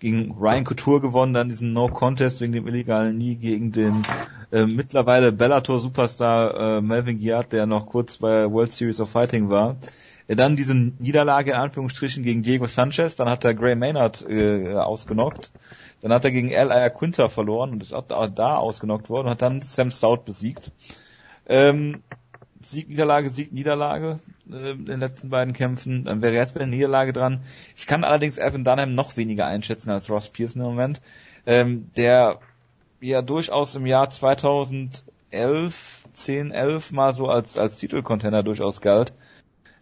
[0.00, 4.06] gegen Ryan Couture gewonnen, dann diesen No Contest wegen dem illegalen Nie gegen den
[4.50, 9.50] äh, mittlerweile Bellator Superstar äh, Melvin Giard, der noch kurz bei World Series of Fighting
[9.50, 9.76] war.
[10.26, 15.50] Dann diese Niederlage in Anführungsstrichen gegen Diego Sanchez, dann hat er Gray Maynard äh, ausgenockt.
[16.00, 19.32] Dann hat er gegen Al Ayaquinta verloren und ist auch da, da ausgenockt worden und
[19.32, 20.72] hat dann Sam Stout besiegt.
[21.46, 22.02] Ähm,
[22.62, 24.20] Sieg, Niederlage, Sieg, Niederlage
[24.50, 26.04] äh, in den letzten beiden Kämpfen.
[26.04, 27.40] Dann wäre jetzt bei der Niederlage dran.
[27.76, 31.00] Ich kann allerdings Evan Dunham noch weniger einschätzen als Ross Pearson im Moment,
[31.46, 32.38] ähm, der
[33.00, 39.14] ja durchaus im Jahr 2011, 10, 11 mal so als, als Titelcontender durchaus galt,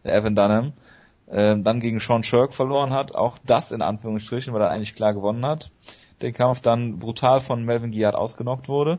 [0.04, 0.72] der Evan Dunham.
[1.30, 5.12] Ähm, dann gegen Sean Shirk verloren hat, auch das in Anführungsstrichen, weil er eigentlich klar
[5.12, 5.70] gewonnen hat.
[6.22, 8.98] Der Kampf dann brutal von Melvin Giard ausgenockt wurde.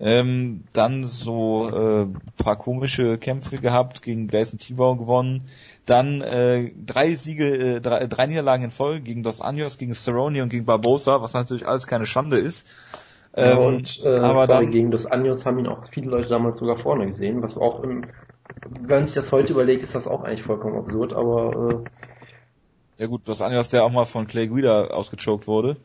[0.00, 2.06] Ähm, dann so äh,
[2.42, 5.42] paar komische Kämpfe gehabt, gegen Gleison Tibau gewonnen.
[5.84, 10.42] Dann äh, drei Siege, äh, drei, drei Niederlagen in Folge gegen Dos Anjos, gegen Cerrone
[10.42, 12.66] und gegen Barbosa, was natürlich alles keine Schande ist.
[13.36, 16.28] Ja, Ähm, und äh, aber sorry, dann, gegen das Anjos haben ihn auch viele Leute
[16.28, 18.06] damals sogar vorne gesehen, was auch im,
[18.64, 21.84] wenn man sich das heute überlegt, ist das auch eigentlich vollkommen absurd, aber
[22.98, 25.76] ja gut, Dos Anjos, der auch mal von Clay Guida ausgechoked wurde.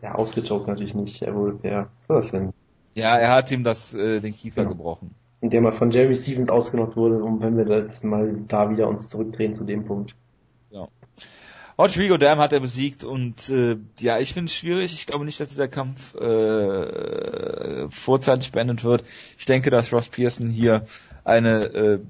[0.00, 2.52] äh, ja, ausgechoked natürlich nicht, er wohl, ja, was war das denn?
[2.98, 4.68] Ja, er hat ihm das, äh, den Kiefer Ja.
[4.68, 5.14] gebrochen.
[5.40, 8.88] Und der mal von Jeremy Stevens ausgenockt wurde, und wenn wir jetzt mal da wieder
[8.88, 10.14] uns zurückdrehen zu dem Punkt.
[11.78, 14.92] Rodrigo Dam hat er besiegt und äh, ja, ich finde es schwierig.
[14.94, 19.04] Ich glaube nicht, dass dieser Kampf äh, vorzeitig beendet wird.
[19.38, 20.82] Ich denke, dass Ross Pearson hier
[21.22, 22.00] eine äh,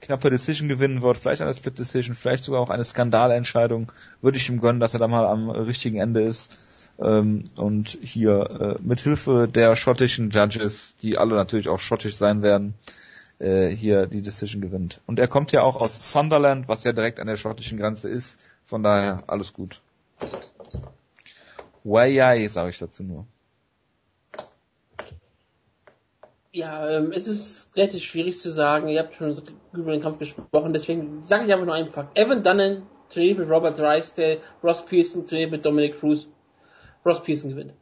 [0.00, 3.90] knappe Decision gewinnen wird, vielleicht eine Split Decision, vielleicht sogar auch eine Skandalentscheidung.
[4.22, 6.56] Würde ich ihm gönnen, dass er da mal am richtigen Ende ist.
[6.98, 12.42] Ähm, und hier äh, mit Hilfe der schottischen Judges, die alle natürlich auch schottisch sein
[12.42, 12.74] werden,
[13.38, 15.00] äh, hier die Decision gewinnt.
[15.06, 18.38] Und er kommt ja auch aus Sunderland, was ja direkt an der schottischen Grenze ist.
[18.64, 19.80] Von daher alles gut.
[21.84, 23.26] Wayai, sage ich dazu nur.
[26.52, 28.88] Ja, ähm, es ist relativ schwierig zu sagen.
[28.88, 29.38] Ihr habt schon
[29.74, 32.18] über den Kampf gesprochen, deswegen sage ich einfach nur einen Fakt.
[32.18, 36.28] Evan Dunham trainiert mit Robert Drysdale, Ross Pearson trainiert mit Dominic Cruz.
[37.06, 37.74] Ross Pearson gewinnt.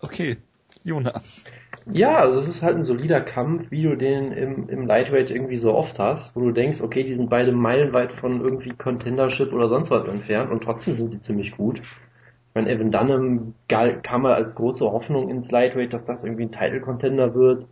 [0.00, 0.36] Okay,
[0.84, 1.44] Jonas.
[1.90, 5.56] Ja, also es ist halt ein solider Kampf, wie du den im, im Lightweight irgendwie
[5.56, 9.68] so oft hast, wo du denkst, okay, die sind beide meilenweit von irgendwie Contendership oder
[9.68, 11.80] sonst was entfernt und trotzdem sind die ziemlich gut.
[11.80, 16.52] Ich meine, Evan Dunham kam mal als große Hoffnung ins Lightweight, dass das irgendwie ein
[16.52, 17.66] Title-Contender wird.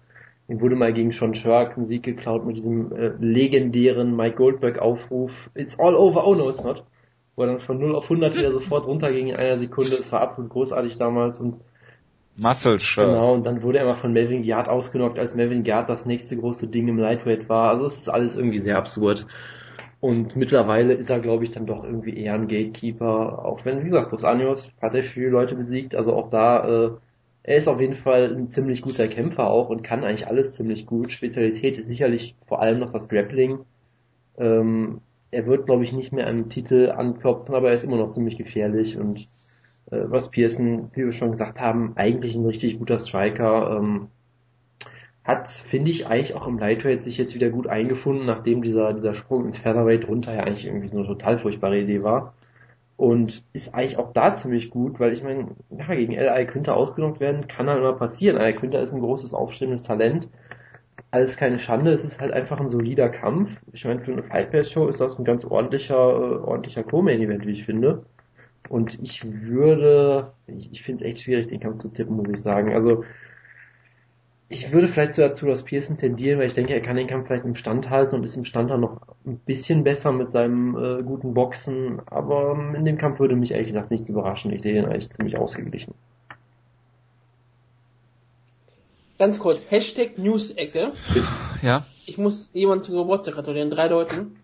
[0.49, 5.51] Ihm wurde mal gegen Sean Shark ein Sieg geklaut mit diesem äh, legendären Mike Goldberg-Aufruf,
[5.55, 6.83] It's all over, oh no, it's not.
[7.41, 9.93] Wo er dann von 0 auf 100 wieder sofort runterging in einer Sekunde.
[9.93, 11.57] Es war absolut großartig damals und
[12.37, 13.07] Muscle Shirt.
[13.07, 16.37] Genau, und dann wurde er mal von Melvin Giard ausgenockt, als Melvin Giard das nächste
[16.37, 17.71] große Ding im Lightweight war.
[17.71, 19.27] Also es ist alles irgendwie sehr absurd.
[20.01, 23.43] Und mittlerweile ist er, glaube ich, dann doch irgendwie eher ein Gatekeeper.
[23.43, 25.95] Auch wenn, wie gesagt, Dos Anjos hat er viele Leute besiegt.
[25.95, 26.91] Also auch da, äh,
[27.43, 30.85] er ist auf jeden Fall ein ziemlich guter Kämpfer auch und kann eigentlich alles ziemlich
[30.85, 31.11] gut.
[31.11, 33.61] Spezialität ist sicherlich vor allem noch das Grappling.
[34.37, 35.01] Ähm,
[35.31, 38.37] er wird, glaube ich, nicht mehr einen Titel anklopfen, aber er ist immer noch ziemlich
[38.37, 39.29] gefährlich und
[39.91, 43.77] äh, Ross Pearson, wie wir schon gesagt haben, eigentlich ein richtig guter Striker.
[43.77, 44.09] Ähm,
[45.25, 49.15] hat, finde ich, eigentlich auch im Lightweight sich jetzt wieder gut eingefunden, nachdem dieser, dieser
[49.15, 52.35] Sprung ins Featherweight runter ja eigentlich irgendwie so eine total furchtbare Idee war.
[52.97, 56.47] Und ist eigentlich auch da ziemlich gut, weil ich meine, ja, gegen L.I.
[56.47, 58.37] könnte ausgenockt werden, kann dann immer passieren.
[58.37, 58.55] L.I.
[58.55, 60.29] könnte ist ein großes, aufstrebendes Talent.
[61.13, 63.57] Alles keine Schande, es ist halt einfach ein solider Kampf.
[63.73, 67.47] Ich meine, für eine Fight Pass Show ist das ein ganz ordentlicher, äh, ordentlicher Co-Main-Event,
[67.47, 68.05] wie ich finde.
[68.69, 72.41] Und ich würde, ich, ich finde es echt schwierig, den Kampf zu tippen, muss ich
[72.41, 72.73] sagen.
[72.73, 73.05] Also,
[74.49, 77.27] ich würde vielleicht sogar zu Ross Pearson tendieren, weil ich denke, er kann den Kampf
[77.27, 80.77] vielleicht im Stand halten und ist im Stand dann noch ein bisschen besser mit seinem
[80.77, 82.01] äh, guten Boxen.
[82.07, 84.53] Aber ähm, in dem Kampf würde mich ehrlich gesagt nichts überraschen.
[84.53, 85.95] Ich sehe den eigentlich ziemlich ausgeglichen.
[89.21, 90.93] Ganz kurz, Hashtag News-Ecke.
[91.61, 91.85] Ja.
[92.07, 94.41] Ich muss jemanden zum Geburtstag gratulieren, drei Leuten.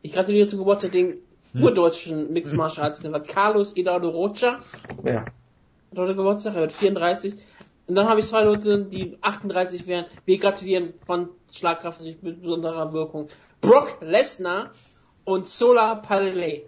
[0.00, 1.18] Ich gratuliere zum Geburtstag den
[1.52, 4.56] urdeutschen Mixed Martial Arts Kämpfer Carlos Eduardo Rocha.
[5.04, 5.26] Ja.
[5.26, 7.34] Hat heute Geburtstag, er wird 34.
[7.88, 10.06] Und dann habe ich zwei Leute, die 38 wären.
[10.24, 13.28] Wir gratulieren von Schlagkraft mit besonderer Wirkung.
[13.60, 14.70] Brock Lesnar
[15.26, 16.62] und Solar Palele.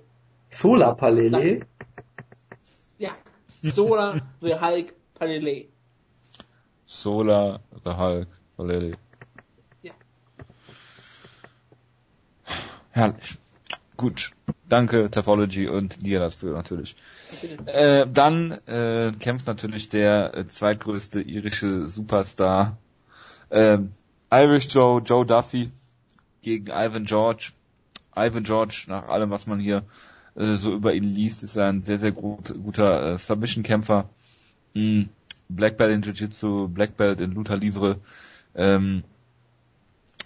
[0.50, 1.60] Solar Palele?
[2.98, 3.12] Ja.
[3.62, 5.68] Solar the Hulk Palele.
[6.88, 8.96] Solar the Hulk Palele.
[9.82, 9.92] Ja.
[12.90, 13.38] Herrlich.
[13.96, 14.32] Gut.
[14.68, 16.96] Danke, Topology und dir dafür natürlich.
[17.66, 22.78] Äh, dann äh, kämpft natürlich der äh, zweitgrößte irische Superstar
[23.50, 23.78] äh,
[24.30, 25.70] Irish Joe, Joe Duffy
[26.42, 27.52] gegen Ivan George.
[28.16, 29.84] Ivan George, nach allem, was man hier
[30.36, 34.08] äh, so über ihn liest, ist er ein sehr, sehr gut, guter äh, Submission-Kämpfer.
[34.74, 35.04] Mm,
[35.48, 37.96] Black Belt in Jiu-Jitsu, Black Belt in Luther Livre.
[38.54, 39.04] Ähm,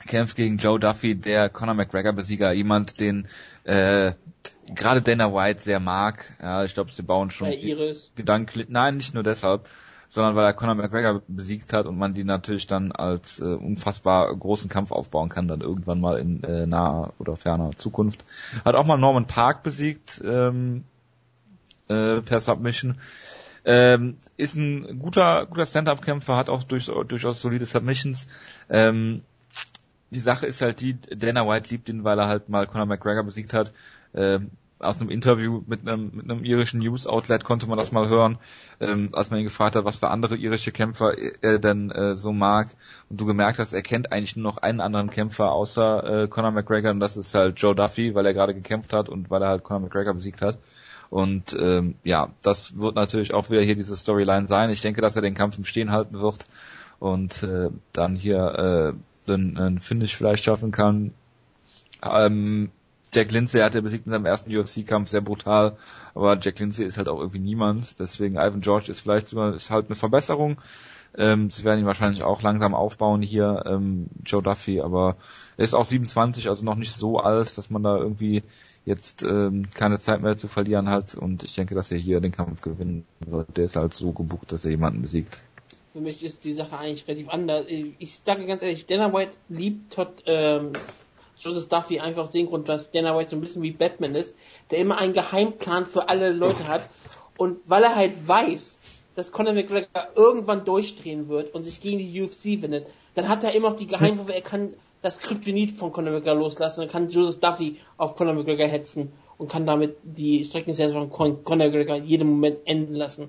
[0.06, 3.26] kämpft gegen Joe Duffy, der Conor McGregor-Besieger, jemand, den
[3.64, 4.12] äh,
[4.74, 6.24] gerade Dana White sehr mag.
[6.40, 7.52] Ja, ich glaube, sie bauen schon
[8.14, 9.68] gedanklich, nein, nicht nur deshalb,
[10.08, 14.34] sondern weil er Conor McGregor besiegt hat und man die natürlich dann als äh, unfassbar
[14.36, 18.24] großen Kampf aufbauen kann, dann irgendwann mal in äh, naher oder ferner Zukunft.
[18.64, 20.84] Hat auch mal Norman Park besiegt ähm,
[21.88, 22.98] äh, per Submission.
[23.64, 28.26] Ähm, ist ein guter guter Stand-up-Kämpfer, hat auch durch, durchaus solide Submissions.
[28.68, 29.22] Ähm,
[30.10, 33.24] die Sache ist halt die, Dana White liebt ihn, weil er halt mal Conor McGregor
[33.24, 33.72] besiegt hat.
[34.14, 34.50] Ähm,
[34.82, 38.38] aus einem Interview mit einem, mit einem irischen News-Outlet konnte man das mal hören,
[38.80, 42.32] ähm, als man ihn gefragt hat, was für andere irische Kämpfer er denn äh, so
[42.32, 42.68] mag.
[43.08, 46.50] Und du gemerkt hast, er kennt eigentlich nur noch einen anderen Kämpfer außer äh, Conor
[46.50, 49.48] McGregor und das ist halt Joe Duffy, weil er gerade gekämpft hat und weil er
[49.48, 50.58] halt Conor McGregor besiegt hat.
[51.12, 54.70] Und ähm, ja, das wird natürlich auch wieder hier diese Storyline sein.
[54.70, 56.46] Ich denke, dass er den Kampf im Stehen halten wird
[57.00, 58.94] und äh, dann hier
[59.28, 61.12] äh, einen, einen Finish vielleicht schaffen kann.
[62.02, 62.70] Ähm,
[63.12, 65.76] Jack Lindsay hat er besiegt in seinem ersten UFC-Kampf sehr brutal,
[66.14, 68.00] aber Jack Lindsay ist halt auch irgendwie niemand.
[68.00, 70.62] Deswegen Ivan George ist vielleicht sogar ist halt eine Verbesserung.
[71.14, 75.16] Ähm, sie werden ihn wahrscheinlich auch langsam aufbauen hier, ähm, Joe Duffy, aber
[75.58, 78.44] er ist auch 27, also noch nicht so alt, dass man da irgendwie
[78.84, 82.32] jetzt ähm, keine Zeit mehr zu verlieren hat und ich denke, dass er hier den
[82.32, 83.56] Kampf gewinnen wird.
[83.56, 85.42] Der ist halt so gebucht, dass er jemanden besiegt.
[85.92, 87.66] Für mich ist die Sache eigentlich relativ anders.
[87.68, 90.72] Ich sage ganz ehrlich, Dana White liebt Todd, ähm,
[91.38, 94.34] Joseph Duffy einfach aus dem Grund, dass Dana White so ein bisschen wie Batman ist,
[94.70, 96.88] der immer einen Geheimplan für alle Leute hat.
[97.36, 98.78] Und weil er halt weiß,
[99.14, 103.52] dass Conor McGregor irgendwann durchdrehen wird und sich gegen die UFC wendet, dann hat er
[103.52, 107.40] immer noch die Geheimwaffe, er kann das Kryptonit von Conor McGregor loslassen, dann kann Joseph
[107.40, 112.58] Duffy auf Conor McGregor hetzen und kann damit die Streckenserie von Conor McGregor jeden Moment
[112.64, 113.28] enden lassen.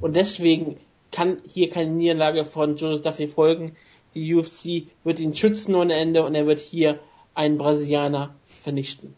[0.00, 0.78] Und deswegen
[1.12, 3.76] kann hier keine Niederlage von Joseph Duffy folgen.
[4.14, 6.98] Die UFC wird ihn schützen ohne Ende und er wird hier
[7.34, 9.14] einen Brasilianer vernichten.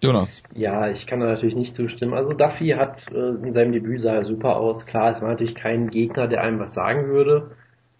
[0.00, 0.42] Jonas.
[0.54, 2.14] Ja, ich kann da natürlich nicht zustimmen.
[2.14, 4.86] Also Duffy hat äh, in seinem Debüt sah er super aus.
[4.86, 7.50] Klar, es war natürlich kein Gegner, der einem was sagen würde.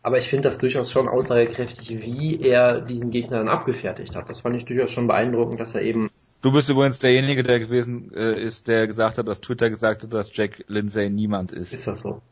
[0.07, 4.31] Aber ich finde das durchaus schon aussagekräftig, wie er diesen Gegner dann abgefertigt hat.
[4.31, 6.11] Das fand ich durchaus schon beeindruckend, dass er eben.
[6.43, 10.15] Du bist übrigens derjenige, der gewesen äh, ist, der gesagt hat, dass Twitter gesagt hat,
[10.15, 11.73] dass Jack Lindsay niemand ist.
[11.73, 12.23] Ist das so?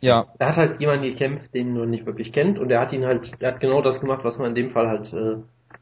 [0.00, 0.26] Ja.
[0.38, 3.32] Er hat halt jemanden gekämpft, den man nicht wirklich kennt, und er hat ihn halt,
[3.40, 5.38] er hat genau das gemacht, was man in dem Fall halt äh,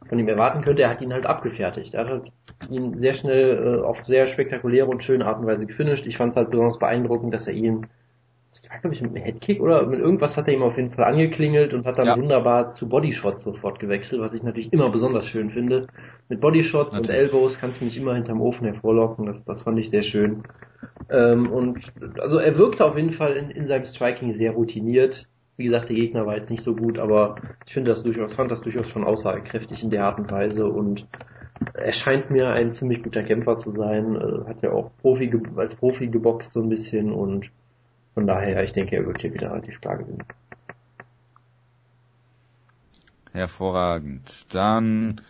[0.08, 0.84] von ihm erwarten könnte.
[0.84, 1.92] Er hat ihn halt abgefertigt.
[1.92, 2.32] Er hat halt
[2.70, 6.06] ihn sehr schnell äh, auf sehr spektakuläre und schöne Art und Weise gefinisht.
[6.06, 7.86] Ich fand es halt besonders beeindruckend, dass er ihn
[8.62, 10.90] das war glaube ich mit einem Headkick oder mit irgendwas hat er ihm auf jeden
[10.90, 12.16] Fall angeklingelt und hat dann Ja.
[12.16, 15.86] wunderbar zu Bodyshots sofort gewechselt, was ich natürlich immer besonders schön finde.
[16.28, 17.08] Mit Bodyshots und.
[17.08, 20.42] Elbows kannst du mich immer hinterm Ofen hervorlocken, das, das fand ich sehr schön.
[21.10, 21.80] Ähm, und
[22.20, 25.26] also er wirkte auf jeden Fall in, in seinem Striking sehr routiniert.
[25.56, 28.50] Wie gesagt, der Gegner war jetzt nicht so gut, aber ich finde das durchaus, fand
[28.50, 31.06] das durchaus schon aussagekräftig in der Art und Weise und
[31.74, 35.74] er scheint mir ein ziemlich guter Kämpfer zu sein, äh, hat ja auch Profi als
[35.74, 37.50] Profi geboxt so ein bisschen und
[38.20, 40.26] von daher, ich denke, er wird hier wieder relativ klar gewinnen.
[43.32, 44.44] Hervorragend.
[44.52, 45.22] Dann,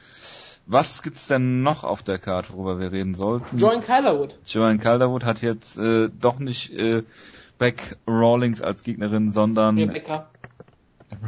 [0.67, 3.59] was gibt's denn noch auf der Karte, worüber wir reden sollten?
[3.59, 4.37] Joan Calderwood.
[4.45, 7.05] Joanne Calderwood hat jetzt äh, doch nicht äh,
[7.59, 10.29] Beck Rawlings als Gegnerin, sondern Rebecca.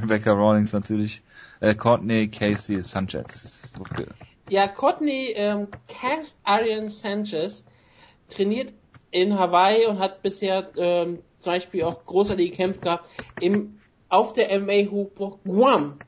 [0.02, 1.23] Rebecca Rawlings natürlich.
[1.60, 3.73] Äh, Courtney Casey Sanchez.
[3.78, 4.07] Okay.
[4.49, 7.62] Ja, Courtney ähm, Cass Arian Sanchez
[8.31, 8.73] trainiert
[9.12, 13.08] in Hawaii und hat bisher ähm, zum Beispiel auch großartige Kämpfe gehabt
[13.40, 15.98] im, auf der MMA Hochburg Guam,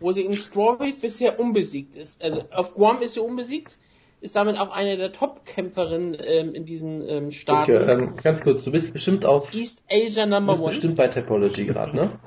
[0.00, 2.22] wo sie in Strawweight bisher unbesiegt ist.
[2.22, 3.78] Also auf Guam ist sie unbesiegt,
[4.20, 7.72] ist damit auch eine der Top-Kämpferinnen ähm, in diesen ähm, Staaten.
[7.72, 10.70] Okay, ähm, ganz kurz, du bist bestimmt auf, East Asia du Number bist One.
[10.70, 12.18] bestimmt bei Topology gerade, ne?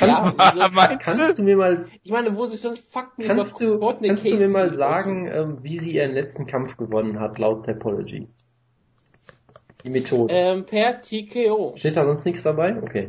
[0.00, 3.72] Ja, also, Meinst Kannst du mir mal, ich meine, wo sich sonst Fakten kannst über
[3.72, 7.20] du, Courtney kannst du Casey mir mal sagen, ähm, wie sie ihren letzten Kampf gewonnen
[7.20, 8.28] hat, laut Topology?
[9.84, 10.34] Die Methode.
[10.34, 11.74] Ähm, per TKO.
[11.76, 12.76] Steht da sonst nichts dabei?
[12.82, 13.08] Okay.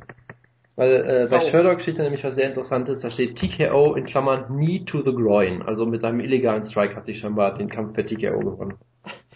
[0.75, 1.41] Weil äh, bei.
[1.41, 5.11] Sherlock steht da nämlich was sehr Interessantes, da steht TKO in Klammern Knee to the
[5.11, 5.61] Groin.
[5.61, 8.75] Also mit seinem illegalen Strike hat sie scheinbar den Kampf per TKO gewonnen.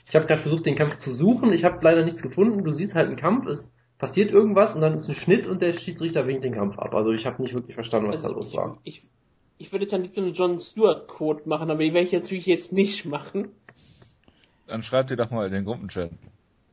[0.07, 2.63] Ich habe gerade versucht, den Kampf zu suchen, ich habe leider nichts gefunden.
[2.63, 5.73] Du siehst halt einen Kampf, es passiert irgendwas und dann ist ein Schnitt und der
[5.73, 6.93] Schiedsrichter winkt den Kampf ab.
[6.93, 8.77] Also ich habe nicht wirklich verstanden, was da Also los ich, war.
[8.83, 9.03] ich,
[9.57, 12.45] ich würde jetzt am liebsten einen John Stewart Quote machen, aber die werde ich natürlich
[12.45, 13.49] jetzt nicht machen.
[14.67, 16.11] Dann schreibt ihr doch mal in den Gruppenchat.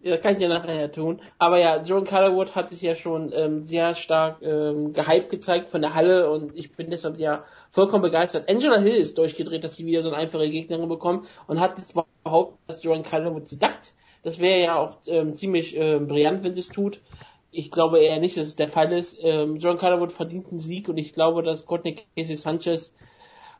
[0.02, 1.20] Ja, kann ich ja nachher tun.
[1.38, 5.82] Aber ja, John Calderwood hat sich ja schon ähm, sehr stark ähm, gehypt gezeigt von
[5.82, 8.48] der Halle und ich bin deshalb ja vollkommen begeistert.
[8.48, 11.94] Angela Hill ist durchgedreht, dass sie wieder so eine einfache Gegnerin bekommt und hat jetzt
[12.24, 13.92] behauptet, dass John Calderwood sie dackt.
[14.22, 17.02] Das wäre ja auch ähm, ziemlich ähm, brillant, wenn sie es tut.
[17.50, 19.18] Ich glaube eher nicht, dass es der Fall ist.
[19.20, 22.94] Ähm, John Calderwood verdient einen Sieg und ich glaube, dass Courtney Casey Sanchez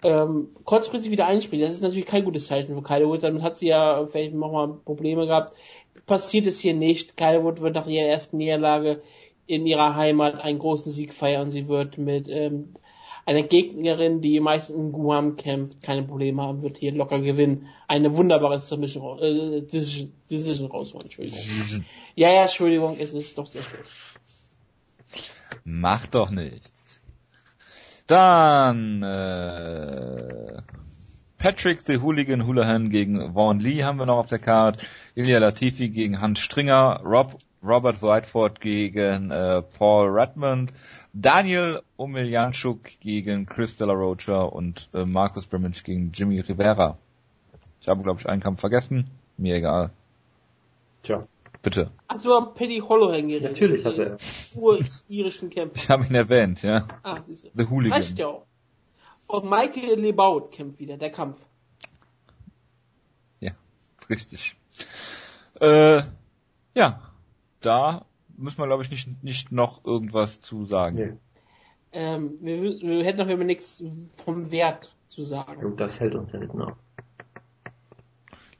[0.02, 1.62] ähm, kurzfristig wieder einspielt.
[1.62, 3.22] Das ist natürlich kein gutes Zeichen für Calderwood.
[3.22, 5.54] Damit hat sie ja vielleicht nochmal Probleme gehabt.
[6.06, 7.16] Passiert es hier nicht.
[7.16, 9.02] Calderwood wird nach ihrer ersten Niederlage
[9.46, 11.50] in ihrer Heimat einen großen Sieg feiern.
[11.50, 12.74] Sie wird mit ähm,
[13.26, 17.66] einer Gegnerin, die meistens in Guam kämpft, keine Probleme haben, wird hier locker gewinnen.
[17.88, 21.06] Eine wunderbare Submission, äh, Decision, Decision rausholen.
[21.06, 21.84] Entschuldigung.
[22.14, 23.80] Ja, ja, Entschuldigung, es ist doch sehr schön.
[25.64, 27.00] Macht doch nichts.
[28.06, 30.62] Dann äh,
[31.40, 34.76] Patrick the Hooligan Houlihan gegen Vaughn Lee haben wir noch auf der Card.
[35.14, 37.00] Ilya Latifi gegen Hans Stringer.
[37.02, 40.74] Rob, Robert Whiteford gegen äh, Paul Redmond.
[41.14, 46.98] Daniel Omelianchuk gegen Chris De La Rocha und äh, Marcus Brimage gegen Jimmy Rivera.
[47.80, 49.08] Ich habe, glaube ich, einen Kampf vergessen.
[49.38, 49.92] Mir egal.
[51.02, 51.22] Tja,
[51.62, 51.90] Bitte.
[52.06, 53.52] Hast du über Paddy Holloway geredet?
[53.52, 54.16] natürlich hat er.
[54.16, 54.18] Den
[54.56, 55.76] Ur-irischen Kämpfer.
[55.76, 56.86] Ich habe ihn erwähnt, ja.
[57.02, 57.48] Ah, siehst du.
[57.54, 57.98] The Hooligan.
[57.98, 58.46] Reicht ja auch.
[59.30, 61.38] Und Michael Lebaut kämpft wieder, der Kampf.
[63.38, 63.52] Ja,
[64.08, 64.56] richtig.
[65.60, 66.02] Äh,
[66.74, 67.00] ja,
[67.60, 70.96] da müssen wir, glaube ich, nicht, nicht noch irgendwas zu sagen.
[70.96, 71.12] Nee.
[71.92, 73.84] Ähm, wir, wir hätten auf jeden Fall nichts
[74.24, 75.64] vom Wert zu sagen.
[75.64, 76.74] Und das hält uns ja nicht nach.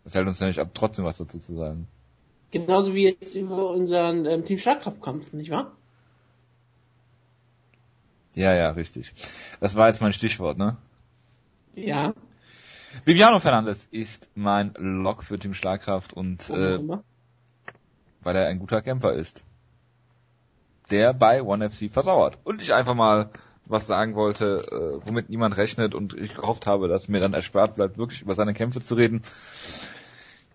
[0.05, 1.89] Das hält uns ja nicht ab, trotzdem was dazu zu sagen.
[2.53, 5.73] Genauso wie jetzt über unseren ähm, Team Schlagkraftkampf, nicht wahr?
[8.34, 9.12] Ja, ja, richtig.
[9.60, 10.76] Das war jetzt mein Stichwort, ne?
[11.75, 12.15] Ja.
[13.05, 16.78] Viviano Fernandes ist mein Lock für Team Schlagkraft und äh,
[18.23, 19.44] weil er ein guter Kämpfer ist.
[20.91, 22.39] Der bei ONE FC versauert.
[22.42, 23.31] Und ich einfach mal
[23.65, 27.76] was sagen wollte, äh, womit niemand rechnet und ich gehofft habe, dass mir dann erspart
[27.76, 29.23] bleibt, wirklich über seine Kämpfe zu reden.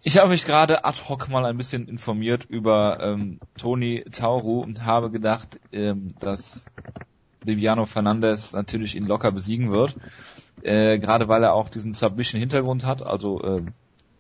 [0.04, 4.86] Ich habe mich gerade ad hoc mal ein bisschen informiert über ähm, Tony Tauru und
[4.86, 6.66] habe gedacht, ähm, dass
[7.46, 9.96] Viviano Fernandes natürlich ihn locker besiegen wird.
[10.62, 13.62] Äh, gerade weil er auch diesen Submission-Hintergrund hat, also äh,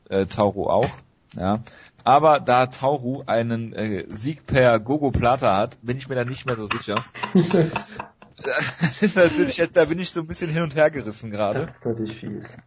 [0.10, 0.92] äh, Tauru auch.
[1.36, 1.62] Ja.
[2.04, 6.46] Aber da Tauru einen äh, Sieg per Gogo Plata hat, bin ich mir da nicht
[6.46, 7.04] mehr so sicher.
[8.82, 11.68] das ist natürlich da bin ich so ein bisschen hin und her gerissen gerade.
[11.68, 12.58] Das ist natürlich fies.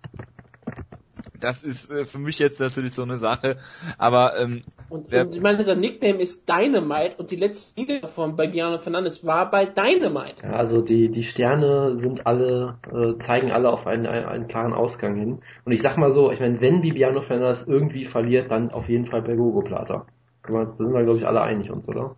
[1.40, 3.58] Das ist äh, für mich jetzt natürlich so eine Sache.
[3.96, 8.36] Aber ähm, Und, wer- und ich meine, sein Nickname ist Dynamite und die letzte von
[8.36, 10.42] bei Biano Fernandes war bei Dynamite.
[10.42, 14.72] Ja, also die, die Sterne sind alle, äh, zeigen alle auf einen, einen, einen klaren
[14.72, 15.38] Ausgang hin.
[15.64, 19.06] Und ich sag mal so, ich meine, wenn Bibiano Fernandes irgendwie verliert, dann auf jeden
[19.06, 20.06] Fall bei Gogo Plata.
[20.42, 22.16] Da sind wir, glaube ich, alle einig uns, oder?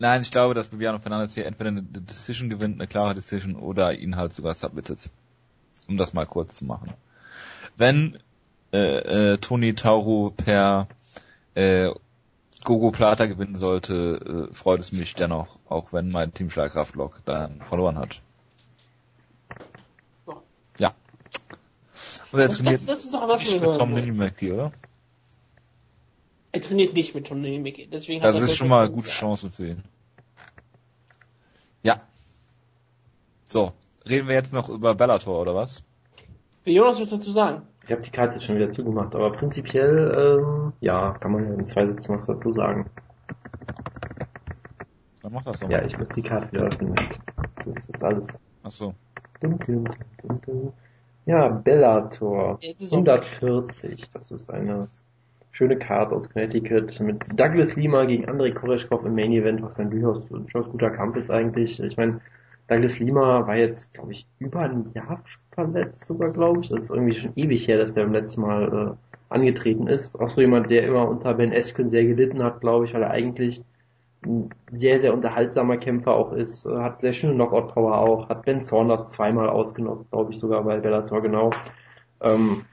[0.00, 3.92] nein, ich glaube, dass Viviano Fernandes hier entweder eine Decision gewinnt, eine klare Decision, oder
[3.92, 5.10] ihn halt sogar submittet.
[5.88, 6.94] Um das mal kurz zu machen.
[7.80, 8.18] Wenn
[8.74, 10.86] äh, äh, Tony Tauru per
[11.54, 11.90] äh,
[12.62, 17.62] Gogo Plata gewinnen sollte, äh, freut es mich dennoch, auch wenn mein Team Schlagkraftlock dann
[17.62, 18.20] verloren hat.
[20.26, 20.42] So.
[20.78, 20.92] Ja.
[22.32, 24.04] Und er trainiert das, das ist doch was nicht mit Tom wollen.
[24.04, 24.72] Minimacki, oder?
[26.52, 27.86] Er trainiert nicht mit Tony Mickey.
[27.86, 29.08] Deswegen hat Das ist schon mal vollkommen gute.
[29.08, 29.84] Chance für ihn.
[31.82, 32.02] Ja.
[33.48, 33.72] So,
[34.06, 35.82] reden wir jetzt noch über Bellator oder was?
[36.64, 37.66] Will Jonas was dazu sagen?
[37.90, 41.54] Ich habe die Karte jetzt schon wieder zugemacht, aber prinzipiell, ähm, ja, kann man ja
[41.54, 42.86] in zwei Sätzen was dazu sagen.
[45.24, 45.86] Dann mach das doch Ja, mal.
[45.88, 46.94] ich muss die Karte wieder öffnen.
[47.56, 48.28] Das ist jetzt alles
[48.62, 48.94] Ach so.
[49.40, 50.72] dunkel, dunkel, dunkel.
[51.26, 54.08] Ja, Bellator Jetzt ist auch- 140.
[54.12, 54.86] Das ist eine
[55.50, 59.90] schöne Karte aus Connecticut mit Douglas Lima gegen Andrei Koreshkov im Main Event, was ein
[59.90, 61.80] durchaus, durchaus guter Kampf ist eigentlich.
[61.80, 62.20] Ich meine,
[62.70, 66.68] Douglas Lima war jetzt, glaube ich, über ein Jahr verletzt sogar, glaube ich.
[66.68, 70.14] Das ist irgendwie schon ewig her, dass der beim letzten Mal äh, angetreten ist.
[70.20, 73.10] Auch so jemand, der immer unter Ben Askren sehr gelitten hat, glaube ich, weil er
[73.10, 73.60] eigentlich
[74.24, 78.60] ein sehr, sehr unterhaltsamer Kämpfer auch ist, äh, hat sehr schöne Knockout-Power auch, hat Ben
[78.62, 81.50] Saunders zweimal ausgenockt, glaube ich sogar bei Bellator, genau.
[82.20, 82.66] Ähm,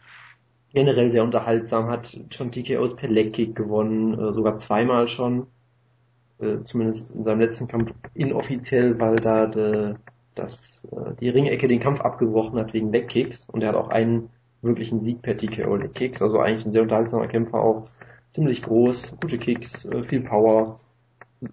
[0.74, 5.48] generell sehr unterhaltsam, hat schon TKOs per Legkick gewonnen, äh, sogar zweimal schon,
[6.40, 9.96] äh, zumindest in seinem letzten Kampf inoffiziell, weil da de,
[10.36, 14.30] das, äh, die Ringecke den Kampf abgebrochen hat wegen Legkicks und er hat auch einen
[14.62, 17.84] wirklichen Sieg per TKO Legkicks, also eigentlich ein sehr unterhaltsamer Kämpfer auch,
[18.34, 20.80] ziemlich groß, gute Kicks, äh, viel Power,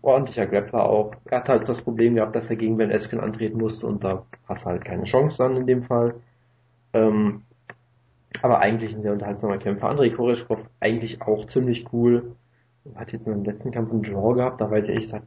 [0.03, 1.15] ordentlicher Grappler auch.
[1.27, 4.25] Er hat halt das Problem gehabt, dass er gegen Ben Askren antreten musste und da
[4.49, 6.15] hast du halt keine Chance dann in dem Fall.
[6.93, 7.43] Ähm,
[8.43, 9.89] aber eigentlich ein sehr unterhaltsamer Kämpfer.
[9.89, 12.35] Andrei Koreshkov eigentlich auch ziemlich cool.
[12.95, 15.27] Hat jetzt seinem letzten Kampf einen Draw gehabt, da weiß ich ehrlich gesagt,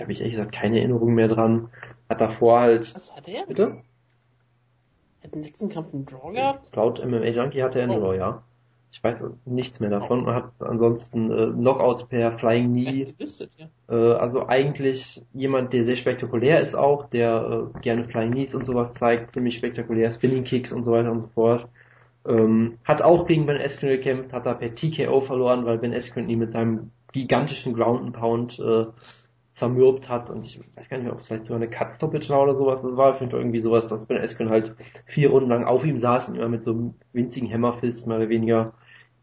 [0.00, 1.70] habe ich ehrlich gesagt keine Erinnerung mehr dran.
[2.08, 2.94] Hat davor halt.
[2.94, 3.46] Was hat er?
[3.46, 3.78] Bitte?
[5.22, 6.74] Hat den letzten Kampf einen Draw gehabt?
[6.76, 8.06] Laut MMA Junkie hatte er einen Oh.
[8.06, 8.42] Draw, ja.
[8.90, 10.24] Ich weiß nichts mehr davon.
[10.24, 13.14] Man hat ansonsten äh, Knockouts per Flying Knee,
[13.58, 13.68] ja.
[13.90, 18.64] Äh, also eigentlich jemand, der sehr spektakulär ist auch, der äh, gerne Flying Knees und
[18.64, 21.68] sowas zeigt, ziemlich spektakulär, Spinning Kicks und so weiter und so fort.
[22.28, 26.28] Ähm, hat auch gegen Ben Askren gekämpft, hat da per TKO verloren, weil Ben Askren
[26.28, 28.86] ihn mit seinem gigantischen Ground and Pound äh,
[29.54, 32.28] zermürbt hat und ich weiß gar nicht mehr, ob es vielleicht sogar eine Cut Stoppage
[32.30, 32.82] war oder sowas.
[32.82, 34.76] Das war auf jeden Fall irgendwie sowas, dass Ben Askren halt
[35.06, 38.28] vier Runden lang auf ihm saß und immer mit so einem winzigen Hammerfist mehr oder
[38.28, 38.74] weniger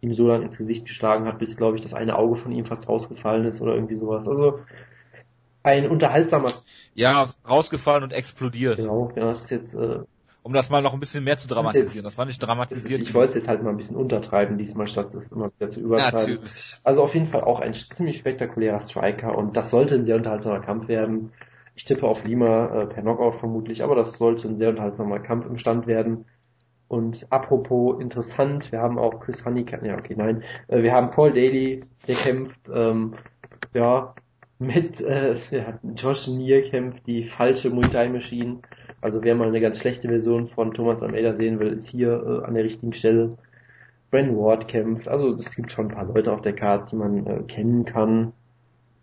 [0.01, 2.65] ihm so lang ins Gesicht geschlagen hat, bis, glaube ich, das eine Auge von ihm
[2.65, 4.27] fast rausgefallen ist oder irgendwie sowas.
[4.27, 4.59] Also
[5.63, 6.51] ein unterhaltsamer,
[6.93, 8.77] Ja, rausgefallen und explodiert.
[8.77, 9.99] genau, ja, das ist jetzt, äh,
[10.45, 12.03] Um das mal noch ein bisschen mehr zu dramatisieren.
[12.03, 13.01] Das war nicht dramatisiert.
[13.01, 15.79] ich wollte es jetzt halt mal ein bisschen untertreiben diesmal, statt es immer wieder zu
[15.79, 16.19] übertreiben.
[16.19, 16.79] Natürlich.
[16.83, 20.59] Also auf jeden Fall auch ein ziemlich spektakulärer Striker und das sollte ein sehr unterhaltsamer
[20.59, 21.31] Kampf werden.
[21.73, 25.47] Ich tippe auf Lima äh, per Knockout vermutlich, aber das sollte ein sehr unterhaltsamer Kampf
[25.47, 26.25] im Stand werden.
[26.87, 31.33] Und apropos interessant, wir haben auch Chris Honeycutt, ja okay, nein, äh, wir haben Paul
[31.33, 33.15] Daly, der kämpft, ähm,
[33.73, 34.13] ja,
[34.59, 38.59] mit äh, ja, Josh Neer kämpft die falsche Muay Thai Machine.
[39.05, 42.45] Also wer mal eine ganz schlechte Version von Thomas Almeida sehen will, ist hier äh,
[42.47, 43.37] an der richtigen Stelle.
[44.09, 45.07] Bren Ward kämpft.
[45.07, 48.33] Also es gibt schon ein paar Leute auf der Karte, die man äh, kennen kann.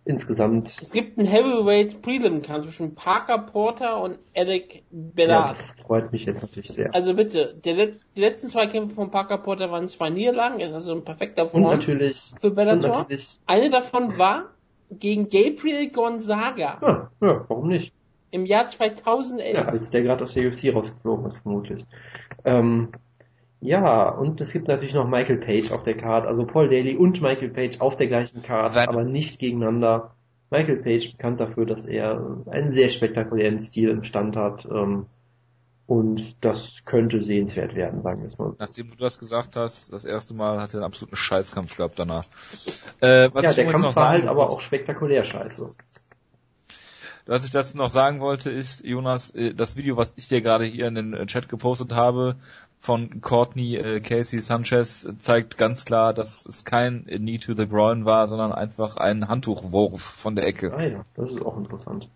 [0.05, 5.51] Insgesamt, Es gibt einen Heavyweight Prelim Kampf zwischen Parker Porter und Eric ja, Bellard.
[5.53, 6.93] das freut mich jetzt natürlich sehr.
[6.93, 10.93] also bitte, let- die letzten zwei Kämpfe von Parker Porter waren zwei Niederlagen, er also
[10.93, 12.99] ein perfekter Und Form natürlich, für und Bellator.
[12.99, 14.47] natürlich, Eine davon war
[14.91, 17.93] gegen Gabriel Gonzaga ja, ja, warum nicht?
[18.33, 19.55] Im Jahr 2011.
[19.55, 21.85] Ja, als der gerade aus der UFC rausgeflogen ist, vermutlich.
[22.45, 22.89] Ähm,
[23.61, 27.23] ja, und es gibt natürlich noch Michael Page auf der Card, also Paul Daly und
[27.23, 30.17] Michael Page auf der gleichen Card, Sein- aber nicht gegeneinander.
[30.51, 35.07] Michael Page bekannt dafür, dass er einen sehr spektakulären Stil im Stand hat, ähm,
[35.87, 38.55] und das könnte sehenswert werden, sagen wir es mal.
[38.59, 42.25] Nachdem du das gesagt hast, das erste Mal hat er einen absoluten Scheißkampf gehabt danach.
[43.01, 45.71] Äh, was Ja, ich der Kampf noch war sagen halt aber auch spektakulär scheiße.
[47.27, 50.65] Was ich dazu noch sagen wollte ist, Jonas, äh, das Video, was ich dir gerade
[50.65, 52.37] hier in den äh, Chat gepostet habe
[52.79, 58.05] von Courtney äh, Casey Sanchez, zeigt ganz klar, dass es kein Knee to the Groin
[58.05, 60.75] war, sondern einfach ein Handtuchwurf von der Ecke.
[60.75, 62.09] Ah ja, das ist auch interessant.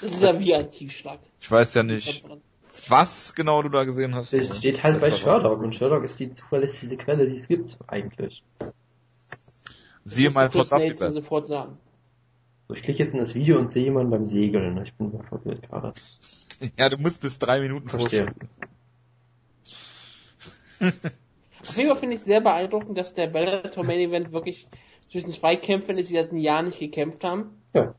[0.00, 1.18] Das ist ja wie ein Tiefschlag.
[1.40, 2.24] Ich weiß ja nicht,
[2.88, 4.32] was genau du da gesehen hast.
[4.32, 8.42] Es steht halt bei Sherlock und Sherlock ist die zuverlässigste Quelle, die es gibt, eigentlich.
[10.04, 11.14] Siehe Nelson Podcast.
[11.14, 11.78] sofort sagen.
[12.72, 14.82] So, ich klicke jetzt in das Video und sehe jemanden beim Segeln.
[14.82, 15.92] Ich bin sehr verwirrt gerade.
[16.78, 18.34] Ja, du musst bis drei Minuten vorspulen.
[20.80, 24.68] Auf jeden Fall finde ich sehr beeindruckend, dass der Bellator Main Event wirklich
[25.10, 27.60] zwischen zwei Kämpfern ist, die seit einem Jahr nicht gekämpft haben.
[27.74, 27.96] Ja.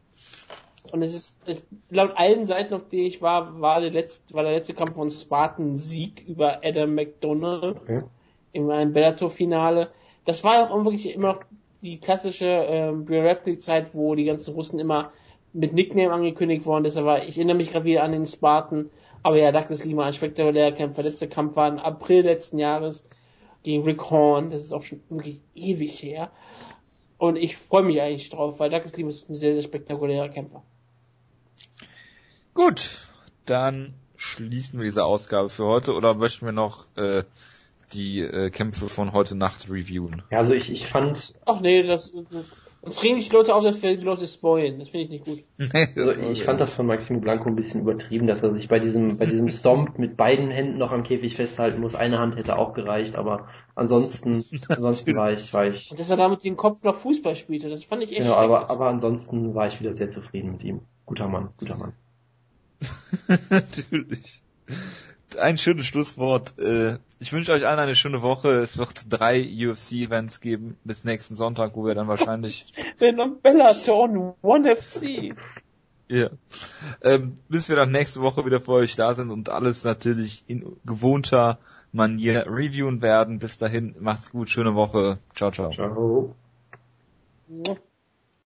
[0.94, 4.44] Und es ist, es, laut allen Seiten, auf denen ich war, war der letzte, war
[4.44, 8.04] der letzte Kampf von Spartan Sieg über Adam McDonald Okay.
[8.54, 9.92] in einem Bellator-Finale.
[10.24, 11.42] Das war auch wirklich immer noch
[11.84, 15.12] die klassische ähm, Rapid-Zeit, wo die ganzen Russen immer
[15.52, 16.98] mit Nickname angekündigt worden ist.
[16.98, 18.90] Aber ich erinnere mich gerade wieder an den Spartan.
[19.22, 21.04] Aber ja, Douglas Lima, ein spektakulärer Kämpfer.
[21.04, 23.04] Der letzte Kampf war im April letzten Jahres
[23.64, 24.50] gegen Rick Horn.
[24.50, 26.32] Das ist auch schon wirklich ewig her.
[27.18, 30.64] Und ich freue mich eigentlich drauf, weil Douglas Lima ist ein sehr, sehr spektakulärer Kämpfer.
[32.54, 33.08] Gut,
[33.46, 37.24] dann schließen wir diese Ausgabe für heute oder möchten wir noch äh,
[37.92, 40.24] die äh, Kämpfe von heute Nacht reviewen?
[40.32, 42.46] Ja, also ich, ich fand, Ach nee, das, das
[42.84, 44.78] uns regen sich die Leute auf, dass wir die Leute spoilen.
[44.78, 45.46] Das finde ich nicht gut.
[45.96, 49.18] also ich fand das von Maximo Blanco ein bisschen übertrieben, dass er sich bei diesem,
[49.18, 51.96] bei diesem Stomp mit beiden Händen noch am Käfig festhalten muss.
[51.96, 56.18] Eine Hand hätte auch gereicht, aber ansonsten, ansonsten war ich, war ich, Und dass er
[56.18, 59.68] damit den Kopf nach Fußball spielte, das fand ich echt genau, aber, aber ansonsten war
[59.68, 60.82] ich wieder sehr zufrieden mit ihm.
[61.06, 61.94] Guter Mann, guter Mann.
[63.50, 64.42] Natürlich.
[65.40, 66.54] Ein schönes Schlusswort.
[66.60, 68.50] Äh, Ich wünsche euch allen eine schöne Woche.
[68.50, 74.36] Es wird drei UFC-Events geben bis nächsten Sonntag, wo wir dann wahrscheinlich Wenn am Bellator
[74.42, 75.34] One FC.
[76.10, 76.28] Ja.
[77.02, 80.76] Ähm, bis wir dann nächste Woche wieder für euch da sind und alles natürlich in
[80.84, 81.60] gewohnter
[81.94, 83.40] Manier reviewen werden.
[83.40, 85.20] Bis dahin, macht's gut, schöne Woche.
[85.34, 85.72] Ciao, ciao.
[85.72, 86.36] Ciao.